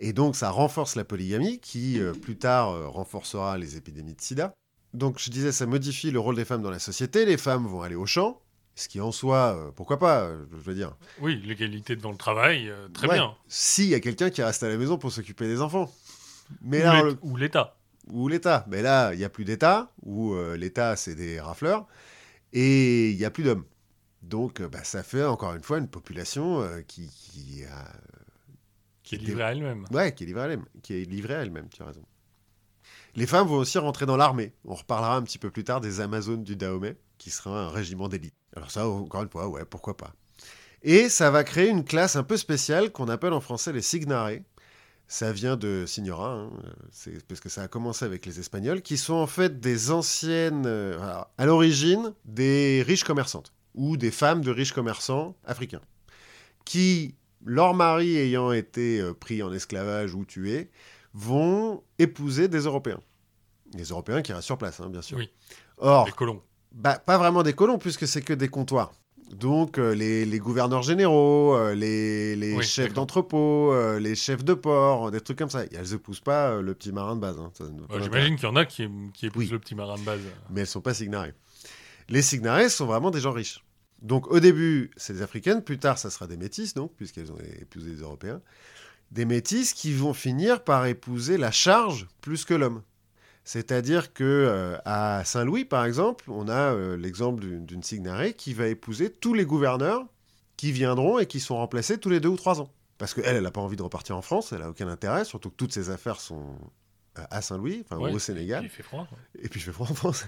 Et 0.00 0.12
donc, 0.12 0.36
ça 0.36 0.50
renforce 0.50 0.96
la 0.96 1.04
polygamie, 1.04 1.60
qui 1.60 2.00
euh, 2.00 2.12
plus 2.12 2.36
tard 2.36 2.70
euh, 2.70 2.88
renforcera 2.88 3.56
les 3.58 3.76
épidémies 3.76 4.14
de 4.14 4.20
sida. 4.20 4.52
Donc, 4.92 5.18
je 5.18 5.30
disais, 5.30 5.52
ça 5.52 5.66
modifie 5.66 6.10
le 6.10 6.18
rôle 6.20 6.36
des 6.36 6.44
femmes 6.44 6.62
dans 6.62 6.70
la 6.70 6.78
société. 6.78 7.24
Les 7.24 7.36
femmes 7.36 7.66
vont 7.66 7.82
aller 7.82 7.94
au 7.94 8.06
champ, 8.06 8.40
ce 8.74 8.88
qui 8.88 9.00
en 9.00 9.12
soi, 9.12 9.56
euh, 9.56 9.70
pourquoi 9.70 9.98
pas, 9.98 10.30
je 10.52 10.56
veux 10.56 10.74
dire. 10.74 10.96
Oui, 11.20 11.40
l'égalité 11.44 11.96
devant 11.96 12.10
le 12.12 12.16
travail, 12.16 12.72
très 12.92 13.08
Ouais, 13.08 13.14
bien. 13.14 13.34
S'il 13.48 13.86
y 13.86 13.94
a 13.94 14.00
quelqu'un 14.00 14.30
qui 14.30 14.42
reste 14.42 14.62
à 14.62 14.68
la 14.68 14.76
maison 14.76 14.98
pour 14.98 15.10
s'occuper 15.12 15.46
des 15.46 15.60
enfants. 15.60 15.90
Mais 16.62 16.80
Ou 16.80 16.84
là, 16.84 17.02
le- 17.02 17.18
Ou 17.22 17.36
l'État. 17.36 17.76
ou 18.08 18.28
l'État. 18.28 18.66
Mais 18.68 18.82
là, 18.82 19.12
il 19.14 19.18
n'y 19.18 19.24
a 19.24 19.30
plus 19.30 19.44
d'État, 19.44 19.92
ou 20.02 20.34
euh, 20.34 20.56
l'État, 20.56 20.94
c'est 20.96 21.14
des 21.14 21.40
rafleurs, 21.40 21.86
et 22.52 23.10
il 23.10 23.16
n'y 23.16 23.24
a 23.24 23.30
plus 23.30 23.44
d'hommes. 23.44 23.64
Donc, 24.22 24.60
bah, 24.62 24.84
ça 24.84 25.02
fait 25.02 25.24
encore 25.24 25.54
une 25.54 25.62
fois 25.62 25.78
une 25.78 25.88
population 25.88 26.62
qui, 26.86 27.08
qui, 27.08 27.64
a- 27.64 27.92
qui 29.04 29.14
est 29.14 29.18
livrée 29.18 29.44
à 29.44 29.52
elle-même. 29.52 29.86
ouais, 29.92 30.12
qui, 30.12 30.24
est 30.24 30.26
livrée 30.26 30.42
à 30.42 30.44
elle-même, 30.46 30.64
qui 30.82 30.94
est 30.94 31.04
livrée 31.04 31.34
à 31.36 31.42
elle-même, 31.42 31.68
tu 31.68 31.82
as 31.82 31.86
raison. 31.86 32.02
Les 33.14 33.26
femmes 33.26 33.46
vont 33.46 33.58
aussi 33.58 33.78
rentrer 33.78 34.06
dans 34.06 34.16
l'armée. 34.16 34.52
On 34.64 34.74
reparlera 34.74 35.16
un 35.16 35.22
petit 35.22 35.38
peu 35.38 35.50
plus 35.50 35.62
tard 35.62 35.80
des 35.80 36.00
Amazones 36.00 36.42
du 36.42 36.56
Dahomey, 36.56 36.96
qui 37.18 37.30
sera 37.30 37.66
un 37.66 37.68
régiment 37.68 38.08
d'élite. 38.08 38.34
Alors 38.56 38.70
ça, 38.72 38.88
encore 38.88 39.22
une 39.22 39.28
fois, 39.28 39.46
ouais, 39.46 39.64
pourquoi 39.64 39.96
pas. 39.96 40.12
Et 40.82 41.08
ça 41.08 41.30
va 41.30 41.44
créer 41.44 41.68
une 41.68 41.84
classe 41.84 42.16
un 42.16 42.24
peu 42.24 42.36
spéciale 42.36 42.90
qu'on 42.90 43.08
appelle 43.08 43.32
en 43.32 43.40
français 43.40 43.72
les 43.72 43.82
signare. 43.82 44.30
Ça 45.06 45.32
vient 45.32 45.56
de 45.56 45.84
signora, 45.86 46.32
hein, 46.32 46.50
c'est 46.90 47.24
parce 47.26 47.40
que 47.40 47.50
ça 47.50 47.62
a 47.62 47.68
commencé 47.68 48.06
avec 48.06 48.24
les 48.24 48.40
Espagnols, 48.40 48.80
qui 48.80 48.96
sont 48.96 49.14
en 49.14 49.26
fait 49.26 49.60
des 49.60 49.90
anciennes, 49.90 50.64
euh, 50.66 50.98
alors, 50.98 51.30
à 51.36 51.44
l'origine, 51.44 52.14
des 52.24 52.82
riches 52.86 53.04
commerçantes, 53.04 53.52
ou 53.74 53.98
des 53.98 54.10
femmes 54.10 54.40
de 54.40 54.50
riches 54.50 54.72
commerçants 54.72 55.36
africains, 55.44 55.82
qui, 56.64 57.14
leur 57.44 57.74
mari 57.74 58.16
ayant 58.16 58.52
été 58.52 59.00
euh, 59.00 59.12
pris 59.14 59.42
en 59.42 59.52
esclavage 59.52 60.14
ou 60.14 60.24
tué, 60.24 60.70
vont 61.12 61.82
épouser 61.98 62.48
des 62.48 62.60
Européens. 62.60 63.00
Les 63.74 63.84
Européens 63.84 64.22
qui 64.22 64.32
restent 64.32 64.46
sur 64.46 64.58
place, 64.58 64.80
hein, 64.80 64.88
bien 64.90 65.02
sûr. 65.02 65.18
Oui. 65.18 65.30
Or, 65.78 66.06
Les 66.06 66.12
colons. 66.12 66.42
bah, 66.72 66.98
pas 66.98 67.18
vraiment 67.18 67.42
des 67.42 67.52
colons, 67.52 67.78
puisque 67.78 68.06
c'est 68.06 68.22
que 68.22 68.32
des 68.32 68.48
comptoirs. 68.48 68.92
Donc, 69.32 69.78
euh, 69.78 69.94
les, 69.94 70.24
les 70.26 70.38
gouverneurs 70.38 70.82
généraux, 70.82 71.56
euh, 71.56 71.74
les, 71.74 72.36
les 72.36 72.54
Oui, 72.56 72.62
chefs 72.64 72.92
d'entrepôt, 72.92 73.72
euh, 73.72 73.98
les 73.98 74.14
chefs 74.14 74.44
de 74.44 74.54
port, 74.54 75.10
des 75.10 75.20
trucs 75.20 75.38
comme 75.38 75.50
ça. 75.50 75.64
Et 75.64 75.70
elles 75.74 75.94
épousent 75.94 76.20
pas 76.20 76.60
le 76.60 76.74
petit 76.74 76.92
marin 76.92 77.16
de 77.16 77.20
base. 77.20 77.38
hein. 77.40 77.50
J'imagine 78.00 78.36
qu'il 78.36 78.44
y 78.44 78.52
en 78.52 78.54
a 78.56 78.64
qui, 78.64 78.86
qui 79.14 79.26
épousent 79.26 79.44
Oui. 79.46 79.50
le 79.50 79.58
petit 79.58 79.74
marin 79.74 79.96
de 79.96 80.02
base. 80.04 80.20
Mais 80.50 80.60
elles 80.60 80.66
sont 80.66 80.82
pas 80.82 80.94
signarées. 80.94 81.32
Les 82.08 82.22
signarées 82.22 82.68
sont 82.68 82.86
vraiment 82.86 83.10
des 83.10 83.20
gens 83.20 83.32
riches. 83.32 83.64
Donc, 84.04 84.30
au 84.30 84.38
début, 84.38 84.90
c'est 84.96 85.14
des 85.14 85.22
africaines. 85.22 85.62
Plus 85.62 85.78
tard, 85.78 85.98
ça 85.98 86.10
sera 86.10 86.26
des 86.26 86.36
métisses, 86.36 86.74
donc, 86.74 86.92
puisqu'elles 86.94 87.32
ont 87.32 87.38
épousé 87.60 87.90
des 87.90 88.02
Européens. 88.02 88.40
Des 89.10 89.24
métisses 89.24 89.72
qui 89.72 89.94
vont 89.94 90.12
finir 90.12 90.62
par 90.62 90.86
épouser 90.86 91.38
la 91.38 91.50
charge 91.50 92.06
plus 92.20 92.44
que 92.44 92.52
l'homme. 92.52 92.82
C'est-à-dire 93.44 94.12
que 94.12 94.24
euh, 94.24 94.76
à 94.84 95.22
Saint-Louis, 95.24 95.64
par 95.64 95.84
exemple, 95.86 96.30
on 96.30 96.48
a 96.48 96.74
euh, 96.74 96.96
l'exemple 96.96 97.44
d'une 97.44 97.82
signarée 97.82 98.34
qui 98.34 98.52
va 98.54 98.68
épouser 98.68 99.10
tous 99.10 99.34
les 99.34 99.46
gouverneurs 99.46 100.04
qui 100.56 100.70
viendront 100.70 101.18
et 101.18 101.26
qui 101.26 101.40
sont 101.40 101.56
remplacés 101.56 101.98
tous 101.98 102.10
les 102.10 102.20
deux 102.20 102.28
ou 102.28 102.36
trois 102.36 102.60
ans. 102.60 102.70
Parce 102.98 103.14
qu'elle, 103.14 103.36
elle 103.36 103.42
n'a 103.42 103.50
pas 103.50 103.60
envie 103.60 103.76
de 103.76 103.82
repartir 103.82 104.16
en 104.16 104.22
France, 104.22 104.52
elle 104.52 104.60
n'a 104.60 104.70
aucun 104.70 104.88
intérêt, 104.88 105.24
surtout 105.24 105.50
que 105.50 105.56
toutes 105.56 105.72
ses 105.72 105.90
affaires 105.90 106.20
sont 106.20 106.56
euh, 107.18 107.22
à 107.30 107.42
Saint-Louis, 107.42 107.84
enfin 107.84 108.00
Ouais, 108.00 108.12
au 108.12 108.18
Sénégal. 108.18 108.64
Il 108.64 108.70
fait 108.70 108.82
froid. 108.82 109.06
Et 109.42 109.48
puis 109.48 109.60
je 109.60 109.66
fais 109.66 109.72
froid 109.72 109.88
en 109.90 109.94
France. 109.94 110.26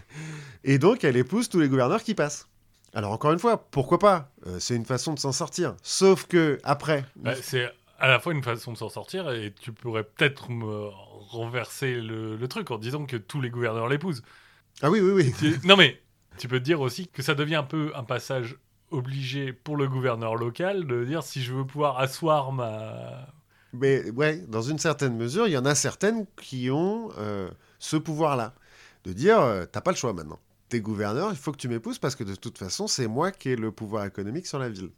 Et 0.64 0.78
donc, 0.78 1.04
elle 1.04 1.16
épouse 1.16 1.48
tous 1.48 1.60
les 1.60 1.68
gouverneurs 1.68 2.02
qui 2.02 2.14
passent. 2.14 2.48
Alors 2.94 3.12
encore 3.12 3.32
une 3.32 3.38
fois, 3.38 3.68
pourquoi 3.70 3.98
pas? 3.98 4.30
Euh, 4.46 4.58
C'est 4.58 4.74
une 4.76 4.86
façon 4.86 5.12
de 5.12 5.18
s'en 5.18 5.32
sortir. 5.32 5.74
Sauf 5.82 6.26
que 6.26 6.58
après, 6.64 7.04
Bah, 7.16 7.34
c'est 7.42 7.70
à 7.98 8.08
la 8.08 8.20
fois 8.20 8.32
une 8.32 8.42
façon 8.42 8.72
de 8.72 8.76
s'en 8.78 8.88
sortir 8.88 9.30
et 9.30 9.52
tu 9.60 9.72
pourrais 9.72 10.04
peut-être 10.04 10.50
me 10.50 10.88
renverser 11.30 12.00
le, 12.00 12.36
le 12.36 12.48
truc 12.48 12.70
en 12.70 12.78
disant 12.78 13.06
que 13.06 13.16
tous 13.16 13.40
les 13.40 13.50
gouverneurs 13.50 13.88
l'épousent. 13.88 14.22
ah 14.82 14.90
oui, 14.90 15.00
oui, 15.00 15.12
oui. 15.12 15.34
Tu- 15.38 15.66
non 15.66 15.76
mais 15.76 16.00
tu 16.38 16.48
peux 16.48 16.58
te 16.58 16.64
dire 16.64 16.80
aussi 16.80 17.08
que 17.08 17.22
ça 17.22 17.34
devient 17.34 17.56
un 17.56 17.62
peu 17.62 17.92
un 17.94 18.04
passage 18.04 18.56
obligé 18.90 19.52
pour 19.52 19.76
le 19.76 19.88
gouverneur 19.88 20.36
local 20.36 20.86
de 20.86 21.04
dire 21.04 21.22
si 21.22 21.42
je 21.42 21.52
veux 21.52 21.66
pouvoir 21.66 21.98
asseoir 21.98 22.52
ma... 22.52 23.26
Mais 23.72 24.10
ouais, 24.10 24.38
dans 24.48 24.62
une 24.62 24.78
certaine 24.78 25.16
mesure, 25.16 25.46
il 25.48 25.52
y 25.52 25.58
en 25.58 25.64
a 25.66 25.74
certaines 25.74 26.26
qui 26.40 26.70
ont 26.70 27.10
euh, 27.18 27.50
ce 27.78 27.96
pouvoir-là. 27.96 28.54
De 29.04 29.12
dire, 29.12 29.40
euh, 29.40 29.66
t'as 29.70 29.80
pas 29.80 29.90
le 29.90 29.96
choix 29.96 30.12
maintenant. 30.12 30.38
T'es 30.68 30.80
gouverneur, 30.80 31.30
il 31.30 31.36
faut 31.36 31.52
que 31.52 31.58
tu 31.58 31.68
m'épouses 31.68 31.98
parce 31.98 32.16
que 32.16 32.24
de 32.24 32.34
toute 32.34 32.58
façon, 32.58 32.86
c'est 32.88 33.06
moi 33.06 33.30
qui 33.30 33.50
ai 33.50 33.56
le 33.56 33.70
pouvoir 33.70 34.04
économique 34.04 34.46
sur 34.46 34.58
la 34.58 34.68
ville. 34.68 34.90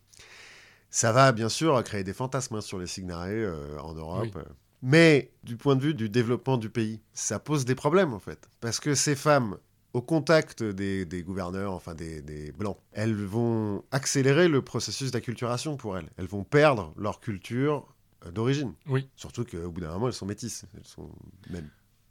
Ça 0.90 1.12
va 1.12 1.32
bien 1.32 1.50
sûr 1.50 1.82
créer 1.84 2.04
des 2.04 2.14
fantasmes 2.14 2.56
hein, 2.56 2.60
sur 2.62 2.78
les 2.78 2.86
signarés 2.86 3.44
euh, 3.44 3.78
en 3.80 3.92
Europe. 3.94 4.22
Oui. 4.34 4.42
euh. 4.42 4.44
Mais 4.80 5.32
du 5.42 5.56
point 5.56 5.76
de 5.76 5.82
vue 5.82 5.92
du 5.94 6.08
développement 6.08 6.56
du 6.56 6.70
pays, 6.70 7.00
ça 7.12 7.38
pose 7.38 7.64
des 7.64 7.74
problèmes 7.74 8.14
en 8.14 8.20
fait. 8.20 8.48
Parce 8.60 8.80
que 8.80 8.94
ces 8.94 9.16
femmes, 9.16 9.58
au 9.92 10.00
contact 10.00 10.62
des, 10.62 11.04
des 11.04 11.22
gouverneurs, 11.22 11.72
enfin 11.72 11.94
des, 11.94 12.22
des 12.22 12.52
blancs, 12.52 12.78
elles 12.92 13.14
vont 13.24 13.84
accélérer 13.90 14.48
le 14.48 14.62
processus 14.62 15.10
d'acculturation 15.10 15.76
pour 15.76 15.98
elles. 15.98 16.08
Elles 16.16 16.28
vont 16.28 16.44
perdre 16.44 16.94
leur 16.96 17.20
culture 17.20 17.86
euh, 18.24 18.30
d'origine. 18.30 18.72
Oui. 18.86 19.08
Surtout 19.16 19.44
qu'au 19.44 19.70
bout 19.70 19.80
d'un 19.82 19.90
moment, 19.92 20.06
elles 20.06 20.14
sont 20.14 20.26
métisses. 20.26 20.64
Elles 20.76 20.86
sont 20.86 21.10
même 21.50 21.68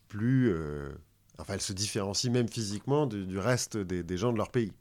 plus. 0.09 0.51
euh, 0.51 0.89
Enfin, 1.39 1.53
elles 1.53 1.61
se 1.61 1.73
différencient 1.73 2.31
même 2.31 2.49
physiquement 2.49 3.05
du, 3.05 3.25
du 3.25 3.37
reste 3.37 3.77
des, 3.77 4.03
des 4.03 4.17
gens 4.17 4.31
de 4.31 4.37
leur 4.37 4.49
pays. 4.49 4.71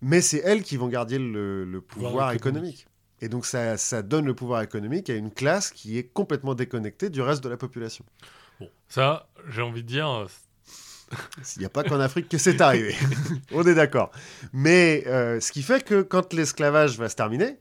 Mais 0.00 0.20
c'est 0.20 0.38
elles 0.38 0.62
qui 0.62 0.76
vont 0.76 0.88
garder 0.88 1.18
le, 1.18 1.64
le 1.64 1.80
pouvoir, 1.80 2.32
économique. 2.32 2.86
Et 3.20 3.28
donc, 3.28 3.44
ça, 3.44 3.76
ça 3.76 4.02
donne 4.02 4.24
le 4.24 4.34
pouvoir 4.34 4.62
économique 4.62 5.10
à 5.10 5.14
une 5.14 5.30
classe 5.30 5.70
qui 5.70 5.98
est 5.98 6.04
complètement 6.04 6.54
déconnectée 6.54 7.10
du 7.10 7.20
reste 7.20 7.44
de 7.44 7.50
la 7.50 7.58
population. 7.58 8.04
Bon, 8.58 8.68
ça, 8.88 9.28
j'ai 9.50 9.60
envie 9.62 9.82
de 9.82 9.88
dire, 9.88 10.08
euh, 10.08 10.26
Il 11.56 11.60
n'y 11.60 11.64
a 11.66 11.70
pas 11.70 11.84
qu'en 11.84 12.00
Afrique 12.00 12.28
que 12.28 12.38
c'est 12.38 12.60
arrivé. 12.60 12.94
On 13.52 13.66
est 13.66 13.74
d'accord. 13.74 14.10
Mais 14.52 15.04
euh, 15.06 15.40
ce 15.40 15.52
qui 15.52 15.62
fait 15.62 15.84
que 15.84 16.02
quand 16.02 16.32
l'esclavage 16.32 16.98
va 16.98 17.08
se 17.08 17.16
terminer, 17.16 17.58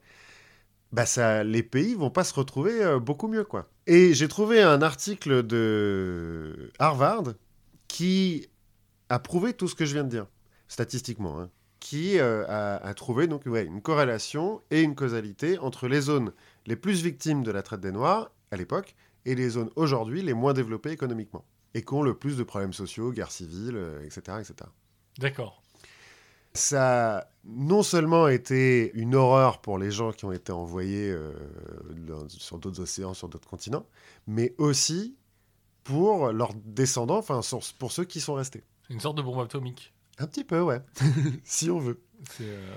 bah 0.91 1.05
ça, 1.05 1.43
les 1.43 1.63
pays 1.63 1.95
vont 1.95 2.09
pas 2.09 2.24
se 2.24 2.34
retrouver 2.34 2.84
euh, 2.84 2.99
beaucoup 2.99 3.28
mieux. 3.28 3.43
quoi. 3.43 3.70
Et 3.88 4.13
j'ai 4.13 4.28
trouvé 4.28 4.61
un 4.61 4.82
article 4.82 5.43
de 5.45 6.72
Harvard 6.80 7.34
qui 7.89 8.47
a 9.09 9.19
prouvé 9.19 9.51
tout 9.53 9.67
ce 9.67 9.75
que 9.75 9.83
je 9.85 9.93
viens 9.93 10.05
de 10.05 10.09
dire, 10.09 10.27
statistiquement. 10.69 11.39
hein, 11.41 11.49
qui 11.81 12.19
euh, 12.19 12.45
a, 12.47 12.75
a 12.75 12.93
trouvé 12.93 13.27
donc, 13.27 13.45
ouais, 13.45 13.63
une 13.65 13.81
corrélation 13.81 14.61
et 14.69 14.81
une 14.81 14.95
causalité 14.95 15.57
entre 15.59 15.87
les 15.87 16.01
zones 16.01 16.33
les 16.65 16.75
plus 16.75 17.01
victimes 17.03 17.41
de 17.41 17.51
la 17.51 17.63
traite 17.63 17.79
des 17.79 17.91
Noirs 17.93 18.31
à 18.51 18.57
l'époque 18.57 18.95
et 19.25 19.33
les 19.33 19.49
zones 19.49 19.69
aujourd'hui 19.77 20.21
les 20.21 20.33
moins 20.33 20.51
développées 20.53 20.91
économiquement 20.91 21.45
et 21.73 21.83
qui 21.83 21.93
ont 21.93 22.01
le 22.03 22.13
plus 22.15 22.35
de 22.37 22.43
problèmes 22.43 22.73
sociaux, 22.73 23.11
guerres 23.13 23.31
civiles, 23.31 23.75
euh, 23.77 24.03
etc., 24.05 24.21
etc. 24.41 24.55
d'accord. 25.19 25.61
Ça 26.53 27.19
a 27.19 27.27
non 27.45 27.83
seulement 27.83 28.27
été 28.27 28.91
une 28.95 29.15
horreur 29.15 29.61
pour 29.61 29.77
les 29.77 29.91
gens 29.91 30.11
qui 30.11 30.25
ont 30.25 30.31
été 30.31 30.51
envoyés 30.51 31.11
euh, 31.11 31.31
dans- 32.07 32.27
sur 32.27 32.57
d'autres 32.57 32.81
océans, 32.81 33.13
sur 33.13 33.29
d'autres 33.29 33.47
continents, 33.47 33.85
mais 34.27 34.53
aussi 34.57 35.15
pour 35.89 36.31
leurs 36.31 36.53
descendants, 36.53 37.17
enfin 37.17 37.41
pour 37.79 37.91
ceux 37.91 38.05
qui 38.05 38.21
sont 38.21 38.35
restés. 38.35 38.63
C'est 38.87 38.93
une 38.93 38.99
sorte 38.99 39.17
de 39.17 39.23
bombe 39.23 39.41
atomique. 39.41 39.91
Un 40.19 40.27
petit 40.27 40.43
peu, 40.43 40.61
ouais, 40.61 40.81
si 41.43 41.71
on 41.71 41.79
veut. 41.79 41.99
Euh, 42.41 42.75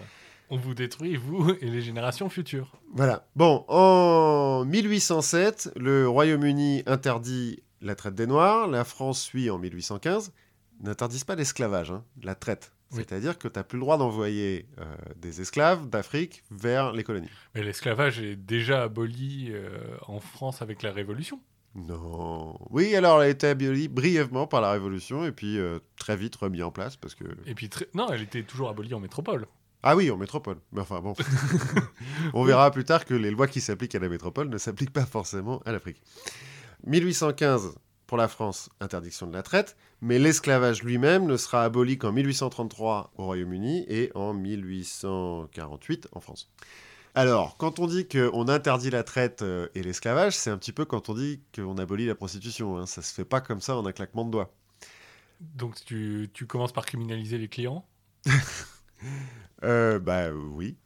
on 0.48 0.56
vous 0.56 0.72
détruit, 0.72 1.16
vous 1.16 1.50
et 1.60 1.68
les 1.68 1.82
générations 1.82 2.30
futures. 2.30 2.72
Voilà. 2.94 3.28
Bon, 3.36 3.66
en 3.68 4.64
1807, 4.64 5.72
le 5.76 6.08
Royaume-Uni 6.08 6.84
interdit 6.86 7.62
la 7.82 7.94
traite 7.94 8.14
des 8.14 8.26
Noirs, 8.26 8.66
la 8.66 8.84
France 8.84 9.20
suit 9.20 9.50
en 9.50 9.58
1815, 9.58 10.32
n'interdisent 10.80 11.24
pas 11.24 11.34
l'esclavage, 11.34 11.90
hein, 11.90 12.04
la 12.22 12.34
traite. 12.34 12.72
Oui. 12.92 12.98
C'est-à-dire 12.98 13.38
que 13.38 13.48
tu 13.48 13.58
n'as 13.58 13.62
plus 13.62 13.76
le 13.76 13.82
droit 13.82 13.98
d'envoyer 13.98 14.68
euh, 14.78 14.84
des 15.16 15.42
esclaves 15.42 15.88
d'Afrique 15.88 16.44
vers 16.50 16.92
les 16.92 17.04
colonies. 17.04 17.30
Mais 17.54 17.62
l'esclavage 17.62 18.20
est 18.20 18.36
déjà 18.36 18.84
aboli 18.84 19.48
euh, 19.50 19.96
en 20.06 20.20
France 20.20 20.62
avec 20.62 20.82
la 20.82 20.92
Révolution. 20.92 21.40
Non. 21.74 22.58
Oui, 22.70 22.94
alors 22.94 23.22
elle 23.22 23.28
a 23.28 23.30
été 23.30 23.46
abolie 23.48 23.88
brièvement 23.88 24.46
par 24.46 24.60
la 24.60 24.70
Révolution 24.72 25.24
et 25.24 25.32
puis 25.32 25.58
euh, 25.58 25.78
très 25.96 26.16
vite 26.16 26.36
remis 26.36 26.62
en 26.62 26.70
place 26.70 26.96
parce 26.96 27.14
que. 27.14 27.24
Et 27.46 27.54
puis, 27.54 27.68
très- 27.68 27.88
non, 27.94 28.08
elle 28.12 28.22
était 28.22 28.42
toujours 28.42 28.68
abolie 28.68 28.92
en 28.94 29.00
métropole. 29.00 29.46
Ah 29.82 29.96
oui, 29.96 30.10
en 30.10 30.16
métropole. 30.16 30.58
Mais 30.72 30.80
enfin 30.82 31.00
bon. 31.00 31.14
On 32.34 32.44
verra 32.44 32.70
plus 32.70 32.84
tard 32.84 33.04
que 33.04 33.14
les 33.14 33.30
lois 33.30 33.48
qui 33.48 33.60
s'appliquent 33.60 33.94
à 33.94 33.98
la 33.98 34.08
métropole 34.08 34.48
ne 34.48 34.58
s'appliquent 34.58 34.92
pas 34.92 35.06
forcément 35.06 35.60
à 35.64 35.72
l'Afrique. 35.72 36.00
1815 36.86 37.74
pour 38.06 38.18
la 38.18 38.28
France, 38.28 38.68
interdiction 38.80 39.26
de 39.26 39.32
la 39.32 39.42
traite, 39.42 39.76
mais 40.02 40.18
l'esclavage 40.18 40.82
lui-même 40.82 41.24
ne 41.26 41.36
sera 41.38 41.64
aboli 41.64 41.96
qu'en 41.96 42.12
1833 42.12 43.12
au 43.16 43.24
Royaume-Uni 43.24 43.86
et 43.88 44.12
en 44.14 44.34
1848 44.34 46.08
en 46.12 46.20
France. 46.20 46.50
Alors, 47.14 47.56
quand 47.58 47.78
on 47.78 47.86
dit 47.86 48.08
qu'on 48.08 48.48
interdit 48.48 48.88
la 48.90 49.02
traite 49.04 49.42
euh, 49.42 49.68
et 49.74 49.82
l'esclavage, 49.82 50.34
c'est 50.36 50.48
un 50.50 50.56
petit 50.56 50.72
peu 50.72 50.84
quand 50.86 51.10
on 51.10 51.14
dit 51.14 51.40
qu'on 51.54 51.76
abolit 51.76 52.06
la 52.06 52.14
prostitution. 52.14 52.78
Hein. 52.78 52.86
Ça 52.86 53.02
se 53.02 53.12
fait 53.12 53.24
pas 53.26 53.40
comme 53.42 53.60
ça 53.60 53.76
en 53.76 53.84
un 53.84 53.92
claquement 53.92 54.24
de 54.24 54.30
doigts. 54.30 54.52
Donc, 55.40 55.74
tu, 55.84 56.30
tu 56.32 56.46
commences 56.46 56.72
par 56.72 56.86
criminaliser 56.86 57.38
les 57.38 57.48
clients? 57.48 57.84
Euh, 59.64 59.98
bah 59.98 60.30
oui. 60.32 60.76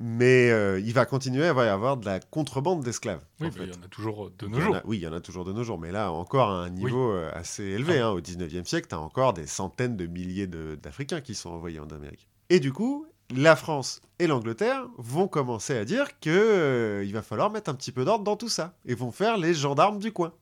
Mais 0.00 0.50
euh, 0.50 0.78
il 0.80 0.92
va 0.92 1.06
continuer 1.06 1.44
à 1.48 1.52
y 1.64 1.68
avoir 1.68 1.96
de 1.96 2.04
la 2.04 2.20
contrebande 2.20 2.82
d'esclaves. 2.82 3.22
Oui, 3.40 3.48
bah, 3.50 3.64
il 3.64 3.68
y 3.68 3.76
en 3.76 3.82
a 3.82 3.88
toujours 3.88 4.30
de 4.30 4.46
Il 4.46 4.52
nos 4.52 4.60
jours. 4.60 4.76
a- 4.76 4.82
oui, 4.84 4.98
il 4.98 5.02
y 5.02 5.06
en 5.06 5.12
a 5.14 5.20
toujours 5.20 5.44
de 5.46 5.52
nos 5.52 5.64
jours, 5.64 5.78
mais 5.78 5.92
là 5.92 6.10
encore 6.12 6.50
à 6.50 6.62
un 6.64 6.68
niveau 6.70 7.12
euh, 7.12 7.30
assez 7.34 7.62
élevé. 7.64 7.98
Ah. 8.00 8.08
hein. 8.08 8.10
Au 8.10 8.20
19e 8.20 8.64
siècle, 8.66 8.88
tu 8.88 8.94
as 8.94 9.00
encore 9.00 9.32
des 9.32 9.46
centaines 9.46 9.96
de 9.96 10.06
milliers 10.06 10.46
de- 10.46 10.78
d'Africains 10.82 11.20
qui 11.22 11.34
sont 11.34 11.50
envoyés 11.50 11.78
en 11.80 11.88
Amérique. 11.88 12.28
Et 12.50 12.60
du 12.60 12.72
coup, 12.72 13.06
la 13.34 13.56
France 13.56 14.00
et 14.18 14.26
l'Angleterre 14.26 14.86
vont 14.98 15.28
commencer 15.28 15.76
à 15.76 15.84
dire 15.84 16.18
que 16.20 16.30
euh, 16.30 17.04
il 17.04 17.12
va 17.12 17.22
falloir 17.22 17.50
mettre 17.50 17.70
un 17.70 17.74
petit 17.74 17.92
peu 17.92 18.04
d'ordre 18.04 18.24
dans 18.24 18.36
tout 18.36 18.48
ça 18.48 18.76
et 18.86 18.94
vont 18.94 19.10
faire 19.12 19.36
les 19.36 19.54
gendarmes 19.54 19.98
du 19.98 20.12
coin. 20.12 20.32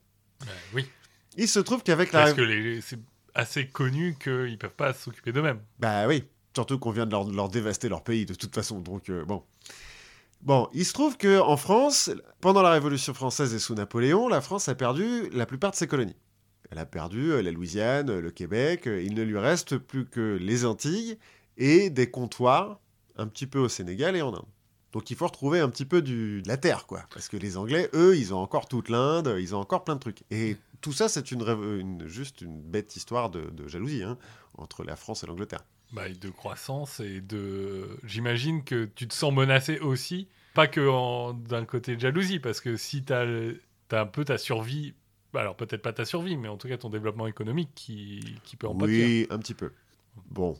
Bah, 0.40 0.46
oui, 0.74 0.86
Il 1.36 1.48
se 1.48 1.58
trouve 1.60 1.82
qu'avec 1.82 2.12
la 2.12 2.20
parce 2.22 2.34
que 2.34 2.42
les- 2.42 2.80
c'est 2.80 2.98
assez 3.34 3.66
connu 3.68 4.16
qu'ils 4.22 4.52
ne 4.52 4.56
peuvent 4.56 4.70
pas 4.70 4.92
s'occuper 4.92 5.32
d'eux-mêmes. 5.32 5.60
Bah 5.80 6.06
oui, 6.06 6.24
surtout 6.54 6.78
qu'on 6.78 6.90
vient 6.92 7.06
de 7.06 7.10
leur, 7.10 7.28
leur 7.30 7.48
dévaster 7.48 7.88
leur 7.88 8.04
pays 8.04 8.26
de 8.26 8.34
toute 8.34 8.54
façon, 8.54 8.78
donc 8.80 9.08
euh, 9.10 9.24
bon. 9.24 9.42
Bon, 10.42 10.68
il 10.74 10.84
se 10.84 10.92
trouve 10.92 11.16
que 11.16 11.40
en 11.40 11.56
France, 11.56 12.10
pendant 12.40 12.60
la 12.62 12.70
Révolution 12.70 13.14
française 13.14 13.54
et 13.54 13.58
sous 13.58 13.74
Napoléon, 13.74 14.28
la 14.28 14.42
France 14.42 14.68
a 14.68 14.74
perdu 14.74 15.30
la 15.32 15.46
plupart 15.46 15.70
de 15.70 15.76
ses 15.76 15.86
colonies. 15.86 16.16
Elle 16.70 16.78
a 16.78 16.84
perdu 16.86 17.32
euh, 17.32 17.40
la 17.42 17.50
Louisiane, 17.50 18.10
euh, 18.10 18.20
le 18.20 18.30
Québec, 18.30 18.86
euh, 18.86 19.02
il 19.02 19.14
ne 19.14 19.22
lui 19.22 19.38
reste 19.38 19.78
plus 19.78 20.04
que 20.04 20.36
les 20.40 20.64
Antilles 20.66 21.18
et 21.56 21.90
des 21.90 22.10
comptoirs 22.10 22.80
un 23.16 23.26
petit 23.26 23.46
peu 23.46 23.58
au 23.58 23.68
Sénégal 23.68 24.16
et 24.16 24.22
en 24.22 24.34
Inde. 24.34 24.44
Donc 24.92 25.10
il 25.10 25.16
faut 25.16 25.26
retrouver 25.26 25.58
un 25.58 25.68
petit 25.68 25.84
peu 25.84 26.02
du, 26.02 26.40
de 26.42 26.48
la 26.48 26.56
terre, 26.56 26.86
quoi. 26.86 27.04
Parce 27.12 27.28
que 27.28 27.36
les 27.36 27.56
Anglais, 27.56 27.90
eux, 27.94 28.16
ils 28.16 28.32
ont 28.32 28.38
encore 28.38 28.68
toute 28.68 28.88
l'Inde, 28.88 29.36
ils 29.40 29.54
ont 29.54 29.58
encore 29.58 29.82
plein 29.84 29.94
de 29.96 30.00
trucs. 30.00 30.22
Et 30.30 30.56
tout 30.80 30.92
ça, 30.92 31.08
c'est 31.08 31.32
une, 31.32 32.06
juste 32.06 32.42
une 32.42 32.60
bête 32.60 32.94
histoire 32.94 33.28
de, 33.30 33.50
de 33.50 33.66
jalousie 33.66 34.04
hein, 34.04 34.18
entre 34.56 34.84
la 34.84 34.94
France 34.94 35.24
et 35.24 35.26
l'Angleterre. 35.26 35.64
Bah, 35.92 36.08
de 36.08 36.28
croissance 36.30 37.00
et 37.00 37.20
de. 37.20 37.88
J'imagine 38.04 38.62
que 38.64 38.84
tu 38.84 39.06
te 39.08 39.14
sens 39.14 39.32
menacé 39.32 39.78
aussi, 39.78 40.28
pas 40.54 40.66
que 40.66 40.88
en- 40.88 41.34
d'un 41.34 41.64
côté 41.64 41.96
de 41.96 42.00
jalousie, 42.00 42.38
parce 42.40 42.60
que 42.60 42.76
si 42.76 43.04
tu 43.04 43.12
as, 43.12 43.26
un 43.92 44.06
peu 44.06 44.24
ta 44.24 44.38
survie, 44.38 44.94
bah, 45.32 45.40
alors 45.40 45.56
peut-être 45.56 45.82
pas 45.82 45.92
ta 45.92 46.04
survie, 46.04 46.36
mais 46.36 46.48
en 46.48 46.56
tout 46.56 46.68
cas 46.68 46.76
ton 46.78 46.88
développement 46.88 47.26
économique 47.26 47.70
qui, 47.74 48.36
qui 48.44 48.56
peut 48.56 48.66
en 48.66 48.74
pâtir. 48.74 49.06
Oui, 49.06 49.26
un 49.30 49.38
petit 49.38 49.54
peu. 49.54 49.72
Bon. 50.30 50.56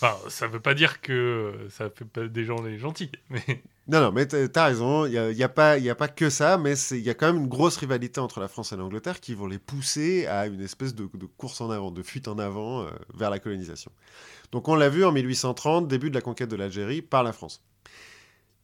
Enfin, 0.00 0.16
ça 0.28 0.46
veut 0.46 0.60
pas 0.60 0.74
dire 0.74 1.00
que 1.00 1.66
ça 1.70 1.88
fait 1.88 2.04
pas 2.04 2.26
des 2.26 2.44
gens 2.44 2.60
les 2.62 2.78
gentils, 2.78 3.10
mais 3.30 3.42
Non, 3.86 4.00
non, 4.00 4.12
mais 4.12 4.26
t'as 4.26 4.64
raison. 4.64 5.04
Il 5.06 5.10
n'y 5.12 5.18
a, 5.18 5.30
y 5.30 5.42
a, 5.42 5.48
pas- 5.48 5.72
a 5.78 5.94
pas 5.94 6.08
que 6.08 6.30
ça, 6.30 6.56
mais 6.56 6.72
il 6.90 7.00
y 7.00 7.10
a 7.10 7.14
quand 7.14 7.26
même 7.26 7.42
une 7.42 7.48
grosse 7.48 7.76
rivalité 7.76 8.18
entre 8.20 8.40
la 8.40 8.48
France 8.48 8.72
et 8.72 8.76
l'Angleterre 8.76 9.20
qui 9.20 9.34
vont 9.34 9.46
les 9.46 9.58
pousser 9.58 10.26
à 10.26 10.46
une 10.46 10.62
espèce 10.62 10.94
de, 10.94 11.08
de 11.12 11.26
course 11.26 11.60
en 11.60 11.70
avant, 11.70 11.90
de 11.90 12.02
fuite 12.02 12.26
en 12.28 12.38
avant 12.38 12.82
euh, 12.82 12.90
vers 13.14 13.28
la 13.30 13.38
colonisation. 13.38 13.90
Donc 14.52 14.68
on 14.68 14.74
l'a 14.74 14.88
vu 14.88 15.04
en 15.04 15.12
1830, 15.12 15.86
début 15.86 16.08
de 16.10 16.14
la 16.14 16.22
conquête 16.22 16.48
de 16.48 16.56
l'Algérie 16.56 17.02
par 17.02 17.22
la 17.22 17.32
France. 17.34 17.62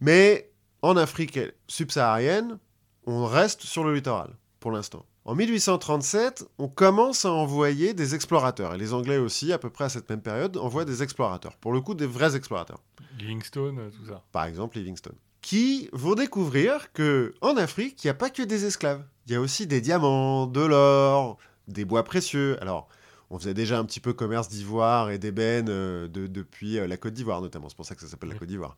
Mais 0.01 0.51
en 0.83 0.97
Afrique 0.97 1.39
subsaharienne, 1.69 2.59
on 3.07 3.27
reste 3.27 3.63
sur 3.63 3.85
le 3.85 3.95
littoral, 3.95 4.37
pour 4.61 4.71
l'instant. 4.73 5.05
En 5.27 5.35
1837, 5.35 6.45
on 6.59 6.69
commence 6.69 7.25
à 7.25 7.33
envoyer 7.33 7.93
des 7.93 8.15
explorateurs, 8.15 8.75
et 8.75 8.79
les 8.79 8.95
Anglais 8.95 9.19
aussi, 9.19 9.53
à 9.53 9.59
peu 9.59 9.69
près 9.71 9.85
à 9.85 9.89
cette 9.91 10.09
même 10.09 10.23
période, 10.23 10.57
envoient 10.57 10.87
des 10.87 11.03
explorateurs. 11.03 11.57
Pour 11.59 11.73
le 11.73 11.81
coup, 11.81 11.95
des 11.95 12.07
vrais 12.07 12.35
explorateurs 12.37 12.81
Livingstone, 13.19 13.79
euh, 13.79 13.91
tout 13.91 14.07
ça. 14.11 14.23
par 14.33 14.45
exemple 14.45 14.79
Livingstone, 14.79 15.15
qui 15.43 15.89
vont 15.93 16.15
découvrir 16.15 16.91
que 16.93 17.35
en 17.43 17.57
Afrique, 17.59 18.03
il 18.03 18.07
n'y 18.07 18.11
a 18.11 18.15
pas 18.15 18.31
que 18.31 18.43
des 18.43 18.65
esclaves. 18.65 19.05
Il 19.27 19.33
y 19.33 19.37
a 19.37 19.41
aussi 19.41 19.67
des 19.67 19.81
diamants, 19.83 20.47
de 20.47 20.63
l'or, 20.63 21.37
des 21.69 21.85
bois 21.85 22.03
précieux. 22.05 22.57
Alors, 22.63 22.89
On 23.33 23.39
faisait 23.39 23.55
déjà 23.55 23.79
un 23.79 23.85
petit 23.85 24.01
peu 24.01 24.13
commerce 24.13 24.49
d'ivoire 24.49 25.11
et 25.11 25.19
d'ébène 25.19 25.69
euh, 25.69 26.09
de- 26.09 26.27
depuis 26.27 26.79
euh, 26.81 26.89
la 26.89 26.97
Côte 26.97 27.13
d'Ivoire, 27.15 27.41
notamment. 27.41 27.69
C'est 27.69 27.77
pour 27.77 27.87
ça 27.87 27.95
que 27.95 28.01
ça 28.01 28.09
s'appelle 28.09 28.31
la. 28.31 28.35
Côte 28.35 28.49
d'Ivoire. 28.49 28.77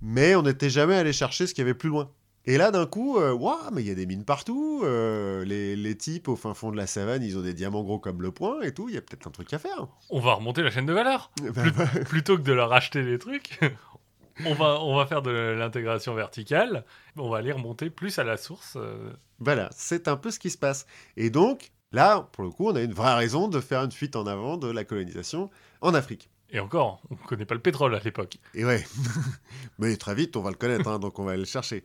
Mais 0.00 0.34
on 0.34 0.42
n'était 0.42 0.70
jamais 0.70 0.96
allé 0.96 1.12
chercher 1.12 1.46
ce 1.46 1.54
qu'il 1.54 1.62
y 1.62 1.66
avait 1.66 1.74
plus 1.78 1.88
loin. 1.88 2.10
Et 2.44 2.58
là, 2.58 2.70
d'un 2.72 2.86
coup, 2.86 3.18
euh, 3.18 3.32
Ouah, 3.32 3.70
mais 3.72 3.82
il 3.82 3.88
y 3.88 3.90
a 3.90 3.94
des 3.94 4.04
mines 4.06 4.24
partout. 4.24 4.80
euh, 4.84 5.44
les, 5.44 5.76
les 5.76 5.96
types 5.96 6.26
au 6.28 6.34
fin 6.36 6.54
fond 6.54 6.72
de 6.72 6.76
la 6.76 6.86
savane, 6.88 7.22
ils 7.22 7.38
ont 7.38 7.42
des 7.42 7.54
diamants 7.54 7.82
gros 7.84 7.98
comme 8.00 8.20
le 8.20 8.32
poing 8.32 8.60
et 8.62 8.72
tout. 8.74 8.88
Il 8.88 8.94
y 8.96 8.98
a 8.98 9.00
peut-être 9.00 9.26
un 9.28 9.30
truc 9.30 9.52
à 9.52 9.58
faire. 9.60 9.86
On 10.10 10.18
va 10.20 10.34
remonter 10.34 10.62
la 10.62 10.70
chaîne 10.72 10.86
de 10.86 10.92
valeur. 10.92 11.30
Bah, 11.40 11.62
Plut- 11.62 12.04
Plutôt 12.04 12.36
que 12.36 12.42
de 12.42 12.52
leur 12.52 12.72
acheter 12.72 13.04
des 13.04 13.18
trucs, 13.18 13.60
on 14.44 14.54
va, 14.54 14.80
on 14.80 14.96
va 14.96 15.06
faire 15.06 15.22
de 15.22 15.30
l'intégration 15.30 16.14
verticale. 16.14 16.84
On 17.16 17.28
va 17.30 17.38
aller 17.38 17.52
remonter 17.52 17.90
plus 17.90 18.18
à 18.18 18.24
la 18.24 18.36
source. 18.36 18.74
euh, 18.76 19.12
Voilà, 19.38 19.68
c'est 19.72 20.08
un 20.08 20.16
peu 20.16 20.32
ce 20.32 20.40
qui 20.40 20.50
se 20.50 20.58
passe. 20.58 20.86
Et 21.16 21.30
donc, 21.30 21.70
là, 21.92 22.28
pour 22.32 22.42
le 22.42 22.50
coup, 22.50 22.68
on 22.70 22.74
a 22.74 22.80
une 22.82 22.92
vraie 22.94 23.14
raison 23.14 23.46
de 23.46 23.60
faire 23.60 23.84
une 23.84 23.92
fuite 23.92 24.16
en 24.16 24.26
avant 24.26 24.56
de 24.56 24.68
la 24.68 24.82
colonisation 24.84 25.48
en 25.80 25.94
Afrique. 25.94 26.28
Et 26.54 26.58
encore, 26.60 27.00
on 27.08 27.14
ne 27.14 27.20
connaît 27.28 27.46
pas 27.46 27.54
le 27.54 27.62
pétrole 27.62 27.94
à 27.94 28.00
l'époque. 28.00 28.36
Et 28.54 28.64
ouais, 28.64 28.84
mais 29.78 29.96
très 29.96 30.14
vite, 30.14 30.36
on 30.36 30.42
va 30.42 30.50
le 30.50 30.56
connaître, 30.56 30.88
hein, 30.88 30.98
donc 30.98 31.18
on 31.18 31.24
va 31.24 31.30
aller 31.32 31.40
le 31.40 31.46
chercher. 31.46 31.82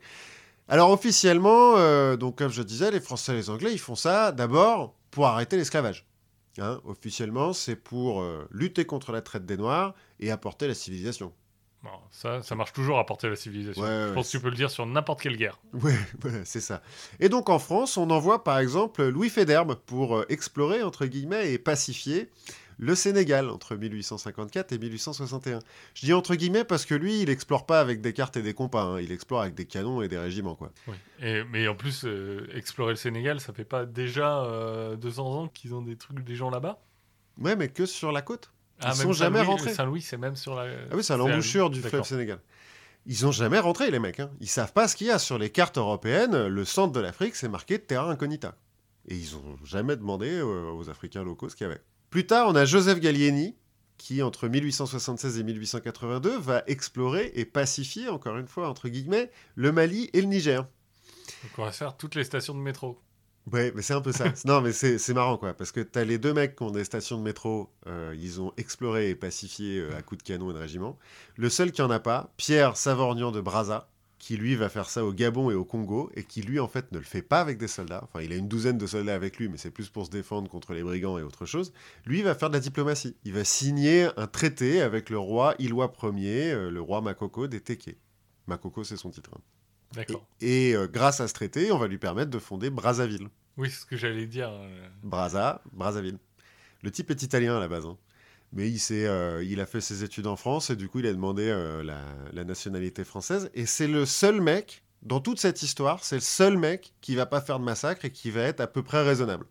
Alors 0.68 0.90
officiellement, 0.90 1.76
euh, 1.76 2.16
donc 2.16 2.36
comme 2.36 2.52
je 2.52 2.62
disais, 2.62 2.90
les 2.90 3.00
Français 3.00 3.32
et 3.32 3.36
les 3.36 3.50
Anglais, 3.50 3.72
ils 3.72 3.78
font 3.78 3.94
ça 3.94 4.32
d'abord 4.32 4.94
pour 5.10 5.26
arrêter 5.26 5.56
l'esclavage. 5.56 6.06
Hein, 6.58 6.80
officiellement, 6.84 7.52
c'est 7.52 7.76
pour 7.76 8.20
euh, 8.20 8.46
lutter 8.50 8.84
contre 8.84 9.12
la 9.12 9.22
traite 9.22 9.46
des 9.46 9.56
Noirs 9.56 9.94
et 10.20 10.30
apporter 10.30 10.66
la 10.66 10.74
civilisation. 10.74 11.32
Bon, 11.84 11.90
ça, 12.10 12.42
ça 12.42 12.56
marche 12.56 12.72
toujours 12.72 12.98
à 12.98 13.06
porter 13.06 13.28
la 13.28 13.36
civilisation. 13.36 13.80
Ouais, 13.80 13.88
Je 13.88 14.08
ouais, 14.08 14.14
pense 14.14 14.26
que 14.26 14.32
tu 14.32 14.40
peux 14.42 14.50
le 14.50 14.56
dire 14.56 14.70
sur 14.70 14.84
n'importe 14.84 15.22
quelle 15.22 15.36
guerre. 15.36 15.60
Voilà, 15.72 16.44
c'est 16.44 16.60
ça. 16.60 16.82
Et 17.20 17.28
donc 17.28 17.48
en 17.48 17.60
France, 17.60 17.96
on 17.96 18.10
envoie 18.10 18.42
par 18.42 18.58
exemple 18.58 19.06
Louis 19.06 19.30
Féderbe 19.30 19.76
pour 19.86 20.16
euh, 20.16 20.26
explorer, 20.28 20.82
entre 20.82 21.06
guillemets, 21.06 21.52
et 21.52 21.58
pacifier 21.58 22.30
le 22.78 22.94
Sénégal 22.94 23.50
entre 23.50 23.76
1854 23.76 24.72
et 24.72 24.78
1861. 24.78 25.58
Je 25.94 26.06
dis 26.06 26.12
entre 26.12 26.34
guillemets 26.36 26.64
parce 26.64 26.86
que 26.86 26.94
lui, 26.94 27.20
il 27.20 27.28
explore 27.28 27.66
pas 27.66 27.80
avec 27.80 28.00
des 28.00 28.12
cartes 28.12 28.36
et 28.36 28.42
des 28.42 28.54
compas, 28.54 28.84
hein, 28.84 29.00
il 29.00 29.12
explore 29.12 29.42
avec 29.42 29.54
des 29.54 29.66
canons 29.66 30.00
et 30.00 30.08
des 30.08 30.18
régiments, 30.18 30.54
quoi. 30.54 30.72
Oui. 30.86 30.94
Et, 31.20 31.42
mais 31.44 31.66
en 31.66 31.74
plus, 31.74 32.04
euh, 32.04 32.46
explorer 32.54 32.92
le 32.92 32.96
Sénégal, 32.96 33.40
ça 33.40 33.52
fait 33.52 33.64
pas 33.64 33.84
déjà 33.84 34.44
euh, 34.44 34.96
200 34.96 35.34
ans 35.34 35.48
qu'ils 35.48 35.74
ont 35.74 35.82
des 35.82 35.96
trucs, 35.96 36.24
des 36.24 36.36
gens 36.36 36.50
là-bas? 36.50 36.80
Ouais, 37.40 37.56
mais 37.56 37.68
que 37.68 37.84
sur 37.86 38.12
la 38.12 38.22
côte. 38.22 38.50
Ils 38.84 38.92
sont 38.94 39.08
même 39.08 39.12
jamais 39.12 39.42
rentrés. 39.42 39.74
Saint-Louis, 39.74 40.02
c'est 40.02 40.16
même 40.16 40.36
sur 40.36 40.54
la. 40.54 40.70
Ah 40.90 40.94
oui, 40.94 41.02
c'est 41.02 41.12
à 41.12 41.16
l'embouchure 41.16 41.68
du 41.70 41.82
fleuve. 41.82 42.04
Sénégal. 42.04 42.38
Ils 43.06 43.26
ont 43.26 43.32
jamais 43.32 43.58
rentré, 43.58 43.90
les 43.90 43.98
mecs. 43.98 44.20
Hein. 44.20 44.30
Ils 44.40 44.48
savent 44.48 44.72
pas 44.72 44.86
ce 44.86 44.94
qu'il 44.94 45.06
y 45.06 45.10
a 45.10 45.18
sur 45.18 45.38
les 45.38 45.50
cartes 45.50 45.78
européennes. 45.78 46.46
Le 46.46 46.64
centre 46.64 46.92
de 46.92 47.00
l'Afrique, 47.00 47.34
c'est 47.34 47.48
marqué 47.48 47.78
terra 47.78 48.10
incognita. 48.10 48.54
Et 49.08 49.16
ils 49.16 49.34
ont 49.34 49.56
jamais 49.64 49.96
demandé 49.96 50.28
euh, 50.30 50.70
aux 50.72 50.90
Africains 50.90 51.24
locaux 51.24 51.48
ce 51.48 51.56
qu'il 51.56 51.66
y 51.66 51.70
avait. 51.70 51.80
Plus 52.10 52.26
tard, 52.26 52.48
on 52.48 52.54
a 52.54 52.64
Joseph 52.64 53.00
Gallieni, 53.00 53.54
qui, 53.98 54.22
entre 54.22 54.48
1876 54.48 55.38
et 55.38 55.42
1882, 55.42 56.38
va 56.38 56.62
explorer 56.66 57.32
et 57.34 57.44
pacifier, 57.44 58.08
encore 58.08 58.38
une 58.38 58.48
fois, 58.48 58.68
entre 58.68 58.88
guillemets, 58.88 59.30
le 59.56 59.72
Mali 59.72 60.08
et 60.12 60.20
le 60.20 60.26
Niger. 60.26 60.66
Donc 61.42 61.52
on 61.58 61.64
va 61.64 61.72
se 61.72 61.78
faire 61.78 61.96
toutes 61.96 62.14
les 62.14 62.24
stations 62.24 62.54
de 62.54 62.60
métro. 62.60 62.98
Ouais, 63.52 63.72
mais 63.74 63.82
c'est 63.82 63.94
un 63.94 64.00
peu 64.00 64.12
ça. 64.12 64.26
non, 64.44 64.60
mais 64.60 64.72
c'est 64.72 65.14
marrant, 65.14 65.36
quoi. 65.36 65.54
Parce 65.54 65.72
que 65.72 65.80
t'as 65.80 66.04
les 66.04 66.18
deux 66.18 66.32
mecs 66.32 66.56
qui 66.56 66.62
ont 66.62 66.70
des 66.70 66.84
stations 66.84 67.18
de 67.18 67.22
métro, 67.22 67.70
euh, 67.86 68.14
ils 68.18 68.40
ont 68.40 68.52
exploré 68.56 69.10
et 69.10 69.14
pacifié 69.14 69.78
euh, 69.78 69.96
à 69.96 70.02
coups 70.02 70.22
de 70.22 70.26
canon 70.26 70.50
et 70.50 70.54
de 70.54 70.58
régiment. 70.58 70.98
Le 71.36 71.48
seul 71.48 71.72
qui 71.72 71.82
en 71.82 71.90
a 71.90 72.00
pas, 72.00 72.32
Pierre 72.36 72.76
Savorgnan 72.76 73.32
de 73.32 73.40
Brazza, 73.40 73.88
qui 74.18 74.36
lui 74.36 74.56
va 74.56 74.68
faire 74.68 74.90
ça 74.90 75.04
au 75.04 75.12
Gabon 75.12 75.50
et 75.50 75.54
au 75.54 75.64
Congo, 75.64 76.10
et 76.14 76.24
qui 76.24 76.42
lui, 76.42 76.58
en 76.60 76.66
fait, 76.68 76.90
ne 76.92 76.98
le 76.98 77.04
fait 77.04 77.22
pas 77.22 77.40
avec 77.40 77.56
des 77.58 77.68
soldats. 77.68 78.00
Enfin, 78.02 78.20
il 78.22 78.32
a 78.32 78.36
une 78.36 78.48
douzaine 78.48 78.76
de 78.78 78.86
soldats 78.86 79.14
avec 79.14 79.38
lui, 79.38 79.48
mais 79.48 79.56
c'est 79.58 79.70
plus 79.70 79.88
pour 79.88 80.06
se 80.06 80.10
défendre 80.10 80.50
contre 80.50 80.72
les 80.74 80.82
brigands 80.82 81.18
et 81.18 81.22
autre 81.22 81.46
chose. 81.46 81.72
Lui, 82.04 82.22
va 82.22 82.34
faire 82.34 82.48
de 82.50 82.54
la 82.54 82.60
diplomatie. 82.60 83.14
Il 83.24 83.32
va 83.32 83.44
signer 83.44 84.08
un 84.16 84.26
traité 84.26 84.82
avec 84.82 85.08
le 85.10 85.18
roi 85.18 85.54
Ilwa 85.58 85.92
Ier, 86.16 86.52
euh, 86.52 86.70
le 86.70 86.80
roi 86.80 87.00
Makoko 87.00 87.46
des 87.46 87.60
Téké. 87.60 87.96
Makoko, 88.48 88.82
c'est 88.84 88.96
son 88.96 89.10
titre. 89.10 89.30
hein. 89.36 89.40
D'accord. 89.94 90.26
Et, 90.40 90.70
et, 90.70 90.76
euh, 90.76 90.86
grâce 90.88 91.20
à 91.20 91.28
ce 91.28 91.32
traité, 91.34 91.70
on 91.72 91.78
va 91.78 91.86
lui 91.86 91.98
permettre 91.98 92.30
de 92.30 92.38
fonder 92.38 92.70
Brazzaville. 92.70 93.28
Oui, 93.56 93.70
c'est 93.70 93.80
ce 93.80 93.86
que 93.86 93.96
j'allais 93.96 94.26
dire. 94.26 94.50
euh, 94.50 94.88
Brazza, 95.02 95.62
Brazzaville. 95.72 96.18
Le 96.82 96.90
type 96.90 97.10
est 97.10 97.22
italien 97.22 97.56
à 97.56 97.60
la 97.60 97.68
base. 97.68 97.86
hein. 97.86 97.96
Mais 98.52 98.72
euh, 98.90 99.44
il 99.46 99.60
a 99.60 99.66
fait 99.66 99.80
ses 99.80 100.04
études 100.04 100.26
en 100.26 100.36
France 100.36 100.70
et 100.70 100.76
du 100.76 100.88
coup 100.88 101.00
il 101.00 101.06
a 101.06 101.12
demandé 101.12 101.48
euh, 101.48 101.82
la, 101.82 102.44
nationalité 102.44 103.04
française. 103.04 103.50
Et 103.54 103.66
c'est 103.66 103.86
le 103.86 104.06
seul 104.06 104.40
mec, 104.40 104.82
dans 105.02 105.20
toute 105.20 105.38
cette 105.38 105.62
histoire, 105.62 106.02
c'est 106.02 106.16
le 106.16 106.22
seul 106.22 106.56
mec 106.56 106.94
qui 107.00 107.14
va 107.14 107.26
pas 107.26 107.40
faire 107.40 107.58
de 107.58 107.64
massacre 107.64 108.04
et 108.04 108.10
qui 108.10 108.30
va 108.30 108.42
être 108.42 108.60
à 108.60 108.66
peu 108.66 108.82
près 108.82 109.02
raisonnable. 109.02 109.44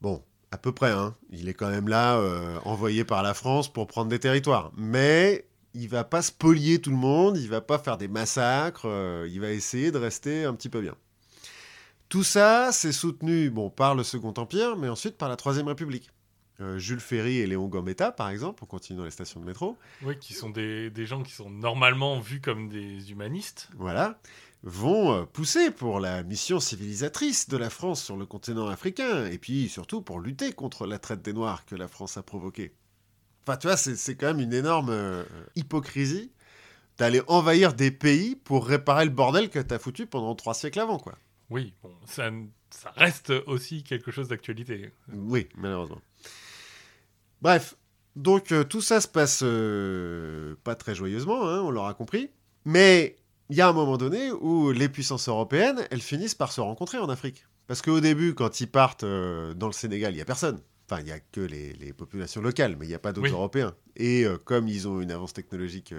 Bon, 0.00 0.22
à 0.52 0.58
peu 0.58 0.72
près, 0.72 0.92
hein. 0.92 1.16
Il 1.30 1.48
est 1.48 1.54
quand 1.54 1.70
même 1.70 1.88
là, 1.88 2.18
euh, 2.18 2.58
envoyé 2.64 3.04
par 3.04 3.22
la 3.22 3.34
France 3.34 3.72
pour 3.72 3.88
prendre 3.88 4.10
des 4.10 4.20
territoires. 4.20 4.70
Mais 4.76 5.48
il 5.74 5.88
va 5.88 6.04
pas 6.04 6.22
spolier 6.22 6.80
tout 6.80 6.90
le 6.90 6.96
monde, 6.96 7.36
il 7.36 7.48
va 7.48 7.60
pas 7.60 7.78
faire 7.78 7.98
des 7.98 8.08
massacres, 8.08 8.86
il 9.28 9.40
va 9.40 9.50
essayer 9.50 9.90
de 9.90 9.98
rester 9.98 10.44
un 10.44 10.54
petit 10.54 10.68
peu 10.68 10.80
bien. 10.80 10.94
Tout 12.08 12.22
ça, 12.22 12.70
c'est 12.72 12.92
soutenu 12.92 13.52
par 13.74 13.96
le 13.96 14.04
Second 14.04 14.32
Empire, 14.36 14.76
mais 14.76 14.88
ensuite 14.88 15.18
par 15.18 15.28
la 15.28 15.36
Troisième 15.36 15.66
République. 15.66 16.10
Euh, 16.60 16.78
Jules 16.78 17.00
Ferry 17.00 17.38
et 17.38 17.46
Léon 17.46 17.68
Gambetta, 17.68 18.12
par 18.12 18.30
exemple, 18.30 18.62
on 18.64 18.66
continue 18.66 18.98
dans 18.98 19.04
les 19.04 19.10
stations 19.10 19.40
de 19.40 19.44
métro, 19.44 19.76
Oui, 20.02 20.18
qui 20.18 20.32
sont 20.32 20.48
des, 20.48 20.88
des 20.90 21.04
gens 21.04 21.22
qui 21.22 21.32
sont 21.32 21.50
normalement 21.50 22.18
vus 22.18 22.40
comme 22.40 22.68
des 22.70 23.10
humanistes. 23.10 23.68
voilà, 23.76 24.18
vont 24.62 25.12
euh, 25.12 25.24
pousser 25.26 25.70
pour 25.70 26.00
la 26.00 26.22
mission 26.22 26.58
civilisatrice 26.58 27.48
de 27.50 27.58
la 27.58 27.68
France 27.68 28.02
sur 28.02 28.16
le 28.16 28.24
continent 28.24 28.68
africain, 28.68 29.26
et 29.26 29.36
puis 29.38 29.68
surtout 29.68 30.00
pour 30.00 30.18
lutter 30.18 30.52
contre 30.52 30.86
la 30.86 30.98
traite 30.98 31.20
des 31.22 31.34
Noirs 31.34 31.66
que 31.66 31.74
la 31.74 31.88
France 31.88 32.16
a 32.16 32.22
provoquée. 32.22 32.72
Enfin, 33.46 33.58
tu 33.58 33.66
vois, 33.66 33.76
c'est 33.76 33.94
c'est 33.94 34.16
quand 34.16 34.28
même 34.28 34.40
une 34.40 34.54
énorme 34.54 34.88
euh, 34.90 35.24
hypocrisie 35.56 36.32
d'aller 36.98 37.20
envahir 37.28 37.74
des 37.74 37.90
pays 37.90 38.34
pour 38.34 38.66
réparer 38.66 39.04
le 39.04 39.10
bordel 39.10 39.50
que 39.50 39.58
t'as 39.58 39.78
foutu 39.78 40.06
pendant 40.06 40.34
trois 40.34 40.54
siècles 40.54 40.80
avant, 40.80 40.98
quoi. 40.98 41.18
Oui, 41.50 41.74
bon, 41.82 41.94
ça, 42.06 42.30
ça 42.70 42.90
reste 42.96 43.32
aussi 43.46 43.84
quelque 43.84 44.10
chose 44.10 44.28
d'actualité. 44.28 44.90
Oui, 45.12 45.48
malheureusement. 45.54 46.00
Bref, 47.42 47.76
donc 48.16 48.52
euh, 48.52 48.64
tout 48.64 48.80
ça 48.80 49.00
se 49.00 49.08
passe 49.08 49.40
euh, 49.42 50.54
pas 50.64 50.74
très 50.74 50.94
joyeusement, 50.94 51.46
hein, 51.48 51.60
on 51.60 51.70
l'aura 51.70 51.94
compris. 51.94 52.30
Mais 52.64 53.16
il 53.50 53.56
y 53.56 53.60
a 53.60 53.68
un 53.68 53.72
moment 53.72 53.96
donné 53.96 54.32
où 54.32 54.72
les 54.72 54.88
puissances 54.88 55.28
européennes, 55.28 55.86
elles 55.90 56.00
finissent 56.02 56.34
par 56.34 56.50
se 56.52 56.60
rencontrer 56.60 56.98
en 56.98 57.08
Afrique. 57.08 57.44
Parce 57.66 57.82
qu'au 57.82 58.00
début, 58.00 58.34
quand 58.34 58.60
ils 58.60 58.68
partent 58.68 59.04
euh, 59.04 59.54
dans 59.54 59.66
le 59.66 59.72
Sénégal, 59.72 60.12
il 60.12 60.16
n'y 60.16 60.22
a 60.22 60.24
personne. 60.24 60.60
Enfin, 60.88 61.00
il 61.00 61.06
n'y 61.06 61.12
a 61.12 61.18
que 61.18 61.40
les, 61.40 61.72
les 61.74 61.92
populations 61.92 62.40
locales, 62.40 62.76
mais 62.78 62.86
il 62.86 62.88
n'y 62.88 62.94
a 62.94 63.00
pas 63.00 63.12
d'autres 63.12 63.26
Oui. 63.26 63.32
Européens. 63.32 63.74
Et 63.96 64.24
comme 64.44 64.68
ils 64.68 64.86
ont 64.86 65.00
une 65.00 65.10
avance 65.10 65.32
technologique 65.32 65.92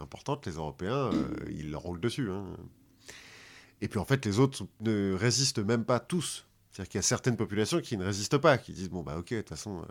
importante, 0.00 0.46
les 0.46 0.52
Européens, 0.52 1.10
ils 1.50 1.70
leur 1.70 1.82
roulent 1.82 2.00
dessus. 2.00 2.30
hein. 2.30 2.46
Et 3.82 3.88
puis 3.88 3.98
en 3.98 4.06
fait, 4.06 4.24
les 4.24 4.38
autres 4.38 4.64
ne 4.80 5.12
résistent 5.14 5.58
même 5.58 5.84
pas 5.84 6.00
tous. 6.00 6.46
C'est-à-dire 6.72 6.88
qu'il 6.88 6.98
y 6.98 7.00
a 7.00 7.02
certaines 7.02 7.36
populations 7.36 7.82
qui 7.82 7.98
ne 7.98 8.04
résistent 8.04 8.38
pas, 8.38 8.56
qui 8.56 8.72
disent 8.72 8.88
bon 8.88 9.02
bah 9.02 9.16
ok, 9.18 9.30
de 9.34 9.40
toute 9.40 9.50
façon, 9.50 9.84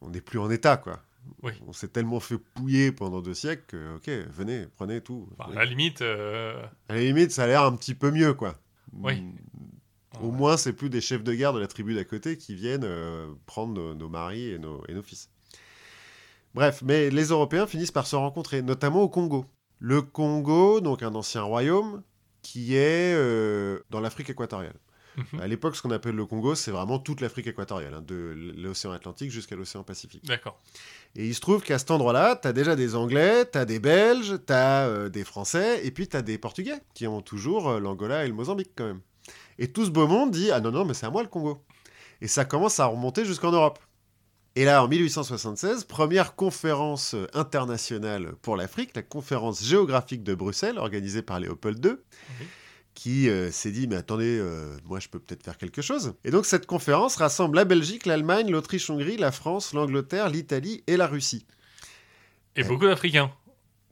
on 0.00 0.10
n'est 0.10 0.20
plus 0.20 0.38
en 0.38 0.50
état 0.50 0.76
quoi. 0.76 1.02
Oui. 1.42 1.52
On 1.66 1.72
s'est 1.72 1.88
tellement 1.88 2.20
fait 2.20 2.38
pouiller 2.38 2.92
pendant 2.92 3.20
deux 3.20 3.34
siècles 3.34 3.64
que 3.66 3.96
ok, 3.96 4.08
venez, 4.32 4.66
prenez 4.76 5.00
tout. 5.00 5.28
Enfin, 5.38 5.52
à 5.52 5.54
la 5.54 5.64
limite, 5.64 6.02
euh, 6.02 6.62
À 6.88 6.94
la 6.94 7.00
limite, 7.00 7.30
ça 7.30 7.44
a 7.44 7.46
l'air 7.46 7.62
un 7.62 7.76
petit 7.76 7.94
peu 7.94 8.10
mieux 8.10 8.34
quoi. 8.34 8.58
Oui. 8.92 9.22
Au 10.20 10.32
moins, 10.32 10.56
c'est 10.56 10.72
plus 10.72 10.90
des 10.90 11.00
chefs 11.00 11.22
de 11.22 11.32
guerre 11.32 11.52
de 11.52 11.60
la 11.60 11.68
tribu 11.68 11.94
d'à 11.94 12.04
côté 12.04 12.36
qui 12.36 12.54
viennent 12.54 12.84
euh, 12.84 13.32
prendre 13.46 13.74
nos, 13.74 13.94
nos 13.94 14.08
maris 14.08 14.50
et 14.50 14.58
nos, 14.58 14.82
et 14.88 14.94
nos 14.94 15.02
fils. 15.02 15.30
Bref, 16.54 16.82
mais 16.84 17.10
les 17.10 17.26
Européens 17.26 17.66
finissent 17.66 17.92
par 17.92 18.06
se 18.06 18.16
rencontrer, 18.16 18.60
notamment 18.60 19.02
au 19.02 19.08
Congo. 19.08 19.46
Le 19.78 20.02
Congo, 20.02 20.80
donc 20.80 21.02
un 21.02 21.14
ancien 21.14 21.42
royaume, 21.42 22.02
qui 22.42 22.74
est 22.74 23.14
euh, 23.14 23.80
dans 23.90 24.00
l'Afrique 24.00 24.30
équatoriale. 24.30 24.76
Mhm. 25.16 25.40
À 25.40 25.46
l'époque, 25.46 25.76
ce 25.76 25.82
qu'on 25.82 25.90
appelle 25.90 26.14
le 26.14 26.26
Congo, 26.26 26.54
c'est 26.54 26.70
vraiment 26.70 26.98
toute 26.98 27.20
l'Afrique 27.20 27.46
équatoriale, 27.46 27.94
hein, 27.94 28.04
de 28.06 28.54
l'océan 28.56 28.92
Atlantique 28.92 29.30
jusqu'à 29.30 29.56
l'océan 29.56 29.82
Pacifique. 29.82 30.24
d'accord. 30.24 30.60
Et 31.16 31.26
il 31.26 31.34
se 31.34 31.40
trouve 31.40 31.62
qu'à 31.62 31.78
cet 31.78 31.90
endroit-là, 31.90 32.36
tu 32.36 32.46
as 32.46 32.52
déjà 32.52 32.76
des 32.76 32.94
Anglais, 32.94 33.44
tu 33.50 33.58
as 33.58 33.64
des 33.64 33.80
Belges, 33.80 34.34
tu 34.46 34.52
as 34.52 35.08
des 35.08 35.24
Français, 35.24 35.84
et 35.84 35.90
puis 35.90 36.08
tu 36.08 36.16
as 36.16 36.22
des 36.22 36.38
Portugais, 36.38 36.78
qui 36.94 37.06
ont 37.06 37.22
toujours 37.22 37.68
euh, 37.68 37.80
l'Angola 37.80 38.24
et 38.24 38.28
le 38.28 38.34
Mozambique 38.34 38.70
quand 38.76 38.86
même. 38.86 39.00
Et 39.58 39.72
tout 39.72 39.84
ce 39.84 39.90
beau 39.90 40.06
monde 40.06 40.30
dit 40.30 40.50
Ah 40.50 40.60
non, 40.60 40.70
non, 40.70 40.84
mais 40.84 40.94
c'est 40.94 41.06
à 41.06 41.10
moi 41.10 41.22
le 41.22 41.28
Congo. 41.28 41.62
Et 42.20 42.28
ça 42.28 42.44
commence 42.44 42.80
à 42.80 42.86
remonter 42.86 43.24
jusqu'en 43.24 43.50
Europe. 43.50 43.78
Et 44.56 44.64
là, 44.64 44.82
en 44.82 44.88
1876, 44.88 45.84
première 45.84 46.34
conférence 46.34 47.14
euh, 47.14 47.26
internationale 47.34 48.34
pour 48.42 48.56
l'Afrique, 48.56 48.90
la 48.94 49.02
conférence 49.02 49.62
géographique 49.64 50.24
de 50.24 50.34
Bruxelles, 50.34 50.78
organisée 50.78 51.22
par 51.22 51.40
Léopold 51.40 51.84
II, 51.84 51.92
Oui. 52.40 52.46
Qui 52.94 53.28
euh, 53.28 53.50
s'est 53.50 53.70
dit, 53.70 53.86
mais 53.88 53.96
attendez, 53.96 54.38
euh, 54.38 54.76
moi 54.84 55.00
je 55.00 55.08
peux 55.08 55.18
peut-être 55.18 55.42
faire 55.44 55.56
quelque 55.56 55.80
chose. 55.82 56.14
Et 56.24 56.30
donc 56.30 56.44
cette 56.46 56.66
conférence 56.66 57.16
rassemble 57.16 57.56
la 57.56 57.64
Belgique, 57.64 58.04
l'Allemagne, 58.06 58.50
l'Autriche-Hongrie, 58.50 59.16
la 59.16 59.32
France, 59.32 59.72
l'Angleterre, 59.72 60.28
l'Italie 60.28 60.82
et 60.86 60.96
la 60.96 61.06
Russie. 61.06 61.46
Et 62.56 62.64
beaucoup 62.64 62.86
d'Africains. 62.86 63.30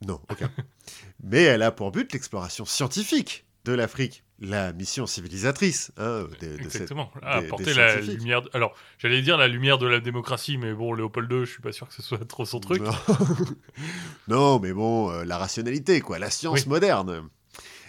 Non, 0.05 0.19
aucun. 0.29 0.51
mais 1.23 1.43
elle 1.43 1.61
a 1.63 1.71
pour 1.71 1.91
but 1.91 2.11
l'exploration 2.13 2.65
scientifique 2.65 3.45
de 3.65 3.73
l'Afrique 3.73 4.23
la 4.41 4.71
mission 4.71 5.05
civilisatrice 5.05 5.91
hein, 5.97 6.23
de, 6.39 6.47
de 6.47 6.51
cette- 6.63 6.83
Exactement. 6.83 7.11
des- 7.21 7.27
apporter 7.27 7.65
des 7.65 7.73
la 7.73 7.99
lumière. 7.99 8.41
de- 8.41 8.49
Alors, 8.53 8.73
j'allais 8.97 9.21
dire 9.21 9.37
la 9.37 9.49
lumière 9.49 9.77
de 9.77 9.85
la 9.87 9.99
démocratie, 9.99 10.57
mais 10.57 10.73
bon, 10.73 10.93
Léopold 10.93 11.29
II, 11.29 11.39
je 11.45 11.51
suis 11.51 11.61
pas 11.61 11.73
sûr 11.73 11.87
que 11.89 11.93
ce 11.93 12.01
soit 12.01 12.25
trop 12.25 12.45
son 12.45 12.61
truc. 12.61 12.81
Non, 12.81 12.91
Non, 14.29 14.59
mais 14.59 14.71
bon, 14.73 15.11
euh, 15.11 15.23
la 15.25 15.37
rationalité, 15.37 15.99
quoi, 16.01 16.19
la 16.19 16.29
science 16.29 16.61
Oui. 16.63 16.69
moderne. 16.69 17.27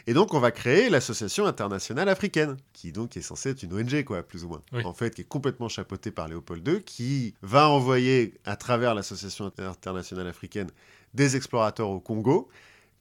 Et 0.06 0.14
donc, 0.14 0.34
on 0.34 0.40
va 0.40 0.50
créer 0.50 0.90
l'Association 0.90 1.46
internationale 1.46 2.08
africaine, 2.08 2.56
qui 2.72 2.92
donc 2.92 3.16
est 3.16 3.22
censée 3.22 3.50
être 3.50 3.62
une 3.62 3.72
ONG, 3.72 4.04
quoi, 4.04 4.22
plus 4.22 4.44
ou 4.44 4.48
moins. 4.48 4.62
Oui. 4.72 4.84
En 4.84 4.94
fait, 4.94 5.14
qui 5.14 5.22
est 5.22 5.28
complètement 5.28 5.68
chapeautée 5.68 6.10
par 6.10 6.28
Léopold 6.28 6.66
II, 6.66 6.82
qui 6.82 7.34
va 7.42 7.68
envoyer 7.68 8.34
à 8.44 8.56
travers 8.56 8.94
l'Association 8.94 9.52
internationale 9.58 10.26
africaine 10.26 10.70
des 11.14 11.36
explorateurs 11.36 11.90
au 11.90 12.00
Congo, 12.00 12.48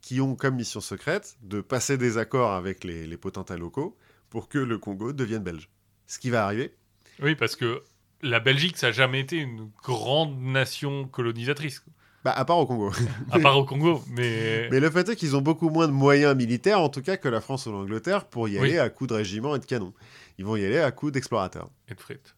qui 0.01 0.21
ont 0.21 0.35
comme 0.35 0.55
mission 0.55 0.81
secrète 0.81 1.37
de 1.41 1.61
passer 1.61 1.97
des 1.97 2.17
accords 2.17 2.53
avec 2.53 2.83
les, 2.83 3.05
les 3.05 3.17
potentats 3.17 3.57
locaux 3.57 3.97
pour 4.29 4.47
que 4.49 4.59
le 4.59 4.77
Congo 4.77 5.13
devienne 5.13 5.43
belge. 5.43 5.69
Ce 6.07 6.19
qui 6.19 6.29
va 6.29 6.45
arriver. 6.45 6.73
Oui, 7.21 7.35
parce 7.35 7.55
que 7.55 7.83
la 8.21 8.39
Belgique, 8.39 8.77
ça 8.77 8.87
a 8.87 8.91
jamais 8.91 9.19
été 9.19 9.37
une 9.37 9.69
grande 9.83 10.39
nation 10.39 11.07
colonisatrice, 11.07 11.83
Bah, 12.25 12.31
à 12.31 12.43
part 12.45 12.57
au 12.57 12.65
Congo. 12.65 12.91
à 13.31 13.39
part 13.39 13.57
au 13.57 13.63
Congo. 13.65 14.03
Mais, 14.09 14.67
Mais 14.71 14.79
le 14.79 14.89
fait 14.91 15.07
est 15.09 15.15
qu'ils 15.15 15.35
ont 15.37 15.41
beaucoup 15.41 15.69
moins 15.69 15.87
de 15.87 15.93
moyens 15.93 16.35
militaires, 16.35 16.81
en 16.81 16.89
tout 16.89 17.01
cas, 17.01 17.15
que 17.17 17.29
la 17.29 17.39
France 17.41 17.65
ou 17.65 17.71
l'Angleterre, 17.71 18.25
pour 18.25 18.47
y 18.49 18.59
Oui. 18.59 18.69
aller 18.71 18.79
à 18.79 18.89
coups 18.89 19.09
de 19.09 19.15
régiments 19.15 19.55
et 19.55 19.59
de 19.59 19.65
canons. 19.65 19.93
Ils 20.37 20.43
vont 20.45 20.55
y 20.57 20.65
aller 20.65 20.79
à 20.79 20.91
coups 20.91 21.13
d'explorateurs. 21.13 21.69
et 21.89 21.95
de 21.95 21.99
frites. 22.01 22.35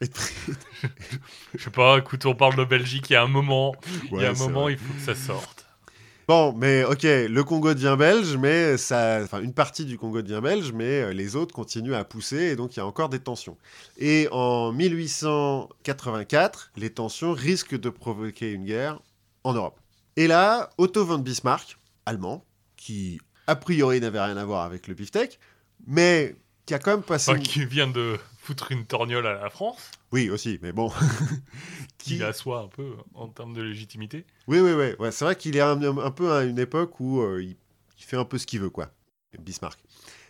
Et 0.00 0.06
de- 0.06 0.12
Je 1.56 1.62
sais 1.64 1.70
pas, 1.70 1.98
écoute, 1.98 2.24
on 2.26 2.34
parle 2.34 2.56
de 2.56 2.64
Belgique, 2.64 3.10
il 3.10 3.14
y 3.14 3.16
a 3.16 3.22
un 3.22 3.28
moment, 3.28 3.74
il 4.12 4.20
y 4.20 4.24
a 4.24 4.30
un 4.30 4.34
moment, 4.34 4.62
vrai. 4.62 4.72
il 4.74 4.78
faut 4.78 4.92
que 4.94 5.00
ça 5.00 5.14
sorte. 5.14 5.66
Bon, 6.26 6.54
mais 6.56 6.84
ok, 6.84 7.02
le 7.02 7.42
Congo 7.42 7.74
devient 7.74 7.96
belge, 7.98 8.36
mais 8.38 8.78
ça, 8.78 9.20
enfin, 9.22 9.42
une 9.42 9.52
partie 9.52 9.84
du 9.84 9.98
Congo 9.98 10.22
devient 10.22 10.40
belge, 10.42 10.72
mais 10.72 11.02
euh, 11.02 11.12
les 11.12 11.36
autres 11.36 11.54
continuent 11.54 11.92
à 11.94 12.02
pousser, 12.04 12.44
et 12.44 12.56
donc 12.56 12.74
il 12.74 12.78
y 12.78 12.82
a 12.82 12.86
encore 12.86 13.10
des 13.10 13.18
tensions. 13.18 13.58
Et 13.98 14.26
en 14.32 14.72
1884, 14.72 16.70
les 16.76 16.88
tensions 16.90 17.32
risquent 17.32 17.78
de 17.78 17.90
provoquer 17.90 18.52
une 18.52 18.64
guerre 18.64 19.00
en 19.44 19.52
Europe. 19.54 19.78
Et 20.16 20.26
là, 20.26 20.70
Otto 20.78 21.04
von 21.04 21.18
Bismarck, 21.18 21.78
allemand, 22.06 22.44
qui 22.76 23.20
a 23.46 23.56
priori 23.56 24.00
n'avait 24.00 24.20
rien 24.20 24.36
à 24.36 24.44
voir 24.44 24.64
avec 24.64 24.88
le 24.88 24.94
beefsteak, 24.94 25.38
mais 25.86 26.34
qui 26.66 26.74
a 26.74 26.78
quand 26.78 26.92
même 26.92 27.02
passé... 27.02 27.30
Enfin, 27.30 27.40
qui 27.40 27.64
vient 27.66 27.88
de 27.88 28.18
foutre 28.38 28.72
une 28.72 28.86
torgnole 28.86 29.26
à 29.26 29.34
la 29.34 29.50
France, 29.50 29.90
Oui, 30.12 30.30
aussi, 30.30 30.58
mais 30.62 30.72
bon. 30.72 30.90
qui 31.98 32.16
l'assoit 32.18 32.60
un 32.60 32.68
peu 32.68 32.94
en 33.14 33.28
termes 33.28 33.54
de 33.54 33.62
légitimité. 33.62 34.24
Oui, 34.46 34.60
oui, 34.60 34.72
oui. 34.72 34.94
Ouais, 34.98 35.10
c'est 35.12 35.24
vrai 35.24 35.36
qu'il 35.36 35.56
est 35.56 35.60
un, 35.60 35.82
un 35.98 36.10
peu 36.10 36.32
à 36.32 36.44
une 36.44 36.58
époque 36.58 37.00
où 37.00 37.20
euh, 37.20 37.42
il, 37.42 37.56
il 37.98 38.04
fait 38.04 38.16
un 38.16 38.24
peu 38.24 38.38
ce 38.38 38.46
qu'il 38.46 38.60
veut, 38.60 38.70
quoi. 38.70 38.90
Bismarck. 39.38 39.78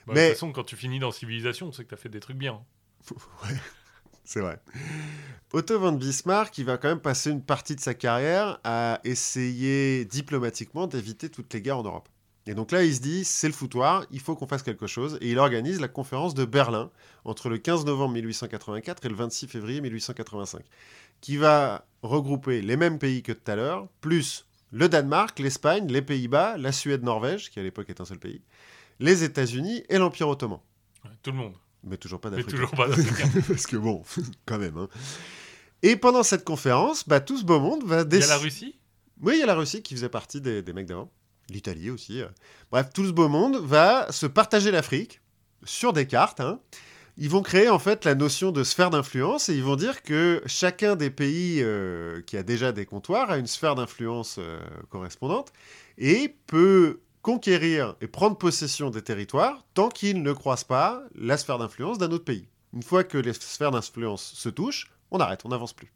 Bah, 0.07 0.13
Mais- 0.15 0.23
De 0.23 0.29
toute 0.31 0.35
façon, 0.37 0.53
quand 0.53 0.65
tu 0.65 0.77
finis 0.77 0.99
dans 0.99 1.11
Civilisation, 1.13 1.73
c'est 1.73 1.85
que 1.85 1.91
t'as 1.91 1.97
fait 1.97 2.09
des 2.09 2.21
trucs 2.21 2.37
bien. 2.39 2.61
C'est 4.25 4.41
vrai. 4.41 4.59
Otto 5.55 5.79
von 5.79 5.93
Bismarck, 5.93 6.59
il 6.59 6.65
va 6.65 6.79
quand 6.79 6.89
même 6.89 6.99
passer 7.01 7.31
une 7.31 7.41
partie 7.41 7.77
de 7.77 7.81
sa 7.81 7.95
carrière 7.95 8.59
à 8.65 9.01
essayer 9.05 10.05
diplomatiquement 10.05 10.89
d'éviter 10.89 11.29
toutes 11.29 11.55
les 11.55 11.63
guerres 11.63 11.79
en 11.79 11.85
Europe. 11.85 12.09
Et 12.49 12.55
donc 12.55 12.73
là, 12.73 12.83
il 12.83 12.93
se 12.93 13.01
dit, 13.01 13.25
c'est 13.25 13.47
le 13.47 13.55
foutoir, 13.55 14.05
il 14.11 14.19
faut 14.19 14.35
qu'on 14.35 14.49
fasse 14.49 14.65
quelque 14.65 14.89
chose. 14.89 15.17
Et 15.21 15.31
il 15.31 15.39
organise 15.39 15.81
la 15.81 15.87
conférence 15.87 16.35
de 16.35 16.45
Berlin 16.45 16.91
entre 17.25 17.49
le 17.51 17.59
15 17.59 17.85
novembre 17.85 18.15
1884 18.15 19.07
et 19.07 19.09
le 19.09 19.15
26 19.15 19.47
février 19.47 19.81
1885, 19.81 20.63
qui 21.21 21.37
va 21.37 21.87
regrouper 22.03 22.61
les 22.61 22.77
mêmes 22.77 22.99
pays 22.99 23.23
que 23.23 23.31
tout 23.33 23.49
à 23.49 23.55
l'heure, 23.55 23.87
plus 24.01 24.47
le 24.73 24.89
Danemark, 24.89 25.39
l'Espagne, 25.39 25.87
les 25.87 26.03
Pays-Bas, 26.03 26.57
la 26.59 26.73
Suède-Norvège, 26.73 27.51
qui 27.53 27.61
à 27.61 27.63
l'époque 27.63 27.89
est 27.91 28.01
un 28.01 28.05
seul 28.05 28.19
pays, 28.19 28.43
les 28.99 29.23
États-Unis 29.23 29.85
et 29.89 29.99
l'Empire 29.99 30.29
ottoman. 30.29 30.59
Ouais, 31.05 31.11
tout 31.23 31.31
le 31.31 31.37
monde. 31.39 31.55
Mais 31.85 31.97
toujours 31.97 32.21
pas 32.21 32.31
Mais 32.31 32.39
d'Afrique. 32.39 32.57
toujours 32.57 32.71
pas 32.73 32.89
d'Africains. 32.89 33.41
Parce 33.49 33.67
que 33.67 33.77
bon, 33.77 34.03
quand 34.47 34.59
même. 34.59 34.77
hein. 34.79 34.89
Et 35.87 35.97
pendant 35.97 36.23
cette 36.23 36.45
conférence, 36.45 37.07
bah, 37.07 37.21
tout 37.21 37.37
ce 37.37 37.45
beau 37.45 37.61
monde 37.61 37.85
va 37.85 38.05
Il 38.11 38.19
y 38.19 38.23
a 38.23 38.27
la 38.27 38.39
Russie? 38.39 38.79
Oui, 39.21 39.35
il 39.37 39.41
y 39.41 39.43
a 39.43 39.47
la 39.47 39.55
Russie 39.55 39.83
qui 39.83 39.95
faisait 39.95 40.09
partie 40.09 40.41
des, 40.41 40.63
des 40.63 40.73
mecs 40.73 40.87
d'avant. 40.87 41.13
L'Italie 41.51 41.91
aussi. 41.91 42.23
euh. 42.23 42.29
Bref, 42.71 42.89
tout 42.95 43.05
ce 43.07 43.11
beau 43.13 43.29
monde 43.29 43.57
va 43.57 44.11
se 44.11 44.25
partager 44.27 44.71
l'Afrique 44.71 45.21
sur 45.63 45.93
des 45.93 46.07
cartes. 46.07 46.41
hein. 46.41 46.59
Ils 47.19 47.29
vont 47.29 47.43
créer 47.43 47.69
en 47.69 47.79
fait 47.79 48.07
la 48.07 48.15
notion 48.15 48.51
de 48.51 48.65
sphère 48.65 48.89
d'influence 48.89 49.51
et 49.51 49.55
ils 49.55 49.63
vont 49.63 49.77
dire 49.77 50.03
que 50.03 50.43
chacun 50.47 50.97
des 50.97 51.11
pays 51.11 51.61
euh, 51.63 52.23
qui 52.23 52.39
a 52.39 52.43
déjà 52.43 52.73
des 52.73 52.87
comptoirs 52.87 53.31
a 53.31 53.37
une 53.37 53.47
sphère 53.47 53.75
d'influence 53.75 54.37
euh, 54.39 54.59
correspondante 54.89 55.53
et 55.99 56.35
peut 56.47 57.01
conquérir 57.21 57.95
et 58.01 58.07
prendre 58.09 58.37
possession 58.39 58.89
des 58.91 59.03
territoires 59.03 59.65
tant 59.75 59.91
qu'il 59.91 60.23
ne 60.23 60.33
croise 60.33 60.65
pas 60.65 61.03
la 61.15 61.37
sphère 61.37 61.59
d'influence 61.59 61.99
d'un 61.99 62.11
autre 62.11 62.25
pays. 62.25 62.49
Une 62.73 62.83
fois 62.83 63.05
que 63.05 63.19
les 63.19 63.33
sphères 63.35 63.71
d'influence 63.71 64.33
se 64.35 64.49
touchent, 64.49 64.91
on 65.15 65.21
arrête, 65.21 65.43
on 65.45 65.49
n'avance 65.49 65.73
plus. 65.73 65.93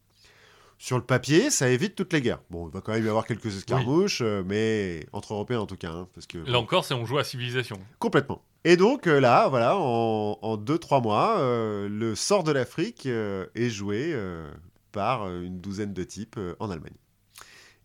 Sur 0.80 0.96
le 0.96 1.02
papier, 1.04 1.50
ça 1.50 1.68
évite 1.68 1.96
toutes 1.96 2.12
les 2.12 2.20
guerres. 2.22 2.40
Bon, 2.50 2.68
il 2.68 2.72
va 2.72 2.80
quand 2.80 2.92
même 2.92 3.04
y 3.04 3.08
avoir 3.08 3.26
quelques 3.26 3.56
escarmouches, 3.56 4.20
euh, 4.22 4.44
mais 4.46 5.06
entre 5.12 5.34
Européens 5.34 5.58
en 5.60 5.66
tout 5.66 5.76
cas, 5.76 5.90
hein, 5.90 6.08
parce 6.14 6.26
que 6.28 6.38
Là 6.38 6.60
encore, 6.60 6.84
c'est 6.84 6.94
on 6.94 7.04
joue 7.04 7.18
à 7.18 7.24
Civilisation. 7.24 7.80
complètement. 7.98 8.42
Et 8.64 8.76
donc 8.76 9.06
euh, 9.06 9.18
là, 9.20 9.48
voilà, 9.48 9.76
en, 9.76 10.38
en 10.40 10.56
deux 10.56 10.78
trois 10.78 11.00
mois, 11.00 11.38
euh, 11.40 11.88
le 11.88 12.14
sort 12.14 12.44
de 12.44 12.52
l'Afrique 12.52 13.06
euh, 13.06 13.46
est 13.56 13.70
joué 13.70 14.12
euh, 14.14 14.48
par 14.92 15.28
une 15.28 15.58
douzaine 15.60 15.92
de 15.92 16.04
types 16.04 16.38
en 16.60 16.70
Allemagne. 16.70 16.94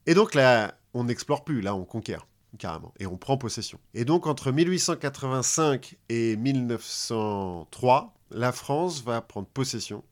Et 0.05 0.13
donc 0.13 0.35
là, 0.35 0.75
on 0.93 1.05
n'explore 1.05 1.43
plus, 1.43 1.61
là, 1.61 1.73
on 1.75 1.85
conquiert 1.85 2.27
carrément, 2.59 2.93
et 2.99 3.07
on 3.07 3.17
prend 3.17 3.37
possession. 3.37 3.79
Et 3.95 4.05
donc 4.05 4.27
entre 4.27 4.51
1885 4.51 5.97
et 6.09 6.35
1903, 6.35 8.13
la 8.31 8.51
France 8.51 9.03
va 9.03 9.21
prendre 9.21 9.47
possession 9.47 10.03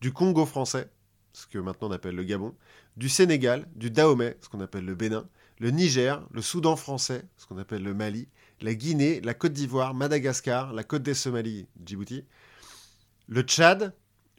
du 0.00 0.12
Congo 0.12 0.46
français, 0.46 0.90
ce 1.32 1.46
que 1.46 1.58
maintenant 1.58 1.88
on 1.88 1.92
appelle 1.92 2.14
le 2.14 2.24
Gabon, 2.24 2.54
du 2.96 3.08
Sénégal, 3.08 3.66
du 3.74 3.90
Dahomey, 3.90 4.36
ce 4.40 4.48
qu'on 4.48 4.60
appelle 4.60 4.84
le 4.84 4.94
Bénin, 4.94 5.28
le 5.58 5.70
Niger, 5.70 6.26
le 6.30 6.42
Soudan 6.42 6.76
français, 6.76 7.24
ce 7.36 7.46
qu'on 7.46 7.58
appelle 7.58 7.82
le 7.82 7.94
Mali, 7.94 8.28
la 8.60 8.74
Guinée, 8.74 9.20
la 9.20 9.34
Côte 9.34 9.52
d'Ivoire, 9.52 9.94
Madagascar, 9.94 10.72
la 10.72 10.84
Côte 10.84 11.02
des 11.02 11.14
Somalies, 11.14 11.66
Djibouti, 11.84 12.24
le 13.28 13.42
Tchad, 13.42 13.94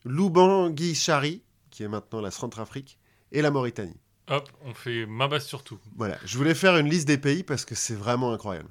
l'Oubangui-Chari, 0.06 1.44
qui 1.69 1.84
est 1.84 1.88
maintenant 1.88 2.22
la 2.22 2.31
Centrafrique, 2.31 2.98
et 3.31 3.41
la 3.41 3.52
Mauritanie. 3.52 3.99
Hop, 4.27 4.49
on 4.61 4.73
fait 4.73 5.06
ma 5.06 5.27
base 5.27 5.45
sur 5.45 5.64
tout. 5.64 5.80
Voilà, 5.95 6.18
je 6.23 6.38
voulais 6.38 6.53
faire 6.56 6.77
une 6.77 6.90
liste 6.90 7.07
des 7.07 7.18
pays 7.18 7.44
parce 7.44 7.65
que 7.65 7.76
c'est 7.76 7.95
vraiment 7.95 8.31
incroyable. 8.31 8.69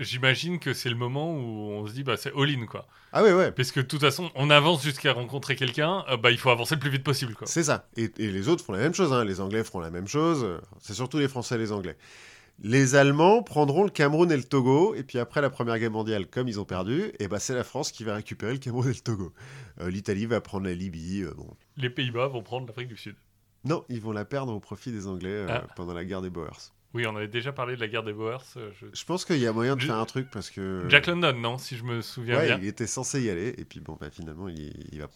J'imagine 0.00 0.58
que 0.58 0.72
c'est 0.74 0.88
le 0.88 0.96
moment 0.96 1.32
où 1.34 1.70
on 1.72 1.86
se 1.86 1.92
dit, 1.92 2.02
bah, 2.02 2.16
c'est 2.16 2.32
all-in, 2.34 2.66
quoi. 2.66 2.86
Ah 3.12 3.22
ouais, 3.22 3.32
ouais, 3.32 3.52
Parce 3.52 3.70
que 3.70 3.80
de 3.80 3.86
toute 3.86 4.00
façon, 4.00 4.30
on 4.34 4.50
avance 4.50 4.82
jusqu'à 4.82 5.12
rencontrer 5.12 5.56
quelqu'un, 5.56 6.04
euh, 6.08 6.16
bah, 6.16 6.30
il 6.30 6.38
faut 6.38 6.50
avancer 6.50 6.74
le 6.74 6.80
plus 6.80 6.90
vite 6.90 7.04
possible, 7.04 7.34
quoi. 7.34 7.46
c'est 7.46 7.64
ça. 7.64 7.88
Et, 7.96 8.10
et 8.18 8.30
les 8.32 8.48
autres 8.48 8.64
font 8.64 8.72
la 8.72 8.78
même 8.78 8.94
chose, 8.94 9.12
hein. 9.12 9.24
les 9.24 9.40
Anglais 9.40 9.62
feront 9.62 9.80
la 9.80 9.90
même 9.90 10.08
chose, 10.08 10.60
c'est 10.80 10.94
surtout 10.94 11.18
les 11.18 11.28
Français 11.28 11.54
et 11.56 11.58
les 11.58 11.70
Anglais. 11.72 11.96
Les 12.62 12.94
Allemands 12.94 13.42
prendront 13.42 13.84
le 13.84 13.90
Cameroun 13.90 14.30
et 14.30 14.36
le 14.36 14.44
Togo, 14.44 14.94
et 14.94 15.02
puis 15.02 15.18
après 15.18 15.40
la 15.40 15.48
Première 15.48 15.78
Guerre 15.78 15.90
mondiale, 15.90 16.26
comme 16.26 16.46
ils 16.46 16.60
ont 16.60 16.64
perdu, 16.66 17.10
et 17.18 17.26
ben 17.26 17.38
c'est 17.38 17.54
la 17.54 17.64
France 17.64 17.90
qui 17.90 18.04
va 18.04 18.14
récupérer 18.14 18.52
le 18.52 18.58
Cameroun 18.58 18.84
et 18.86 18.92
le 18.92 19.00
Togo. 19.00 19.32
Euh, 19.80 19.88
L'Italie 19.90 20.26
va 20.26 20.40
prendre 20.42 20.66
la 20.66 20.74
Libye, 20.74 21.22
euh, 21.22 21.32
bon, 21.36 21.56
Les 21.78 21.88
Pays-Bas 21.88 22.28
vont 22.28 22.42
prendre 22.42 22.66
l'Afrique 22.66 22.88
du 22.88 22.96
Sud. 22.98 23.16
Non, 23.64 23.84
ils 23.88 24.00
vont 24.00 24.12
la 24.12 24.24
perdre 24.26 24.52
au 24.54 24.60
profit 24.60 24.92
des 24.92 25.06
Anglais 25.06 25.46
Ah. 25.48 25.64
pendant 25.74 25.94
la 25.94 26.04
guerre 26.04 26.20
des 26.22 26.30
Boers. 26.30 26.72
Oui, 26.92 27.06
on 27.06 27.14
avait 27.14 27.28
déjà 27.28 27.52
parlé 27.52 27.76
de 27.76 27.80
la 27.80 27.86
guerre 27.88 28.02
des 28.02 28.12
Boers. 28.12 28.42
euh, 28.56 28.70
je- 28.80 28.86
Je 28.92 29.04
pense 29.04 29.24
qu'il 29.24 29.38
y 29.38 29.46
a 29.46 29.52
moyen 29.52 29.76
de 29.76 29.80
Je- 29.80 29.86
faire 29.86 29.96
un 29.98 30.06
truc 30.06 30.28
parce 30.30 30.50
que. 30.50 30.84
Jack 30.88 31.06
London, 31.06 31.32
non, 31.34 31.56
si 31.58 31.76
je 31.76 31.84
me 31.84 32.02
souviens 32.02 32.36
ouais, 32.36 32.46
bien. 32.46 32.58
il 32.60 32.66
était 32.66 32.86
censé 32.88 33.22
y 33.22 33.30
aller 33.30 33.54
et 33.58 33.64
puis 33.64 33.80
bon, 33.80 33.96
bah, 34.00 34.10
finalement, 34.10 34.48
il, 34.48 34.58
y- 34.58 34.86
il 34.92 35.00
va. 35.00 35.08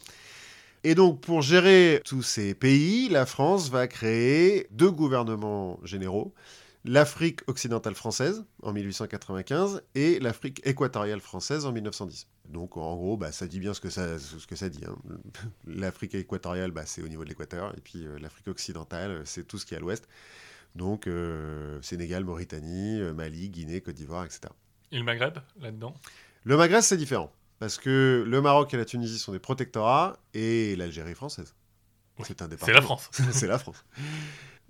Et 0.84 0.94
donc, 0.94 1.20
pour 1.20 1.42
gérer 1.42 2.00
tous 2.04 2.22
ces 2.22 2.54
pays, 2.54 3.08
la 3.08 3.26
France 3.26 3.70
va 3.70 3.88
créer 3.88 4.66
deux 4.70 4.90
gouvernements 4.90 5.80
généraux 5.82 6.32
l'Afrique 6.86 7.40
occidentale 7.46 7.94
française 7.94 8.44
en 8.62 8.74
1895 8.74 9.82
et 9.94 10.20
l'Afrique 10.20 10.60
équatoriale 10.66 11.20
française 11.20 11.64
en 11.64 11.72
1910. 11.72 12.26
Donc, 12.50 12.76
en 12.76 12.94
gros, 12.94 13.16
bah, 13.16 13.32
ça 13.32 13.46
dit 13.46 13.58
bien 13.58 13.72
ce 13.72 13.80
que 13.80 13.88
ça, 13.88 14.18
ce 14.18 14.46
que 14.46 14.54
ça 14.54 14.68
dit. 14.68 14.84
hein. 14.86 14.94
L'Afrique 15.66 16.14
équatoriale, 16.14 16.72
bah, 16.72 16.82
c'est 16.84 17.00
au 17.00 17.08
niveau 17.08 17.24
de 17.24 17.30
l'équateur, 17.30 17.72
et 17.76 17.80
puis 17.80 18.06
euh, 18.06 18.18
l'Afrique 18.20 18.48
occidentale, 18.48 19.22
c'est 19.24 19.48
tout 19.48 19.56
ce 19.58 19.64
qui 19.64 19.72
est 19.72 19.78
à 19.78 19.80
l'ouest. 19.80 20.06
Donc, 20.74 21.06
euh, 21.06 21.80
Sénégal, 21.82 22.24
Mauritanie, 22.24 23.00
euh, 23.00 23.12
Mali, 23.14 23.48
Guinée, 23.50 23.80
Côte 23.80 23.94
d'Ivoire, 23.94 24.24
etc. 24.24 24.40
Et 24.92 24.98
le 24.98 25.04
Maghreb, 25.04 25.38
là-dedans 25.60 25.94
Le 26.44 26.56
Maghreb, 26.56 26.80
c'est 26.82 26.96
différent. 26.96 27.32
Parce 27.60 27.78
que 27.78 28.24
le 28.26 28.40
Maroc 28.40 28.74
et 28.74 28.76
la 28.76 28.84
Tunisie 28.84 29.18
sont 29.18 29.32
des 29.32 29.38
protectorats 29.38 30.18
et 30.34 30.74
l'Algérie 30.76 31.14
française. 31.14 31.54
Oui, 32.18 32.24
C'est 32.28 32.42
un 32.42 32.48
C'est 32.60 32.72
la 32.72 32.82
France. 32.82 33.10
c'est 33.32 33.46
la 33.46 33.58
France. 33.58 33.84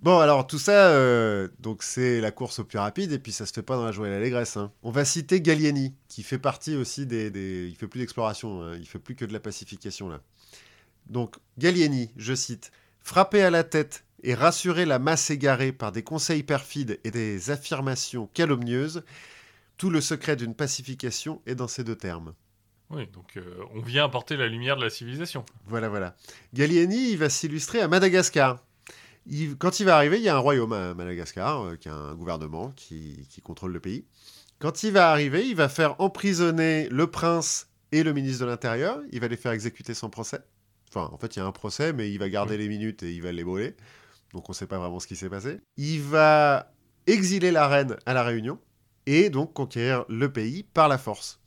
Bon, 0.01 0.18
alors 0.18 0.47
tout 0.47 0.59
ça, 0.59 0.89
euh, 0.90 1.48
donc 1.60 1.82
c'est 1.82 2.20
la 2.20 2.31
course 2.31 2.59
au 2.59 2.64
plus 2.64 2.78
rapide 2.78 3.12
et 3.12 3.18
puis 3.18 3.32
ça 3.32 3.47
se 3.47 3.52
fait 3.52 3.62
pas 3.62 3.76
dans 3.76 3.85
la 3.86 3.93
joie 3.93 4.06
et 4.06 4.10
l'allégresse. 4.10 4.56
hein. 4.59 4.70
On 4.82 4.90
va 4.90 5.05
citer 5.06 5.40
Gallieni, 5.40 5.94
qui 6.09 6.22
fait 6.22 6.39
partie 6.39 6.76
aussi 6.76 7.06
des. 7.06 7.31
des- 7.31 7.66
Il 7.70 7.74
fait 7.76 7.86
plus 7.89 8.01
d'exploration, 8.01 8.62
hein, 8.62 8.76
il 8.78 8.86
fait 8.86 8.98
plus 8.98 9.14
que 9.14 9.24
de 9.24 9.32
la 9.32 9.40
pacification 9.40 10.09
là. 10.10 10.20
Donc 11.06 11.36
Gallieni, 11.59 12.10
je 12.16 12.35
cite, 12.35 12.70
frapper 13.01 13.43
à 13.43 13.51
la 13.51 13.64
tête 13.64 14.05
et 14.24 14.34
rassurer 14.34 14.84
la 14.86 14.98
masse 14.98 15.30
égarée 15.30 15.72
par 15.72 15.92
des 15.92 16.02
conseils 16.02 16.42
perfides 16.42 16.98
et 17.05 17.10
des 17.10 17.51
affirmations 17.51 18.28
calomnieuses, 18.34 19.05
Tout 19.76 19.90
le 19.90 20.01
secret 20.01 20.36
d'une 20.36 20.55
pacification 20.55 21.42
est 21.46 21.56
dans 21.56 21.66
ces 21.68 21.82
deux 21.82 21.96
termes. 21.96 22.34
Oui, 22.90 23.09
donc 23.09 23.36
euh, 23.36 23.42
on 23.74 23.80
vient 23.80 24.05
apporter 24.05 24.36
la 24.36 24.46
lumière 24.46 24.76
de 24.76 24.84
la 24.84 24.90
civilisation. 24.90 25.44
Voilà, 25.66 25.88
voilà. 25.88 26.14
Gallieni, 26.52 27.10
il 27.10 27.18
va 27.18 27.28
s'illustrer 27.28 27.80
à 27.80 27.88
Madagascar. 27.88 28.60
Il- 29.26 29.56
quand 29.56 29.80
il 29.80 29.86
va 29.86 29.96
arriver, 29.96 30.18
il 30.18 30.22
y 30.22 30.28
a 30.28 30.36
un 30.36 30.38
royaume 30.38 30.72
à 30.72 30.94
Madagascar, 30.94 31.62
euh, 31.62 31.76
qui 31.76 31.88
a 31.88 31.94
un 31.94 32.14
gouvernement 32.14 32.70
qui, 32.76 33.26
qui 33.30 33.40
contrôle 33.40 33.72
le 33.72 33.80
pays. 33.80 34.05
Quand 34.60 34.84
il 34.84 34.92
va 34.92 35.10
arriver, 35.10 35.44
il 35.48 35.56
va 35.56 35.68
faire 35.68 36.01
emprisonner 36.01 36.88
le 36.88 37.09
prince 37.10 37.66
et 37.90 38.05
le 38.05 38.12
ministre 38.12 38.44
de 38.44 38.51
l'Intérieur. 38.51 39.01
Il 39.10 39.20
va 39.20 39.26
les 39.28 39.36
faire 39.36 39.52
exécuter 39.52 39.92
sans 39.94 40.09
procès. 40.09 40.38
Enfin, 40.90 41.10
en 41.12 41.18
fait, 41.18 41.34
il 41.34 41.40
y 41.40 41.42
a 41.42 41.46
un 41.46 41.52
procès, 41.52 41.92
mais 41.92 42.12
il 42.12 42.18
va 42.18 42.28
garder 42.28 42.56
les 42.56 42.68
minutes 42.68 43.02
et 43.02 43.12
il 43.12 43.22
va 43.22 43.32
les 43.32 43.42
brûler. 43.42 43.74
Donc, 44.35 44.48
on 44.48 44.52
ne 44.52 44.56
sait 44.56 44.66
pas 44.66 44.78
vraiment 44.78 45.01
ce 45.01 45.06
qui 45.06 45.16
s'est 45.16 45.31
passé. 45.31 45.61
Il 45.77 46.02
va 46.02 46.73
exiler 47.06 47.51
la 47.51 47.69
reine 47.69 47.97
à 48.05 48.12
la 48.12 48.23
Réunion 48.23 48.59
et 49.06 49.31
donc 49.31 49.52
conquérir 49.52 50.05
le 50.09 50.32
pays 50.32 50.62
par 50.62 50.89
la 50.89 50.98
force. 50.98 51.40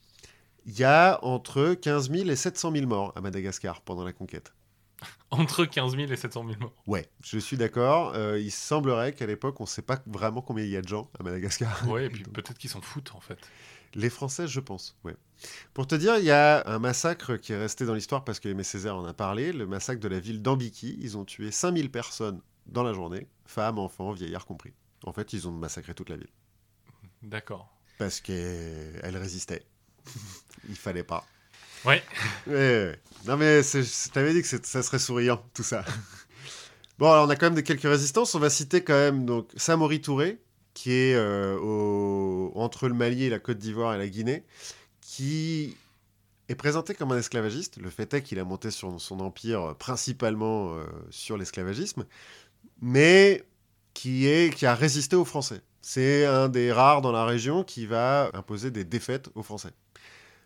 Il 0.65 0.77
y 0.77 0.83
a 0.83 1.19
entre 1.23 1.73
15 1.73 2.11
000 2.11 2.29
et 2.29 2.35
700 2.35 2.71
000 2.73 2.87
morts 2.87 3.13
à 3.15 3.21
Madagascar 3.21 3.81
pendant 3.81 4.03
la 4.03 4.13
conquête. 4.13 4.53
Entre 5.31 5.65
15 5.65 5.95
000 5.95 6.11
et 6.11 6.15
700 6.15 6.45
000 6.47 6.59
morts. 6.59 6.73
Ouais, 6.87 7.07
je 7.21 7.37
suis 7.37 7.55
d'accord. 7.55 8.13
Euh, 8.15 8.39
il 8.39 8.51
semblerait 8.51 9.13
qu'à 9.13 9.27
l'époque, 9.27 9.59
on 9.59 9.65
ne 9.65 9.67
sait 9.67 9.81
pas 9.81 9.99
vraiment 10.07 10.41
combien 10.41 10.63
il 10.63 10.71
y 10.71 10.77
a 10.77 10.81
de 10.81 10.87
gens 10.87 11.09
à 11.19 11.23
Madagascar. 11.23 11.83
Ouais, 11.87 12.05
et 12.05 12.09
puis 12.09 12.23
peut-être 12.23 12.57
qu'ils 12.57 12.69
s'en 12.69 12.81
foutent 12.81 13.13
en 13.13 13.19
fait. 13.19 13.37
Les 13.93 14.09
Français, 14.09 14.47
je 14.47 14.59
pense, 14.59 14.97
ouais. 15.03 15.15
Pour 15.73 15.87
te 15.87 15.95
dire, 15.95 16.17
il 16.17 16.25
y 16.25 16.31
a 16.31 16.67
un 16.67 16.79
massacre 16.79 17.37
qui 17.37 17.53
est 17.53 17.57
resté 17.57 17.85
dans 17.85 17.93
l'histoire 17.93 18.23
parce 18.23 18.39
que 18.39 18.49
Aimé 18.49 18.63
Césaire 18.63 18.95
en 18.95 19.05
a 19.05 19.13
parlé, 19.13 19.53
le 19.53 19.67
massacre 19.67 19.99
de 20.01 20.07
la 20.07 20.19
ville 20.19 20.41
d'Ambiki. 20.41 20.97
Ils 20.99 21.17
ont 21.17 21.25
tué 21.25 21.51
5000 21.51 21.91
personnes 21.91 22.41
dans 22.67 22.83
la 22.83 22.93
journée, 22.93 23.27
femmes, 23.45 23.79
enfants, 23.79 24.11
vieillards 24.11 24.45
compris. 24.45 24.73
En 25.05 25.13
fait, 25.13 25.33
ils 25.33 25.47
ont 25.47 25.51
massacré 25.51 25.93
toute 25.93 26.09
la 26.09 26.17
ville 26.17 26.29
D'accord. 27.23 27.69
parce 27.97 28.19
qu'elle 28.21 29.17
résistait. 29.17 29.63
il 30.69 30.75
fallait 30.75 31.03
pas. 31.03 31.25
Ouais. 31.85 32.03
Ouais. 32.47 32.99
Non 33.25 33.37
mais 33.37 33.61
je 33.63 34.09
t'avais 34.11 34.33
dit 34.33 34.41
que 34.41 34.47
ça 34.47 34.83
serait 34.83 34.99
souriant, 34.99 35.43
tout 35.53 35.63
ça. 35.63 35.85
bon, 36.97 37.11
alors 37.11 37.27
on 37.27 37.29
a 37.29 37.35
quand 37.35 37.47
même 37.47 37.55
des 37.55 37.63
quelques 37.63 37.83
résistances. 37.83 38.33
On 38.35 38.39
va 38.39 38.49
citer 38.49 38.83
quand 38.83 38.93
même 38.93 39.25
donc 39.25 39.49
Samori 39.55 40.01
Touré, 40.01 40.39
qui 40.73 40.91
est 40.91 41.15
euh, 41.15 41.57
au- 41.59 42.51
entre 42.55 42.87
le 42.87 42.93
Mali 42.93 43.25
et 43.25 43.29
la 43.29 43.39
Côte 43.39 43.57
d'Ivoire 43.59 43.93
et 43.93 43.97
la 43.97 44.07
Guinée, 44.07 44.43
qui 45.01 45.77
est 46.49 46.55
présenté 46.55 46.93
comme 46.95 47.11
un 47.11 47.17
esclavagiste. 47.17 47.77
Le 47.77 47.89
fait 47.89 48.13
est 48.13 48.21
qu'il 48.23 48.39
a 48.39 48.43
monté 48.43 48.71
sur 48.71 48.99
son 48.99 49.19
empire 49.19 49.61
euh, 49.61 49.73
principalement 49.73 50.73
euh, 50.75 50.85
sur 51.09 51.37
l'esclavagisme, 51.37 52.05
mais 52.81 53.43
qui, 53.93 54.27
est, 54.27 54.53
qui 54.53 54.65
a 54.65 54.75
résisté 54.75 55.15
aux 55.15 55.25
Français. 55.25 55.61
C'est 55.81 56.25
un 56.25 56.49
des 56.49 56.71
rares 56.71 57.01
dans 57.01 57.11
la 57.11 57.25
région 57.25 57.63
qui 57.63 57.85
va 57.85 58.29
imposer 58.33 58.71
des 58.71 58.83
défaites 58.83 59.29
aux 59.35 59.43
Français. 59.43 59.71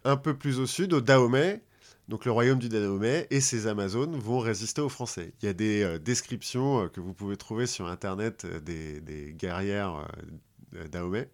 Un 0.03 0.18
peu 0.18 0.38
plus 0.38 0.60
au 0.60 0.68
sud, 0.68 0.94
au 0.94 1.02
Dahomey, 1.02 1.62
donc 2.08 2.26
le 2.26 2.32
royaume 2.32 2.60
du 2.60 2.70
Dahomey 2.70 3.28
et 3.30 3.41
ses 3.41 3.68
Amazones 3.68 4.18
vont 4.18 4.40
résister 4.40 4.82
aux 4.82 4.90
Français. 4.90 5.34
Il 5.41 5.45
y 5.45 5.49
a 5.49 5.53
des 5.53 5.82
euh, 5.82 5.98
descriptions 5.98 6.84
euh, 6.84 6.88
que 6.88 6.99
vous 6.99 7.14
pouvez 7.14 7.38
trouver 7.38 7.68
sur 7.68 7.88
Internet 7.88 8.45
euh, 8.45 8.60
des, 8.60 8.99
des 9.02 9.34
guerrières 9.34 10.08
Dahomey 10.91 11.30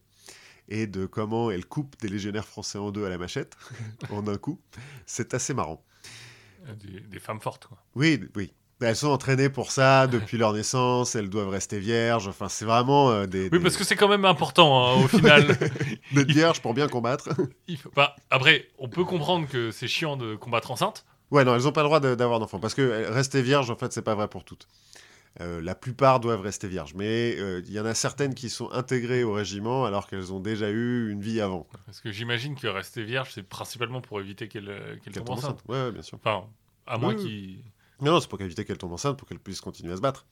et 0.70 0.86
de 0.88 1.06
comment 1.06 1.50
elles 1.50 1.66
coupent 1.66 1.98
des 2.00 2.10
légionnaires 2.10 2.48
français 2.48 2.78
en 2.78 2.92
deux 2.92 3.06
à 3.06 3.10
la 3.10 3.18
machette, 3.18 3.56
en 4.12 4.28
un 4.28 4.38
coup. 4.38 4.60
C'est 5.06 5.34
assez 5.34 5.54
marrant. 5.54 5.84
Des, 6.84 7.00
des 7.00 7.20
femmes 7.20 7.40
fortes, 7.40 7.68
quoi. 7.68 7.78
Oui, 7.96 8.20
oui. 8.36 8.54
Elles 8.80 8.96
sont 8.96 9.08
entraînées 9.08 9.50
pour 9.50 9.72
ça 9.72 10.06
depuis 10.06 10.38
leur 10.38 10.54
naissance, 10.54 11.16
elles 11.16 11.30
doivent 11.30 11.50
rester 11.50 11.80
vierges, 11.80 12.28
enfin 12.28 12.48
c'est 12.48 12.66
vraiment 12.66 13.10
euh, 13.10 13.26
des, 13.26 13.50
Oui, 13.52 13.60
parce 13.60 13.76
que 13.76 13.84
c'est 13.84 13.96
quand 13.96 14.08
même 14.08 14.26
important 14.26 14.86
hein, 15.00 15.04
au 15.04 15.08
final. 15.08 15.48
d'être 16.14 16.32
vierges 16.32 16.62
pour 16.62 16.76
bien 16.76 16.88
combattre. 16.88 17.30
Il 17.68 17.78
faut- 17.78 17.90
bah, 17.96 18.16
après, 18.30 18.68
on 18.78 18.88
peut 18.88 19.04
comprendre 19.04 19.48
que 19.48 19.72
c'est 19.72 19.88
chiant 19.88 20.16
de 20.16 20.36
combattre 20.36 20.70
enceinte. 20.70 21.06
Ouais, 21.32 21.44
non, 21.44 21.56
elles 21.56 21.64
n'ont 21.64 21.72
pas 21.72 21.82
le 21.82 21.88
droit 21.88 22.00
de- 22.00 22.14
d'avoir 22.14 22.40
d'enfants. 22.40 22.60
Parce 22.60 22.76
que 22.76 22.82
euh, 22.84 23.10
rester 23.10 23.42
vierge, 23.42 23.70
en 23.72 23.76
fait, 23.76 23.92
c'est 23.92 24.04
pas 24.04 24.14
vrai 24.16 24.28
pour 24.28 24.44
toutes. 24.44 24.68
Euh, 25.42 25.60
la 25.62 25.76
plupart 25.76 26.20
doivent 26.20 26.42
rester 26.42 26.68
vierges. 26.68 26.94
Mais 26.96 27.36
euh, 27.40 27.62
il 27.68 27.74
y 27.74 27.80
en 27.80 27.86
a 27.86 27.94
certaines 27.96 28.34
qui 28.36 28.50
sont 28.50 28.72
intégrées 28.72 29.24
au 29.24 29.34
régiment 29.34 29.86
alors 29.86 30.08
qu'elles 30.08 30.32
ont 30.34 30.40
déjà 30.40 30.70
eu 30.70 31.12
une 31.12 31.22
vie 31.22 31.42
avant. 31.42 31.68
Parce 31.88 32.00
que 32.00 32.12
j'imagine 32.12 32.56
que 32.56 32.68
rester 32.68 33.04
vierge, 33.04 33.32
c'est 33.34 33.44
principalement 33.44 34.02
pour 34.02 34.20
éviter 34.20 34.48
qu'elle 34.48 34.70
euh, 34.70 34.96
qu'elle 35.04 35.14
Qu'elles 35.14 35.14
tombe 35.16 35.26
tombent 35.26 35.38
enceinte. 35.40 35.50
enceintes. 35.56 35.64
Ouais, 35.68 35.86
ouais, 35.86 35.92
bien 35.92 36.02
sûr. 36.04 36.18
Enfin, 36.24 36.46
à 36.86 36.98
moins 37.00 37.14
Oui, 37.16 37.22
qu'il. 37.24 37.60
Non, 38.02 38.12
non, 38.14 38.20
c'est 38.20 38.30
pour 38.30 38.40
éviter 38.42 38.64
qu'elles 38.66 38.78
tombent 38.78 38.94
enceintes, 38.94 39.18
pour 39.18 39.28
qu'elles 39.28 39.40
puissent 39.40 39.62
continuer 39.62 39.94
à 39.94 39.96
se 39.96 40.02
battre. 40.02 40.26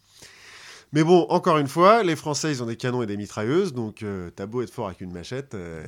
Mais 0.94 1.04
bon, 1.04 1.26
encore 1.30 1.58
une 1.58 1.68
fois, 1.68 2.04
les 2.04 2.16
Français, 2.16 2.52
ils 2.52 2.62
ont 2.62 2.68
des 2.68 2.78
canons 2.78 3.02
et 3.02 3.08
des 3.08 3.18
mitrailleuses, 3.18 3.74
donc 3.74 4.04
euh, 4.04 4.30
t'as 4.30 4.46
beau 4.46 4.62
être 4.62 4.70
fort 4.72 4.86
avec 4.86 5.02
une 5.02 5.12
machette, 5.12 5.56
euh. 5.56 5.84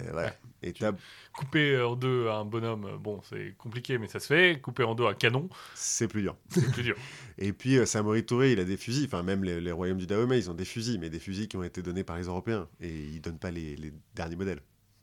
Et 0.64 0.74
t'as- 0.74 0.94
Couper 1.34 1.80
en 1.80 1.96
deux 1.96 2.28
un 2.30 2.44
bonhomme, 2.46 2.86
euh, 2.86 2.98
bon, 2.98 3.22
c'est 3.30 3.54
compliqué, 3.60 4.00
mais 4.00 4.08
ça 4.08 4.20
se 4.20 4.26
fait. 4.26 4.60
Couper 4.60 4.84
en 4.84 4.96
deux 4.96 5.06
un 5.06 5.14
canon, 5.14 5.50
c'est 5.76 6.08
plus 6.08 6.24
dur. 6.24 6.36
c'est 6.50 6.72
plus 6.72 6.82
dur. 6.82 6.96
Et 7.38 7.54
puis, 7.54 7.78
euh, 7.78 7.86
Samori 7.86 8.26
Touré, 8.26 8.54
il 8.54 8.60
a 8.60 8.64
des 8.64 8.76
fusils. 8.76 9.06
Enfin, 9.06 9.22
même 9.22 9.44
les, 9.44 9.62
les 9.62 9.72
royaumes 9.72 10.00
du 10.00 10.08
Dahomey, 10.08 10.40
ils 10.40 10.50
ont 10.50 10.56
des 10.56 10.66
fusils, 10.66 11.00
mais 11.00 11.12
des 11.12 11.20
fusils 11.20 11.48
qui 11.48 11.58
ont 11.58 11.64
été 11.64 11.84
donnés 11.84 12.04
par 12.04 12.18
les 12.18 12.24
Européens. 12.24 12.68
Et 12.82 12.90
ils 12.90 13.22
donnent 13.22 13.38
pas 13.38 13.52
les, 13.52 13.76
les 13.76 13.94
derniers 14.16 14.36
modèles. 14.36 14.62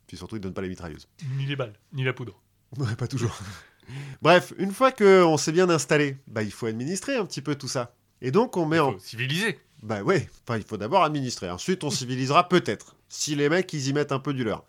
Puis 0.09 0.17
surtout, 0.17 0.35
ils 0.37 0.41
donnent 0.41 0.55
pas 0.55 0.63
les 0.63 0.69
mitrailleuses. 0.69 1.07
Ni 1.39 1.47
les 1.47 1.55
balles, 1.57 1.75
ni 1.93 2.03
la 2.03 2.13
poudre. 2.13 2.41
Ouais, 2.79 2.97
pas 2.97 3.07
toujours. 3.07 3.39
Bref, 4.23 4.53
une 4.59 4.73
fois 4.73 4.93
qu'on 4.93 5.37
s'est 5.37 5.53
bien 5.53 5.69
installé, 5.71 6.17
bah, 6.27 6.43
il 6.43 6.51
faut 6.53 6.67
administrer 6.67 7.17
un 7.17 7.25
petit 7.27 7.43
peu 7.43 7.55
tout 7.55 7.69
ça. 7.69 7.95
Et 8.21 8.31
donc, 8.31 8.57
on 8.57 8.67
met 8.67 8.77
Il 8.77 8.81
en. 8.81 8.93
faut 8.93 8.99
civiliser. 8.99 9.59
Bah 9.83 10.03
ouais, 10.03 10.29
enfin, 10.47 10.57
il 10.57 10.65
faut 10.65 10.77
d'abord 10.79 11.05
administrer. 11.05 11.51
Ensuite, 11.51 11.85
on 11.85 11.91
civilisera 11.91 12.49
peut-être, 12.49 12.97
si 13.09 13.35
les 13.35 13.49
mecs, 13.49 13.73
ils 13.73 13.89
y 13.89 13.93
mettent 13.93 14.13
un 14.13 14.19
peu 14.19 14.33
du 14.33 14.45
leur. 14.45 14.65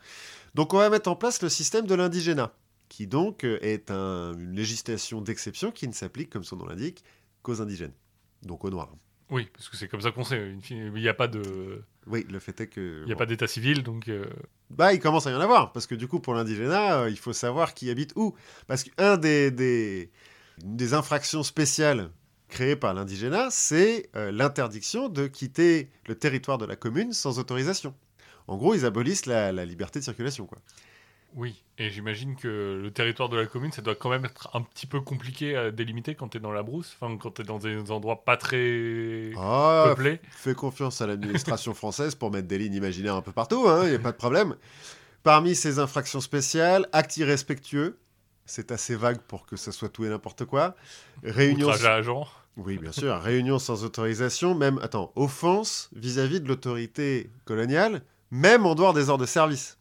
Donc, 0.56 0.74
on 0.74 0.78
va 0.78 0.90
mettre 0.90 1.10
en 1.10 1.16
place 1.16 1.42
le 1.42 1.50
système 1.50 1.86
de 1.88 1.96
l'indigénat, 1.96 2.54
qui 2.90 3.08
donc 3.08 3.44
euh, 3.46 3.58
est 3.62 3.92
un- 3.92 4.34
une 4.38 4.56
législation 4.56 5.22
d'exception 5.22 5.72
qui 5.72 5.88
ne 5.88 5.94
s'applique, 5.94 6.30
comme 6.30 6.44
son 6.44 6.58
nom 6.58 6.66
l'indique, 6.66 7.04
qu'aux 7.44 7.62
indigènes. 7.62 7.94
Donc 8.44 8.64
aux 8.66 8.70
noirs. 8.70 8.94
Oui, 9.31 9.49
parce 9.53 9.69
que 9.69 9.77
c'est 9.77 9.88
comme 9.88 10.02
ça 10.02 10.11
qu'on 10.11 10.23
sait. 10.23 10.53
Il 10.69 10.91
n'y 10.93 11.07
a 11.10 11.14
pas 11.14 11.27
de, 11.27 11.81
Oui, 12.06 12.26
le 12.30 12.39
fait 12.39 12.61
est 12.61 12.68
que. 12.68 13.02
il 13.03 13.10
y 13.10 13.11
a 13.11 13.15
bon. 13.15 13.19
pas 13.19 13.26
d'état 13.26 13.47
civil, 13.47 13.81
donc. 13.81 14.07
euh, 14.07 14.26
Bah, 14.69 14.93
il 14.93 14.99
commence 14.99 15.26
à 15.26 15.31
y 15.31 15.34
en 15.34 15.39
avoir, 15.41 15.72
parce 15.72 15.88
que 15.88 15.95
du 15.95 16.07
coup, 16.07 16.19
pour 16.19 16.35
l'indigénat, 16.35 16.99
euh, 17.02 17.10
il 17.10 17.18
faut 17.18 17.34
savoir 17.34 17.73
qui 17.73 17.89
habite 17.89 18.14
où. 18.15 18.35
Parce 18.68 18.84
qu'un 18.84 19.18
des, 19.18 19.49
des, 19.49 20.11
des 20.60 20.93
infractions 20.93 21.41
spéciales 21.43 22.11
créées 22.49 22.76
par 22.76 22.93
l'indigénat, 22.93 23.49
c'est 23.49 24.10
euh, 24.15 24.31
l'interdiction 24.31 25.10
de 25.10 25.26
quitter 25.27 25.89
le 26.07 26.14
territoire 26.15 26.60
de 26.60 26.65
la 26.65 26.76
commune 26.76 27.11
sans 27.11 27.39
autorisation. 27.39 27.95
En 28.47 28.57
gros, 28.57 28.76
ils 28.76 28.85
abolissent 28.85 29.26
la, 29.26 29.52
la 29.52 29.65
liberté 29.65 29.97
de 29.99 30.03
circulation, 30.03 30.45
quoi. 30.45 30.60
Oui, 31.36 31.62
et 31.78 31.90
j'imagine 31.90 32.38
que 32.38 32.80
le 32.82 32.91
territoire 32.91 33.28
de 33.28 33.36
la 33.36 33.45
commune, 33.45 33.72
ça 33.74 33.82
doit 33.82 33.95
quand 33.95 34.10
même 34.10 34.24
être 34.24 34.49
un 34.53 34.62
petit 34.62 34.86
peu 34.88 35.02
compliqué 35.02 35.57
à 35.57 35.70
délimiter 35.70 36.16
quand 36.16 36.30
tu 36.30 36.38
es 36.38 36.40
dans 36.40 36.53
la 36.53 36.64
brousse, 36.64 36.95
enfin 36.99 37.18
quand 37.18 37.32
tu 37.32 37.41
es 37.41 37.45
dans 37.45 37.60
des 37.60 37.91
endroits 37.91 38.24
pas 38.24 38.38
très 38.38 39.32
Ah, 39.38 39.84
peuplés. 39.90 40.22
fais 40.32 40.56
confiance 40.56 41.02
à 41.02 41.07
l'administration 41.07 41.74
française 41.74 42.16
pour 42.16 42.32
mettre 42.32 42.48
des 42.48 42.57
lignes 42.57 42.76
imaginaires 42.76 43.16
un 43.16 43.22
peu 43.22 43.34
partout, 43.34 43.68
il 43.84 43.90
n'y 43.90 43.95
a 43.95 43.99
pas 43.99 44.14
de 44.14 44.18
problème. 44.18 44.56
Parmi 45.24 45.56
ces 45.56 45.80
infractions 45.80 46.22
spéciales, 46.22 46.88
actes 46.94 47.18
irrespectueux, 47.18 47.98
c'est 48.45 48.72
assez 48.72 48.95
vague 48.95 49.20
pour 49.20 49.45
que 49.45 49.57
ça 49.57 49.74
soit 49.74 49.90
tout 49.90 50.06
et 50.06 50.10
n'importe 50.10 50.45
quoi. 50.45 50.76
Réunion 51.24 51.68
Outrage 51.68 51.86
à 51.86 51.95
agent. 51.95 52.28
Oui, 52.57 52.78
bien 52.78 52.94
sûr. 52.94 53.20
Réunion 53.20 53.60
sans 53.60 53.84
autorisation, 53.84 54.56
même, 54.56 54.80
attends, 54.82 55.12
offense 55.18 55.90
vis-à-vis 55.94 56.40
de 56.40 56.48
l'autorité 56.48 57.30
coloniale, 57.44 58.03
même 58.32 58.66
en 58.66 58.76
dehors 58.76 58.94
des 58.94 59.10
ordres 59.10 59.24
de 59.24 59.30
service. 59.30 59.78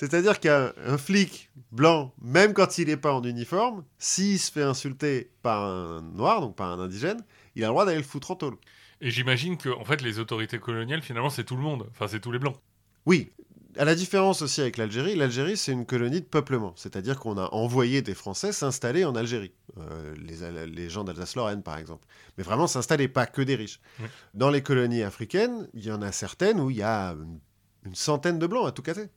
C'est-à-dire 0.00 0.40
qu'un 0.40 0.72
un 0.82 0.96
flic 0.96 1.50
blanc, 1.72 2.14
même 2.22 2.54
quand 2.54 2.78
il 2.78 2.86
n'est 2.86 2.96
pas 2.96 3.12
en 3.12 3.22
uniforme, 3.22 3.84
s'il 3.98 4.38
se 4.38 4.50
fait 4.50 4.62
insulter 4.62 5.30
par 5.42 5.62
un 5.62 6.00
noir, 6.00 6.40
donc 6.40 6.56
par 6.56 6.70
un 6.70 6.80
indigène, 6.80 7.22
il 7.54 7.64
a 7.64 7.66
le 7.66 7.72
droit 7.72 7.84
d'aller 7.84 7.98
le 7.98 8.02
foutre 8.02 8.30
en 8.30 8.36
tôle. 8.36 8.56
Et 9.02 9.10
j'imagine 9.10 9.58
que 9.58 9.68
en 9.68 9.84
fait, 9.84 10.00
les 10.00 10.18
autorités 10.18 10.58
coloniales, 10.58 11.02
finalement, 11.02 11.28
c'est 11.28 11.44
tout 11.44 11.54
le 11.54 11.60
monde. 11.60 11.86
Enfin, 11.90 12.08
c'est 12.08 12.18
tous 12.18 12.32
les 12.32 12.38
blancs. 12.38 12.56
Oui, 13.04 13.28
à 13.76 13.84
la 13.84 13.94
différence 13.94 14.40
aussi 14.40 14.62
avec 14.62 14.78
l'Algérie, 14.78 15.16
l'Algérie 15.16 15.58
c'est 15.58 15.72
une 15.72 15.84
colonie 15.84 16.22
de 16.22 16.26
peuplement, 16.26 16.72
c'est-à-dire 16.76 17.18
qu'on 17.20 17.36
a 17.36 17.52
envoyé 17.52 18.00
des 18.00 18.14
Français 18.14 18.52
s'installer 18.52 19.04
en 19.04 19.14
Algérie, 19.14 19.52
Euh, 19.78 20.14
les, 20.66 20.88
gens 20.88 21.04
d'Alsace-Lorraine 21.04 21.62
par 21.62 21.76
exemple, 21.76 22.06
mais 22.36 22.42
vraiment 22.42 22.66
s'installer, 22.66 23.06
pas 23.06 23.26
que 23.26 23.42
des 23.42 23.54
riches. 23.54 23.80
Oui. 24.00 24.06
Dans 24.32 24.50
les 24.50 24.62
colonies 24.62 25.02
africaines, 25.02 25.68
il 25.74 25.84
y 25.84 25.92
en 25.92 26.00
a 26.00 26.10
certaines 26.10 26.58
où 26.58 26.70
il 26.70 26.78
y 26.78 26.82
a 26.82 27.10
une, 27.10 27.38
une 27.84 27.94
centaine 27.94 28.38
de 28.38 28.46
blancs 28.46 28.66
à 28.66 28.72
tout 28.72 28.82
casser, 28.82 29.08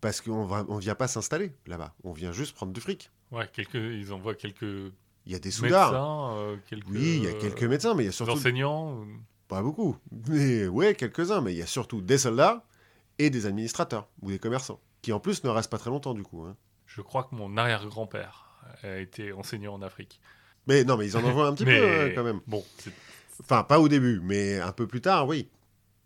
parce 0.00 0.20
qu'on 0.20 0.46
ne 0.46 0.80
vient 0.80 0.94
pas 0.94 1.08
s'installer 1.08 1.52
là-bas, 1.66 1.94
on 2.04 2.12
vient 2.12 2.32
juste 2.32 2.54
prendre 2.54 2.72
du 2.72 2.80
fric. 2.80 3.10
Ouais, 3.32 3.48
quelques, 3.52 3.74
ils 3.74 4.12
envoient 4.12 4.34
quelques 4.34 4.62
Il 4.62 5.32
y 5.32 5.34
a 5.34 5.38
des 5.38 5.50
soudards, 5.50 5.90
médecins, 5.92 6.36
euh, 6.38 6.56
quelques, 6.68 6.88
oui, 6.88 7.16
il 7.18 7.24
y 7.24 7.28
a 7.28 7.32
quelques 7.34 7.64
médecins, 7.64 7.94
mais 7.94 8.04
il 8.04 8.06
y 8.06 8.10
a 8.10 8.12
surtout 8.12 8.32
enseignants. 8.32 9.00
euh, 9.02 9.04
pas 9.48 9.62
beaucoup, 9.62 9.96
mais 10.28 10.66
ouais 10.68 10.94
quelques-uns, 10.94 11.40
mais 11.40 11.52
il 11.52 11.58
y 11.58 11.62
a 11.62 11.66
surtout 11.66 12.00
des 12.00 12.18
soldats 12.18 12.64
et 13.18 13.30
des 13.30 13.46
administrateurs 13.46 14.08
ou 14.22 14.30
des 14.30 14.38
commerçants, 14.38 14.80
qui 15.02 15.12
en 15.12 15.20
plus 15.20 15.42
ne 15.44 15.48
restent 15.50 15.70
pas 15.70 15.78
très 15.78 15.90
longtemps 15.90 16.14
du 16.14 16.22
coup. 16.22 16.42
hein. 16.44 16.56
Je 16.86 17.00
crois 17.00 17.24
que 17.24 17.34
mon 17.34 17.56
arrière-grand-père 17.56 18.44
a 18.82 18.98
été 18.98 19.32
enseignant 19.32 19.74
en 19.74 19.82
Afrique. 19.82 20.20
Mais 20.68 20.84
non, 20.84 20.96
mais 20.96 21.06
ils 21.06 21.16
en 21.16 21.24
envoient 21.24 21.46
un 21.48 21.54
petit 21.54 21.64
Mais- 21.64 21.78
peu 21.80 21.84
euh, 21.86 22.12
quand 22.14 22.24
même. 22.24 22.40
Bon, 22.46 22.64
Enfin, 23.40 23.62
pas 23.64 23.78
au 23.80 23.88
début, 23.88 24.20
mais 24.22 24.58
un 24.60 24.72
peu 24.72 24.86
plus 24.86 25.00
tard, 25.00 25.26
oui. 25.28 25.48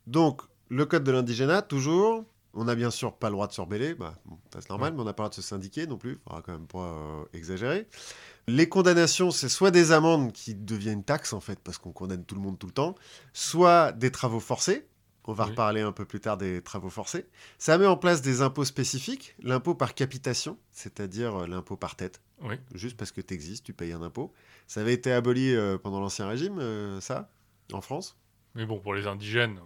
Donc, 0.06 0.42
le 0.68 0.84
code 0.86 1.04
de 1.04 1.12
l'indigénat, 1.12 1.62
toujours, 1.62 2.24
On 2.54 2.64
n'a 2.64 2.74
bien 2.74 2.90
sûr 2.90 3.14
pas 3.14 3.28
le 3.28 3.34
droit 3.34 3.46
de 3.46 3.52
se 3.52 3.60
rebeller, 3.60 3.94
bah, 3.94 4.14
bon, 4.24 4.36
c'est 4.52 4.68
normal, 4.70 4.92
mais 4.94 5.00
on 5.00 5.04
n'a 5.04 5.12
pas 5.12 5.22
le 5.22 5.28
droit 5.28 5.30
de 5.30 5.34
se 5.36 5.42
syndiquer 5.42 5.86
non 5.86 5.98
plus, 5.98 6.18
faudra 6.24 6.42
quand 6.42 6.52
même 6.52 6.66
pas 6.66 6.78
euh, 6.92 7.24
exagérer. 7.32 7.86
Les 8.48 8.68
condamnations, 8.68 9.30
c'est 9.30 9.48
soit 9.48 9.70
des 9.70 9.92
amendes 9.92 10.32
qui 10.32 10.54
deviennent 10.56 11.04
taxes 11.04 11.32
en 11.32 11.38
fait, 11.40 11.60
parce 11.60 11.78
qu'on 11.78 11.92
condamne 11.92 12.24
tout 12.24 12.34
le 12.34 12.40
monde 12.40 12.58
tout 12.58 12.66
le 12.66 12.72
temps, 12.72 12.96
soit 13.32 13.92
des 13.92 14.10
travaux 14.10 14.40
forcés. 14.40 14.86
On 15.24 15.32
va 15.32 15.44
Oui. 15.44 15.50
reparler 15.50 15.82
un 15.82 15.92
peu 15.92 16.04
plus 16.06 16.18
tard 16.18 16.38
des 16.38 16.60
travaux 16.60 16.88
forcés. 16.90 17.26
Ça 17.58 17.78
met 17.78 17.86
en 17.86 17.96
place 17.96 18.20
des 18.20 18.42
impôts 18.42 18.64
spécifiques, 18.64 19.36
l'impôt 19.42 19.76
par 19.76 19.94
capitation, 19.94 20.58
c'est-à-dire 20.72 21.42
euh, 21.42 21.46
l'impôt 21.46 21.76
par 21.76 21.94
tête. 21.94 22.20
Oui. 22.42 22.56
Juste 22.74 22.96
parce 22.96 23.12
que 23.12 23.20
tu 23.20 23.34
existes, 23.34 23.64
tu 23.64 23.72
payes 23.74 23.92
un 23.92 24.02
impôt. 24.02 24.32
Ça 24.66 24.80
avait 24.80 24.94
été 24.94 25.12
aboli 25.12 25.54
euh, 25.54 25.78
pendant 25.78 26.00
l'Ancien 26.00 26.26
Régime, 26.26 26.58
euh, 26.58 27.00
ça, 27.00 27.30
en 27.72 27.80
France? 27.82 28.16
Mais 28.56 28.66
bon, 28.66 28.80
pour 28.80 28.92
les 28.94 29.06
indigènes, 29.06 29.60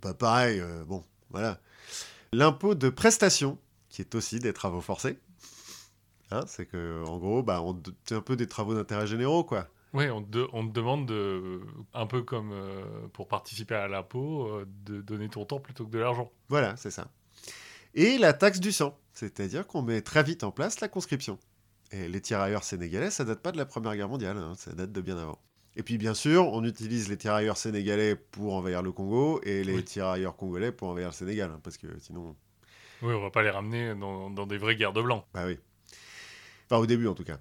Pas 0.00 0.14
pareil, 0.14 0.60
euh, 0.60 0.84
bon, 0.84 1.04
voilà. 1.28 1.60
L'impôt 2.32 2.74
de 2.76 2.88
prestation, 2.90 3.58
qui 3.88 4.02
est 4.02 4.14
aussi 4.14 4.38
des 4.38 4.52
travaux 4.52 4.80
forcés. 4.80 5.18
Hein, 6.30 6.44
c'est 6.46 6.64
que, 6.66 7.02
en 7.04 7.18
gros, 7.18 7.42
bah, 7.42 7.60
on- 7.60 7.82
c'est 8.04 8.14
un 8.14 8.20
peu 8.20 8.36
des 8.36 8.46
travaux 8.46 8.72
d'intérêt 8.74 9.06
généraux, 9.08 9.42
quoi. 9.42 9.66
ouais, 9.94 10.10
on, 10.10 10.22
te, 10.22 10.46
on 10.52 10.64
te 10.68 10.72
demande 10.72 11.06
de, 11.06 11.60
un 11.92 12.06
peu 12.06 12.22
comme 12.22 12.52
euh, 12.52 13.08
pour 13.12 13.26
participer 13.26 13.74
à 13.74 13.88
l'impôt, 13.88 14.46
euh, 14.46 14.64
de 14.84 15.00
donner 15.00 15.28
ton 15.28 15.44
temps 15.44 15.58
plutôt 15.58 15.84
que 15.84 15.90
de 15.90 15.98
l'argent. 15.98 16.30
Voilà, 16.48 16.76
c'est 16.76 16.92
ça. 16.92 17.08
Et 17.94 18.16
la 18.18 18.32
taxe 18.32 18.60
du 18.60 18.70
sang, 18.70 18.96
c'est-à-dire 19.12 19.66
qu'on 19.66 19.82
met 19.82 20.00
très 20.00 20.22
vite 20.22 20.44
en 20.44 20.52
place 20.52 20.78
la 20.80 20.86
conscription. 20.86 21.36
Et 21.90 22.08
les 22.08 22.20
tirailleurs 22.20 22.62
sénégalais, 22.62 23.10
ça 23.10 23.24
date 23.24 23.40
pas 23.42 23.50
de 23.50 23.56
la 23.56 23.66
Première 23.66 23.96
Guerre 23.96 24.08
mondiale, 24.08 24.36
hein, 24.38 24.52
ça 24.56 24.72
date 24.72 24.92
de 24.92 25.00
bien 25.00 25.18
avant. 25.18 25.40
Et 25.76 25.82
puis 25.82 25.98
bien 25.98 26.14
sûr, 26.14 26.46
on 26.52 26.64
utilise 26.64 27.08
les 27.08 27.16
tirailleurs 27.16 27.56
sénégalais 27.56 28.16
pour 28.16 28.54
envahir 28.54 28.82
le 28.82 28.92
Congo 28.92 29.40
et 29.44 29.62
les 29.64 29.76
Oui. 29.76 29.84
tirailleurs 29.84 30.36
congolais 30.36 30.72
pour 30.72 30.88
envahir 30.88 31.08
le 31.10 31.14
Sénégal, 31.14 31.50
hein, 31.54 31.60
parce 31.62 31.76
que 31.78 31.86
sinon, 32.00 32.34
Oui, 33.02 33.14
on 33.14 33.20
va 33.20 33.30
pas 33.30 33.42
les 33.42 33.50
ramener 33.50 33.94
dans, 33.94 34.30
dans 34.30 34.46
des 34.46 34.58
vraies 34.58 34.76
guerres 34.76 34.92
de 34.92 35.00
blanc. 35.02 35.24
Bah 35.32 35.44
oui. 35.46 35.58
Enfin, 36.68 36.80
au 36.82 36.86
début, 36.86 37.06
en 37.06 37.14
tout 37.14 37.24
cas. 37.24 37.38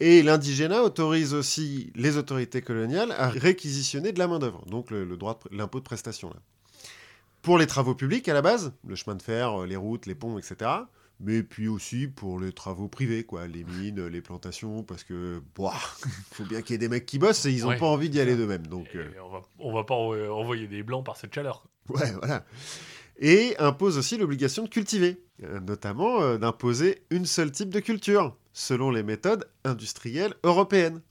Et 0.00 0.22
l'indigénat 0.22 0.82
autorise 0.82 1.34
aussi 1.34 1.92
les 1.96 2.16
autorités 2.16 2.62
coloniales 2.62 3.10
à 3.12 3.28
réquisitionner 3.28 4.12
de 4.12 4.18
la 4.20 4.28
main-d'œuvre, 4.28 4.64
donc 4.66 4.90
le, 4.92 5.04
le 5.04 5.16
droit 5.16 5.40
l'impôt 5.50 5.80
de 5.80 5.84
prestation. 5.84 6.30
Là. 6.30 6.36
Pour 7.42 7.58
les 7.58 7.66
travaux 7.66 7.94
publics, 7.96 8.28
à 8.28 8.34
la 8.34 8.42
base, 8.42 8.72
le 8.86 8.94
chemin 8.94 9.16
de 9.16 9.22
fer, 9.22 9.62
euh, 9.62 9.66
les 9.66 9.76
routes, 9.76 10.06
les 10.06 10.14
ponts, 10.14 10.38
etc. 10.38 10.70
Mais 11.20 11.42
puis 11.42 11.66
aussi 11.66 12.06
pour 12.06 12.38
les 12.38 12.52
travaux 12.52 12.86
privés, 12.86 13.24
quoi, 13.24 13.48
les 13.48 13.64
mines, 13.64 14.06
les 14.06 14.20
plantations, 14.20 14.84
parce 14.84 15.02
que, 15.02 15.40
il 15.58 15.64
faut 16.32 16.44
bien 16.44 16.62
qu'il 16.62 16.72
y 16.72 16.76
ait 16.76 16.78
des 16.78 16.88
mecs 16.88 17.06
qui 17.06 17.18
bossent 17.18 17.44
et 17.46 17.50
ils 17.52 17.62
n'ont 17.62 17.68
Ouais. 17.70 17.76
pas 17.78 17.86
envie 17.86 18.08
d'y 18.08 18.20
aller 18.20 18.36
d'eux-mêmes. 18.36 18.66
Donc, 18.68 18.86
euh, 18.94 19.10
on, 19.24 19.28
va, 19.30 19.42
on 19.58 19.72
va 19.74 19.84
pas 19.84 19.94
envoyer 19.96 20.68
des 20.68 20.82
blancs 20.84 21.04
par 21.04 21.16
cette 21.16 21.34
chaleur. 21.34 21.64
Ouais, 21.88 22.12
voilà. 22.12 22.44
Et 23.18 23.56
impose 23.58 23.98
aussi 23.98 24.16
l'obligation 24.16 24.62
de 24.62 24.68
cultiver, 24.68 25.20
euh, 25.42 25.58
notamment 25.58 26.22
euh, 26.22 26.38
d'imposer 26.38 27.02
une 27.10 27.26
seule 27.26 27.50
type 27.50 27.70
de 27.70 27.80
culture, 27.80 28.36
selon 28.52 28.92
les 28.92 29.02
méthodes 29.02 29.50
industrielles 29.64 30.34
européennes. 30.44 31.02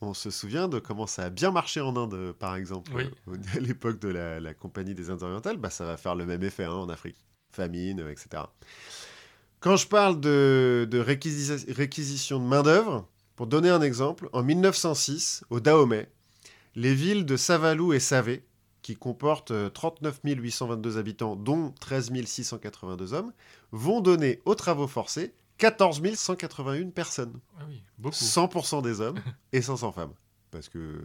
On 0.00 0.14
se 0.14 0.30
souvient 0.30 0.68
de 0.68 0.78
comment 0.78 1.08
ça 1.08 1.24
a 1.24 1.30
bien 1.30 1.50
marché 1.50 1.80
en 1.80 1.96
Inde, 1.96 2.32
par 2.38 2.54
exemple, 2.54 2.92
Oui. 2.94 3.10
euh, 3.28 3.36
à 3.56 3.58
l'époque 3.58 3.98
de 3.98 4.08
la, 4.08 4.38
la 4.38 4.54
Compagnie 4.54 4.94
des 4.94 5.10
Indes 5.10 5.24
orientales, 5.24 5.56
bah, 5.56 5.70
ça 5.70 5.84
va 5.84 5.96
faire 5.96 6.14
le 6.14 6.24
même 6.24 6.44
effet 6.44 6.64
hein, 6.64 6.70
en 6.72 6.88
Afrique. 6.88 7.16
Famine, 7.50 7.98
etc. 8.10 8.44
Quand 9.60 9.76
je 9.76 9.86
parle 9.86 10.20
de, 10.20 10.86
de 10.90 11.00
réquisi- 11.02 11.72
réquisition 11.72 12.38
de 12.38 12.44
main-d'œuvre, 12.44 13.08
pour 13.36 13.46
donner 13.46 13.70
un 13.70 13.82
exemple, 13.82 14.28
en 14.32 14.42
1906, 14.42 15.44
au 15.50 15.60
Dahomey, 15.60 16.08
les 16.74 16.94
villes 16.94 17.24
de 17.26 17.36
Savalou 17.36 17.92
et 17.92 18.00
Savé, 18.00 18.44
qui 18.82 18.96
comportent 18.96 19.50
euh, 19.50 19.68
39 19.68 20.20
822 20.24 20.98
habitants, 20.98 21.36
dont 21.36 21.72
13 21.80 22.12
682 22.24 23.14
hommes, 23.14 23.32
vont 23.72 24.00
donner 24.00 24.40
aux 24.44 24.54
travaux 24.54 24.86
forcés 24.86 25.34
14 25.58 26.02
181 26.14 26.90
personnes. 26.90 27.32
Ah 27.58 27.64
oui, 27.68 27.82
beaucoup. 27.98 28.14
100% 28.16 28.82
des 28.82 29.00
hommes 29.00 29.18
et 29.52 29.62
500 29.62 29.92
femmes. 29.92 30.12
Parce 30.50 30.68
que, 30.68 31.00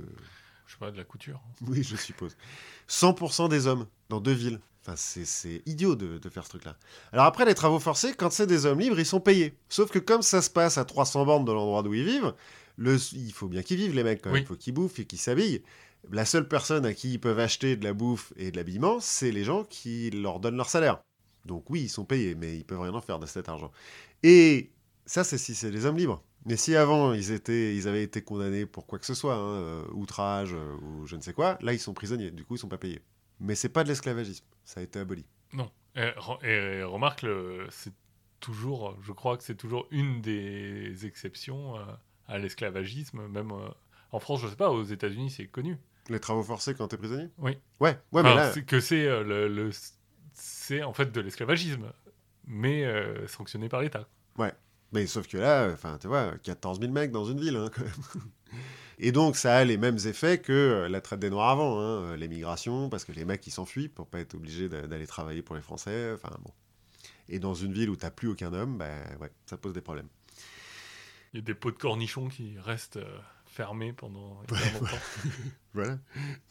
Je 0.68 0.74
sais 0.74 0.78
pas, 0.78 0.92
de 0.92 0.98
la 0.98 1.04
couture. 1.06 1.42
oui, 1.68 1.84
je 1.84 1.96
suppose. 1.96 2.36
100% 2.90 3.50
des 3.50 3.66
hommes 3.68 3.88
dans 4.10 4.20
deux 4.20 4.34
villes. 4.34 4.60
Enfin, 4.84 4.96
c'est- 4.96 5.62
idiot 5.68 5.96
de, 5.96 6.18
de 6.18 6.30
faire 6.30 6.44
ce 6.44 6.50
truc-là. 6.50 6.76
Alors 7.12 7.26
après, 7.26 7.46
les 7.46 7.54
travaux 7.54 7.80
forcés, 7.80 8.14
quand 8.16 8.32
c'est 8.32 8.48
des 8.48 8.66
hommes 8.66 8.80
libres, 8.80 9.00
ils 9.00 9.06
sont 9.06 9.20
payés. 9.20 9.56
Sauf 9.70 9.92
que 9.92 10.00
comme 10.00 10.24
ça 10.24 10.42
se 10.42 10.50
passe 10.50 10.78
à 10.80 10.86
300 10.86 11.26
bornes 11.26 11.46
de 11.46 11.52
l'endroit 11.52 11.84
d'où 11.84 11.94
ils 11.94 12.04
vivent, 12.06 12.34
le, 12.78 12.98
il 13.14 13.32
faut 13.32 13.48
bien 13.48 13.62
qu'ils 13.62 13.78
vivent, 13.78 13.94
les 13.94 14.04
mecs, 14.04 14.22
quand 14.22 14.30
même. 14.30 14.36
Oui. 14.38 14.42
Il 14.42 14.48
faut 14.48 14.56
qu'ils 14.56 14.74
bouffent 14.74 14.98
et 15.00 15.06
qu'ils 15.06 15.20
s'habillent. 15.20 15.62
La 16.12 16.26
seule 16.26 16.48
personne 16.48 16.84
à 16.86 16.94
qui 16.96 17.14
ils 17.14 17.20
peuvent 17.20 17.40
acheter 17.40 17.76
de 17.76 17.84
la 17.84 17.94
bouffe 17.94 18.34
et 18.38 18.50
de 18.52 18.58
l'habillement, 18.58 19.00
c'est 19.00 19.32
les 19.32 19.44
gens 19.44 19.64
qui 19.66 20.10
leur 20.10 20.40
donnent 20.40 20.58
leur 20.58 20.70
salaire. 20.70 21.00
Donc 21.46 21.70
oui, 21.70 21.82
ils 21.84 21.90
sont 21.90 22.06
payés, 22.06 22.34
mais 22.34 22.58
ils 22.58 22.66
peuvent 22.66 22.82
rien 22.82 22.94
en 22.94 23.02
faire 23.02 23.20
de 23.20 23.28
cet 23.28 23.50
argent. 23.50 23.72
Et 24.24 24.72
ça, 25.06 25.24
c'est 25.24 25.38
si 25.38 25.54
c'est 25.54 25.70
les 25.72 25.86
hommes 25.86 25.98
libres. 25.98 26.24
Mais 26.46 26.58
si 26.58 26.76
avant, 26.76 27.14
ils, 27.14 27.32
étaient, 27.32 27.76
ils 27.76 27.88
avaient 27.88 28.02
été 28.04 28.24
condamnés 28.24 28.66
pour 28.66 28.88
quoi 28.88 28.98
que 28.98 29.06
ce 29.06 29.14
soit, 29.14 29.36
hein, 29.36 29.40
euh, 29.62 29.84
outrage 29.94 30.54
euh, 30.54 30.76
ou 30.82 31.06
je 31.06 31.16
ne 31.16 31.22
sais 31.22 31.34
quoi, 31.34 31.58
là, 31.62 31.72
ils 31.74 31.80
sont 31.80 31.94
prisonniers. 31.94 32.32
Du 32.32 32.44
coup, 32.46 32.56
ils 32.56 32.60
sont 32.60 32.68
pas 32.68 32.80
payés. 32.80 33.02
Mais 33.40 33.54
c'est 33.56 33.70
pas 33.70 33.84
de 33.84 33.90
l'esclavagisme. 33.90 34.46
Ça 34.64 34.80
a 34.80 34.84
été 34.84 35.00
aboli. 35.00 35.26
Non. 35.54 35.72
Et, 35.96 36.02
re- 36.18 36.44
et 36.46 36.84
remarque, 36.84 37.26
c'est 37.70 37.94
toujours, 38.40 38.98
je 39.02 39.12
crois 39.12 39.38
que 39.38 39.44
c'est 39.44 39.56
toujours 39.56 39.88
une 39.92 40.22
des 40.22 41.06
exceptions 41.06 41.78
euh, 41.78 41.84
à 42.28 42.38
l'esclavagisme. 42.38 43.28
Même 43.28 43.52
euh, 43.52 43.68
en 44.12 44.20
France, 44.20 44.42
je 44.42 44.48
sais 44.48 44.56
pas, 44.56 44.70
aux 44.72 44.84
États-Unis, 44.84 45.30
c'est 45.32 45.48
connu. 45.48 45.78
Les 46.10 46.20
travaux 46.20 46.44
forcés 46.44 46.74
quand 46.74 46.88
t'es 46.88 46.98
prisonnier? 46.98 47.30
Oui. 47.38 47.58
Ouais, 47.80 47.98
ouais, 48.12 48.24
mais 48.24 48.36
là... 48.36 48.52
c'est 48.52 48.64
que 48.64 48.80
c'est 48.80 49.06
euh, 49.06 49.24
le, 49.24 49.48
le- 49.48 49.72
c'est 50.34 50.84
en 50.84 50.94
fait 50.94 51.12
de 51.12 51.22
l'esclavagisme, 51.22 51.92
mais 52.48 52.86
euh, 52.86 53.28
sanctionné 53.28 53.70
par 53.70 53.82
l'État. 53.82 54.08
Mais 54.94 55.08
sauf 55.08 55.26
que 55.26 55.38
là, 55.38 55.70
enfin, 55.72 55.98
tu 56.02 56.08
vois, 56.08 56.34
14 56.44 56.82
000 56.82 56.92
mecs 56.92 57.12
dans 57.12 57.24
une 57.24 57.40
ville, 57.40 57.56
hein, 57.56 57.70
quand 57.74 57.82
même. 57.84 57.92
Et 59.04 59.12
donc, 59.12 59.36
ça 59.36 59.58
a 59.58 59.64
les 59.64 59.78
mêmes 59.78 59.98
effets 60.06 60.38
que 60.40 60.52
euh, 60.54 60.88
la 60.88 61.02
traite 61.02 61.20
des 61.20 61.32
Noirs 61.32 61.50
avant, 61.50 61.80
hein, 61.80 61.84
euh, 62.04 62.16
l'émigration, 62.16 62.88
parce 62.88 63.04
que 63.04 63.12
les 63.12 63.26
mecs, 63.26 63.46
ils 63.48 63.52
s'enfuient 63.52 63.90
pour 63.90 64.06
pas 64.08 64.20
être 64.20 64.36
obligés 64.36 64.70
d'a- 64.70 64.86
d'aller 64.86 65.08
travailler 65.08 65.42
pour 65.42 65.56
les 65.56 65.62
Français, 65.64 66.12
enfin, 66.14 66.30
bon. 66.44 66.52
Et 67.28 67.40
dans 67.40 67.56
une 67.56 67.74
ville 67.74 67.90
où 67.90 67.96
t'as 67.96 68.12
plus 68.12 68.28
aucun 68.28 68.54
homme, 68.54 68.78
bah, 68.78 68.86
ouais, 69.20 69.32
ça 69.48 69.58
pose 69.58 69.74
des 69.74 69.82
problèmes. 69.82 70.08
Il 71.34 71.38
y 71.38 71.40
a 71.40 71.42
des 71.44 71.56
pots 71.56 71.72
de 71.72 71.78
cornichons 71.78 72.28
qui 72.28 72.60
restent 72.60 72.98
euh, 72.98 73.18
fermés 73.48 73.92
pendant 73.92 74.40
hyper 74.44 74.74
longtemps. 74.80 74.98
Voilà. 75.74 75.98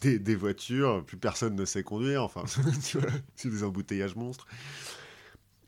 Des, 0.01 0.19
des 0.19 0.35
voitures, 0.35 1.05
plus 1.05 1.19
personne 1.19 1.55
ne 1.55 1.65
sait 1.65 1.85
conduire, 1.85 2.25
enfin, 2.25 2.43
tu 2.85 2.99
vois, 2.99 3.11
c'est 3.37 3.51
des 3.51 3.63
embouteillages 3.63 4.17
monstres. 4.17 4.47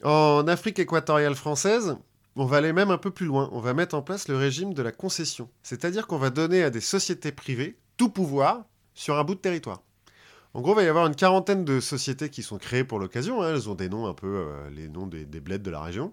En 0.03 0.49
Afrique 0.49 0.81
équatoriale 0.81 1.37
française, 1.37 1.97
on 2.37 2.45
va 2.47 2.59
aller 2.59 2.73
même 2.73 2.91
un 2.91 2.99
peu 2.99 3.11
plus 3.11 3.27
loin. 3.27 3.49
On 3.53 3.61
va 3.61 3.75
mettre 3.75 3.95
en 3.95 4.03
place 4.03 4.29
le 4.29 4.37
régime 4.37 4.75
de 4.75 4.83
la 4.83 4.93
concession. 4.93 5.49
C'est-à-dire 5.63 6.07
qu'on 6.07 6.19
va 6.19 6.31
donner 6.31 6.63
à 6.63 6.71
des 6.71 6.81
sociétés 6.81 7.33
privées 7.33 7.79
tout 7.97 8.09
pouvoir 8.09 8.65
sur 8.95 9.17
un 9.19 9.25
bout 9.25 9.35
de 9.35 9.41
territoire. 9.41 9.83
En 10.55 10.61
gros, 10.61 10.73
il 10.73 10.77
va 10.77 10.83
y 10.85 10.89
avoir 10.89 11.07
une 11.07 11.15
quarantaine 11.17 11.65
de 11.65 11.81
sociétés 11.81 12.29
qui 12.29 12.43
sont 12.43 12.59
créées 12.59 12.85
pour 12.85 12.99
l'occasion. 12.99 13.43
hein. 13.43 13.51
Elles 13.55 13.71
ont 13.71 13.75
des 13.75 13.89
noms 13.89 14.07
un 14.07 14.15
peu, 14.15 14.27
euh, 14.27 14.69
les 14.71 14.89
noms 14.89 15.07
des, 15.07 15.25
des 15.25 15.41
bleds 15.41 15.59
de 15.63 15.71
la 15.71 15.81
région. 15.81 16.13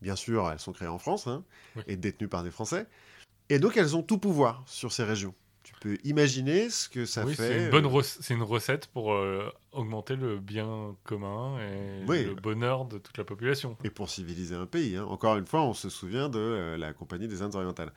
Bien 0.00 0.16
sûr, 0.16 0.48
elles 0.50 0.58
sont 0.60 0.72
créées 0.72 0.88
en 0.88 0.98
France 0.98 1.26
hein, 1.26 1.44
Oui. 1.76 1.82
et 1.86 1.96
détenues 1.96 2.28
par 2.28 2.42
des 2.44 2.50
Français. 2.50 2.86
Et 3.48 3.58
donc, 3.58 3.76
elles 3.76 3.96
ont 3.96 4.02
tout 4.02 4.18
pouvoir 4.18 4.62
sur 4.66 4.92
ces 4.92 5.02
régions. 5.04 5.34
Peux 5.82 5.98
imaginer 6.04 6.70
ce 6.70 6.88
que 6.88 7.04
ça 7.06 7.24
oui, 7.24 7.34
fait. 7.34 7.48
c'est 7.48 7.64
une 7.64 7.70
bonne 7.70 7.86
euh, 7.86 7.88
rec- 7.88 8.04
c'est 8.20 8.34
une 8.34 8.42
recette 8.44 8.86
pour 8.86 9.12
euh, 9.14 9.50
augmenter 9.72 10.14
le 10.14 10.38
bien 10.38 10.94
commun 11.02 11.58
et 11.58 12.04
Oui. 12.06 12.24
le 12.24 12.34
bonheur 12.36 12.84
de 12.84 12.98
toute 12.98 13.18
la 13.18 13.24
population. 13.24 13.76
et 13.82 13.90
pour 13.90 14.08
civiliser 14.08 14.54
un 14.54 14.66
pays. 14.66 14.94
hein. 14.96 15.04
Encore 15.06 15.36
une 15.36 15.46
fois, 15.46 15.62
on 15.62 15.74
se 15.74 15.88
souvient 15.88 16.28
de 16.28 16.38
euh, 16.38 16.76
la 16.76 16.92
Compagnie 16.92 17.26
des 17.26 17.42
Indes 17.42 17.56
orientales. 17.56 17.92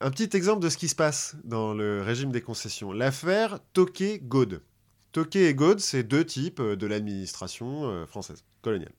Un 0.00 0.10
petit 0.12 0.36
exemple 0.36 0.62
de 0.62 0.68
ce 0.68 0.76
qui 0.76 0.86
se 0.88 0.94
passe 0.94 1.34
dans 1.42 1.74
le 1.74 2.00
régime 2.02 2.30
des 2.30 2.42
concessions. 2.42 2.92
L'affaire 2.92 3.58
Toquet-Gaude. 3.72 4.62
Toquet 5.10 5.46
et 5.50 5.54
Gaude, 5.54 5.80
c'est 5.80 6.02
deux 6.04 6.24
types 6.24 6.60
de 6.62 6.86
l'administration 6.86 8.06
française, 8.06 8.44
coloniale. 8.62 8.92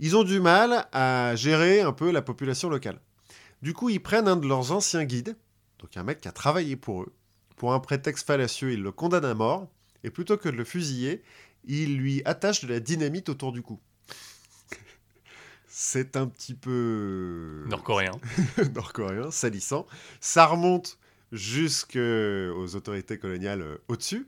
Ils 0.00 0.16
ont 0.16 0.24
du 0.24 0.38
mal 0.40 0.86
à 0.92 1.34
gérer 1.36 1.80
un 1.80 1.92
peu 1.92 2.10
la 2.10 2.20
population 2.22 2.68
locale. 2.68 2.98
Du 3.62 3.72
coup, 3.72 3.88
ils 3.88 4.00
prennent 4.02 4.28
un 4.28 4.36
de 4.36 4.46
leurs 4.48 4.72
anciens 4.72 5.04
guides, 5.04 5.36
donc 5.78 5.96
un 5.96 6.02
mec 6.02 6.20
qui 6.20 6.28
a 6.28 6.32
travaillé 6.32 6.76
pour 6.76 7.02
eux. 7.02 7.12
Pour 7.62 7.74
un 7.74 7.78
prétexte 7.78 8.26
fallacieux, 8.26 8.72
ils 8.72 8.82
le 8.82 8.90
condamnent 8.90 9.24
à 9.24 9.34
mort, 9.34 9.68
et 10.02 10.10
plutôt 10.10 10.36
que 10.36 10.48
de 10.48 10.56
le 10.56 10.64
fusiller, 10.64 11.22
ils 11.64 11.96
lui 11.96 12.20
attachent 12.24 12.64
de 12.64 12.66
la 12.66 12.80
dynamite 12.80 13.28
autour 13.28 13.52
du 13.52 13.62
cou. 13.62 13.78
C'est 15.68 16.16
un 16.16 16.26
petit 16.26 16.54
peu 16.54 17.62
Nord-coréen. 17.68 18.10
nord-coréen, 18.74 19.30
salissant. 19.30 19.86
Ça 20.20 20.46
remonte 20.46 20.98
jusqu'aux 21.30 22.66
autorités 22.74 23.16
coloniales 23.16 23.62
euh, 23.62 23.76
au-dessus, 23.86 24.26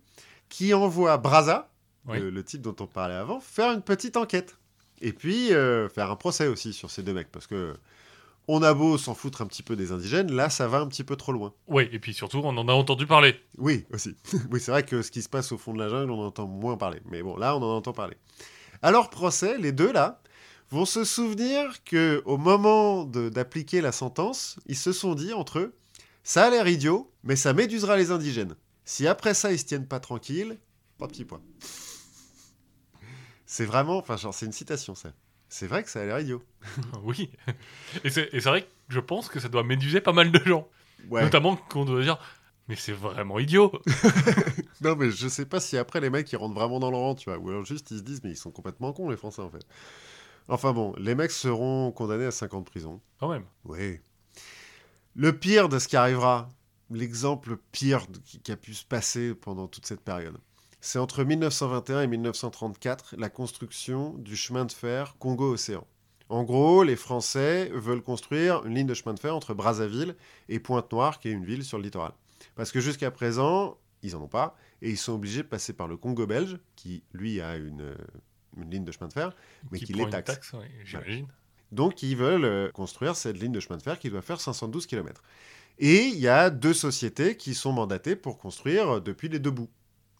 qui 0.49 0.73
envoient 0.73 1.17
Braza, 1.19 1.73
Oui. 2.07 2.21
le, 2.21 2.31
le 2.31 2.45
type 2.45 2.63
dont 2.63 2.77
on 2.79 2.87
parlait 2.87 3.15
avant, 3.17 3.41
faire 3.41 3.73
une 3.73 3.83
petite 3.83 4.17
enquête. 4.17 4.57
Et 5.01 5.13
puis 5.13 5.53
euh, 5.53 5.89
faire 5.89 6.09
un 6.13 6.17
procès 6.17 6.47
aussi 6.47 6.73
sur 6.73 6.89
ces 6.89 7.03
deux 7.03 7.13
mecs, 7.13 7.33
parce 7.33 7.49
que 7.49 7.75
on 8.49 8.63
a 8.63 8.75
beau 8.75 8.99
s'en 8.99 9.15
foutre 9.15 9.43
un 9.43 9.47
petit 9.47 9.63
peu 9.63 9.77
des 9.77 9.93
indigènes, 9.93 10.33
là 10.33 10.51
ça 10.51 10.69
va 10.69 10.79
un 10.79 10.87
petit 10.87 11.05
peu 11.05 11.17
trop 11.17 11.33
loin. 11.33 11.55
Oui, 11.69 11.89
et 11.93 11.99
puis 11.99 12.15
surtout, 12.15 12.39
on 12.39 12.57
en 12.57 12.69
a 12.69 12.73
entendu 12.73 13.07
parler. 13.07 13.37
Oui, 13.59 13.87
aussi. 13.93 14.17
oui, 14.51 14.61
c'est 14.61 14.71
vrai 14.71 14.85
que 14.85 15.03
ce 15.03 15.11
qui 15.11 15.23
se 15.23 15.29
passe 15.29 15.53
au 15.53 15.59
fond 15.59 15.73
de 15.73 15.79
la 15.79 15.89
jungle, 15.89 16.11
on 16.11 16.21
en 16.21 16.27
entend 16.27 16.47
moins 16.47 16.77
parler. 16.77 17.01
Mais 17.11 17.23
bon, 17.23 17.37
là, 17.37 17.57
on 17.57 17.63
en 17.63 17.77
entend 17.77 17.93
parler. 17.93 18.17
Leur 18.83 19.11
procès, 19.11 19.57
les 19.59 19.73
deux 19.73 19.93
là 19.93 20.21
vont 20.71 20.85
se 20.85 21.05
souvenir 21.05 21.85
que 21.85 22.23
au 22.25 22.37
moment 22.37 23.05
d'appliquer 23.05 23.81
la 23.81 23.93
sentence, 23.93 24.57
ils 24.67 24.77
se 24.77 24.93
sont 24.93 25.15
dit 25.15 25.33
entre 25.33 25.59
eux, 25.59 25.77
ça 26.23 26.47
a 26.47 26.51
l'air 26.51 26.67
idiot, 26.67 27.13
mais 27.23 27.37
ça 27.37 27.53
médusera 27.53 27.97
les 27.97 28.11
indigènes. 28.11 28.57
Si 28.85 29.07
après 29.07 29.35
ça 29.35 29.53
ils 29.53 29.59
se 29.59 29.65
tiennent 29.65 29.87
pas 29.87 30.01
tranquilles, 30.01 30.59
pas 30.99 31.07
petit 31.07 31.25
point. 31.25 31.41
C'est 33.47 33.65
vraiment, 33.65 33.99
enfin 33.99 34.17
genre 34.17 34.35
c'est 34.35 34.47
une 34.47 34.53
citation 34.53 34.95
ça. 34.95 35.11
C'est 35.49 35.67
vrai 35.67 35.83
que 35.83 35.91
ça 35.91 36.01
a 36.01 36.05
l'air 36.05 36.21
idiot. 36.21 36.43
oui. 37.03 37.31
Et 38.03 38.11
c'est 38.11 38.41
vrai 38.41 38.63
que 38.63 38.69
je 38.89 39.01
pense 39.01 39.29
que 39.29 39.41
ça 39.41 39.49
doit 39.49 39.63
méduser 39.63 40.01
pas 40.01 40.13
mal 40.13 40.33
de 40.33 40.39
gens. 40.41 40.69
Ouais. 41.11 41.23
Notamment 41.23 41.57
qu'on 41.57 41.85
doit 41.85 42.03
dire 42.03 42.19
Mais 42.69 42.77
c'est 42.77 42.93
vraiment 42.93 43.39
idiot 43.39 43.73
Non 44.81 44.97
mais 44.97 45.11
je 45.11 45.29
sais 45.29 45.45
pas 45.45 45.61
si 45.61 45.77
après 45.77 46.01
les 46.01 46.09
mecs 46.09 46.33
ils 46.33 46.37
rentrent 46.37 46.55
vraiment 46.55 46.81
dans 46.81 46.91
le 46.91 46.97
rang, 46.97 47.15
tu 47.15 47.29
vois, 47.29 47.39
ou 47.39 47.51
alors 47.51 47.65
juste 47.65 47.91
ils 47.91 47.99
se 47.99 48.03
disent 48.03 48.23
mais 48.25 48.31
ils 48.31 48.37
sont 48.37 48.51
complètement 48.51 48.93
cons 48.93 49.11
les 49.11 49.17
Français 49.17 49.43
en 49.43 49.51
fait. 49.51 49.67
Enfin 50.49 50.73
bon, 50.73 50.95
les 50.99 51.15
mecs 51.15 51.31
seront 51.31 51.93
condamnés 51.93 52.27
à 52.27 52.31
5 52.31 52.55
ans 52.55 52.61
de 52.61 52.65
prison. 52.65 53.01
Quand 53.19 53.29
même. 53.29 53.45
Oui. 53.65 54.01
Le 55.15 55.39
pire 55.39 55.69
de 55.69 55.79
ce 55.79 55.89
qui 55.89 55.97
arrivera, 55.97 56.49
l'exemple 56.91 57.57
pire 57.73 58.07
qui 58.43 58.53
a 58.53 58.57
pu 58.57 58.75
se 58.75 58.85
passer 58.85 59.35
pendant 59.35 59.69
toute 59.69 59.87
cette 59.87 60.01
période, 60.01 60.37
c'est 60.85 60.99
entre 60.99 61.25
1921 61.25 62.03
et 62.03 62.07
1934 62.07 63.15
la 63.17 63.31
construction 63.31 64.13
du 64.19 64.37
chemin 64.37 64.67
de 64.67 64.73
fer 64.73 65.17
Congo-Océan. 65.19 65.87
En 66.29 66.45
gros, 66.45 66.83
les 66.83 66.95
Français 66.95 67.71
veulent 67.73 68.03
construire 68.03 68.67
une 68.67 68.75
ligne 68.75 68.87
de 68.87 68.93
chemin 68.93 69.15
de 69.15 69.19
fer 69.19 69.35
entre 69.35 69.55
Brazzaville 69.55 70.15
et 70.51 70.61
Pointe-Noire, 70.61 71.21
qui 71.21 71.29
est 71.29 71.33
une 71.33 71.47
ville 71.47 71.65
sur 71.65 71.79
le 71.79 71.85
littoral. 71.85 72.13
Parce 72.55 72.71
que 72.71 72.81
jusqu'à 72.81 73.11
présent, 73.11 73.79
ils 74.03 74.15
en 74.15 74.21
ont 74.21 74.29
pas, 74.29 74.59
et 74.83 74.91
ils 74.91 74.99
sont 74.99 75.15
obligés 75.15 75.43
de 75.43 75.49
passer 75.49 75.73
par 75.73 75.89
le 75.89 75.97
Congo 75.97 76.27
belge, 76.27 76.59
qui 76.77 77.03
lui 77.15 77.41
a 77.41 77.57
une, 77.57 77.95
une 78.59 78.71
ligne 78.71 78.85
de 78.85 78.93
chemin 78.93 79.09
de 79.09 79.15
fer, 79.15 79.35
mais 79.71 79.79
qui, 79.79 79.95
prend 79.95 80.05
les 80.05 80.11
taxe. 80.11 80.35
taxe, 80.35 80.53
ouais, 80.53 80.71
j'imagine. 80.85 81.27
Donc, 81.73 82.03
ils 82.03 82.17
veulent 82.17 82.45
euh, 82.45 82.71
construire 82.71 83.17
cette 83.17 83.41
ligne 83.41 83.53
de 83.53 83.61
chemin 83.61 83.79
de 83.79 83.83
fer 83.83 83.99
qui 83.99 84.11
doit 84.11 84.21
faire 84.21 84.39
512 84.39 84.87
km. 84.87 85.23
Et 85.79 86.03
il 86.03 86.19
y 86.19 86.29
a 86.29 86.51
deux 86.51 86.75
sociétés 86.75 87.39
qui 87.39 87.55
sont 87.55 87.73
mandatées 87.73 88.17
pour 88.17 88.37
construire 88.37 89.01
depuis 89.01 89.31
les 89.31 89.39
deux 89.39 89.51
bouts. 89.51 89.71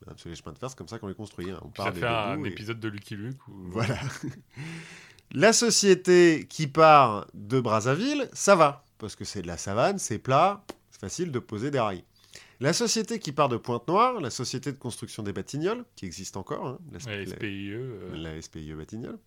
Parce 0.07 0.23
que 0.23 0.29
les 0.29 0.35
chemins 0.37 0.53
de 0.53 0.59
fer, 0.59 0.69
c'est 0.71 0.77
comme 0.79 0.89
ça 0.89 0.99
qu'on 0.99 1.09
les 1.09 1.15
construit. 1.15 1.51
hein. 1.51 1.59
On 1.63 1.69
part 1.69 1.87
ça 1.87 1.93
des 1.93 2.03
un 2.05 2.43
et- 2.45 2.49
épisode 2.49 2.79
de 2.81 2.89
Lucky 2.89 3.17
Luke. 3.17 3.39
Voilà. 3.49 3.97
La 5.33 5.53
société 5.53 6.47
qui 6.49 6.67
part 6.67 7.27
de 7.35 7.61
Brazzaville, 7.61 8.29
ça 8.33 8.55
va. 8.55 8.85
Parce 8.99 9.17
que 9.17 9.25
c'est 9.25 9.43
de 9.43 9.47
la 9.47 9.57
savane, 9.57 9.99
c'est 9.99 10.19
plat, 10.19 10.65
c'est 10.91 11.01
facile 11.01 11.33
de 11.33 11.39
poser 11.39 11.71
des 11.71 11.81
rails. 11.81 12.05
La 12.61 12.73
société 12.73 13.19
qui 13.19 13.33
part 13.33 13.49
de 13.49 13.57
Pointe-Noire, 13.57 14.21
la 14.21 14.31
société 14.31 14.71
de 14.73 14.79
construction 14.79 15.23
des 15.25 15.33
Batignolles, 15.33 15.85
qui 15.97 16.07
existe 16.07 16.37
encore, 16.37 16.67
hein, 16.67 16.79
la, 16.93 17.01
SPIE. 17.01 17.71
euh, 17.73 18.15
la 18.15 18.41
SPIE 18.41 18.73
Batignolles, 18.75 19.19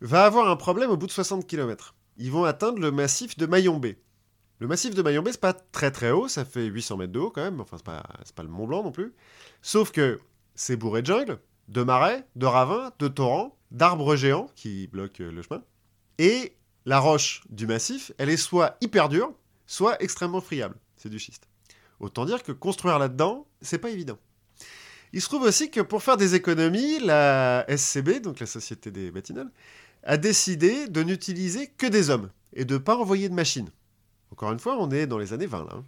va 0.00 0.24
avoir 0.24 0.48
un 0.48 0.56
problème 0.56 0.90
au 0.90 0.96
bout 0.96 1.06
de 1.06 1.12
60 1.12 1.46
km. 1.46 1.94
Ils 2.16 2.32
vont 2.32 2.44
atteindre 2.44 2.80
le 2.80 2.90
massif 2.90 3.36
de 3.36 3.46
Mayombe. 3.46 3.86
Le 4.60 4.66
massif 4.66 4.94
de 4.94 5.02
Mayombe, 5.02 5.28
c'est 5.30 5.40
pas 5.40 5.52
très 5.52 5.90
très 5.90 6.10
haut, 6.10 6.26
ça 6.26 6.44
fait 6.44 6.66
800 6.66 6.96
mètres 6.96 7.12
de 7.12 7.20
haut 7.20 7.30
quand 7.30 7.42
même, 7.42 7.60
enfin 7.60 7.76
c'est 7.76 7.86
pas, 7.86 8.02
pas 8.34 8.42
le 8.42 8.48
Mont 8.48 8.66
Blanc 8.66 8.82
non 8.82 8.90
plus. 8.90 9.14
Sauf 9.62 9.92
que 9.92 10.20
c'est 10.56 10.76
bourré 10.76 11.02
de 11.02 11.06
jungle, 11.06 11.38
de 11.68 11.82
marais, 11.84 12.26
de 12.34 12.46
ravins, 12.46 12.90
de 12.98 13.06
torrents, 13.06 13.56
d'arbres 13.70 14.16
géants 14.16 14.50
qui 14.56 14.88
bloquent 14.88 15.22
euh, 15.22 15.30
le 15.30 15.42
chemin. 15.42 15.62
Et 16.18 16.56
la 16.86 16.98
roche 16.98 17.42
du 17.50 17.66
massif, 17.66 18.10
elle 18.18 18.30
est 18.30 18.36
soit 18.36 18.76
hyper 18.80 19.08
dure, 19.08 19.32
soit 19.66 20.02
extrêmement 20.02 20.40
friable. 20.40 20.76
C'est 20.96 21.10
du 21.10 21.18
schiste. 21.20 21.46
Autant 22.00 22.24
dire 22.24 22.42
que 22.42 22.52
construire 22.52 22.98
là-dedans, 22.98 23.46
c'est 23.60 23.78
pas 23.78 23.90
évident. 23.90 24.18
Il 25.12 25.22
se 25.22 25.28
trouve 25.28 25.42
aussi 25.42 25.70
que 25.70 25.80
pour 25.80 26.02
faire 26.02 26.16
des 26.16 26.34
économies, 26.34 26.98
la 26.98 27.64
SCB, 27.68 28.20
donc 28.20 28.40
la 28.40 28.46
Société 28.46 28.90
des 28.90 29.10
Batignolles, 29.10 29.50
a 30.02 30.16
décidé 30.16 30.88
de 30.88 31.02
n'utiliser 31.02 31.68
que 31.68 31.86
des 31.86 32.10
hommes 32.10 32.30
et 32.52 32.64
de 32.64 32.74
ne 32.74 32.78
pas 32.78 32.96
envoyer 32.96 33.28
de 33.28 33.34
machines. 33.34 33.70
Encore 34.32 34.52
une 34.52 34.58
fois, 34.58 34.76
on 34.78 34.90
est 34.90 35.06
dans 35.06 35.18
les 35.18 35.32
années 35.32 35.46
20 35.46 35.64
là. 35.64 35.70
hein. 35.76 35.84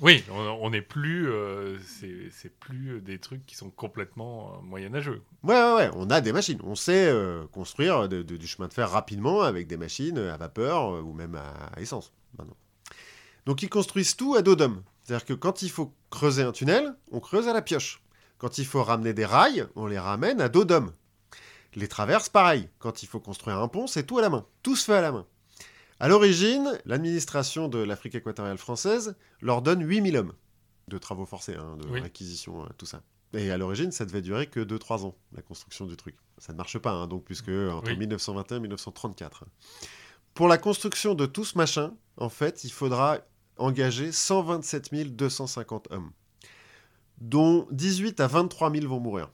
Oui, 0.00 0.24
on 0.28 0.70
n'est 0.70 0.82
plus. 0.82 1.30
euh, 1.30 1.78
c'est 2.32 2.50
plus 2.58 3.00
des 3.00 3.20
trucs 3.20 3.46
qui 3.46 3.54
sont 3.54 3.70
complètement 3.70 4.54
euh, 4.54 4.60
moyenâgeux. 4.62 5.22
Ouais, 5.44 5.54
ouais, 5.54 5.74
ouais, 5.74 5.90
on 5.94 6.10
a 6.10 6.20
des 6.20 6.32
machines. 6.32 6.58
On 6.64 6.74
sait 6.74 7.06
euh, 7.08 7.46
construire 7.52 8.08
de- 8.08 8.22
de- 8.22 8.36
du 8.36 8.46
chemin 8.48 8.66
de 8.66 8.72
fer 8.72 8.90
rapidement 8.90 9.42
avec 9.42 9.68
des 9.68 9.76
machines 9.76 10.18
à 10.18 10.36
vapeur 10.36 11.04
ou 11.04 11.12
même 11.12 11.36
à 11.36 11.80
essence. 11.80 12.12
maintenant. 12.36 12.56
Donc 13.46 13.62
ils 13.62 13.68
construisent 13.70 14.16
tout 14.16 14.34
à 14.34 14.42
dos 14.42 14.56
d'homme. 14.56 14.82
C'est-à-dire 15.04 15.26
que 15.26 15.32
quand 15.34 15.62
il 15.62 15.70
faut 15.70 15.92
creuser 16.10 16.42
un 16.42 16.50
tunnel, 16.52 16.94
on 17.12 17.20
creuse 17.20 17.46
à 17.46 17.52
la 17.52 17.62
pioche. 17.62 18.02
Quand 18.38 18.58
il 18.58 18.66
faut 18.66 18.82
ramener 18.82 19.12
des 19.14 19.24
rails, 19.26 19.68
on 19.76 19.86
les 19.86 19.98
ramène 19.98 20.40
à 20.40 20.48
dos 20.48 20.64
d'homme. 20.64 20.92
Les 21.76 21.86
traverses, 21.88 22.28
pareil. 22.28 22.68
Quand 22.80 23.02
il 23.04 23.06
faut 23.06 23.20
construire 23.20 23.58
un 23.58 23.68
pont, 23.68 23.86
c'est 23.86 24.04
tout 24.04 24.18
à 24.18 24.22
la 24.22 24.28
main. 24.30 24.44
Tout 24.64 24.74
se 24.76 24.86
fait 24.86 24.94
à 24.94 25.00
la 25.02 25.12
main. 25.12 25.26
À 26.04 26.08
l'origine, 26.08 26.78
l'administration 26.84 27.66
de 27.66 27.78
l'Afrique 27.78 28.14
équatoriale 28.14 28.58
française 28.58 29.16
leur 29.40 29.62
donne 29.62 29.80
8000 29.88 30.18
hommes 30.18 30.34
de 30.88 30.98
travaux 30.98 31.24
forcés, 31.24 31.54
hein, 31.54 31.78
de 31.78 31.88
Oui. 31.88 31.98
réquisition, 31.98 32.62
euh, 32.62 32.68
tout 32.76 32.84
ça. 32.84 33.00
Et 33.32 33.50
à 33.50 33.56
l'origine, 33.56 33.90
ça 33.90 34.04
devait 34.04 34.20
durer 34.20 34.46
que 34.46 34.60
2-3 34.60 35.06
ans, 35.06 35.16
la 35.32 35.40
construction 35.40 35.86
du 35.86 35.96
truc. 35.96 36.14
Ça 36.36 36.52
ne 36.52 36.58
marche 36.58 36.76
pas, 36.78 36.90
hein, 36.92 37.06
donc, 37.06 37.24
puisque 37.24 37.48
entre 37.48 37.90
Oui. 37.90 37.96
1921 37.96 38.58
et 38.58 38.60
1934. 38.60 39.46
Pour 40.34 40.46
la 40.46 40.58
construction 40.58 41.14
de 41.14 41.24
tout 41.24 41.46
ce 41.46 41.56
machin, 41.56 41.94
en 42.18 42.28
fait, 42.28 42.64
il 42.64 42.70
faudra 42.70 43.20
engager 43.56 44.12
127 44.12 45.16
250 45.16 45.88
hommes, 45.90 46.12
dont 47.16 47.66
18 47.70 48.20
à 48.20 48.26
23 48.26 48.70
000 48.70 48.88
vont 48.88 49.00
mourir. 49.00 49.30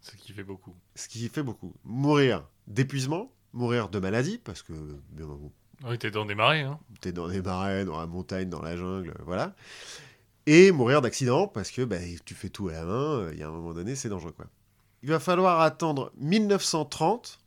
Ce 0.00 0.12
qui 0.16 0.32
fait 0.32 0.42
beaucoup. 0.42 0.74
Ce 0.94 1.06
qui 1.06 1.28
fait 1.28 1.42
beaucoup. 1.42 1.74
Mourir 1.84 2.48
d'épuisement, 2.66 3.30
mourir 3.52 3.90
de 3.90 3.98
maladie, 3.98 4.38
parce 4.38 4.62
que 4.62 4.72
bien, 5.10 5.26
T'es 5.98 6.10
dans 6.10 6.24
des 6.24 6.34
marais. 6.34 6.62
Hein. 6.62 6.78
t'es 7.00 7.12
dans 7.12 7.26
les 7.26 7.40
marais, 7.40 7.84
dans 7.84 7.98
la 8.00 8.06
montagne, 8.06 8.48
dans 8.48 8.62
la 8.62 8.76
jungle, 8.76 9.14
voilà. 9.24 9.54
Et 10.46 10.72
mourir 10.72 11.02
d'accident, 11.02 11.46
parce 11.46 11.70
que 11.70 11.82
bah, 11.82 11.98
tu 12.24 12.34
fais 12.34 12.48
tout 12.48 12.68
à 12.68 12.72
la 12.72 12.84
main, 12.84 13.30
il 13.32 13.38
y 13.38 13.42
a 13.42 13.48
un 13.48 13.52
moment 13.52 13.74
donné, 13.74 13.94
c'est 13.94 14.08
dangereux, 14.08 14.32
quoi. 14.32 14.46
Il 15.02 15.08
va 15.10 15.20
falloir 15.20 15.60
attendre 15.60 16.10
1930 16.18 17.38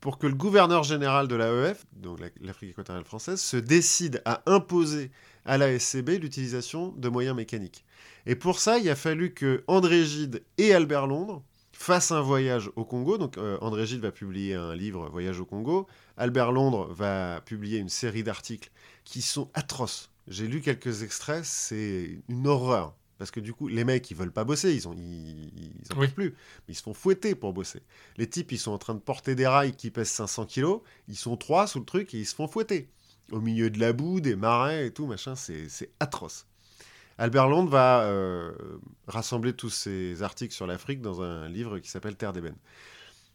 pour 0.00 0.18
que 0.18 0.26
le 0.26 0.34
gouverneur 0.34 0.82
général 0.84 1.26
de 1.28 1.34
l'AEF, 1.34 1.84
donc 1.92 2.20
la- 2.20 2.28
l'Afrique 2.40 2.70
équatoriale 2.70 3.04
française, 3.04 3.40
se 3.40 3.56
décide 3.56 4.22
à 4.24 4.42
imposer 4.46 5.10
à 5.44 5.58
la 5.58 5.70
SCB 5.78 6.18
l'utilisation 6.18 6.88
de 6.96 7.08
moyens 7.08 7.34
mécaniques. 7.36 7.84
Et 8.26 8.34
pour 8.36 8.60
ça, 8.60 8.78
il 8.78 8.88
a 8.88 8.94
fallu 8.96 9.34
que 9.34 9.64
André 9.66 10.04
Gide 10.04 10.42
et 10.58 10.72
Albert 10.74 11.06
Londres 11.06 11.42
fassent 11.80 12.12
un 12.12 12.20
voyage 12.20 12.70
au 12.76 12.84
Congo. 12.84 13.16
Donc 13.16 13.38
euh, 13.38 13.56
André 13.62 13.86
Gide 13.86 14.00
va 14.00 14.12
publier 14.12 14.54
un 14.54 14.74
livre, 14.74 15.08
Voyage 15.08 15.40
au 15.40 15.46
Congo. 15.46 15.86
Albert 16.18 16.52
Londres 16.52 16.92
va 16.92 17.40
publier 17.40 17.78
une 17.78 17.88
série 17.88 18.22
d'articles 18.22 18.70
qui 19.04 19.22
sont 19.22 19.50
atroces. 19.54 20.10
J'ai 20.28 20.46
lu 20.46 20.60
quelques 20.60 21.02
extraits, 21.02 21.44
c'est 21.44 22.18
une 22.28 22.46
horreur. 22.46 22.94
Parce 23.18 23.30
que 23.30 23.40
du 23.40 23.52
coup, 23.52 23.68
les 23.68 23.84
mecs, 23.84 24.10
ils 24.10 24.16
veulent 24.16 24.32
pas 24.32 24.44
bosser, 24.44 24.74
ils, 24.74 24.88
ont, 24.88 24.94
ils, 24.94 25.52
ils 25.58 25.92
en 25.92 25.98
Oui. 25.98 26.06
peuvent 26.06 26.14
plus. 26.14 26.30
Mais 26.66 26.72
ils 26.72 26.74
se 26.74 26.82
font 26.82 26.94
fouetter 26.94 27.34
pour 27.34 27.52
bosser. 27.52 27.82
Les 28.16 28.28
types, 28.28 28.52
ils 28.52 28.58
sont 28.58 28.72
en 28.72 28.78
train 28.78 28.94
de 28.94 29.00
porter 29.00 29.34
des 29.34 29.46
rails 29.46 29.74
qui 29.74 29.90
pèsent 29.90 30.08
500 30.10 30.46
kilos, 30.46 30.80
ils 31.08 31.16
sont 31.16 31.36
trois 31.36 31.66
sous 31.66 31.78
le 31.80 31.84
truc 31.84 32.14
et 32.14 32.18
ils 32.20 32.26
se 32.26 32.34
font 32.34 32.48
fouetter. 32.48 32.88
Au 33.32 33.40
milieu 33.40 33.68
de 33.70 33.78
la 33.78 33.92
boue, 33.92 34.20
des 34.20 34.36
marais 34.36 34.86
et 34.86 34.90
tout, 34.92 35.06
machin, 35.06 35.34
c'est 35.36 35.90
atroce. 36.00 36.46
Albert 37.20 37.48
Londres 37.48 37.70
va 37.70 38.02
euh, 38.04 38.52
rassembler 39.06 39.52
tous 39.52 39.68
ces 39.68 40.22
articles 40.22 40.54
sur 40.54 40.66
l'Afrique 40.66 41.02
dans 41.02 41.20
un 41.20 41.48
livre 41.50 41.78
qui 41.78 41.90
s'appelle 41.90 42.16
Terre 42.16 42.32
d'ébène. 42.32 42.56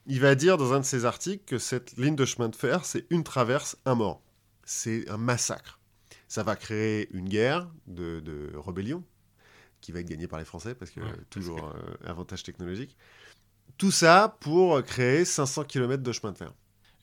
Il 0.07 0.19
va 0.21 0.33
dire 0.33 0.57
dans 0.57 0.73
un 0.73 0.79
de 0.79 0.85
ses 0.85 1.05
articles 1.05 1.45
que 1.45 1.59
cette 1.59 1.95
ligne 1.97 2.15
de 2.15 2.25
chemin 2.25 2.49
de 2.49 2.55
fer, 2.55 2.83
c'est 2.83 3.05
une 3.11 3.23
traverse, 3.23 3.77
un 3.85 3.93
mort. 3.93 4.21
C'est 4.63 5.07
un 5.09 5.17
massacre. 5.17 5.79
Ça 6.27 6.41
va 6.41 6.55
créer 6.55 7.07
une 7.15 7.29
guerre 7.29 7.69
de, 7.85 8.19
de 8.21 8.51
rébellion 8.57 9.03
qui 9.81 9.91
va 9.91 9.99
être 9.99 10.07
gagnée 10.09 10.27
par 10.27 10.39
les 10.39 10.45
Français 10.45 10.73
parce 10.73 10.89
que 10.89 11.01
Ouais, 11.01 11.13
toujours 11.29 11.71
que- 11.71 11.77
euh, 11.77 12.09
avantage 12.09 12.41
technologique. 12.41 12.97
Tout 13.77 13.91
ça 13.91 14.35
pour 14.41 14.81
créer 14.83 15.25
500 15.25 15.63
km 15.65 16.01
de 16.01 16.11
chemin 16.11 16.33
de 16.33 16.37
fer. 16.39 16.51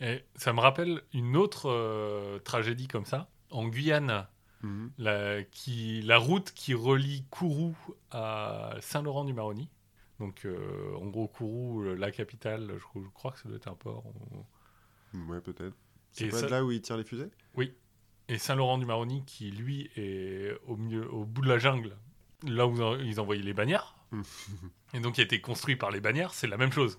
Et 0.00 0.24
ça 0.34 0.52
me 0.52 0.58
rappelle 0.58 1.02
une 1.12 1.36
autre 1.36 1.70
euh, 1.70 2.40
tragédie 2.40 2.88
comme 2.88 3.04
ça. 3.06 3.28
En 3.50 3.68
Guyane, 3.68 4.26
la, 4.98 5.42
qui, 5.44 6.02
la 6.02 6.18
route 6.18 6.52
qui 6.52 6.74
relie 6.74 7.24
Kourou 7.30 7.76
à 8.10 8.74
Saint-Laurent-du-Maroni. 8.80 9.68
Donc, 10.20 10.44
euh, 10.44 10.94
en 10.96 11.06
gros, 11.06 11.26
Kourou, 11.28 11.82
la 11.94 12.10
capitale, 12.12 12.72
je, 12.76 13.00
je 13.00 13.08
crois 13.14 13.32
que 13.32 13.40
ça 13.40 13.48
doit 13.48 13.56
être 13.56 13.68
un 13.68 13.74
port. 13.74 14.04
ou- 14.06 14.46
Ouais, 15.30 15.40
peut-être. 15.40 15.74
C'est 16.12 16.28
pas 16.28 16.38
ça- 16.38 16.46
de 16.46 16.50
là 16.50 16.64
où 16.64 16.70
ils 16.70 16.80
tirent 16.80 16.96
les 16.96 17.04
fusées? 17.04 17.30
Et 18.28 18.38
Saint-Laurent-du-Maroni, 18.38 19.24
qui 19.26 19.50
lui 19.50 19.90
est 19.96 20.56
au, 20.66 20.76
milieu, 20.76 21.12
au 21.12 21.24
bout 21.24 21.42
de 21.42 21.48
la 21.48 21.58
jungle, 21.58 21.96
là 22.46 22.66
où 22.66 22.74
ils 23.00 23.18
envoyaient 23.20 23.42
les 23.42 23.52
bannières. 23.52 23.96
et 24.94 25.00
donc, 25.00 25.14
qui 25.16 25.20
a 25.20 25.24
été 25.24 25.40
construit 25.40 25.76
par 25.76 25.90
les 25.90 26.00
bannières, 26.00 26.32
c'est 26.34 26.46
la 26.46 26.56
même 26.56 26.70
chose. 26.72 26.96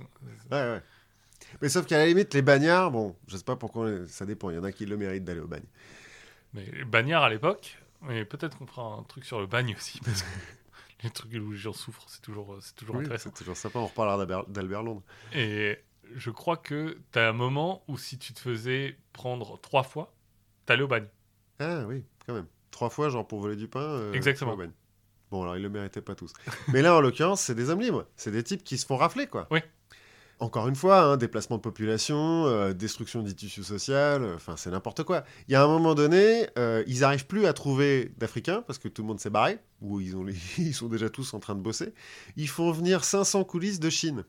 Ouais, 0.52 0.58
ouais. 0.58 0.82
Mais 1.62 1.70
sauf 1.70 1.86
qu'à 1.86 1.98
la 1.98 2.06
limite, 2.08 2.34
les 2.34 2.42
bagnards, 2.42 2.92
bon, 2.92 3.16
je 3.28 3.38
sais 3.38 3.44
pas 3.44 3.56
pourquoi, 3.56 4.06
ça 4.08 4.26
dépend. 4.26 4.50
Il 4.50 4.56
y 4.58 4.60
en 4.60 4.64
a 4.64 4.72
qui 4.72 4.86
le 4.86 4.98
méritent 4.98 5.24
d'aller 5.24 5.40
au 5.40 5.48
bagne. 5.48 5.64
Mais 6.54 6.84
bannières 6.86 7.22
à 7.24 7.30
l'époque, 7.30 7.78
mais 8.02 8.26
peut-être 8.26 8.58
qu'on 8.58 8.68
fera 8.68 8.84
un 8.84 9.04
truc 9.04 9.26
sur 9.26 9.40
le 9.40 9.48
bagne 9.48 9.76
aussi, 9.76 10.00
parce 10.02 10.22
que 10.24 10.28
les 11.04 11.10
trucs 11.10 11.34
où 11.34 11.52
les 11.52 11.58
gens 11.58 11.74
souffrent, 11.74 12.06
c'est 12.08 12.22
toujours, 12.22 12.58
c'est 12.62 12.76
toujours 12.76 12.96
Oui, 12.96 13.02
intéressant. 13.02 13.30
c'est 13.34 13.40
toujours 13.40 13.58
sympa. 13.58 13.80
On 13.80 13.88
reparlera 13.88 14.46
d'Albert- 14.48 14.84
Londres. 14.84 15.04
Et 15.34 15.80
je 16.16 16.30
crois 16.30 16.58
que 16.58 17.00
t'as 17.12 17.30
un 17.30 17.34
moment 17.34 17.84
où 17.88 17.98
si 17.98 18.18
tu 18.18 18.34
te 18.34 18.40
faisais 18.40 18.98
prendre 19.14 19.60
trois 19.62 19.84
fois, 19.84 20.14
t'allais 20.66 20.84
au 20.84 20.88
bagne. 20.88 21.08
Ah 21.60 21.86
oui, 21.88 22.06
quand 22.26 22.34
même. 22.34 22.48
Trois 22.72 22.90
fois, 22.90 23.10
genre 23.10 23.28
pour 23.28 23.40
voler 23.40 23.56
du 23.56 23.68
pain. 23.68 23.80
euh, 23.82 24.14
Exactement. 24.14 24.54
au 24.54 24.58
bagne. 24.58 24.72
Bon, 25.32 25.42
alors 25.44 25.56
ils 25.58 25.64
le 25.64 25.70
méritaient 25.70 26.02
pas 26.02 26.14
tous. 26.16 26.32
Mais 26.68 26.82
là, 26.84 26.96
en 26.96 27.02
l'occurrence, 27.02 27.42
c'est 27.42 27.56
des 27.56 27.70
hommes 27.72 27.82
libres. 27.82 28.06
C'est 28.16 28.32
des 28.32 28.44
types 28.44 28.64
qui 28.64 28.78
se 28.78 28.86
font 28.86 28.98
rafler, 28.98 29.26
quoi. 29.28 29.48
Oui. 29.50 29.60
Encore 30.40 30.68
une 30.68 30.76
fois, 30.76 31.02
hein, 31.04 31.18
déplacement 31.18 31.58
de 31.58 31.62
population, 31.62 32.46
euh, 32.48 32.74
destruction 32.74 33.22
du 33.22 33.36
tissu 33.36 33.64
social, 33.64 34.24
euh, 34.24 34.36
enfin, 34.36 34.56
c'est 34.58 34.72
n'importe 34.72 35.04
quoi. 35.04 35.24
Il 35.48 35.54
y 35.54 35.56
a 35.56 35.64
un 35.64 35.68
moment 35.68 35.96
donné, 35.96 36.48
euh, 36.58 36.84
ils 36.88 37.02
n'arrivent 37.02 37.28
plus 37.28 37.46
à 37.46 37.54
trouver 37.54 38.12
d'Africains 38.18 38.62
parce 38.64 38.80
que 38.80 38.88
tout 38.88 39.04
le 39.04 39.08
monde 39.08 39.20
s'est 39.20 39.30
barré, 39.30 39.60
ou 39.82 40.02
ils, 40.02 40.16
ils 40.58 40.74
sont 40.74 40.88
déjà 40.88 41.10
tous 41.10 41.34
en 41.34 41.40
train 41.40 41.56
de 41.56 41.62
bosser. 41.62 41.94
Ils 42.36 42.50
font 42.50 42.72
venir 42.72 43.04
500 43.04 43.44
coulisses 43.44 43.80
de 43.80 43.90
Chine. 43.90 44.26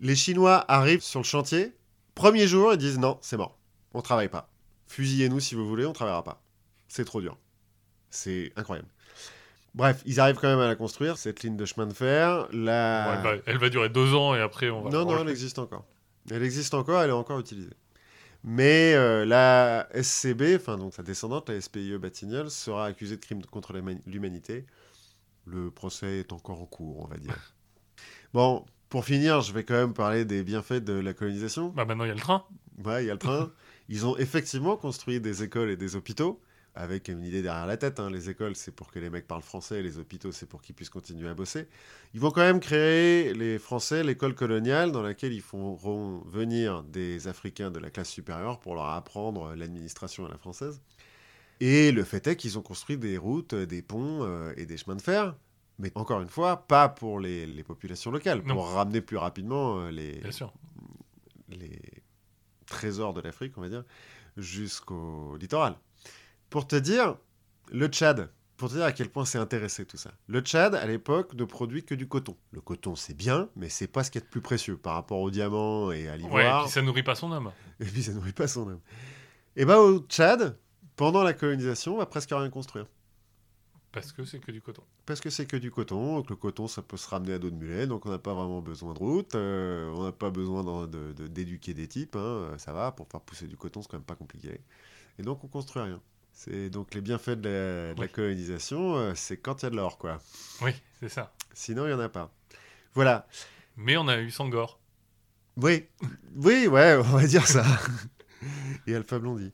Les 0.00 0.14
Chinois 0.14 0.64
arrivent 0.68 1.02
sur 1.02 1.20
le 1.20 1.24
chantier. 1.24 1.72
Premier 2.14 2.46
jour, 2.46 2.72
ils 2.72 2.78
disent 2.78 2.98
non, 2.98 3.18
c'est 3.22 3.36
mort. 3.36 3.58
On 3.94 4.02
travaille 4.02 4.28
pas. 4.28 4.50
Fusillez-nous 4.86 5.40
si 5.40 5.54
vous 5.54 5.66
voulez, 5.66 5.86
on 5.86 5.92
travaillera 5.92 6.22
pas. 6.22 6.42
C'est 6.88 7.04
trop 7.04 7.20
dur. 7.20 7.38
C'est 8.10 8.52
incroyable. 8.56 8.88
Bref, 9.74 10.02
ils 10.04 10.20
arrivent 10.20 10.36
quand 10.36 10.48
même 10.48 10.58
à 10.58 10.66
la 10.66 10.76
construire, 10.76 11.16
cette 11.16 11.42
ligne 11.42 11.56
de 11.56 11.64
chemin 11.64 11.86
de 11.86 11.94
fer. 11.94 12.46
La... 12.52 13.04
Bon, 13.04 13.12
elle, 13.30 13.36
va, 13.38 13.42
elle 13.46 13.58
va 13.58 13.68
durer 13.70 13.88
deux 13.88 14.14
ans 14.14 14.34
et 14.34 14.40
après 14.40 14.68
on 14.70 14.82
va. 14.82 14.90
Non, 14.90 15.04
non, 15.06 15.22
elle 15.22 15.30
existe 15.30 15.58
encore. 15.58 15.84
Elle 16.30 16.42
existe 16.42 16.74
encore, 16.74 17.00
elle 17.02 17.10
est 17.10 17.14
encore 17.14 17.38
utilisée. 17.40 17.70
Mais 18.44 18.92
euh, 18.94 19.24
la 19.24 19.88
SCB, 19.94 20.56
enfin 20.56 20.76
donc 20.76 20.94
sa 20.94 21.02
descendante, 21.02 21.48
la 21.48 21.60
SPIE 21.60 21.96
Batignolles, 21.98 22.50
sera 22.50 22.86
accusée 22.86 23.16
de 23.16 23.20
crimes 23.20 23.44
contre 23.46 23.72
l'huma- 23.72 24.00
l'humanité. 24.06 24.66
Le 25.46 25.70
procès 25.70 26.18
est 26.18 26.32
encore 26.32 26.60
en 26.60 26.66
cours, 26.66 27.00
on 27.04 27.06
va 27.08 27.16
dire. 27.16 27.34
Bon, 28.34 28.64
pour 28.88 29.04
finir, 29.04 29.42
je 29.42 29.52
vais 29.52 29.62
quand 29.62 29.74
même 29.74 29.92
parler 29.92 30.24
des 30.24 30.42
bienfaits 30.42 30.82
de 30.82 30.94
la 30.94 31.12
colonisation. 31.12 31.68
Bah 31.68 31.84
maintenant 31.84 32.04
il 32.04 32.08
y 32.08 32.10
a 32.10 32.14
le 32.14 32.20
train. 32.20 32.44
Ouais, 32.84 33.04
il 33.04 33.06
y 33.06 33.10
a 33.10 33.12
le 33.14 33.18
train. 33.18 33.50
Ils 33.88 34.06
ont 34.06 34.16
effectivement 34.16 34.76
construit 34.76 35.20
des 35.20 35.42
écoles 35.42 35.68
et 35.68 35.76
des 35.76 35.96
hôpitaux, 35.96 36.40
avec 36.74 37.08
une 37.08 37.22
idée 37.22 37.42
derrière 37.42 37.66
la 37.66 37.76
tête. 37.76 38.00
hein. 38.00 38.10
Les 38.10 38.30
écoles, 38.30 38.56
c'est 38.56 38.74
pour 38.74 38.90
que 38.90 38.98
les 38.98 39.10
mecs 39.10 39.26
parlent 39.26 39.42
français, 39.42 39.82
les 39.82 39.98
hôpitaux, 39.98 40.32
c'est 40.32 40.46
pour 40.46 40.62
qu'ils 40.62 40.74
puissent 40.74 40.88
continuer 40.90 41.28
à 41.28 41.34
bosser. 41.34 41.68
Ils 42.14 42.20
vont 42.20 42.30
quand 42.30 42.40
même 42.40 42.60
créer, 42.60 43.34
les 43.34 43.58
Français, 43.58 44.02
l'école 44.02 44.34
coloniale, 44.34 44.90
dans 44.90 45.02
laquelle 45.02 45.32
ils 45.34 45.42
feront 45.42 46.22
venir 46.26 46.82
des 46.82 47.28
Africains 47.28 47.70
de 47.70 47.78
la 47.78 47.90
classe 47.90 48.08
supérieure 48.08 48.58
pour 48.58 48.74
leur 48.74 48.86
apprendre 48.86 49.54
l'administration 49.54 50.24
à 50.24 50.28
la 50.30 50.38
française. 50.38 50.80
Et 51.60 51.92
le 51.92 52.04
fait 52.04 52.26
est 52.26 52.36
qu'ils 52.36 52.58
ont 52.58 52.62
construit 52.62 52.96
des 52.96 53.18
routes, 53.18 53.54
des 53.54 53.82
ponts 53.82 54.22
euh, 54.24 54.52
et 54.56 54.64
des 54.66 54.76
chemins 54.78 54.96
de 54.96 55.02
fer. 55.02 55.36
Mais 55.78 55.92
encore 55.94 56.20
une 56.20 56.28
fois, 56.28 56.66
pas 56.66 56.88
pour 56.88 57.20
les, 57.20 57.46
les 57.46 57.62
populations 57.62 58.10
locales, 58.10 58.42
Non. 58.46 58.54
pour 58.54 58.68
ramener 58.70 59.00
plus 59.00 59.16
rapidement 59.16 59.78
euh, 59.80 59.90
les, 59.90 60.20
les 61.48 61.78
trésors 62.66 63.12
de 63.14 63.20
l'Afrique, 63.20 63.52
on 63.58 63.60
va 63.60 63.68
dire, 63.68 63.84
jusqu'au 64.36 65.36
littoral. 65.36 65.76
Pour 66.52 66.68
te 66.68 66.76
dire, 66.76 67.16
le 67.70 67.86
Tchad, 67.86 68.30
pour 68.58 68.68
te 68.68 68.74
dire 68.74 68.84
à 68.84 68.92
quel 68.92 69.08
point 69.08 69.24
c'est 69.24 69.38
intéressé 69.38 69.86
tout 69.86 69.96
ça. 69.96 70.12
Le 70.26 70.40
Tchad, 70.40 70.74
à 70.74 70.84
l'époque, 70.86 71.32
ne 71.32 71.44
produit 71.44 71.82
que 71.82 71.94
du 71.94 72.06
coton. 72.06 72.36
Le 72.50 72.60
coton, 72.60 72.94
c'est 72.94 73.14
bien, 73.14 73.48
mais 73.56 73.70
c'est 73.70 73.86
pas 73.88 74.04
ce 74.04 74.10
qui 74.10 74.18
est 74.18 74.20
de 74.20 74.26
plus 74.26 74.42
précieux 74.42 74.76
par 74.76 74.92
rapport 74.94 75.18
au 75.20 75.30
diamant 75.30 75.90
et 75.92 76.08
à 76.08 76.12
Ouais, 76.12 76.14
et 76.14 76.18
l'ivoire. 76.18 76.64
puis 76.64 76.72
ça 76.72 76.82
nourrit 76.82 77.02
pas 77.02 77.14
son 77.14 77.32
homme. 77.32 77.50
Et 77.80 77.86
puis 77.86 78.02
ça 78.02 78.12
nourrit 78.12 78.34
pas 78.34 78.46
son 78.48 78.68
homme. 78.68 78.80
Et 79.56 79.64
bah 79.64 79.80
au 79.80 80.00
Tchad, 80.00 80.58
pendant 80.94 81.22
la 81.22 81.32
colonisation, 81.32 81.94
on 81.94 81.98
va 81.98 82.06
presque 82.06 82.28
rien 82.30 82.50
construire. 82.50 82.84
Parce 83.90 84.12
que 84.12 84.24
c'est 84.24 84.38
que 84.38 84.52
du 84.52 84.60
coton. 84.62 84.82
Parce 85.06 85.20
que 85.20 85.28
c'est 85.30 85.46
que 85.46 85.56
du 85.56 85.70
coton, 85.70 86.22
que 86.22 86.30
le 86.30 86.36
coton 86.36 86.68
ça 86.68 86.80
peut 86.82 86.96
se 86.98 87.08
ramener 87.08 87.32
à 87.34 87.38
dos 87.38 87.50
de 87.50 87.56
mulet, 87.56 87.86
donc 87.86 88.06
on 88.06 88.10
n'a 88.10 88.18
pas 88.18 88.32
vraiment 88.34 88.60
besoin 88.62 88.92
de 88.94 88.98
route, 88.98 89.34
euh, 89.34 89.90
on 89.94 90.04
n'a 90.04 90.12
pas 90.12 90.30
besoin 90.30 90.62
d'en- 90.64 90.86
de- 90.86 91.12
de- 91.12 91.26
d'éduquer 91.28 91.74
des 91.74 91.88
types, 91.88 92.16
hein, 92.16 92.52
ça 92.58 92.72
va, 92.72 92.92
pour 92.92 93.06
faire 93.08 93.20
pousser 93.20 93.46
du 93.46 93.56
coton 93.56 93.82
c'est 93.82 93.88
quand 93.88 93.96
même 93.98 94.04
pas 94.04 94.14
compliqué. 94.14 94.60
Et 95.18 95.22
donc 95.22 95.44
on 95.44 95.48
construit 95.48 95.82
rien. 95.82 96.00
C'est 96.32 96.70
donc 96.70 96.94
les 96.94 97.00
bienfaits 97.00 97.30
de 97.40 97.48
la, 97.48 97.94
de 97.94 98.00
la 98.00 98.06
Oui. 98.06 98.10
colonisation, 98.10 98.96
euh, 98.96 99.12
c'est 99.14 99.36
quand 99.36 99.62
il 99.62 99.64
y 99.64 99.66
a 99.66 99.70
de 99.70 99.76
l'or 99.76 99.98
quoi. 99.98 100.20
Oui, 100.60 100.72
c'est 101.00 101.08
ça. 101.08 101.32
Sinon 101.54 101.86
il 101.86 101.90
y 101.90 101.94
en 101.94 102.00
a 102.00 102.08
pas. 102.08 102.32
Voilà. 102.94 103.26
Mais 103.76 103.96
on 103.96 104.08
a 104.08 104.18
eu 104.18 104.30
Sangor. 104.30 104.78
Oui, 105.56 105.86
oui, 106.36 106.66
ouais, 106.66 106.96
on 106.98 107.02
va 107.02 107.26
dire 107.26 107.46
ça. 107.46 107.64
Et 108.86 108.94
Alpha 108.94 109.18
Blondie. 109.18 109.52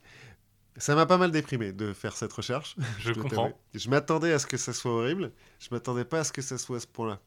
Ça 0.77 0.95
m'a 0.95 1.07
pas 1.07 1.19
mal 1.19 1.33
déprimé 1.33 1.73
de 1.73 1.93
faire 1.93 2.17
cette 2.17 2.33
recherche. 2.33 2.77
Je 3.01 3.13
dois 3.13 3.23
comprends. 3.25 3.53
Je 3.75 3.91
m'attendais 3.91 4.33
à 4.33 4.39
ce 4.39 4.47
que 4.47 4.57
ça 4.57 4.73
soit 4.73 4.93
horrible. 4.93 5.33
Je 5.59 5.69
m'attendais 5.73 6.05
pas 6.05 6.21
à 6.21 6.25
ce 6.25 6.33
que 6.33 6.41
ça 6.43 6.57
soit 6.57 6.77
à 6.79 6.81
ce 6.81 6.87
point-là. 6.87 7.21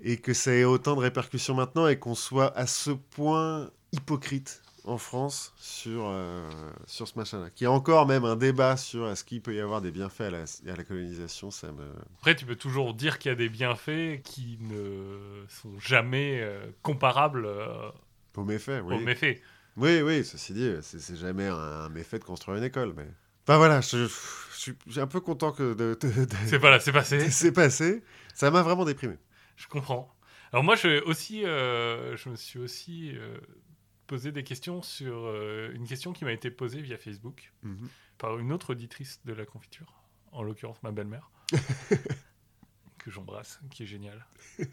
Et 0.00 0.16
que 0.16 0.32
ça 0.34 0.52
ait 0.52 0.64
autant 0.64 0.96
de 0.96 1.00
répercussions 1.00 1.54
maintenant 1.54 1.86
et 1.86 1.98
qu'on 1.98 2.14
soit 2.16 2.56
à 2.56 2.66
ce 2.66 2.90
point 2.90 3.70
hypocrite 3.92 4.62
en 4.84 4.98
France 4.98 5.54
sur, 5.56 6.04
euh, 6.08 6.48
sur 6.86 7.08
ce 7.08 7.18
machin-là. 7.18 7.50
Qu'il 7.50 7.64
y 7.64 7.68
a 7.68 7.70
encore 7.70 8.06
même 8.06 8.24
un 8.24 8.36
débat 8.36 8.76
sur 8.76 9.08
est-ce 9.10 9.24
qu'il 9.24 9.40
peut 9.40 9.54
y 9.54 9.60
avoir 9.60 9.80
des 9.80 9.90
bienfaits 9.90 10.20
à 10.22 10.30
la, 10.30 10.40
à 10.72 10.76
la 10.76 10.84
colonisation. 10.84 11.50
Ça 11.50 11.72
me... 11.72 11.84
Après, 12.18 12.36
tu 12.36 12.44
peux 12.44 12.56
toujours 12.56 12.92
dire 12.94 13.18
qu'il 13.18 13.30
y 13.30 13.32
a 13.32 13.36
des 13.36 13.48
bienfaits 13.48 14.20
qui 14.22 14.58
ne 14.60 15.44
sont 15.48 15.78
jamais 15.80 16.40
euh, 16.42 16.66
comparables 16.82 17.46
euh, 17.46 17.88
Au 18.36 18.44
méfait, 18.44 18.80
oui. 18.80 18.94
aux 18.96 19.00
méfaits. 19.00 19.40
Oui, 19.76 20.02
oui, 20.02 20.24
ceci 20.24 20.52
dit, 20.52 20.70
c'est 20.82 21.16
jamais 21.16 21.46
un, 21.48 21.54
un 21.56 21.88
méfait 21.88 22.18
de 22.18 22.24
construire 22.24 22.58
une 22.58 22.64
école. 22.64 22.92
Mais... 22.96 23.06
Enfin 23.46 23.56
voilà, 23.56 23.80
je, 23.80 24.06
je 24.06 24.10
suis 24.58 25.00
un 25.00 25.06
peu 25.06 25.20
content 25.20 25.50
que 25.52 25.74
de, 25.74 25.98
de- 26.00 26.24
de- 26.24 26.36
C'est 26.46 26.58
pas 26.60 26.70
là, 26.70 26.78
c'est 26.78 26.92
passé. 26.92 27.18
c'est 27.30 27.52
passé. 27.52 28.04
Ça 28.34 28.50
m'a 28.50 28.62
vraiment 28.62 28.84
déprimé. 28.84 29.16
Je 29.56 29.66
comprends. 29.66 30.14
Alors 30.52 30.62
moi, 30.62 30.76
je, 30.76 31.02
aussi, 31.04 31.40
je 31.42 32.28
me 32.28 32.36
suis 32.36 32.60
aussi 32.60 33.12
posé 34.06 34.32
des 34.32 34.44
questions 34.44 34.82
sur 34.82 35.16
euh, 35.16 35.72
une 35.74 35.86
question 35.86 36.12
qui 36.12 36.24
m'a 36.24 36.32
été 36.32 36.50
posée 36.50 36.80
via 36.80 36.96
Facebook 36.98 37.52
par 38.18 38.38
une 38.38 38.52
autre 38.52 38.70
auditrice 38.70 39.20
de 39.24 39.32
la 39.32 39.44
confiture, 39.44 39.92
en 40.32 40.42
l'occurrence 40.42 40.82
ma 40.82 40.92
belle-mère, 40.92 41.30
que 42.98 43.10
j'embrasse, 43.10 43.60
qui 43.70 43.84
est 43.84 43.86
géniale. 43.86 44.26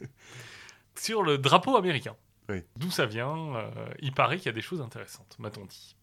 sur 0.95 1.24
le 1.24 1.38
drapeau 1.38 1.76
américain. 1.76 2.16
Oui. 2.49 2.64
D'où 2.76 2.91
ça 2.91 3.06
vient 3.06 3.56
euh, 3.56 3.72
Il 3.99 4.14
paraît 4.14 4.38
qu'il 4.38 4.48
y 4.48 4.49
a 4.49 4.53
des 4.53 4.62
choses 4.62 4.82
intéressantes, 4.82 5.38
m'a-t-on 5.40 5.66
dit. 5.66 5.95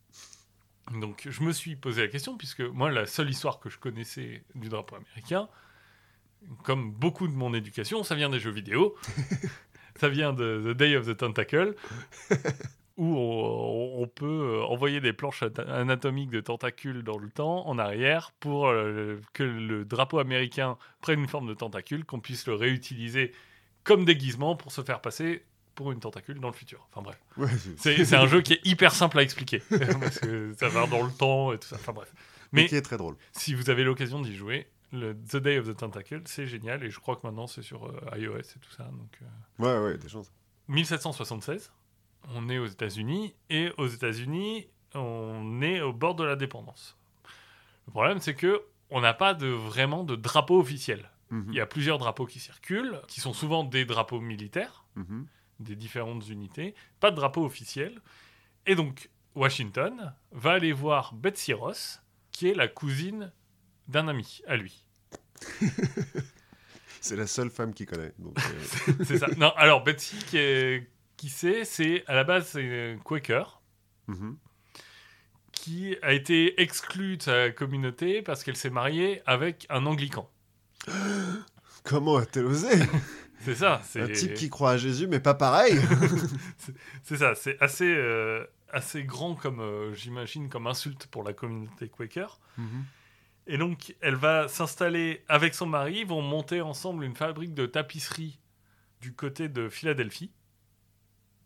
Donc 0.93 1.27
je 1.29 1.43
me 1.43 1.53
suis 1.53 1.77
posé 1.77 2.03
la 2.03 2.09
question, 2.09 2.37
puisque 2.37 2.61
moi, 2.61 2.91
la 2.91 3.07
seule 3.07 3.29
histoire 3.29 3.61
que 3.61 3.69
je 3.69 3.79
connaissais 3.79 4.43
du 4.55 4.69
drapeau 4.69 4.97
américain, 4.97 5.49
comme 6.65 6.93
beaucoup 6.93 7.29
de 7.29 7.35
mon 7.35 7.53
éducation, 7.53 8.03
ça 8.03 8.15
vient 8.15 8.31
des 8.31 8.41
jeux 8.41 8.51
vidéo. 8.51 8.97
ça 10.01 10.09
vient 10.09 10.33
de 10.33 10.73
The 10.73 10.77
Day 10.77 10.97
of 10.97 11.07
the 11.07 11.17
Tentacle, 11.17 11.75
où 12.99 13.17
on, 13.17 14.03
on 14.03 14.07
peut 14.07 14.61
envoyer 14.69 15.01
des 15.01 15.13
planches 15.15 15.43
at- 15.43 15.63
anatomiques 15.73 16.31
de 16.31 16.41
tentacules 16.41 17.03
dans 17.03 17.17
le 17.17 17.31
temps, 17.31 17.67
en 17.67 17.79
arrière, 17.79 18.33
pour 18.41 18.69
euh, 18.69 19.21
que 19.33 19.43
le 19.45 19.85
drapeau 19.87 20.19
américain 20.19 20.77
prenne 21.01 21.21
une 21.21 21.29
forme 21.29 21.49
de 21.49 21.55
tentacule, 21.55 22.05
qu'on 22.05 22.21
puisse 22.21 22.47
le 22.47 22.55
réutiliser 22.55 23.33
comme 23.85 24.05
déguisement 24.05 24.55
pour 24.57 24.71
se 24.73 24.83
faire 24.83 25.01
passer 25.01 25.45
pour 25.75 25.93
une 25.93 26.01
tentacule 26.01 26.41
dans 26.41 26.49
le 26.49 26.55
futur. 26.55 26.87
Enfin 26.93 27.03
bref. 27.03 27.19
Ouais, 27.37 27.49
C'est 27.79 28.05
c'est 28.05 28.17
un 28.17 28.27
jeu 28.27 28.43
qui 28.43 28.55
est 28.55 28.61
hyper 28.67 28.93
simple 28.93 29.19
à 29.19 29.23
expliquer, 29.23 29.63
parce 30.01 30.19
que 30.19 30.53
ça 30.59 30.69
va 30.69 30.87
dans 30.89 31.05
le 31.07 31.13
temps 31.13 31.53
et 31.53 31.59
tout 31.59 31.69
ça. 31.69 31.77
Enfin 31.77 31.93
bref. 31.93 32.13
mais 32.53 32.63
Mais 32.63 32.69
qui 32.69 32.75
est 32.77 32.83
très 32.83 32.97
drôle. 32.99 33.15
si 33.33 33.55
vous 33.55 33.71
avez 33.71 33.85
l'occasion 33.85 34.21
d'y 34.21 34.35
jouer, 34.37 34.67
le 34.93 35.15
The 35.15 35.37
Day 35.37 35.59
of 35.59 35.69
the 35.69 35.77
Tentacle, 35.77 36.23
c'est 36.25 36.47
génial 36.47 36.83
et 36.83 36.91
je 36.91 36.99
crois 36.99 37.15
que 37.15 37.21
maintenant 37.27 37.47
c'est 37.47 37.63
sur 37.63 37.87
euh, 37.87 38.19
iOS 38.19 38.39
et 38.39 38.59
tout 38.61 38.71
ça. 38.77 38.85
Donc, 38.85 39.19
euh, 39.23 39.27
Ouais, 39.63 39.85
ouais, 39.93 39.99
des 39.99 40.09
chances. 40.09 40.33
1776, 40.67 41.73
on 42.35 42.49
est 42.49 42.59
aux 42.59 42.67
États-Unis 42.67 43.35
et 43.51 43.71
aux 43.79 43.87
États-Unis, 43.87 44.69
on 44.95 45.63
est 45.63 45.81
au 45.81 45.93
bord 45.93 46.15
de 46.15 46.25
la 46.25 46.37
dépendance. 46.37 46.97
Le 47.87 47.93
problème, 47.93 48.21
c'est 48.21 48.35
que 48.35 48.63
on 48.91 49.01
n'a 49.01 49.15
pas 49.15 49.35
de 49.35 49.47
vraiment 49.49 50.05
de 50.05 50.17
drapeau 50.17 50.59
officiel. 50.59 51.11
Mhm, 51.31 51.47
Il 51.49 51.55
y 51.55 51.61
a 51.61 51.67
plusieurs 51.67 51.99
drapeaux 51.99 52.27
qui 52.27 52.41
circulent, 52.41 53.01
qui 53.07 53.21
sont 53.21 53.33
souvent 53.33 53.65
des 53.65 53.85
drapeaux 53.85 54.21
militaires, 54.21 54.85
mhm. 54.97 55.27
des 55.61 55.77
différentes 55.77 56.29
unités, 56.29 56.75
pas 57.01 57.11
de 57.11 57.17
drapeau 57.17 57.45
officiel. 57.45 58.01
Et 58.67 58.75
donc, 58.75 59.11
Washington 59.35 60.15
va 60.33 60.53
aller 60.53 60.73
voir 60.73 61.15
Betsy 61.15 61.53
Ross, 61.53 62.03
qui 62.33 62.49
est 62.49 62.55
la 62.55 62.69
cousine 62.69 63.33
d'un 63.89 64.09
ami 64.09 64.41
à 64.47 64.57
lui. 64.57 64.85
C'est 67.01 67.17
la 67.17 67.27
seule 67.27 67.51
femme 67.51 67.73
qui 67.73 67.87
connaît. 67.87 68.13
Euh, 68.21 68.95
C'est 69.05 69.19
ça. 69.19 69.29
Non, 69.37 69.53
alors 69.57 69.85
Betsy, 69.85 70.17
qui, 70.27 70.39
est, 70.39 70.91
qui 71.19 71.29
c'est 71.29 71.67
C'est 71.67 72.05
à 72.07 72.15
la 72.15 72.25
base 72.25 72.49
c'est 72.49 72.63
une 72.63 73.01
Quaker 73.01 73.61
mhm. 74.07 74.39
qui 75.53 75.97
a 76.01 76.15
été 76.15 76.63
exclue 76.63 77.19
de 77.19 77.23
sa 77.23 77.51
communauté 77.51 78.23
parce 78.23 78.43
qu'elle 78.43 78.57
s'est 78.57 78.71
mariée 78.71 79.21
avec 79.27 79.67
un 79.69 79.85
Anglican. 79.85 80.31
Comment 81.85 82.17
a-t-elle 82.17 82.47
osé? 82.47 82.71
C'est 83.41 83.55
ça. 83.55 83.81
C'est 83.85 84.01
Un 84.01 84.09
type 84.09 84.35
qui 84.35 84.49
croit 84.49 84.73
à 84.73 84.77
Jésus, 84.77 85.07
mais 85.07 85.21
pas 85.21 85.35
pareil. 85.35 85.79
C'est 87.03 87.19
ça. 87.19 87.35
C'est 87.35 87.61
assez 87.61 87.95
euh, 87.95 88.45
assez 88.73 89.05
grand 89.05 89.35
comme 89.35 89.61
euh, 89.61 89.95
j'imagine 89.95 90.49
comme 90.49 90.67
insulte 90.67 91.07
pour 91.07 91.23
la 91.23 91.33
communauté 91.33 91.89
Quaker. 91.89 92.41
Mhm. 92.57 92.85
Et 93.47 93.57
donc, 93.57 93.95
elle 94.01 94.17
va 94.17 94.47
s'installer 94.47 95.25
avec 95.27 95.55
son 95.55 95.67
mari, 95.67 96.01
ils 96.01 96.07
vont 96.07 96.21
monter 96.21 96.61
ensemble 96.61 97.03
une 97.03 97.17
fabrique 97.17 97.55
de 97.55 97.65
tapisserie 97.65 98.39
du 99.01 99.15
côté 99.15 99.49
de 99.49 99.71
Philadelphie. 99.71 100.31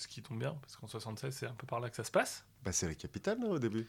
Ce 0.03 0.09
qui 0.09 0.21
tombe 0.21 0.41
bien, 0.41 0.57
parce 0.61 0.75
qu'en 0.75 0.89
76, 0.89 1.33
c'est 1.33 1.47
un 1.47 1.55
peu 1.55 1.65
par 1.65 1.79
là 1.79 1.89
que 1.89 1.95
ça 1.95 2.03
se 2.03 2.11
passe. 2.11 2.45
Bah, 2.65 2.73
c'est 2.73 2.89
la 2.89 2.97
capitale, 2.97 3.39
non, 3.39 3.51
au 3.53 3.59
début 3.61 3.87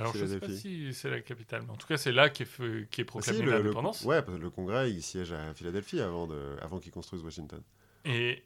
Alors, 0.00 0.12
je 0.16 0.26
sais 0.26 0.40
pas 0.40 0.48
si 0.48 0.92
c'est 0.92 1.08
la 1.08 1.20
capitale, 1.20 1.62
mais 1.64 1.70
en 1.72 1.76
tout 1.76 1.86
cas, 1.86 1.96
c'est 1.96 2.10
là 2.10 2.30
qu'est 2.30 2.44
fait- 2.46 2.88
qu'est 2.90 3.02
Ah, 3.02 3.04
proclamée 3.04 3.38
si, 3.38 3.44
l'indépendance. 3.44 4.02
ouais, 4.02 4.22
parce 4.22 4.38
que 4.38 4.42
le 4.42 4.50
Congrès, 4.50 4.90
il 4.90 5.02
siège 5.04 5.32
à 5.32 5.54
Philadelphie 5.54 6.00
avant, 6.00 6.26
de, 6.26 6.56
avant 6.60 6.80
qu'ils 6.80 6.90
construisent 6.90 7.22
Washington. 7.22 7.62
Et 8.04 8.42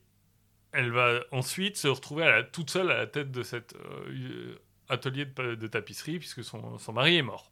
elle 0.72 0.90
va 0.92 1.20
ensuite 1.32 1.78
se 1.78 1.88
retrouver 1.88 2.24
à 2.24 2.30
la- 2.30 2.42
toute 2.44 2.68
seule 2.68 2.90
à 2.90 2.98
la 2.98 3.06
tête 3.06 3.30
de 3.30 3.42
cet 3.42 3.74
euh, 3.76 4.56
atelier 4.90 5.24
de, 5.24 5.54
de 5.54 5.66
tapisserie, 5.68 6.18
puisque 6.18 6.44
son, 6.44 6.76
son 6.78 6.92
mari 6.92 7.16
est 7.16 7.22
mort. 7.22 7.50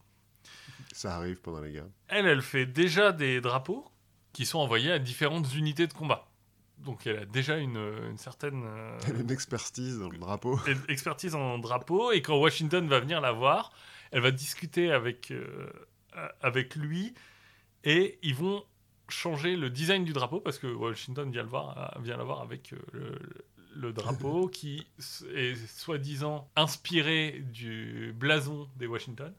Ça 0.93 1.17
arrive 1.17 1.41
pendant 1.41 1.61
les 1.63 1.73
guerres. 1.73 1.89
Elle, 2.09 2.27
elle 2.27 2.43
fait 2.43 2.67
déjà 2.67 3.13
des 3.13 3.41
drapeaux 3.41 3.89
qui 4.35 4.45
sont 4.45 4.59
envoyés 4.59 4.93
à 4.93 4.99
différentes 4.99 5.55
unités 5.55 5.87
de 5.87 5.93
combat. 5.95 6.29
Donc 6.79 7.07
elle 7.07 7.19
a 7.19 7.25
déjà 7.25 7.59
une, 7.59 7.79
une 8.11 8.19
certaine 8.19 8.65
euh, 8.65 8.99
Elle 9.07 9.17
a 9.17 9.21
une 9.21 9.31
expertise 9.31 9.99
dans 9.99 10.09
le 10.09 10.19
drapeau. 10.19 10.59
expertise 10.89 11.35
en 11.35 11.59
drapeau, 11.59 12.13
et 12.13 12.23
quand 12.23 12.37
Washington 12.37 12.87
va 12.89 13.01
venir 13.01 13.21
la 13.21 13.33
voir, 13.33 13.73
elle 14.11 14.21
va 14.21 14.31
discuter 14.31 14.91
avec, 14.91 15.31
euh, 15.31 15.71
avec 16.41 16.77
lui, 16.77 17.15
et 17.85 18.19
ils 18.23 18.35
vont 18.35 18.65
changer 19.09 19.57
le 19.57 19.71
design 19.71 20.05
du 20.05 20.13
drapeau, 20.13 20.41
parce 20.41 20.59
que 20.59 20.67
Washington 20.67 21.31
vient, 21.31 21.43
le 21.43 21.49
voir, 21.49 21.99
vient 22.03 22.17
la 22.17 22.25
voir 22.25 22.41
avec 22.41 22.73
euh, 22.73 22.79
le, 22.93 23.19
le 23.75 23.93
drapeau, 23.93 24.49
qui 24.53 24.87
est 25.35 25.55
soi-disant 25.67 26.51
inspiré 26.57 27.43
du 27.53 28.15
blason 28.17 28.69
des 28.77 28.87
Washington. 28.87 29.33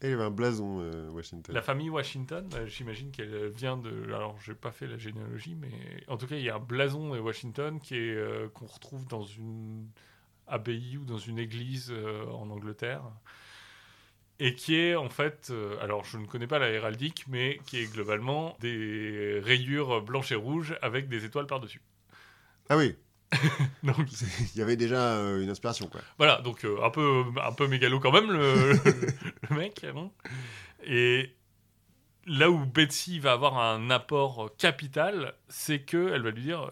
Et 0.00 0.06
il 0.06 0.10
y 0.10 0.12
avait 0.12 0.22
un 0.22 0.30
blason, 0.30 0.80
euh, 0.80 1.10
Washington. 1.10 1.52
La 1.52 1.62
famille 1.62 1.90
Washington, 1.90 2.48
euh, 2.54 2.66
j'imagine 2.66 3.10
qu'elle 3.10 3.48
vient 3.48 3.76
de. 3.76 4.04
Alors, 4.14 4.38
j'ai 4.40 4.54
pas 4.54 4.70
fait 4.70 4.86
la 4.86 4.96
généalogie, 4.96 5.56
mais 5.56 5.72
en 6.06 6.16
tout 6.16 6.28
cas, 6.28 6.36
il 6.36 6.42
y 6.42 6.50
a 6.50 6.54
un 6.54 6.60
blason 6.60 7.14
de 7.14 7.18
Washington 7.18 7.80
qui 7.80 7.96
est 7.96 8.14
euh, 8.14 8.48
qu'on 8.48 8.66
retrouve 8.66 9.06
dans 9.08 9.24
une 9.24 9.88
abbaye 10.46 10.98
ou 10.98 11.04
dans 11.04 11.18
une 11.18 11.38
église 11.38 11.90
euh, 11.90 12.24
en 12.26 12.48
Angleterre, 12.50 13.02
et 14.38 14.54
qui 14.54 14.76
est 14.76 14.94
en 14.94 15.08
fait, 15.08 15.52
alors 15.80 16.04
je 16.04 16.16
ne 16.16 16.26
connais 16.26 16.46
pas 16.46 16.60
la 16.60 16.70
héraldique, 16.70 17.24
mais 17.26 17.58
qui 17.66 17.80
est 17.80 17.92
globalement 17.92 18.56
des 18.60 19.40
rayures 19.42 20.00
blanches 20.00 20.30
et 20.30 20.36
rouges 20.36 20.78
avec 20.80 21.08
des 21.08 21.24
étoiles 21.24 21.48
par 21.48 21.58
dessus. 21.58 21.82
Ah 22.68 22.76
oui, 22.76 22.94
Donc 23.82 24.06
il 24.54 24.58
y 24.58 24.62
avait 24.62 24.76
déjà 24.76 25.14
euh, 25.16 25.42
une 25.42 25.50
inspiration, 25.50 25.86
quoi. 25.88 26.00
Voilà, 26.16 26.40
donc 26.40 26.64
euh, 26.64 26.82
un, 26.82 26.90
peu, 26.90 27.24
un 27.44 27.52
peu 27.52 27.66
mégalo 27.68 28.00
quand 28.00 28.12
même, 28.12 28.30
le, 28.32 28.72
le 29.50 29.56
mec. 29.56 29.84
bon. 29.92 30.10
Et 30.84 31.34
là 32.26 32.50
où 32.50 32.64
Betsy 32.64 33.20
va 33.20 33.32
avoir 33.32 33.58
un 33.58 33.90
apport 33.90 34.50
capital, 34.56 35.34
c'est 35.48 35.80
que 35.80 36.12
elle 36.14 36.22
va 36.22 36.30
lui 36.30 36.42
dire 36.42 36.70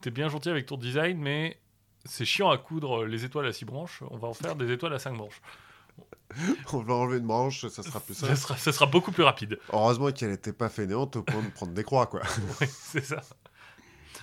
T'es 0.00 0.10
bien 0.10 0.28
gentil 0.28 0.48
avec 0.48 0.66
ton 0.66 0.76
design, 0.76 1.18
mais 1.18 1.60
c'est 2.04 2.24
chiant 2.24 2.50
à 2.50 2.58
coudre 2.58 3.04
les 3.04 3.24
étoiles 3.24 3.46
à 3.46 3.52
six 3.52 3.64
branches, 3.64 4.02
on 4.10 4.16
va 4.16 4.26
en 4.28 4.34
faire 4.34 4.56
des 4.56 4.72
étoiles 4.72 4.94
à 4.94 4.98
cinq 4.98 5.16
branches. 5.16 5.40
On 6.72 6.78
va 6.78 6.94
enlever 6.94 7.18
une 7.18 7.26
branche, 7.26 7.66
ça 7.68 7.82
sera 7.82 8.00
plus 8.00 8.14
Ça 8.14 8.28
simple. 8.28 8.38
sera, 8.38 8.56
ça 8.56 8.72
sera 8.72 8.86
beaucoup 8.86 9.12
plus 9.12 9.22
rapide. 9.22 9.58
Heureusement 9.72 10.10
qu'elle 10.10 10.30
n'était 10.30 10.54
pas 10.54 10.70
fainéante 10.70 11.16
au 11.16 11.22
point 11.22 11.42
de 11.42 11.50
prendre 11.50 11.72
des 11.72 11.84
croix, 11.84 12.06
quoi. 12.06 12.22
C'est 12.66 13.04
ça. 13.04 13.20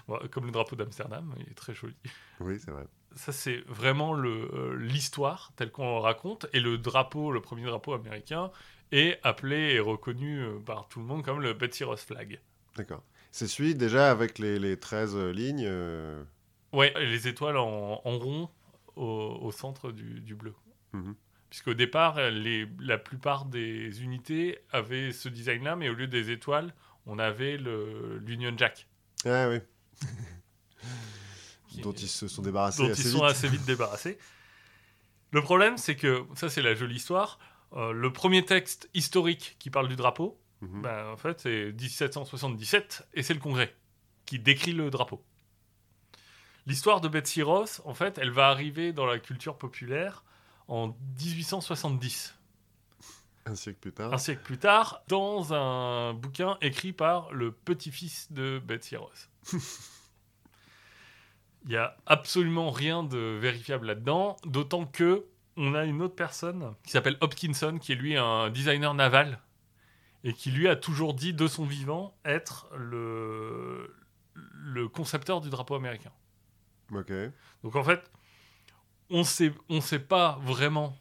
Bon, 0.10 0.20
comme 0.32 0.46
le 0.46 0.52
drapeau 0.52 0.76
d'Amsterdam, 0.76 1.34
il 1.38 1.44
est 1.52 1.56
très 1.56 1.76
joli. 1.76 1.96
Oui, 2.40 2.60
c'est 2.60 2.72
vrai. 2.72 2.86
Ça, 3.16 3.32
c'est 3.32 3.60
vraiment 3.68 4.18
euh, 4.18 4.76
l'histoire 4.76 5.54
telle 5.56 5.72
qu'on 5.72 6.00
raconte. 6.00 6.48
Et 6.54 6.60
le 6.60 6.78
drapeau, 6.80 7.32
le 7.32 7.42
premier 7.42 7.64
drapeau 7.66 7.94
américain, 7.94 8.50
est 8.92 9.20
appelé 9.24 9.74
et 9.76 9.80
reconnu 9.80 10.40
euh, 10.42 10.60
par 10.60 10.88
tout 10.90 11.00
le 11.00 11.06
monde 11.06 11.24
comme 11.24 11.40
le 11.42 11.54
Betsy 11.54 11.84
Ross 11.84 12.04
Flag. 12.04 12.40
D'accord. 12.76 13.04
C'est 13.32 13.48
celui 13.48 13.76
déjà 13.76 14.10
avec 14.10 14.40
les, 14.40 14.58
les 14.58 14.80
13 14.80 15.16
lignes. 15.28 15.66
euh, 15.68 16.24
Ouais, 16.74 16.92
les 17.00 17.28
étoiles 17.28 17.58
en, 17.58 18.02
en 18.04 18.18
rond 18.20 18.50
au, 18.96 19.38
au 19.42 19.52
centre 19.52 19.92
du, 19.92 20.22
du 20.22 20.34
bleu. 20.36 20.54
Mhm. 20.94 21.16
Puisqu'au 21.52 21.74
départ, 21.76 22.20
les, 22.32 22.68
la 22.80 22.98
plupart 22.98 23.46
des 23.46 24.04
unités 24.04 24.60
avaient 24.72 25.12
ce 25.12 25.30
design-là, 25.30 25.76
mais 25.76 25.90
au 25.90 25.94
lieu 25.94 26.08
des 26.08 26.30
étoiles, 26.32 26.74
on 27.08 27.18
avait 27.20 27.58
l'Union 27.58 28.54
Jack. 28.56 28.88
Ah 29.26 29.50
oui. 29.50 29.58
Dont 31.82 31.94
ils 31.94 32.08
se 32.08 32.28
sont 32.28 32.42
débarrassés 32.42 32.84
dont 32.86 32.92
assez 32.92 33.02
ils 33.04 33.12
sont 33.12 33.18
vite. 33.20 33.26
assez 33.30 33.48
vite 33.48 33.66
débarrassés. 33.66 34.18
Le 35.32 35.42
problème, 35.42 35.78
c'est 35.78 35.96
que, 35.96 36.26
ça 36.36 36.50
c'est 36.50 36.62
la 36.62 36.74
jolie 36.76 36.96
histoire, 36.96 37.40
euh, 37.74 37.92
le 37.92 38.12
premier 38.12 38.44
texte 38.44 38.90
historique 38.94 39.56
qui 39.60 39.70
parle 39.70 39.88
du 39.88 39.96
drapeau, 39.96 40.40
Mhm. 40.62 40.82
ben, 40.82 41.08
en 41.08 41.16
fait 41.18 41.40
c'est 41.40 41.72
1777, 41.72 43.08
et 43.14 43.24
c'est 43.24 43.34
le 43.34 43.40
Congrès 43.40 43.74
qui 44.26 44.40
décrit 44.40 44.74
le 44.74 44.90
drapeau. 44.90 45.24
L'histoire 46.66 47.00
de 47.02 47.08
Betsy 47.08 47.42
Ross, 47.42 47.82
en 47.86 47.94
fait, 47.94 48.18
elle 48.18 48.32
va 48.32 48.50
arriver 48.50 48.92
dans 48.92 49.06
la 49.06 49.20
culture 49.20 49.58
populaire 49.58 50.24
en 50.68 50.96
1870, 51.24 52.36
Un 53.46 53.56
siècle 53.56 53.80
plus 53.80 53.94
tard. 53.94 54.14
un 54.14 54.18
siècle 54.18 54.42
plus 54.44 54.58
tard, 54.58 55.02
dans 55.08 55.54
un 55.54 56.14
bouquin 56.14 56.58
écrit 56.62 56.92
par 56.94 57.32
le 57.32 57.52
petit-fils 57.54 58.32
de 58.32 58.60
Betsy 58.60 58.98
Ross. 58.98 59.29
Il 61.66 61.72
y 61.72 61.78
a 61.78 61.98
absolument 62.06 62.72
rien 62.72 63.04
de 63.04 63.38
vérifiable 63.40 63.88
là-dedans, 63.88 64.38
d'autant 64.46 64.86
que 64.86 65.26
on 65.58 65.76
a 65.76 65.84
une 65.84 66.02
autre 66.02 66.16
personne 66.16 66.74
qui 66.86 66.92
s'appelle 66.92 67.18
Hopkinson, 67.20 67.80
qui 67.82 67.92
est 67.92 67.96
lui 67.96 68.16
un 68.16 68.50
designer 68.50 68.94
naval 68.94 69.42
et 70.24 70.34
qui 70.34 70.52
lui 70.52 70.68
a 70.70 70.76
toujours 70.76 71.14
dit 71.14 71.34
de 71.34 71.48
son 71.48 71.66
vivant 71.66 72.18
être 72.24 72.68
le, 72.78 73.94
le 74.34 74.88
concepteur 74.88 75.42
du 75.42 75.50
drapeau 75.50 75.76
américain. 75.76 76.12
Ok. 76.94 77.12
Donc 77.64 77.76
en 77.76 77.84
fait, 77.84 78.10
on 79.10 79.24
sait, 79.24 79.54
on 79.70 79.82
sait 79.82 80.00
pas 80.00 80.40
vraiment 80.44 80.98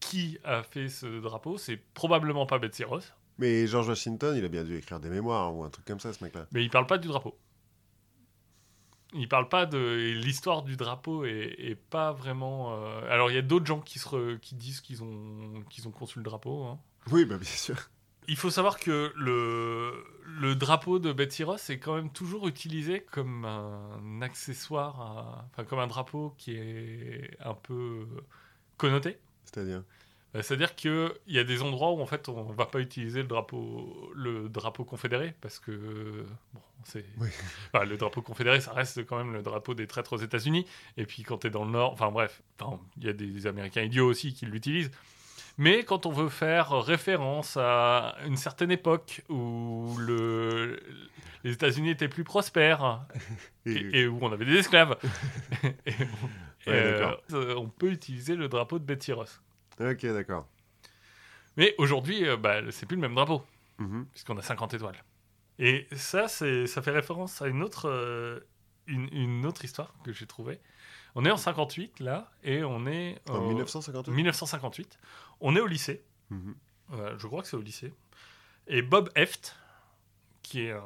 qui 0.00 0.38
a 0.44 0.62
fait 0.62 0.88
ce 0.88 1.20
drapeau. 1.20 1.56
C'est 1.56 1.76
probablement 1.94 2.46
pas 2.46 2.58
Betsy 2.58 2.84
Ross, 2.84 3.12
Mais 3.38 3.66
George 3.66 3.88
Washington, 3.88 4.36
il 4.36 4.44
a 4.44 4.48
bien 4.48 4.64
dû 4.64 4.76
écrire 4.76 5.00
des 5.00 5.10
mémoires 5.10 5.54
ou 5.54 5.64
un 5.64 5.70
truc 5.70 5.84
comme 5.86 6.00
ça, 6.00 6.12
ce 6.12 6.22
mec-là. 6.22 6.46
mais 6.52 6.62
il 6.62 6.70
parle 6.70 6.86
pas 6.86 6.98
du 6.98 7.08
drapeau. 7.08 7.38
Il 9.14 9.28
parle 9.28 9.48
pas 9.48 9.64
de 9.66 9.78
et 9.78 10.14
l'histoire 10.14 10.62
du 10.62 10.76
drapeau 10.76 11.24
est, 11.24 11.54
est 11.58 11.74
pas 11.76 12.12
vraiment. 12.12 12.74
euh, 12.76 13.10
Alors 13.12 13.30
il 13.30 13.34
y 13.34 13.38
a 13.38 13.42
d'autres 13.42 13.66
gens 13.66 13.80
qui 13.80 13.98
se 13.98 14.08
re- 14.08 14.38
qui 14.40 14.54
disent 14.56 14.80
qu'ils 14.80 15.02
ont 15.02 15.62
qu'ils 15.70 15.86
ont 15.88 15.92
conçu 15.92 16.18
le 16.18 16.24
drapeau. 16.24 16.64
hein. 16.64 16.78
Oui, 17.12 17.24
bah 17.24 17.38
bien 17.38 17.48
sûr. 17.48 17.76
Il 18.26 18.36
faut 18.36 18.50
savoir 18.50 18.78
que 18.80 19.12
le, 19.16 19.92
le 20.40 20.54
drapeau 20.54 20.98
de 20.98 21.12
Betsy 21.12 21.44
Ross 21.44 21.68
est 21.68 21.78
quand 21.78 21.94
même 21.94 22.10
toujours 22.10 22.48
utilisé 22.48 23.00
comme 23.12 23.44
un 23.44 24.22
accessoire, 24.22 25.00
à- 25.00 25.48
enfin 25.50 25.64
comme 25.64 25.78
un 25.78 25.86
drapeau 25.86 26.34
qui 26.38 26.56
est 26.56 27.36
un 27.40 27.54
peu 27.54 28.06
connoté. 28.78 29.18
C'est-à-dire? 29.44 29.82
Euh, 30.34 30.42
C'est-à-dire 30.42 30.74
qu'il 30.74 31.12
y 31.28 31.38
a 31.38 31.44
des 31.44 31.62
endroits 31.62 31.92
où 31.92 32.00
en 32.00 32.06
fait 32.06 32.28
on 32.28 32.42
va 32.52 32.66
pas 32.66 32.80
utiliser 32.80 33.22
le 33.22 33.28
drapeau, 33.28 34.10
le 34.14 34.48
drapeau 34.48 34.84
confédéré 34.84 35.34
parce 35.40 35.58
que 35.60 36.24
bon, 36.52 36.60
c'est 36.84 37.04
Oui. 37.18 37.28
enfin, 37.72 37.84
le 37.84 37.96
drapeau 37.96 38.20
confédéré, 38.22 38.60
ça 38.60 38.72
reste 38.72 39.04
quand 39.06 39.16
même 39.16 39.32
le 39.32 39.42
drapeau 39.42 39.74
des 39.74 39.86
traîtres 39.86 40.14
aux 40.14 40.18
États-Unis. 40.22 40.66
Et 40.96 41.06
puis 41.06 41.22
quand 41.22 41.38
tu 41.38 41.46
es 41.46 41.50
dans 41.50 41.64
le 41.64 41.70
Nord, 41.70 41.92
enfin 41.92 42.10
bref, 42.10 42.42
enfin, 42.60 42.80
il 42.98 43.04
y 43.04 43.08
a 43.08 43.12
des 43.12 43.46
Américains 43.46 43.82
idiots 43.82 44.06
aussi 44.06 44.34
qui 44.34 44.46
l'utilisent. 44.46 44.90
Mais 45.56 45.84
quand 45.84 46.04
on 46.04 46.10
veut 46.10 46.28
faire 46.30 46.70
référence 46.82 47.56
à 47.56 48.16
une 48.26 48.36
certaine 48.36 48.72
époque 48.72 49.22
où 49.28 49.94
le, 50.00 50.80
les 51.44 51.52
États-Unis 51.52 51.90
étaient 51.90 52.08
plus 52.08 52.24
prospères 52.24 53.06
Et- 53.66 54.08
où 54.08 54.18
on 54.20 54.32
avait 54.32 54.46
des 54.46 54.56
esclaves, 54.56 54.96
et- 55.86 55.92
Ouais, 56.66 56.92
d'accord. 56.92 57.20
euh, 57.34 57.54
on 57.56 57.68
peut 57.68 57.92
utiliser 57.92 58.34
le 58.36 58.48
drapeau 58.48 58.78
de 58.80 58.84
Betty 58.84 59.12
Ross. 59.12 59.40
Ok, 59.80 60.04
d'accord. 60.06 60.46
Mais 61.56 61.74
aujourd'hui, 61.78 62.26
euh, 62.28 62.36
bah, 62.36 62.60
c'est 62.70 62.86
plus 62.86 62.96
le 62.96 63.02
même 63.02 63.14
drapeau, 63.14 63.42
Mhm. 63.78 64.06
puisqu'on 64.12 64.36
a 64.38 64.42
50 64.42 64.74
étoiles. 64.74 65.02
Et 65.58 65.86
ça, 65.92 66.26
c'est, 66.28 66.66
ça 66.66 66.82
fait 66.82 66.90
référence 66.90 67.40
à 67.42 67.46
une 67.48 67.62
autre, 67.62 67.88
euh, 67.88 68.40
une, 68.86 69.08
une 69.12 69.46
autre 69.46 69.64
histoire 69.64 69.94
que 70.04 70.12
j'ai 70.12 70.26
trouvée. 70.26 70.60
On 71.14 71.24
est 71.24 71.30
en 71.30 71.36
58, 71.36 72.00
là, 72.00 72.30
et 72.42 72.64
on 72.64 72.86
est 72.86 73.20
En 73.28 73.36
euh, 73.36 73.48
1958 73.48 74.12
1958. 74.12 74.98
On 75.40 75.54
est 75.54 75.60
au 75.60 75.66
lycée. 75.66 76.04
Mhm. 76.30 76.54
Euh, 76.94 77.14
je 77.18 77.26
crois 77.28 77.42
que 77.42 77.48
c'est 77.48 77.56
au 77.56 77.60
lycée. 77.62 77.92
Et 78.66 78.82
Bob 78.82 79.10
Eft, 79.14 79.56
qui 80.42 80.62
est 80.62 80.72
un, 80.72 80.82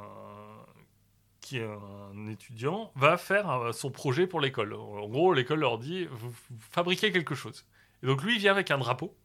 qui 1.41 1.59
est 1.59 1.67
un 1.67 2.27
étudiant, 2.29 2.93
va 2.95 3.17
faire 3.17 3.51
euh, 3.51 3.73
son 3.73 3.91
projet 3.91 4.27
pour 4.27 4.41
l'école. 4.41 4.75
En 4.75 5.09
gros, 5.09 5.33
l'école 5.33 5.61
leur 5.61 5.79
dit 5.79 6.05
vous, 6.07 6.31
vous 6.31 6.59
fabriquez 6.71 7.11
quelque 7.11 7.35
chose. 7.35 7.65
Et 8.03 8.07
donc 8.07 8.23
lui, 8.23 8.35
il 8.35 8.39
vient 8.39 8.53
avec 8.53 8.71
un 8.71 8.79
drapeau 8.79 9.17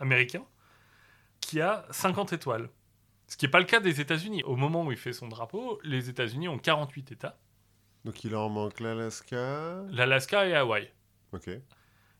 américain 0.00 0.44
qui 1.40 1.60
a 1.60 1.86
50 1.90 2.32
étoiles. 2.32 2.68
Ce 3.26 3.36
qui 3.36 3.44
n'est 3.44 3.50
pas 3.50 3.60
le 3.60 3.66
cas 3.66 3.80
des 3.80 4.00
États-Unis. 4.00 4.42
Au 4.44 4.56
moment 4.56 4.84
où 4.84 4.92
il 4.92 4.96
fait 4.98 5.12
son 5.12 5.28
drapeau, 5.28 5.78
les 5.82 6.08
États-Unis 6.08 6.48
ont 6.48 6.58
48 6.58 7.12
États, 7.12 7.38
Donc 8.04 8.24
il 8.24 8.34
en 8.34 8.48
manque 8.48 8.80
l'Alaska. 8.80 9.82
l'Alaska 9.90 10.46
et 10.46 10.54
Hawaï. 10.54 10.90
Ok. 11.32 11.50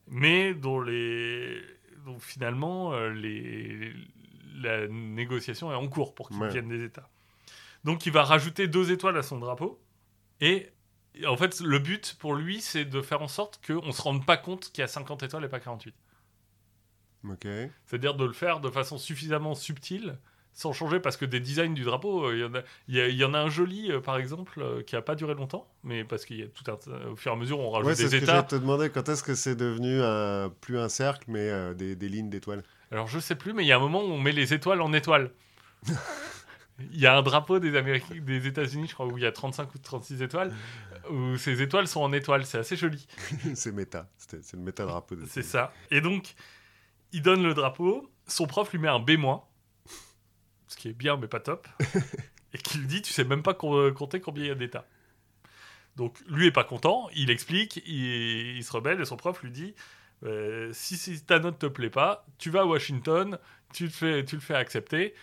mais 0.07 0.53
dont 0.55 0.81
les 0.81 1.63
dont 2.05 2.19
finalement 2.19 2.93
euh, 2.93 3.11
les 3.11 3.93
la 4.55 4.87
négociation 4.89 5.71
est 5.73 5.75
en 5.75 5.89
cours 5.89 6.15
pour 6.15 6.29
qu'ils 6.29 6.39
Ouais. 6.41 6.49
deviennent 6.49 6.69
des 6.69 6.83
États. 6.85 7.09
Donc 7.85 8.05
il 8.07 8.13
va 8.13 8.23
rajouter 8.25 8.67
deux 8.69 8.91
étoiles 8.91 9.17
à 9.17 9.23
son 9.23 9.39
drapeau 9.39 9.81
Et 10.41 10.71
en 11.27 11.37
fait, 11.37 11.61
le 11.61 11.79
but 11.79 12.17
pour 12.19 12.35
lui, 12.35 12.61
c'est 12.61 12.85
de 12.85 13.01
faire 13.03 13.23
en 13.23 13.29
sorte 13.29 13.61
qu'on 13.67 13.93
se 13.93 14.03
rende 14.03 14.25
pas 14.27 14.37
compte 14.37 14.71
qu'il 14.73 14.83
y 14.83 14.85
a 14.85 14.89
50 14.89 15.23
étoiles 15.23 15.45
et 15.45 15.49
pas 15.49 15.61
48. 15.61 15.95
Ok. 17.29 17.47
C'est-à-dire 17.87 18.15
de 18.15 18.25
le 18.25 18.33
faire 18.33 18.61
de 18.61 18.71
façon 18.71 18.97
suffisamment 18.99 19.55
subtile, 19.55 20.19
sans 20.55 20.73
changer, 20.73 21.01
parce 21.01 21.17
que 21.17 21.25
des 21.25 21.41
designs 21.41 21.75
du 21.75 21.83
drapeau, 21.85 22.27
euh, 22.27 22.35
il 22.37 22.41
y 22.41 22.45
en 22.45 22.55
a- 22.55 22.63
il 23.11 23.17
y, 23.17 23.25
en 23.25 23.35
a 23.35 23.39
un 23.39 23.49
joli, 23.49 23.91
euh, 23.93 24.01
par 24.01 24.17
exemple, 24.19 24.61
euh, 24.61 24.83
qui 24.83 24.97
a 24.97 25.03
pas 25.03 25.15
duré 25.15 25.35
longtemps, 25.35 25.69
mais 25.85 26.05
parce 26.05 26.25
qu'il 26.25 26.39
y 26.39 26.43
a 26.43 26.47
tout 26.47 26.65
un, 26.71 27.09
au 27.11 27.17
fur 27.17 27.33
et 27.33 27.35
à 27.35 27.39
mesure, 27.39 27.59
on 27.61 27.71
rajoute 27.71 27.89
Ouais, 27.89 27.95
c'est 27.95 28.07
ce 28.07 28.11
des 28.11 28.19
que 28.21 28.25
états. 28.25 28.43
te 28.43 28.57
demander. 28.57 28.91
Quand 28.91 29.09
est-ce 29.09 29.23
que 29.23 29.35
c'est 29.35 29.57
devenu 29.57 30.01
un, 30.03 30.51
plus 30.61 30.79
un 30.79 30.89
cercle, 30.89 31.25
mais 31.29 31.75
des, 31.75 31.95
des 31.97 32.09
lignes 32.09 32.31
d'étoiles? 32.31 32.63
Alors 32.91 33.07
je 33.09 33.19
sais 33.19 33.35
plus, 33.35 33.53
mais 33.53 33.65
il 33.65 33.67
y 33.69 33.73
a 33.73 33.77
un 33.77 33.81
moment 33.81 34.01
où 34.03 34.09
on 34.09 34.19
met 34.19 34.33
les 34.33 34.55
étoiles 34.55 34.81
en 34.81 34.93
étoiles. 34.93 35.31
Il 36.93 37.01
y 37.01 37.07
a 37.09 37.17
un 37.17 37.23
drapeau 37.23 37.59
des, 37.59 37.73
des 38.21 38.47
États-Unis, 38.47 38.87
je 38.87 38.95
crois, 38.95 39.07
où 39.07 39.19
il 39.19 39.25
y 39.25 39.27
a 39.27 39.33
35 39.33 39.75
ou 39.75 39.79
36 39.79 40.23
étoiles, 40.23 40.55
où 41.11 41.37
ces 41.37 41.63
étoiles 41.63 41.89
sont 41.89 42.01
en 42.01 42.13
étoiles. 42.13 42.47
C'est 42.47 42.59
assez 42.59 42.77
joli. 42.77 43.07
C'est 43.55 43.73
méta. 43.73 44.09
C'est 44.17 44.55
le 44.55 44.59
méta 44.61 44.85
drapeau. 44.85 45.17
C'est 45.27 45.43
ça. 45.43 45.73
Et 45.91 46.01
donc, 46.01 46.35
il 47.13 47.23
donne 47.23 47.43
le 47.43 47.55
drapeau, 47.55 48.11
son 48.27 48.47
prof 48.47 48.71
lui 48.73 48.79
met 48.79 48.89
un 48.89 48.99
B-, 48.99 49.17
ce 50.67 50.77
qui 50.77 50.89
est 50.89 50.93
bien 50.93 51.17
mais 51.17 51.29
pas 51.29 51.41
top, 51.41 51.67
et 52.53 52.59
qui 52.59 52.79
lui 52.79 52.87
dit 52.87 53.03
Tu 53.03 53.13
sais 53.13 53.25
même 53.25 53.43
pas 53.43 53.55
com- 53.55 53.93
compter 53.95 54.21
combien 54.21 54.45
il 54.45 54.49
y 54.49 54.51
a 54.51 54.55
d'états. 54.55 54.87
Donc, 55.97 56.19
lui 56.29 56.47
est 56.47 56.53
pas 56.53 56.65
content, 56.65 57.09
il 57.15 57.31
explique, 57.31 57.83
il, 57.87 58.57
il 58.57 58.65
se 58.65 58.71
rebelle, 58.73 59.01
et 59.01 59.05
son 59.05 59.17
prof 59.17 59.43
lui 59.43 59.51
dit 59.51 59.75
Euh, 60.25 60.71
si, 60.73 60.97
si 60.97 61.25
ta 61.25 61.39
note 61.39 61.59
te 61.59 61.67
plaît 61.67 61.91
pas, 61.91 62.27
tu 62.39 62.51
vas 62.51 62.61
à 62.61 62.65
Washington, 62.65 63.39
tu, 63.73 63.89
te 63.89 63.97
fais, 63.97 64.25
tu 64.25 64.37
le 64.37 64.41
fais 64.43 64.55
accepter, 64.55 65.15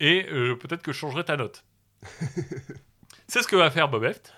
et 0.00 0.26
euh, 0.30 0.56
peut-être 0.56 0.82
que 0.82 0.92
je 0.92 0.98
changerai 0.98 1.24
ta 1.24 1.36
note. 1.36 1.64
C'est 3.28 3.42
ce 3.42 3.48
que 3.48 3.56
va 3.56 3.70
faire 3.70 3.88
Bob 3.88 4.04
Eft. 4.04 4.32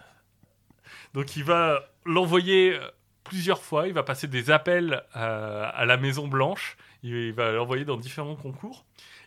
Donc, 1.15 1.37
il 1.37 1.45
va 1.45 1.81
l'envoyer 2.05 2.75
euh, 2.79 2.87
plusieurs 3.25 3.63
fois. 3.63 3.87
Il 3.89 3.95
va 3.95 4.03
passer 4.03 4.27
des 4.29 4.51
appels 4.51 5.03
à, 5.13 5.67
à 5.69 5.85
la 5.87 5.97
Maison 5.97 6.29
Blanche. 6.29 6.77
Il, 7.03 7.13
il 7.15 7.33
va 7.33 7.53
l'envoyer 7.53 7.85
dans 7.85 7.97
différents 7.97 8.37
concours. 8.37 8.85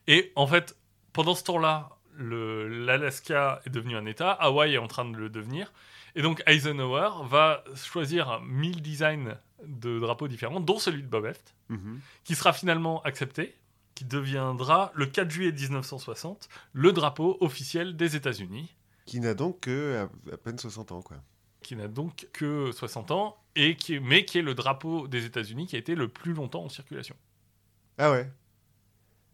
Et 0.07 0.31
en 0.35 0.45
fait, 0.47 0.77
pendant 1.13 1.33
ce 1.35 1.43
temps-là, 1.45 1.89
l'Alaska 2.19 3.61
est 3.65 3.69
devenu 3.69 3.95
un 3.95 4.05
État. 4.05 4.31
Hawaï 4.31 4.73
est 4.75 4.77
en 4.79 4.87
train 4.87 5.05
de 5.05 5.17
le 5.17 5.29
devenir. 5.29 5.71
Et 6.15 6.21
donc 6.21 6.41
Eisenhower 6.47 7.09
va 7.27 7.63
choisir 7.75 8.41
1000 8.41 8.81
designs 8.81 9.37
de 9.65 9.99
drapeaux 9.99 10.27
différents, 10.27 10.59
dont 10.59 10.79
celui 10.79 11.03
de 11.03 11.07
Bob 11.07 11.25
Eft, 11.25 11.53
Mhm. 11.69 11.99
qui 12.23 12.35
sera 12.35 12.53
finalement 12.53 13.01
accepté, 13.03 13.55
qui 13.95 14.05
deviendra 14.05 14.91
le 14.95 15.05
4 15.05 15.29
juillet 15.29 15.51
1960 15.51 16.47
le 16.73 16.91
drapeau 16.91 17.37
officiel 17.41 17.95
des 17.95 18.15
États-Unis, 18.15 18.73
Qui 19.05 19.19
n'a 19.19 19.33
donc 19.33 19.61
que 19.61 20.07
à, 20.29 20.33
à 20.33 20.37
peine 20.37 20.57
60 20.57 20.91
ans, 20.91 21.01
quoi. 21.01 21.17
Qui 21.67 21.75
n'a 21.75 21.89
donc 21.89 22.29
que 22.31 22.71
60 22.71 23.11
ans, 23.11 23.37
et 23.57 23.75
qui 23.75 23.95
est- 23.95 23.99
mais 23.99 24.23
qui 24.23 24.37
est 24.37 24.41
le 24.41 24.55
drapeau 24.55 25.07
des 25.09 25.25
États-Unis 25.25 25.67
qui 25.67 25.75
a 25.75 25.79
été 25.79 25.95
le 25.95 26.07
plus 26.07 26.31
longtemps 26.33 26.63
en 26.63 26.69
circulation. 26.69 27.15
Ah 27.97 28.09
ouais 28.11 28.31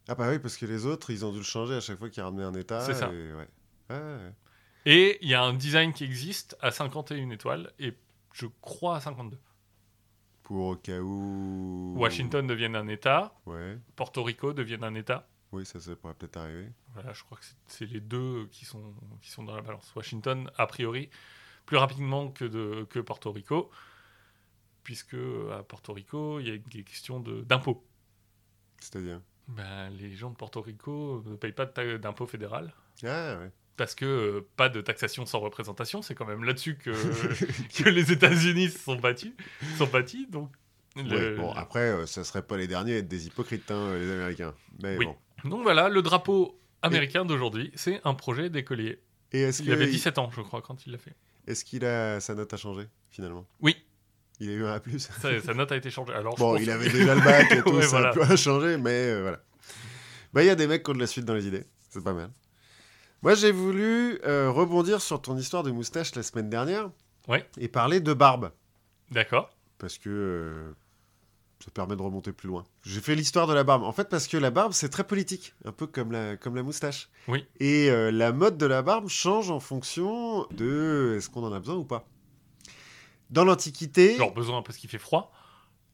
Ah 0.08 0.16
bah 0.16 0.30
oui, 0.32 0.40
parce 0.40 0.58
que 0.58 0.66
les 0.66 0.88
autres, 0.88 1.12
ils 1.12 1.24
ont 1.26 1.32
dû 1.32 1.38
le 1.38 1.44
changer 1.44 1.76
à 1.76 1.80
chaque 1.80 2.00
fois 2.00 2.10
qu'ils 2.10 2.24
ramenaient 2.24 2.44
un 2.44 2.56
état. 2.56 2.80
C'est 2.82 2.96
ça. 2.96 3.12
et 3.14 3.34
ouais. 3.34 3.48
Ah 3.90 4.00
ouais. 4.00 4.32
Et 4.86 5.20
il 5.22 5.30
y 5.30 5.36
a 5.36 5.44
un 5.44 5.54
design 5.54 5.94
qui 5.94 6.04
existe 6.06 6.58
à 6.60 6.72
51 6.72 7.30
étoiles, 7.30 7.72
et 7.78 7.94
je 8.34 8.48
crois 8.62 8.96
à 8.96 9.00
52. 9.00 9.38
Pour 10.42 10.66
au 10.66 10.76
cas 10.76 11.00
où... 11.00 11.94
Washington 11.96 12.46
devienne 12.48 12.76
un 12.76 12.88
État, 12.88 13.34
Ouais. 13.46 13.78
Porto 13.96 14.24
Rico 14.24 14.54
devienne 14.54 14.84
un 14.84 14.96
État. 14.96 15.28
Oui, 15.52 15.66
ça, 15.68 15.80
ça 15.80 15.96
pourrait 15.96 16.16
peut-être 16.16 16.38
arriver. 16.38 16.70
Voilà, 16.96 17.14
je 17.14 17.24
crois 17.24 17.38
que 17.38 17.46
c'est- 17.46 17.56
c'est 17.68 17.86
les 17.86 18.00
deux 18.02 18.48
qui 18.52 18.66
sont, 18.66 18.94
qui 19.22 19.30
sont 19.30 19.44
dans 19.44 19.56
la 19.56 19.62
balance. 19.62 19.94
Washington, 19.96 20.50
a 20.58 20.66
priori, 20.68 21.10
plus 21.66 21.78
rapidement 21.78 22.30
que, 22.30 22.46
de, 22.46 22.86
que 22.90 23.00
Porto 23.00 23.32
Rico, 23.32 23.70
puisque 24.84 25.16
à 25.52 25.64
Porto 25.64 25.94
Rico, 25.94 26.40
il 26.40 26.48
y 26.48 26.52
a 26.52 26.58
des 26.58 26.84
questions 26.84 27.20
de- 27.20 27.42
d'impôts. 27.42 27.84
C'est-à-dire? 28.80 29.22
Ben, 29.48 29.90
les 29.92 30.14
gens 30.16 30.30
de 30.30 30.36
Porto 30.36 30.62
Rico 30.62 31.24
ne 31.26 31.36
payent 31.36 31.52
pas 31.54 31.66
d'impôt 31.66 32.26
fédéral. 32.26 32.74
Ah 33.04 33.38
ouais. 33.40 33.52
Parce 33.76 33.96
que 33.96 34.06
euh, 34.06 34.48
pas 34.56 34.70
de 34.70 34.82
taxation 34.82 35.26
sans 35.26 35.40
représentation, 35.40 36.02
c'est 36.02 36.14
quand 36.16 36.26
même 36.28 36.44
là-dessus 36.44 36.78
que, 36.78 36.92
que 37.84 37.90
les 37.90 38.12
États-Unis 38.12 38.70
se 38.70 38.80
sont 38.80 38.96
battus, 38.96 39.34
sont 39.78 39.88
bâtis. 39.88 40.28
Donc, 40.28 40.52
le- 40.96 41.32
Ouais, 41.32 41.36
bon, 41.36 41.52
après, 41.54 41.80
euh, 41.90 42.06
ça 42.06 42.24
serait 42.24 42.44
pas 42.46 42.56
les 42.56 42.68
derniers 42.68 42.94
à 42.94 42.98
être 42.98 43.08
des 43.08 43.26
hypocrites, 43.28 43.72
hein, 43.72 43.96
les 43.98 44.12
Américains. 44.12 44.54
Mais 44.84 44.96
Oui. 44.98 45.06
bon. 45.06 45.50
donc 45.50 45.64
voilà, 45.64 45.90
le 45.90 46.02
drapeau 46.04 46.60
américain 46.84 47.26
d'aujourd'hui, 47.26 47.72
c'est 47.76 48.00
un 48.04 48.14
projet 48.14 48.50
d'écolier. 48.52 49.00
Et 49.32 49.40
est-ce 49.42 49.64
Il 49.64 49.72
avait 49.72 49.86
que- 49.88 49.92
17 49.92 50.20
ans, 50.20 50.30
je 50.36 50.42
crois, 50.42 50.62
quand 50.62 50.86
il 50.86 50.92
l'a 50.92 51.00
fait. 51.00 51.16
Est-ce 51.48 51.64
qu'il 51.66 51.86
a 51.86 52.20
sa 52.20 52.36
note 52.36 52.54
a 52.54 52.58
changé 52.58 52.88
finalement? 53.12 53.46
Oui, 53.62 53.76
Il 54.40 54.50
a 54.50 54.54
eu 54.54 54.66
un 54.66 54.74
A+. 54.74 54.82
sa, 55.00 55.42
sa 55.42 55.54
note 55.54 55.72
a 55.72 55.76
été 55.76 55.90
changée. 55.90 56.14
Alors, 56.14 56.36
Bon, 56.36 56.56
il 56.58 56.70
avait 56.70 56.90
déjà 56.90 57.16
le 57.16 57.22
bac 57.22 57.52
et 57.52 57.62
tout, 57.64 57.72
Ouais, 57.76 57.82
ça 57.84 57.88
voilà. 57.90 58.10
a 58.10 58.26
rien 58.26 58.36
changé, 58.36 58.78
mais 58.78 58.92
euh, 59.10 59.22
voilà. 59.22 59.40
Bah, 60.34 60.44
il 60.44 60.48
y 60.48 60.50
a 60.50 60.56
des 60.56 60.68
mecs 60.68 60.84
qui 60.84 60.92
ont 60.92 60.96
de 60.96 61.00
la 61.00 61.08
suite 61.08 61.26
dans 61.26 61.36
les 61.36 61.46
idées, 61.48 61.66
c'est 61.90 62.04
pas 62.04 62.14
mal. 62.14 62.30
Moi, 63.22 63.36
j'ai 63.36 63.52
voulu 63.52 64.20
euh, 64.26 64.50
rebondir 64.52 65.02
sur 65.02 65.22
ton 65.22 65.38
histoire 65.38 65.64
de 65.64 65.72
moustache 65.72 66.14
la 66.16 66.24
semaine 66.24 66.50
dernière 66.50 66.90
Ouais. 67.28 67.48
et 67.58 67.68
parler 67.70 68.00
de 68.02 68.14
barbe, 68.14 68.52
D'accord. 69.12 69.56
parce 69.78 69.98
que 69.98 70.10
euh, 70.10 70.74
ça 71.64 71.72
permet 71.72 71.96
de 71.96 72.02
remonter 72.02 72.32
plus 72.34 72.48
loin. 72.50 72.66
J'ai 72.84 73.00
fait 73.00 73.16
l'histoire 73.16 73.48
de 73.48 73.54
la 73.54 73.64
barbe, 73.64 73.84
en 73.84 73.92
fait, 73.94 74.10
parce 74.10 74.28
que 74.28 74.36
la 74.38 74.52
barbe, 74.52 74.74
c'est 74.74 74.90
très 74.90 75.06
politique, 75.06 75.54
un 75.64 75.72
peu 75.72 75.88
comme 75.88 76.12
la, 76.12 76.36
comme 76.36 76.56
la 76.56 76.64
moustache. 76.64 77.10
Oui. 77.28 77.46
Et 77.60 77.90
euh, 77.90 78.12
la 78.12 78.32
mode 78.34 78.58
de 78.58 78.66
la 78.66 78.82
barbe 78.82 79.08
change 79.08 79.50
en 79.50 79.60
fonction 79.62 80.46
de 80.52 81.16
est-ce 81.18 81.30
qu'on 81.30 81.44
en 81.44 81.54
a 81.54 81.60
besoin 81.60 81.76
ou 81.76 81.86
pas. 81.86 82.06
Dans 83.30 83.46
l'Antiquité, 83.46 84.16
Genre 84.18 84.34
besoin 84.34 84.62
parce 84.62 84.78
qu'il 84.78 84.90
fait 84.90 84.98
froid? 85.00 85.32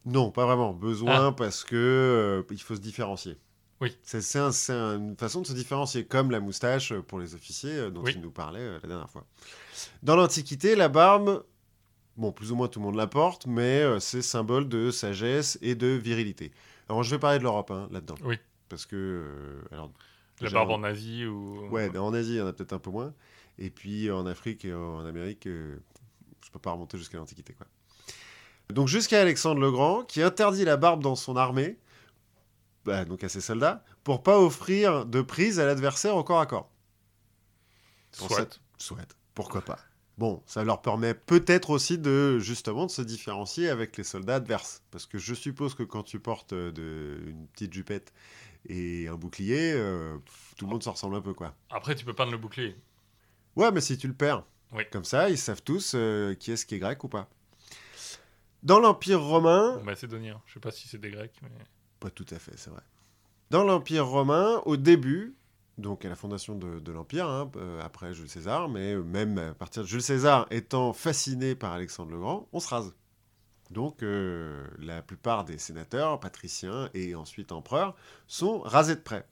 non, 0.05 0.31
pas 0.31 0.45
vraiment. 0.45 0.73
Besoin 0.73 1.31
parce 1.33 1.63
que 1.63 1.75
euh, 1.75 2.43
il 2.51 2.61
faut 2.61 2.75
se 2.75 2.79
différencier. 2.81 3.37
Oui. 3.81 3.95
C'est 4.01 4.21
c'est 4.21 4.39
un- 4.39 4.51
c'est 4.51 4.73
un- 4.73 4.97
une 4.97 5.15
façon 5.17 5.41
de 5.41 5.47
se 5.47 5.53
différencier, 5.53 6.05
comme 6.05 6.31
la 6.31 6.39
moustache 6.39 6.93
pour 7.07 7.19
les 7.19 7.35
officiers 7.35 7.71
euh, 7.75 7.89
dont 7.91 8.01
Oui. 8.03 8.13
il 8.15 8.21
nous 8.21 8.31
parlait 8.31 8.59
euh, 8.59 8.79
la 8.81 8.89
dernière 8.89 9.09
fois. 9.09 9.25
Dans 10.03 10.15
l'Antiquité, 10.15 10.75
la 10.75 10.89
barbe, 10.89 11.43
bon, 12.19 12.31
plus 12.31 12.51
ou 12.51 12.55
moins 12.55 12.67
tout 12.67 12.79
le 12.79 12.85
monde 12.85 12.95
la 12.95 13.07
porte, 13.07 13.47
mais 13.47 13.81
euh, 13.81 13.99
c'est 13.99 14.21
symbole 14.21 14.67
de 14.69 14.91
sagesse 14.91 15.57
et 15.61 15.75
de 15.75 15.87
virilité. 15.87 16.51
Alors, 16.87 17.03
je 17.03 17.09
vais 17.09 17.19
parler 17.19 17.39
de 17.39 17.43
l'Europe 17.43 17.71
hein, 17.71 17.87
là-dedans. 17.91 18.15
Oui. 18.23 18.37
Parce 18.67 18.85
que. 18.85 18.95
euh, 18.95 19.61
alors, 19.71 19.91
La 20.41 20.49
barbe 20.49 20.71
en 20.71 20.83
Asie 20.83 21.25
ou. 21.25 21.67
Ouais, 21.69 21.95
en 21.97 22.13
Asie, 22.13 22.33
il 22.33 22.37
y 22.37 22.41
en 22.41 22.47
a 22.47 22.53
peut-être 22.53 22.73
un 22.73 22.79
peu 22.79 22.91
moins. 22.91 23.13
Et 23.57 23.69
puis 23.69 24.09
en 24.09 24.25
Afrique 24.25 24.63
et 24.63 24.73
en 24.73 25.05
Amérique, 25.05 25.45
euh, 25.47 25.77
je 26.45 26.49
peux 26.51 26.59
pas 26.59 26.71
remonter 26.71 26.97
jusqu'à 26.97 27.17
l'Antiquité. 27.17 27.53
quoi. 27.53 27.67
Donc 28.73 28.87
jusqu'à 28.87 29.19
Alexandre 29.21 29.59
le 29.59 29.71
Grand, 29.71 30.03
qui 30.03 30.21
interdit 30.21 30.63
la 30.63 30.77
barbe 30.77 31.01
dans 31.03 31.15
son 31.15 31.35
armée, 31.35 31.77
bah, 32.85 33.03
donc 33.03 33.23
à 33.23 33.29
ses 33.29 33.41
soldats, 33.41 33.83
pour 34.03 34.23
pas 34.23 34.39
offrir 34.39 35.05
de 35.05 35.21
prise 35.21 35.59
à 35.59 35.65
l'adversaire 35.65 36.15
au 36.15 36.23
corps 36.23 36.39
à 36.39 36.45
corps. 36.45 36.71
Soit. 38.11 38.59
Soit, 38.77 39.15
pourquoi 39.33 39.61
pas. 39.61 39.79
Bon, 40.19 40.43
ça 40.45 40.65
leur 40.65 40.81
permet 40.81 41.13
peut-être 41.13 41.69
aussi 41.69 41.97
de 41.97 42.39
justement 42.39 42.85
de 42.85 42.91
se 42.91 43.01
différencier 43.01 43.69
avec 43.69 43.95
les 43.95 44.03
soldats 44.03 44.35
adverses, 44.35 44.83
parce 44.91 45.05
que 45.05 45.17
je 45.17 45.33
suppose 45.33 45.75
que 45.75 45.83
quand 45.83 46.03
tu 46.03 46.19
portes 46.19 46.51
euh, 46.51 46.73
de, 46.73 47.21
une 47.29 47.47
petite 47.47 47.71
jupette 47.71 48.11
et 48.67 49.07
un 49.07 49.15
bouclier, 49.15 49.71
euh, 49.73 50.17
tout 50.57 50.65
le 50.65 50.71
monde 50.71 50.83
se 50.83 50.89
ressemble 50.89 51.15
un 51.15 51.21
peu 51.21 51.33
quoi. 51.33 51.55
Après, 51.69 51.95
tu 51.95 52.03
peux 52.03 52.11
peindre 52.13 52.33
le 52.33 52.37
bouclier. 52.37 52.75
Ouais, 53.55 53.71
mais 53.71 53.79
si 53.79 53.97
tu 53.97 54.09
le 54.09 54.13
perds, 54.13 54.43
Oui. 54.73 54.83
comme 54.91 55.05
ça, 55.05 55.29
ils 55.29 55.37
savent 55.37 55.63
tous 55.63 55.93
euh, 55.95 56.33
qui 56.35 56.51
est-ce 56.51 56.65
qui 56.65 56.75
est 56.75 56.79
grec 56.79 57.01
ou 57.05 57.07
pas. 57.07 57.29
Dans 58.61 58.79
l'Empire 58.81 59.21
romain, 59.23 59.77
Bon, 59.77 59.85
macédonien. 59.85 60.41
Je 60.47 60.55
sais 60.55 60.59
pas 60.59 60.71
si 60.71 60.89
c'est 60.89 60.97
des 60.99 61.11
Grecs, 61.11 61.39
mais. 61.41 61.49
pas 62.01 62.09
tout 62.09 62.25
à 62.31 62.39
fait, 62.39 62.57
c'est 62.57 62.69
vrai. 62.71 62.81
Dans 63.51 63.63
l'Empire 63.63 64.05
romain, 64.05 64.61
au 64.65 64.75
début, 64.75 65.33
donc 65.79 66.05
à 66.05 66.09
la 66.09 66.15
fondation 66.15 66.55
de, 66.55 66.79
de 66.79 66.91
l'Empire, 66.91 67.27
hein, 67.27 67.49
euh, 67.55 67.81
après 67.81 68.13
Jules 68.13 68.29
César, 68.29 68.69
mais 68.69 68.95
même 68.95 69.37
à 69.37 69.53
partir 69.53 69.83
de 69.83 69.87
Jules 69.87 70.01
César 70.01 70.47
étant 70.51 70.93
fasciné 70.93 71.55
par 71.55 71.73
Alexandre 71.73 72.11
le 72.11 72.19
Grand, 72.19 72.47
on 72.53 72.59
se 72.59 72.69
rase. 72.69 72.93
Donc 73.71 74.01
euh, 74.03 74.65
la 74.79 75.01
plupart 75.01 75.45
des 75.45 75.57
sénateurs, 75.57 76.19
patriciens 76.19 76.89
et 76.93 77.15
ensuite 77.15 77.51
empereurs 77.51 77.95
sont 78.27 78.59
rasés 78.59 78.95
de 78.95 79.01
près. 79.01 79.27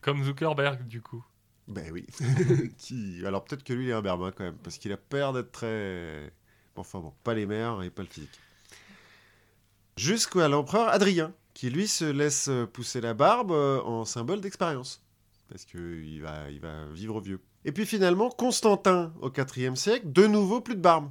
Comme 0.00 0.22
Zuckerberg, 0.24 0.86
du 0.86 1.00
coup. 1.00 1.24
Ben 1.66 1.90
oui. 1.92 2.06
Qui... 2.78 3.22
Alors 3.26 3.44
peut-être 3.44 3.64
que 3.64 3.72
lui, 3.72 3.86
il 3.86 3.90
est 3.90 3.94
un 3.94 4.02
bermin 4.02 4.30
quand 4.30 4.44
même, 4.44 4.58
parce 4.62 4.78
qu'il 4.78 4.92
a 4.92 4.96
peur 4.96 5.32
d'être 5.32 5.52
très... 5.52 6.32
Bon, 6.74 6.82
Enfin 6.82 7.00
bon, 7.00 7.12
pas 7.24 7.34
les 7.34 7.46
mères 7.46 7.82
et 7.82 7.90
pas 7.90 8.02
le 8.02 8.08
physique. 8.08 8.38
Jusqu'à 9.96 10.48
l'empereur 10.48 10.88
Adrien, 10.88 11.32
qui 11.54 11.70
lui 11.70 11.88
se 11.88 12.04
laisse 12.04 12.48
pousser 12.72 13.00
la 13.00 13.14
barbe 13.14 13.50
euh, 13.50 13.80
en 13.82 14.04
symbole 14.04 14.40
d'expérience. 14.40 15.02
Parce 15.48 15.64
qu'il 15.64 16.20
va, 16.20 16.50
il 16.50 16.60
va 16.60 16.86
vivre 16.88 17.20
vieux. 17.20 17.40
Et 17.64 17.72
puis 17.72 17.86
finalement, 17.86 18.30
Constantin, 18.30 19.12
au 19.20 19.30
IVe 19.30 19.74
siècle, 19.74 20.12
de 20.12 20.26
nouveau 20.26 20.60
plus 20.60 20.76
de 20.76 20.80
barbe. 20.80 21.10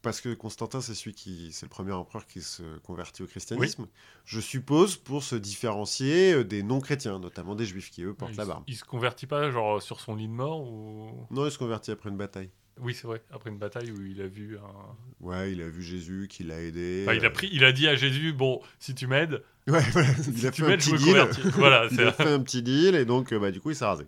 Parce 0.00 0.20
que 0.20 0.32
Constantin, 0.32 0.80
c'est 0.80 0.94
celui 0.94 1.12
qui, 1.12 1.50
c'est 1.52 1.66
le 1.66 1.70
premier 1.70 1.92
empereur 1.92 2.26
qui 2.26 2.40
se 2.40 2.78
convertit 2.78 3.22
au 3.22 3.26
christianisme. 3.26 3.88
Je 4.24 4.40
suppose 4.40 4.96
pour 4.96 5.24
se 5.24 5.34
différencier 5.34 6.32
euh, 6.34 6.44
des 6.44 6.62
non-chrétiens, 6.62 7.18
notamment 7.18 7.56
des 7.56 7.66
juifs 7.66 7.90
qui 7.90 8.02
eux 8.02 8.14
portent 8.14 8.32
il, 8.32 8.38
la 8.38 8.44
barbe. 8.44 8.64
il 8.68 8.76
se 8.76 8.84
convertit 8.84 9.26
pas, 9.26 9.50
genre, 9.50 9.82
sur 9.82 10.00
son 10.00 10.14
lit 10.14 10.28
de 10.28 10.32
mort 10.32 10.62
ou? 10.62 11.26
Non, 11.30 11.46
il 11.46 11.50
se 11.50 11.58
convertit 11.58 11.90
après 11.90 12.10
une 12.10 12.16
bataille. 12.16 12.50
Oui, 12.80 12.94
c'est 12.94 13.06
vrai. 13.06 13.22
Après 13.32 13.50
une 13.50 13.58
bataille 13.58 13.90
où 13.90 14.00
il 14.04 14.20
a 14.20 14.26
vu 14.26 14.56
un. 14.58 15.24
Ouais, 15.26 15.52
il 15.52 15.60
a 15.62 15.68
vu 15.68 15.82
Jésus 15.82 16.26
qui 16.30 16.44
l'a 16.44 16.60
aidé. 16.60 17.04
Enfin, 17.06 17.16
il 17.16 17.24
a 17.24 17.28
euh, 17.28 17.32
pris, 17.32 17.48
il 17.52 17.64
a 17.64 17.72
dit 17.72 17.88
à 17.88 17.96
Jésus, 17.96 18.32
bon, 18.32 18.60
si 18.78 18.94
tu 18.94 19.06
m'aides, 19.06 19.42
Ouais, 19.68 19.80
voilà, 19.92 20.08
il 20.34 20.46
a 20.46 20.50
tu 20.50 20.62
fait 20.64 20.72
un 20.72 20.76
petit 20.76 20.94
deal. 20.94 21.28
voilà, 21.56 21.88
Il 21.90 22.00
a 22.00 22.12
fait 22.12 22.32
un 22.32 22.40
petit 22.40 22.62
deal 22.62 22.94
et 22.94 23.04
donc 23.04 23.32
euh, 23.32 23.38
bah, 23.38 23.50
du 23.50 23.60
coup 23.60 23.70
il 23.70 23.76
s'est 23.76 23.84
rasé. 23.84 24.04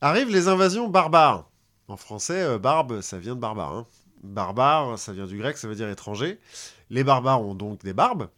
Arrivent 0.00 0.30
les 0.30 0.48
invasions 0.48 0.88
barbares. 0.88 1.48
En 1.88 1.96
français, 1.96 2.42
euh, 2.42 2.58
barbe, 2.58 3.00
ça 3.00 3.18
vient 3.18 3.34
de 3.34 3.40
barbare. 3.40 3.72
hein. 3.72 3.86
Barbare, 4.22 4.98
ça 4.98 5.12
vient 5.12 5.26
du 5.26 5.36
grec, 5.38 5.56
ça 5.58 5.66
veut 5.66 5.74
dire 5.74 5.88
étranger. 5.88 6.38
Les 6.90 7.02
barbares 7.02 7.42
ont 7.42 7.54
donc 7.54 7.82
des 7.82 7.92
barbes. 7.92 8.28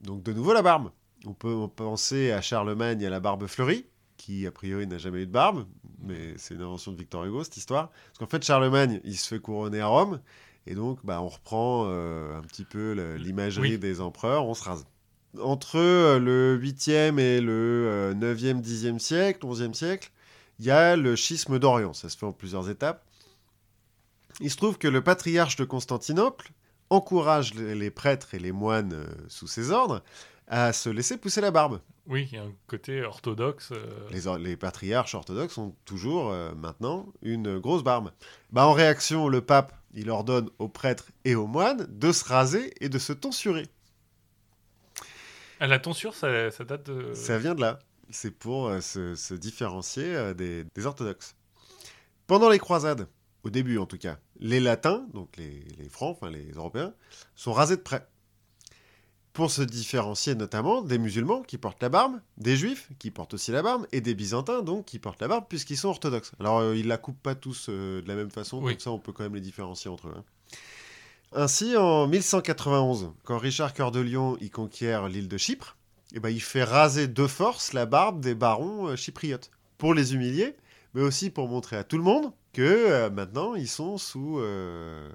Donc 0.00 0.22
de 0.22 0.32
nouveau 0.32 0.52
la 0.52 0.62
barbe. 0.62 0.90
On 1.26 1.34
peut 1.34 1.68
penser 1.68 2.32
à 2.32 2.40
Charlemagne 2.40 3.00
et 3.02 3.06
à 3.06 3.10
la 3.10 3.20
barbe 3.20 3.46
fleurie, 3.46 3.86
qui 4.16 4.46
a 4.46 4.50
priori 4.50 4.86
n'a 4.86 4.98
jamais 4.98 5.22
eu 5.22 5.26
de 5.26 5.32
barbe, 5.32 5.66
mais 6.02 6.34
c'est 6.36 6.54
une 6.54 6.62
invention 6.62 6.92
de 6.92 6.96
Victor 6.96 7.24
Hugo 7.24 7.44
cette 7.44 7.56
histoire. 7.56 7.90
Parce 7.90 8.18
qu'en 8.18 8.26
fait 8.26 8.44
Charlemagne, 8.44 9.00
il 9.04 9.16
se 9.16 9.28
fait 9.28 9.40
couronner 9.40 9.80
à 9.80 9.86
Rome, 9.86 10.20
et 10.66 10.74
donc 10.74 10.98
bah, 11.04 11.20
on 11.22 11.28
reprend 11.28 11.86
euh, 11.88 12.38
un 12.38 12.42
petit 12.42 12.64
peu 12.64 12.92
l'imagerie 13.16 13.72
Oui. 13.72 13.78
des 13.78 14.00
empereurs, 14.00 14.46
on 14.46 14.54
se 14.54 14.64
rase. 14.64 14.86
Entre 15.40 15.78
euh, 15.78 16.18
le 16.18 16.58
8e 16.60 17.18
et 17.18 17.40
le 17.40 17.52
euh, 17.88 18.14
9e, 18.14 18.60
10e 18.62 18.98
siècle, 18.98 19.46
11e 19.46 19.74
siècle, 19.74 20.10
il 20.58 20.66
y 20.66 20.70
a 20.70 20.96
le 20.96 21.14
schisme 21.16 21.58
d'Orient. 21.58 21.94
Ça 21.94 22.08
se 22.08 22.18
fait 22.18 22.26
en 22.26 22.32
plusieurs 22.32 22.68
étapes. 22.68 23.04
Il 24.40 24.50
se 24.50 24.56
trouve 24.56 24.76
que 24.78 24.88
le 24.88 25.02
patriarche 25.02 25.56
de 25.56 25.64
Constantinople 25.64 26.50
encourage 26.90 27.54
les 27.54 27.90
prêtres 27.90 28.34
et 28.34 28.38
les 28.38 28.52
moines 28.52 28.92
euh, 28.94 29.06
sous 29.28 29.46
ses 29.46 29.70
ordres 29.70 30.02
à 30.50 30.72
se 30.72 30.90
laisser 30.90 31.16
pousser 31.16 31.40
la 31.40 31.50
barbe. 31.52 31.80
Oui, 32.06 32.28
il 32.30 32.34
y 32.36 32.38
a 32.38 32.42
un 32.42 32.52
côté 32.66 33.02
orthodoxe. 33.02 33.70
euh, 33.72 33.86
Les, 34.10 34.26
or- 34.26 34.36
les 34.38 34.56
patriarches 34.56 35.14
orthodoxes 35.14 35.56
ont 35.58 35.74
toujours 35.84 36.30
euh, 36.30 36.52
maintenant 36.54 37.06
une 37.22 37.58
grosse 37.58 37.84
barbe. 37.84 38.10
Bah, 38.50 38.66
en 38.66 38.72
réaction, 38.72 39.28
le 39.28 39.40
pape, 39.40 39.72
il 39.94 40.10
ordonne 40.10 40.50
aux 40.58 40.68
prêtres 40.68 41.06
et 41.24 41.36
aux 41.36 41.46
moines 41.46 41.86
de 41.88 42.10
se 42.12 42.24
raser 42.24 42.74
et 42.84 42.88
de 42.88 42.98
se 42.98 43.12
tonsurer. 43.12 43.68
Ah, 45.60 45.66
la 45.68 45.78
tonsure, 45.78 46.14
ça, 46.14 46.50
ça 46.50 46.64
date 46.64 46.86
de. 46.90 47.14
Ça 47.14 47.38
vient 47.38 47.54
de 47.54 47.60
là. 47.60 47.78
C'est 48.10 48.32
pour 48.32 48.66
euh, 48.68 48.80
se, 48.80 49.14
se 49.14 49.34
différencier 49.34 50.34
des, 50.34 50.64
des 50.74 50.86
orthodoxes. 50.86 51.36
Pendant 52.26 52.48
les 52.48 52.58
croisades, 52.58 53.06
au 53.44 53.50
début 53.50 53.78
en 53.78 53.86
tout 53.86 53.98
cas, 53.98 54.18
les 54.40 54.58
latins, 54.58 55.06
donc 55.14 55.36
les, 55.36 55.64
les 55.78 55.88
francs, 55.88 56.16
enfin 56.16 56.30
les 56.30 56.50
européens, 56.52 56.92
sont 57.36 57.52
rasés 57.52 57.76
de 57.76 57.82
près. 57.82 58.04
Pour 59.32 59.50
se 59.52 59.62
différencier 59.62 60.34
notamment 60.34 60.82
des 60.82 60.98
musulmans 60.98 61.42
qui 61.42 61.56
portent 61.56 61.80
la 61.82 61.88
barbe, 61.88 62.20
des 62.36 62.56
juifs 62.56 62.88
qui 62.98 63.10
portent 63.12 63.34
aussi 63.34 63.52
la 63.52 63.62
barbe, 63.62 63.86
et 63.92 64.00
des 64.00 64.14
byzantins 64.14 64.62
donc 64.62 64.86
qui 64.86 64.98
portent 64.98 65.20
la 65.22 65.28
barbe 65.28 65.44
puisqu'ils 65.48 65.76
sont 65.76 65.88
orthodoxes. 65.88 66.32
Alors 66.40 66.58
euh, 66.58 66.76
ils 66.76 66.88
la 66.88 66.98
coupent 66.98 67.22
pas 67.22 67.36
tous 67.36 67.66
euh, 67.68 68.02
de 68.02 68.08
la 68.08 68.16
même 68.16 68.30
façon, 68.30 68.58
Oui. 68.60 68.72
comme 68.72 68.80
ça 68.80 68.90
on 68.90 68.98
peut 68.98 69.12
quand 69.12 69.22
même 69.22 69.34
les 69.36 69.40
différencier 69.40 69.88
entre 69.90 70.08
eux. 70.08 70.14
hein. 70.16 70.24
Ainsi, 71.32 71.76
en 71.76 72.08
1191, 72.08 73.12
quand 73.22 73.38
Richard 73.38 73.72
Cœur 73.72 73.92
de 73.92 74.00
Lion 74.00 74.36
y 74.40 74.50
conquiert 74.50 75.08
l'île 75.08 75.28
de 75.28 75.36
Chypre, 75.38 75.76
eh 76.12 76.18
ben, 76.18 76.30
il 76.30 76.42
fait 76.42 76.64
raser 76.64 77.06
de 77.06 77.26
force 77.28 77.72
la 77.72 77.86
barbe 77.86 78.20
des 78.20 78.34
barons 78.34 78.88
euh, 78.88 78.96
chypriotes 78.96 79.52
pour 79.78 79.94
les 79.94 80.12
humilier, 80.14 80.56
mais 80.94 81.02
aussi 81.02 81.30
pour 81.30 81.46
montrer 81.46 81.76
à 81.76 81.84
tout 81.84 81.98
le 81.98 82.02
monde 82.02 82.32
que 82.52 82.62
euh, 82.62 83.10
maintenant 83.10 83.54
ils 83.54 83.68
sont 83.68 83.96
sous 83.96 84.38
le 84.40 85.12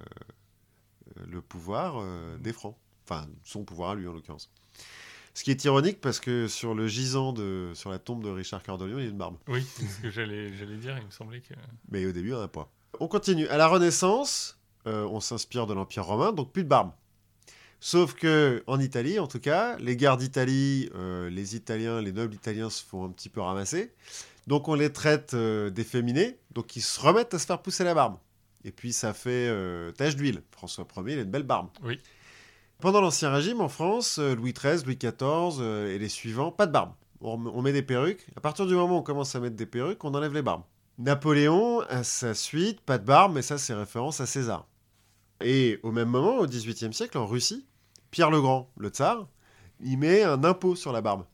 pouvoir 1.41 2.01
des 2.39 2.53
Francs. 2.53 2.77
Enfin, 3.07 3.27
son 3.43 3.63
pouvoir 3.63 3.91
à 3.91 3.95
lui 3.95 4.07
en 4.07 4.13
l'occurrence. 4.13 4.51
Ce 5.33 5.43
qui 5.43 5.51
est 5.51 5.63
ironique 5.65 5.99
parce 5.99 6.19
que 6.19 6.47
sur 6.47 6.73
le 6.73 6.87
gisant 6.87 7.33
de, 7.33 7.71
sur 7.73 7.91
la 7.91 7.99
tombe 7.99 8.23
de 8.23 8.29
Richard 8.29 8.63
Cœur 8.63 8.77
de 8.77 8.85
Lion, 8.85 8.97
il 8.99 9.03
y 9.03 9.07
a 9.07 9.09
une 9.09 9.17
barbe. 9.17 9.37
Oui, 9.47 9.65
c'est 9.75 9.85
ce 9.85 10.01
que 10.01 10.09
j'allais 10.09 10.53
j'allais 10.55 10.77
dire. 10.77 10.97
Il 10.97 11.05
me 11.05 11.11
semblait 11.11 11.41
que. 11.41 11.53
Mais 11.89 12.05
au 12.05 12.11
début, 12.11 12.33
on 12.33 12.39
n'a 12.39 12.47
pas. 12.47 12.71
On 12.99 13.07
continue. 13.07 13.47
À 13.49 13.57
la 13.57 13.67
Renaissance, 13.67 14.57
euh, 14.87 15.03
on 15.03 15.19
s'inspire 15.19 15.67
de 15.67 15.73
l'Empire 15.73 16.05
romain, 16.05 16.31
donc 16.31 16.51
plus 16.53 16.63
de 16.63 16.69
barbe. 16.69 16.91
Sauf 17.81 18.13
que 18.13 18.63
en 18.65 18.79
Italie, 18.79 19.19
en 19.19 19.27
tout 19.27 19.39
cas, 19.39 19.77
les 19.77 19.97
guerres 19.97 20.17
d'Italie, 20.17 20.89
euh, 20.95 21.29
les 21.29 21.55
Italiens, 21.55 22.01
les 22.01 22.11
nobles 22.11 22.33
italiens 22.33 22.69
se 22.69 22.83
font 22.83 23.05
un 23.05 23.09
petit 23.09 23.29
peu 23.29 23.41
ramasser. 23.41 23.93
Donc 24.47 24.67
on 24.67 24.75
les 24.75 24.91
traite 24.91 25.33
euh, 25.33 25.69
d'efféminés, 25.69 26.37
donc 26.51 26.75
ils 26.75 26.81
se 26.81 26.99
remettent 26.99 27.33
à 27.33 27.39
se 27.39 27.45
faire 27.45 27.61
pousser 27.61 27.83
la 27.83 27.93
barbe. 27.93 28.17
Et 28.63 28.71
puis 28.71 28.93
ça 28.93 29.13
fait 29.13 29.47
euh, 29.49 29.91
tache 29.91 30.15
d'huile. 30.15 30.41
François 30.51 30.87
Ier, 30.97 31.13
il 31.13 31.19
a 31.19 31.21
une 31.21 31.31
belle 31.31 31.43
barbe. 31.43 31.69
Oui. 31.83 31.99
Pendant 32.79 33.01
l'Ancien 33.01 33.31
Régime, 33.31 33.61
en 33.61 33.69
France, 33.69 34.19
euh, 34.19 34.35
Louis 34.35 34.53
XIII, 34.53 34.83
Louis 34.85 34.97
XIV 34.97 35.13
euh, 35.59 35.93
et 35.93 35.97
les 35.97 36.09
suivants, 36.09 36.51
pas 36.51 36.67
de 36.67 36.71
barbe. 36.71 36.93
On, 37.21 37.37
met 37.61 37.73
des 37.73 37.81
perruques. 37.81 38.27
À 38.35 38.41
partir 38.41 38.67
du 38.67 38.75
moment 38.75 38.97
où 38.97 38.99
on 38.99 39.03
commence 39.03 39.35
à 39.35 39.39
mettre 39.39 39.55
des 39.55 39.65
perruques, 39.65 40.03
on 40.03 40.13
enlève 40.13 40.33
les 40.33 40.43
barbes. 40.43 40.61
Napoléon, 40.99 41.81
à 41.89 42.03
sa 42.03 42.33
suite, 42.35 42.81
pas 42.81 42.97
de 42.99 43.05
barbe, 43.05 43.33
mais 43.33 43.41
ça 43.41 43.57
c'est 43.57 43.73
référence 43.73 44.21
à 44.21 44.25
César. 44.27 44.67
Et 45.41 45.79
au 45.83 45.91
même 45.91 46.09
moment, 46.09 46.37
au 46.37 46.45
XVIIIe 46.45 46.93
siècle, 46.93 47.17
en 47.17 47.25
Russie, 47.25 47.65
Pierre 48.11 48.29
le 48.29 48.41
Grand, 48.41 48.69
le 48.77 48.89
tsar, 48.89 49.27
il 49.79 49.97
met 49.97 50.23
un 50.23 50.43
impôt 50.43 50.75
sur 50.75 50.91
la 50.91 51.01
barbe. 51.01 51.25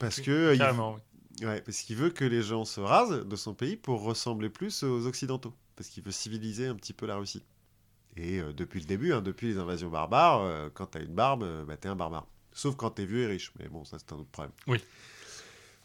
Parce 0.00 0.20
que 0.20 0.30
euh, 0.30 0.54
il- 0.54 0.58
Carrément, 0.58 0.94
oui. 0.94 1.46
Ouais, 1.46 1.60
parce 1.60 1.78
qu'il 1.82 1.96
veut 1.96 2.10
que 2.10 2.24
les 2.24 2.42
gens 2.42 2.64
se 2.64 2.80
rasent 2.80 3.24
de 3.26 3.36
son 3.36 3.54
pays 3.54 3.76
pour 3.76 4.02
ressembler 4.02 4.48
plus 4.48 4.82
aux 4.82 5.06
Occidentaux. 5.06 5.52
Parce 5.76 5.88
qu'il 5.90 6.02
veut 6.02 6.10
civiliser 6.10 6.66
un 6.66 6.74
petit 6.74 6.94
peu 6.94 7.06
la 7.06 7.16
Russie. 7.16 7.44
Et 8.16 8.38
euh, 8.40 8.52
depuis 8.52 8.80
le 8.80 8.86
début, 8.86 9.12
hein, 9.12 9.20
depuis 9.20 9.48
les 9.48 9.58
invasions 9.58 9.90
barbares, 9.90 10.40
euh, 10.42 10.68
quand 10.72 10.86
t'as 10.86 11.00
une 11.00 11.14
barbe, 11.14 11.42
euh, 11.42 11.64
bah, 11.64 11.76
t'es 11.76 11.88
un 11.88 11.96
barbare. 11.96 12.26
Sauf 12.52 12.74
quand 12.76 12.90
t'es 12.90 13.04
vieux 13.04 13.22
et 13.22 13.26
riche. 13.26 13.52
Mais 13.58 13.68
bon, 13.68 13.84
ça 13.84 13.98
c'est 13.98 14.12
un 14.12 14.16
autre 14.16 14.30
problème. 14.30 14.52
Oui. 14.66 14.78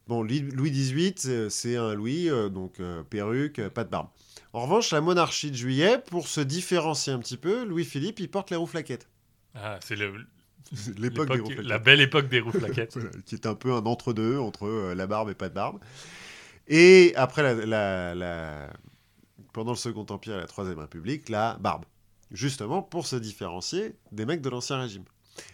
Bon, 0.08 0.24
Louis 0.24 0.72
XVIII, 0.72 1.50
c'est 1.52 1.76
un 1.78 1.94
Louis, 1.94 2.28
donc 2.52 2.82
perruque, 3.10 3.62
pas 3.70 3.84
de 3.84 3.90
barbe. 3.90 4.08
En 4.52 4.64
revanche, 4.64 4.92
la 4.92 5.00
monarchie 5.00 5.52
de 5.52 5.56
juillet, 5.56 6.00
pour 6.08 6.28
se 6.28 6.42
différencier 6.42 7.14
un 7.14 7.20
petit 7.20 7.38
peu, 7.38 7.64
Louis-Philippe, 7.64 8.20
il 8.20 8.30
porte 8.30 8.50
les 8.50 8.58
rouflaquettes. 8.58 9.08
Ah, 9.56 9.80
c'est 9.82 9.96
le- 9.96 10.26
L'époque 10.98 11.30
la 11.62 11.80
belle 11.80 12.02
époque 12.02 12.28
des 12.30 12.40
rouflaquettes. 12.40 12.94
Voilà, 12.96 13.10
qui 13.26 13.36
est 13.36 13.46
un 13.46 13.56
peu 13.56 13.72
un 13.74 13.86
entre-deux 13.86 14.38
entre 14.40 14.66
euh, 14.68 14.96
la 14.96 15.08
barbe 15.08 15.30
et 15.30 15.36
pas 15.36 15.50
de 15.50 15.54
barbe. 15.54 15.80
Et 16.68 17.14
après, 17.16 17.44
la, 17.44 17.54
la- 17.66 18.16
la- 18.16 18.74
pendant 19.54 19.72
le 19.72 19.78
Second 19.78 20.06
Empire 20.10 20.36
et 20.36 20.40
la 20.42 20.48
Troisième 20.48 20.80
République, 20.80 21.30
la 21.30 21.58
barbe. 21.62 21.86
Justement 22.32 22.82
pour 22.82 23.08
se 23.08 23.16
différencier 23.16 23.96
des 24.12 24.26
mecs 24.26 24.42
de 24.42 24.50
l'Ancien 24.50 24.80
Régime. 24.80 25.04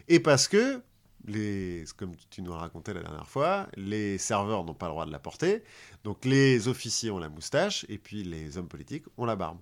Et 0.08 0.20
parce 0.20 0.48
que, 0.48 0.82
les, 1.26 1.84
comme 1.98 2.16
tu 2.30 2.42
nous 2.42 2.54
racontais 2.54 2.94
la 2.94 3.02
dernière 3.02 3.28
fois, 3.28 3.68
les 3.76 4.18
serveurs 4.18 4.64
n'ont 4.64 4.74
pas 4.74 4.88
le 4.88 4.92
droit 4.92 5.06
de 5.06 5.12
la 5.12 5.20
porter, 5.20 5.64
donc 6.04 6.24
les 6.24 6.68
officiers 6.68 7.12
ont 7.12 7.20
la 7.20 7.30
moustache, 7.30 7.86
et 7.90 7.98
puis 7.98 8.24
les 8.24 8.58
hommes 8.58 8.68
politiques 8.68 9.06
ont 9.18 9.26
la 9.26 9.36
barbe. 9.36 9.58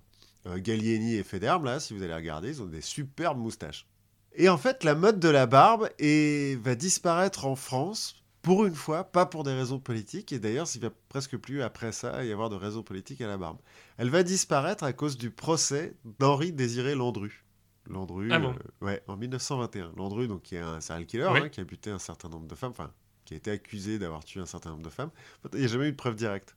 Euh, 0.46 0.58
Gallieni 0.58 1.14
et 1.14 1.24
Federme, 1.24 1.64
là, 1.64 1.80
si 1.80 1.94
vous 1.94 2.02
allez 2.02 2.14
regarder, 2.14 2.48
ils 2.48 2.62
ont 2.62 2.66
des 2.66 2.80
superbes 2.80 3.38
moustaches. 3.38 3.86
Et 4.34 4.48
en 4.48 4.58
fait, 4.58 4.84
la 4.84 4.94
mode 4.94 5.18
de 5.18 5.28
la 5.28 5.46
barbe 5.46 5.88
va 5.98 6.74
disparaître 6.74 7.46
en 7.46 7.56
France, 7.56 8.22
pour 8.46 8.64
une 8.64 8.76
fois, 8.76 9.02
pas 9.02 9.26
pour 9.26 9.42
des 9.42 9.52
raisons 9.52 9.80
politiques, 9.80 10.32
et 10.32 10.38
d'ailleurs, 10.38 10.68
il 10.72 10.80
va 10.80 10.90
presque 11.08 11.36
plus 11.36 11.62
après 11.62 11.90
ça 11.90 12.24
y 12.24 12.30
avoir 12.30 12.48
de 12.48 12.54
raisons 12.54 12.84
politiques 12.84 13.20
à 13.20 13.26
la 13.26 13.36
barbe. 13.36 13.58
Elle 13.98 14.08
va 14.08 14.22
disparaître 14.22 14.84
à 14.84 14.92
cause 14.92 15.18
du 15.18 15.30
procès 15.32 15.96
d'Henri 16.20 16.52
Désiré 16.52 16.94
Landru. 16.94 17.44
Landru, 17.90 18.28
Ah 18.32 18.38
bon 18.38 18.54
euh, 18.54 18.86
ouais, 18.86 19.02
en 19.08 19.16
1921. 19.16 19.92
Landru, 19.96 20.28
donc, 20.28 20.42
qui 20.42 20.54
est 20.54 20.60
un 20.60 20.80
serial 20.80 21.06
killer, 21.06 21.28
Oui. 21.32 21.40
hein, 21.42 21.48
qui 21.48 21.60
a 21.60 21.64
buté 21.64 21.90
un 21.90 21.98
certain 21.98 22.28
nombre 22.28 22.46
de 22.46 22.54
femmes, 22.54 22.70
enfin, 22.70 22.92
qui 23.24 23.34
a 23.34 23.36
été 23.36 23.50
accusé 23.50 23.98
d'avoir 23.98 24.24
tué 24.24 24.40
un 24.40 24.46
certain 24.46 24.70
nombre 24.70 24.84
de 24.84 24.90
femmes. 24.90 25.10
Il 25.52 25.58
n'y 25.58 25.64
a 25.64 25.68
jamais 25.68 25.88
eu 25.88 25.90
de 25.92 25.96
preuve 25.96 26.14
directe. 26.14 26.54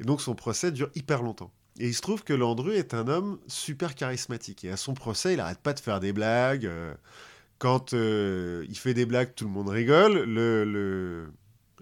Et 0.00 0.04
donc, 0.04 0.20
son 0.20 0.34
procès 0.34 0.70
dure 0.70 0.90
hyper 0.94 1.22
longtemps. 1.22 1.50
Et 1.78 1.88
il 1.88 1.94
se 1.94 2.02
trouve 2.02 2.24
que 2.24 2.34
Landru 2.34 2.74
est 2.74 2.92
un 2.92 3.08
homme 3.08 3.38
super 3.46 3.94
charismatique. 3.94 4.64
Et 4.66 4.70
à 4.70 4.76
son 4.76 4.92
procès, 4.92 5.32
il 5.32 5.40
arrête 5.40 5.60
pas 5.60 5.72
de 5.72 5.80
faire 5.80 5.98
des 5.98 6.12
blagues. 6.12 6.66
euh, 6.66 6.94
quand 7.60 7.92
euh, 7.92 8.64
il 8.70 8.76
fait 8.76 8.94
des 8.94 9.04
blagues, 9.04 9.34
tout 9.34 9.44
le 9.44 9.50
monde 9.50 9.68
rigole. 9.68 10.24
Le, 10.24 10.64
le 10.64 11.30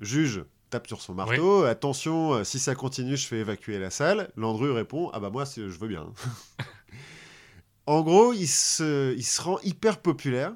juge 0.00 0.44
tape 0.70 0.88
sur 0.88 1.00
son 1.00 1.14
marteau. 1.14 1.62
Attention, 1.62 2.34
euh, 2.34 2.44
si 2.44 2.58
ça 2.58 2.74
continue, 2.74 3.16
je 3.16 3.26
fais 3.26 3.38
évacuer 3.38 3.78
la 3.78 3.88
salle. 3.88 4.30
Landru 4.36 4.72
répond 4.72 5.08
Ah 5.14 5.20
bah 5.20 5.30
moi, 5.30 5.44
je 5.44 5.62
veux 5.62 5.86
bien. 5.86 6.12
en 7.86 8.02
gros, 8.02 8.32
il 8.32 8.48
se, 8.48 9.14
il 9.16 9.24
se 9.24 9.40
rend 9.40 9.60
hyper 9.60 10.02
populaire. 10.02 10.52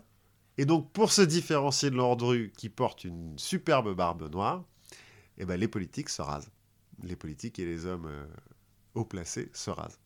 Et 0.58 0.66
donc, 0.66 0.92
pour 0.92 1.12
se 1.12 1.22
différencier 1.22 1.90
de 1.90 1.94
Landru, 1.94 2.52
qui 2.58 2.68
porte 2.68 3.04
une 3.04 3.38
superbe 3.38 3.94
barbe 3.94 4.28
noire, 4.30 4.64
eh 5.38 5.44
ben, 5.44 5.58
les 5.58 5.68
politiques 5.68 6.08
se 6.08 6.20
rasent. 6.20 6.50
Les 7.04 7.16
politiques 7.16 7.60
et 7.60 7.64
les 7.64 7.86
hommes 7.86 8.06
euh, 8.06 8.26
haut 8.94 9.04
placés 9.04 9.50
se 9.54 9.70
rasent. 9.70 10.00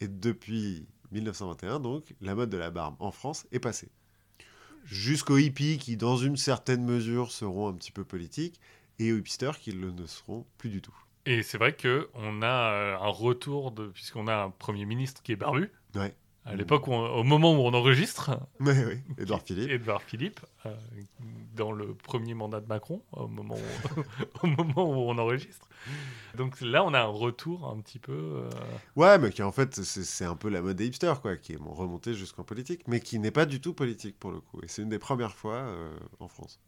Et 0.00 0.08
depuis 0.08 0.86
1921, 1.10 1.80
donc, 1.80 2.14
la 2.20 2.34
mode 2.34 2.50
de 2.50 2.58
la 2.58 2.70
barbe 2.70 2.96
en 3.00 3.10
France 3.10 3.46
est 3.50 3.60
passée. 3.60 3.90
Jusqu'aux 4.90 5.36
hippies 5.36 5.76
qui, 5.78 5.96
dans 5.98 6.16
une 6.16 6.38
certaine 6.38 6.82
mesure, 6.82 7.30
seront 7.30 7.68
un 7.68 7.74
petit 7.74 7.92
peu 7.92 8.04
politiques, 8.04 8.58
et 8.98 9.12
aux 9.12 9.18
hipsters 9.18 9.58
qui 9.58 9.72
le 9.72 9.90
ne 9.90 10.06
seront 10.06 10.46
plus 10.56 10.70
du 10.70 10.80
tout. 10.80 10.94
Et 11.26 11.42
c'est 11.42 11.58
vrai 11.58 11.74
que 11.74 12.08
on 12.14 12.40
a 12.40 12.72
euh, 12.72 12.96
un 12.96 13.08
retour 13.08 13.70
de 13.70 13.88
puisqu'on 13.88 14.28
a 14.28 14.34
un 14.34 14.50
premier 14.50 14.86
ministre 14.86 15.22
qui 15.22 15.32
est 15.32 15.36
barbu. 15.36 15.70
Ouais. 15.94 16.14
À 16.48 16.56
l'époque, 16.56 16.88
au 16.88 17.24
moment 17.24 17.52
où 17.52 17.58
on 17.66 17.74
enregistre, 17.74 18.30
oui, 18.60 18.72
Édouard 19.18 19.42
Philippe. 19.42 19.70
Édouard 19.70 20.02
Philippe, 20.02 20.40
euh, 20.64 20.74
dans 21.54 21.72
le 21.72 21.92
premier 21.94 22.32
mandat 22.32 22.60
de 22.60 22.66
Macron, 22.66 23.02
au 23.12 23.28
moment 23.28 23.56
où, 23.56 24.00
au 24.42 24.46
moment 24.46 24.88
où 24.90 25.10
on 25.10 25.18
enregistre. 25.18 25.68
Donc 26.36 26.58
là, 26.62 26.82
on 26.84 26.94
a 26.94 27.00
un 27.00 27.04
retour 27.06 27.68
un 27.68 27.78
petit 27.80 27.98
peu. 27.98 28.12
euh, 28.12 28.50
Ouais, 28.96 29.18
mais 29.18 29.30
qui 29.30 29.42
en 29.42 29.52
fait, 29.52 29.74
c'est 29.82 30.24
un 30.24 30.36
peu 30.36 30.48
la 30.48 30.62
mode 30.62 30.76
des 30.76 30.86
hipsters, 30.86 31.20
quoi, 31.20 31.36
qui 31.36 31.52
est 31.52 31.58
remontée 31.60 32.14
jusqu'en 32.14 32.44
politique, 32.44 32.88
mais 32.88 33.00
qui 33.00 33.18
n'est 33.18 33.30
pas 33.30 33.44
du 33.44 33.60
tout 33.60 33.74
politique 33.74 34.18
pour 34.18 34.30
le 34.30 34.40
coup. 34.40 34.60
Et 34.62 34.68
c'est 34.68 34.80
une 34.80 34.88
des 34.88 34.98
premières 34.98 35.34
fois 35.34 35.56
euh, 35.56 35.94
en 36.18 36.28
France. 36.28 36.58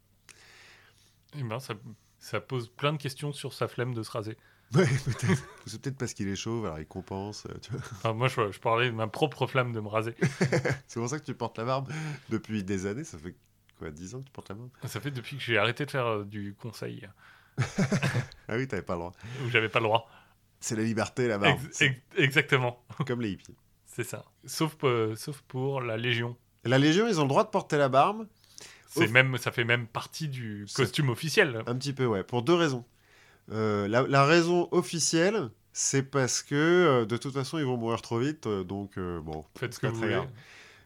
eh 1.38 1.60
ça, 1.60 1.74
ça 2.18 2.40
pose 2.40 2.68
plein 2.68 2.92
de 2.92 2.98
questions 2.98 3.32
sur 3.32 3.54
sa 3.54 3.66
flemme 3.66 3.94
de 3.94 4.02
se 4.02 4.10
raser. 4.10 4.36
Ouais, 4.74 4.86
peut-être. 5.04 5.42
c'est 5.66 5.80
peut-être 5.82 5.98
parce 5.98 6.14
qu'il 6.14 6.28
est 6.28 6.36
chauve, 6.36 6.66
alors 6.66 6.78
il 6.78 6.86
compense, 6.86 7.44
euh, 7.46 7.54
tu 7.60 7.72
vois. 7.72 7.80
Enfin, 7.92 8.12
moi, 8.12 8.28
je, 8.28 8.52
je 8.52 8.60
parlais 8.60 8.86
de 8.86 8.94
ma 8.94 9.08
propre 9.08 9.46
flamme 9.46 9.72
de 9.72 9.80
me 9.80 9.88
raser. 9.88 10.14
C'est 10.86 11.00
pour 11.00 11.08
ça 11.08 11.18
que 11.18 11.24
tu 11.24 11.34
portes 11.34 11.58
la 11.58 11.64
barbe 11.64 11.90
depuis 12.28 12.62
des 12.62 12.86
années. 12.86 13.02
Ça 13.04 13.18
fait 13.18 13.34
quoi, 13.78 13.90
10 13.90 14.14
ans 14.14 14.20
que 14.20 14.26
tu 14.26 14.30
portes 14.32 14.48
la 14.50 14.54
barbe? 14.54 14.70
Ça 14.86 15.00
fait 15.00 15.10
depuis 15.10 15.36
que 15.36 15.42
j'ai 15.42 15.58
arrêté 15.58 15.84
de 15.86 15.90
faire 15.90 16.06
euh, 16.06 16.24
du 16.24 16.54
conseil, 16.54 17.08
Ah 18.48 18.56
oui, 18.56 18.66
t'avais 18.68 18.82
pas 18.82 18.94
le 18.94 19.00
droit. 19.00 19.12
où 19.44 19.50
j'avais 19.50 19.68
pas 19.68 19.80
le 19.80 19.84
droit. 19.86 20.08
C'est 20.60 20.76
la 20.76 20.82
liberté, 20.82 21.26
la 21.28 21.38
barbe. 21.38 21.58
Ex- 21.64 21.76
C'est 21.76 21.86
ex- 21.86 22.00
exactement, 22.16 22.82
comme 23.06 23.20
les 23.22 23.30
hippies. 23.30 23.54
c'est 23.86 24.04
ça. 24.04 24.24
Sauf, 24.44 24.76
euh, 24.84 25.16
sauf 25.16 25.40
pour 25.42 25.80
la 25.80 25.96
Légion. 25.96 26.36
La 26.64 26.78
Légion, 26.78 27.06
ils 27.08 27.18
ont 27.18 27.24
le 27.24 27.28
droit 27.28 27.44
de 27.44 27.48
porter 27.48 27.76
la 27.78 27.88
barbe, 27.88 28.26
C'est 28.86 29.04
Ouf. 29.04 29.10
même, 29.10 29.36
ça 29.38 29.50
fait 29.52 29.64
même 29.64 29.86
partie 29.86 30.28
du 30.28 30.66
costume 30.74 31.08
officiel. 31.08 31.62
un 31.66 31.74
petit 31.76 31.92
peu, 31.92 32.04
ouais, 32.06 32.22
pour 32.22 32.42
deux 32.42 32.54
raisons. 32.54 32.84
Euh, 33.52 33.88
la, 33.88 34.02
la 34.02 34.24
raison 34.24 34.68
officielle, 34.70 35.50
c'est 35.72 36.02
parce 36.02 36.42
que 36.42 36.54
euh, 36.54 37.04
de 37.06 37.16
toute 37.16 37.34
façon, 37.34 37.58
ils 37.58 37.64
vont 37.64 37.76
mourir 37.76 38.00
trop 38.02 38.18
vite, 38.18 38.46
euh, 38.46 38.64
donc 38.64 38.98
bon, 38.98 39.44
Faites 39.58 39.74
ce 39.74 39.80
que 39.80 39.86
vous 39.88 39.96
voulez. 40.00 40.20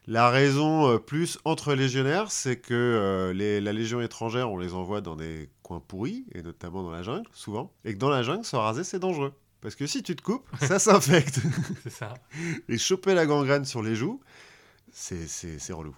La 0.07 0.29
raison 0.29 0.99
plus 0.99 1.39
entre 1.45 1.73
légionnaires, 1.73 2.29
c'est 2.31 2.57
que 2.57 3.31
les- 3.33 3.59
la 3.59 3.73
Légion 3.73 4.01
étrangère, 4.01 4.51
on 4.51 4.57
les 4.59 4.73
envoie 4.75 5.01
dans 5.01 5.15
des 5.15 5.49
coins 5.63 5.79
pourris, 5.79 6.25
et 6.35 6.43
notamment 6.43 6.83
dans 6.83 6.91
la 6.91 7.01
jungle, 7.01 7.27
souvent, 7.33 7.73
et 7.85 7.93
que 7.93 7.97
dans 7.97 8.09
la 8.09 8.21
jungle, 8.21 8.45
se 8.45 8.55
raser, 8.55 8.83
c'est 8.83 8.99
dangereux. 8.99 9.33
Parce 9.61 9.73
que 9.73 9.87
si 9.87 10.03
tu 10.03 10.15
te 10.15 10.21
coupes, 10.21 10.47
ça 10.61 10.77
s'infecte. 10.77 11.39
C'est 11.81 11.89
ça. 11.91 12.13
et 12.69 12.77
choper 12.77 13.15
la 13.15 13.25
gangrène 13.25 13.65
sur 13.65 13.81
les 13.81 13.95
joues, 13.95 14.21
c'est 14.91 15.27
c'est- 15.27 15.57
c'est 15.57 15.73
relou. 15.73 15.95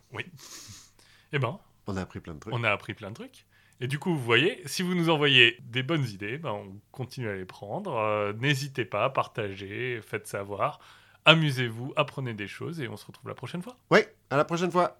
Eh 1.33 1.39
ben, 1.39 1.59
On 1.87 1.97
a 1.97 2.01
appris 2.01 2.21
plein 2.21 2.33
de 2.35 2.39
trucs. 2.39 2.53
on 2.53 2.63
a 2.63 2.69
appris 2.71 2.93
plein 2.93 3.09
de 3.09 3.15
trucs. 3.15 3.45
Et 3.79 3.87
du 3.87 3.99
coup, 3.99 4.11
vous 4.11 4.23
voyez, 4.23 4.61
si 4.65 4.81
vous 4.81 4.95
nous 4.95 5.09
envoyez 5.09 5.57
des 5.63 5.83
bonnes 5.83 6.05
idées, 6.05 6.37
ben, 6.37 6.51
on 6.51 6.79
continue 6.91 7.29
à 7.29 7.35
les 7.35 7.45
prendre. 7.45 7.95
Euh, 7.95 8.33
N'hésitez 8.33 8.85
pas, 8.85 9.09
partagez, 9.09 9.99
faites 10.01 10.27
savoir. 10.27 10.79
Amusez-vous, 11.25 11.93
apprenez 11.95 12.33
des 12.33 12.47
choses 12.47 12.79
et 12.79 12.87
on 12.87 12.95
se 12.95 13.05
retrouve 13.05 13.27
la 13.27 13.35
prochaine 13.35 13.61
fois. 13.61 13.75
Ouais, 13.91 14.15
à 14.29 14.37
la 14.37 14.45
prochaine 14.45 14.71
fois 14.71 14.95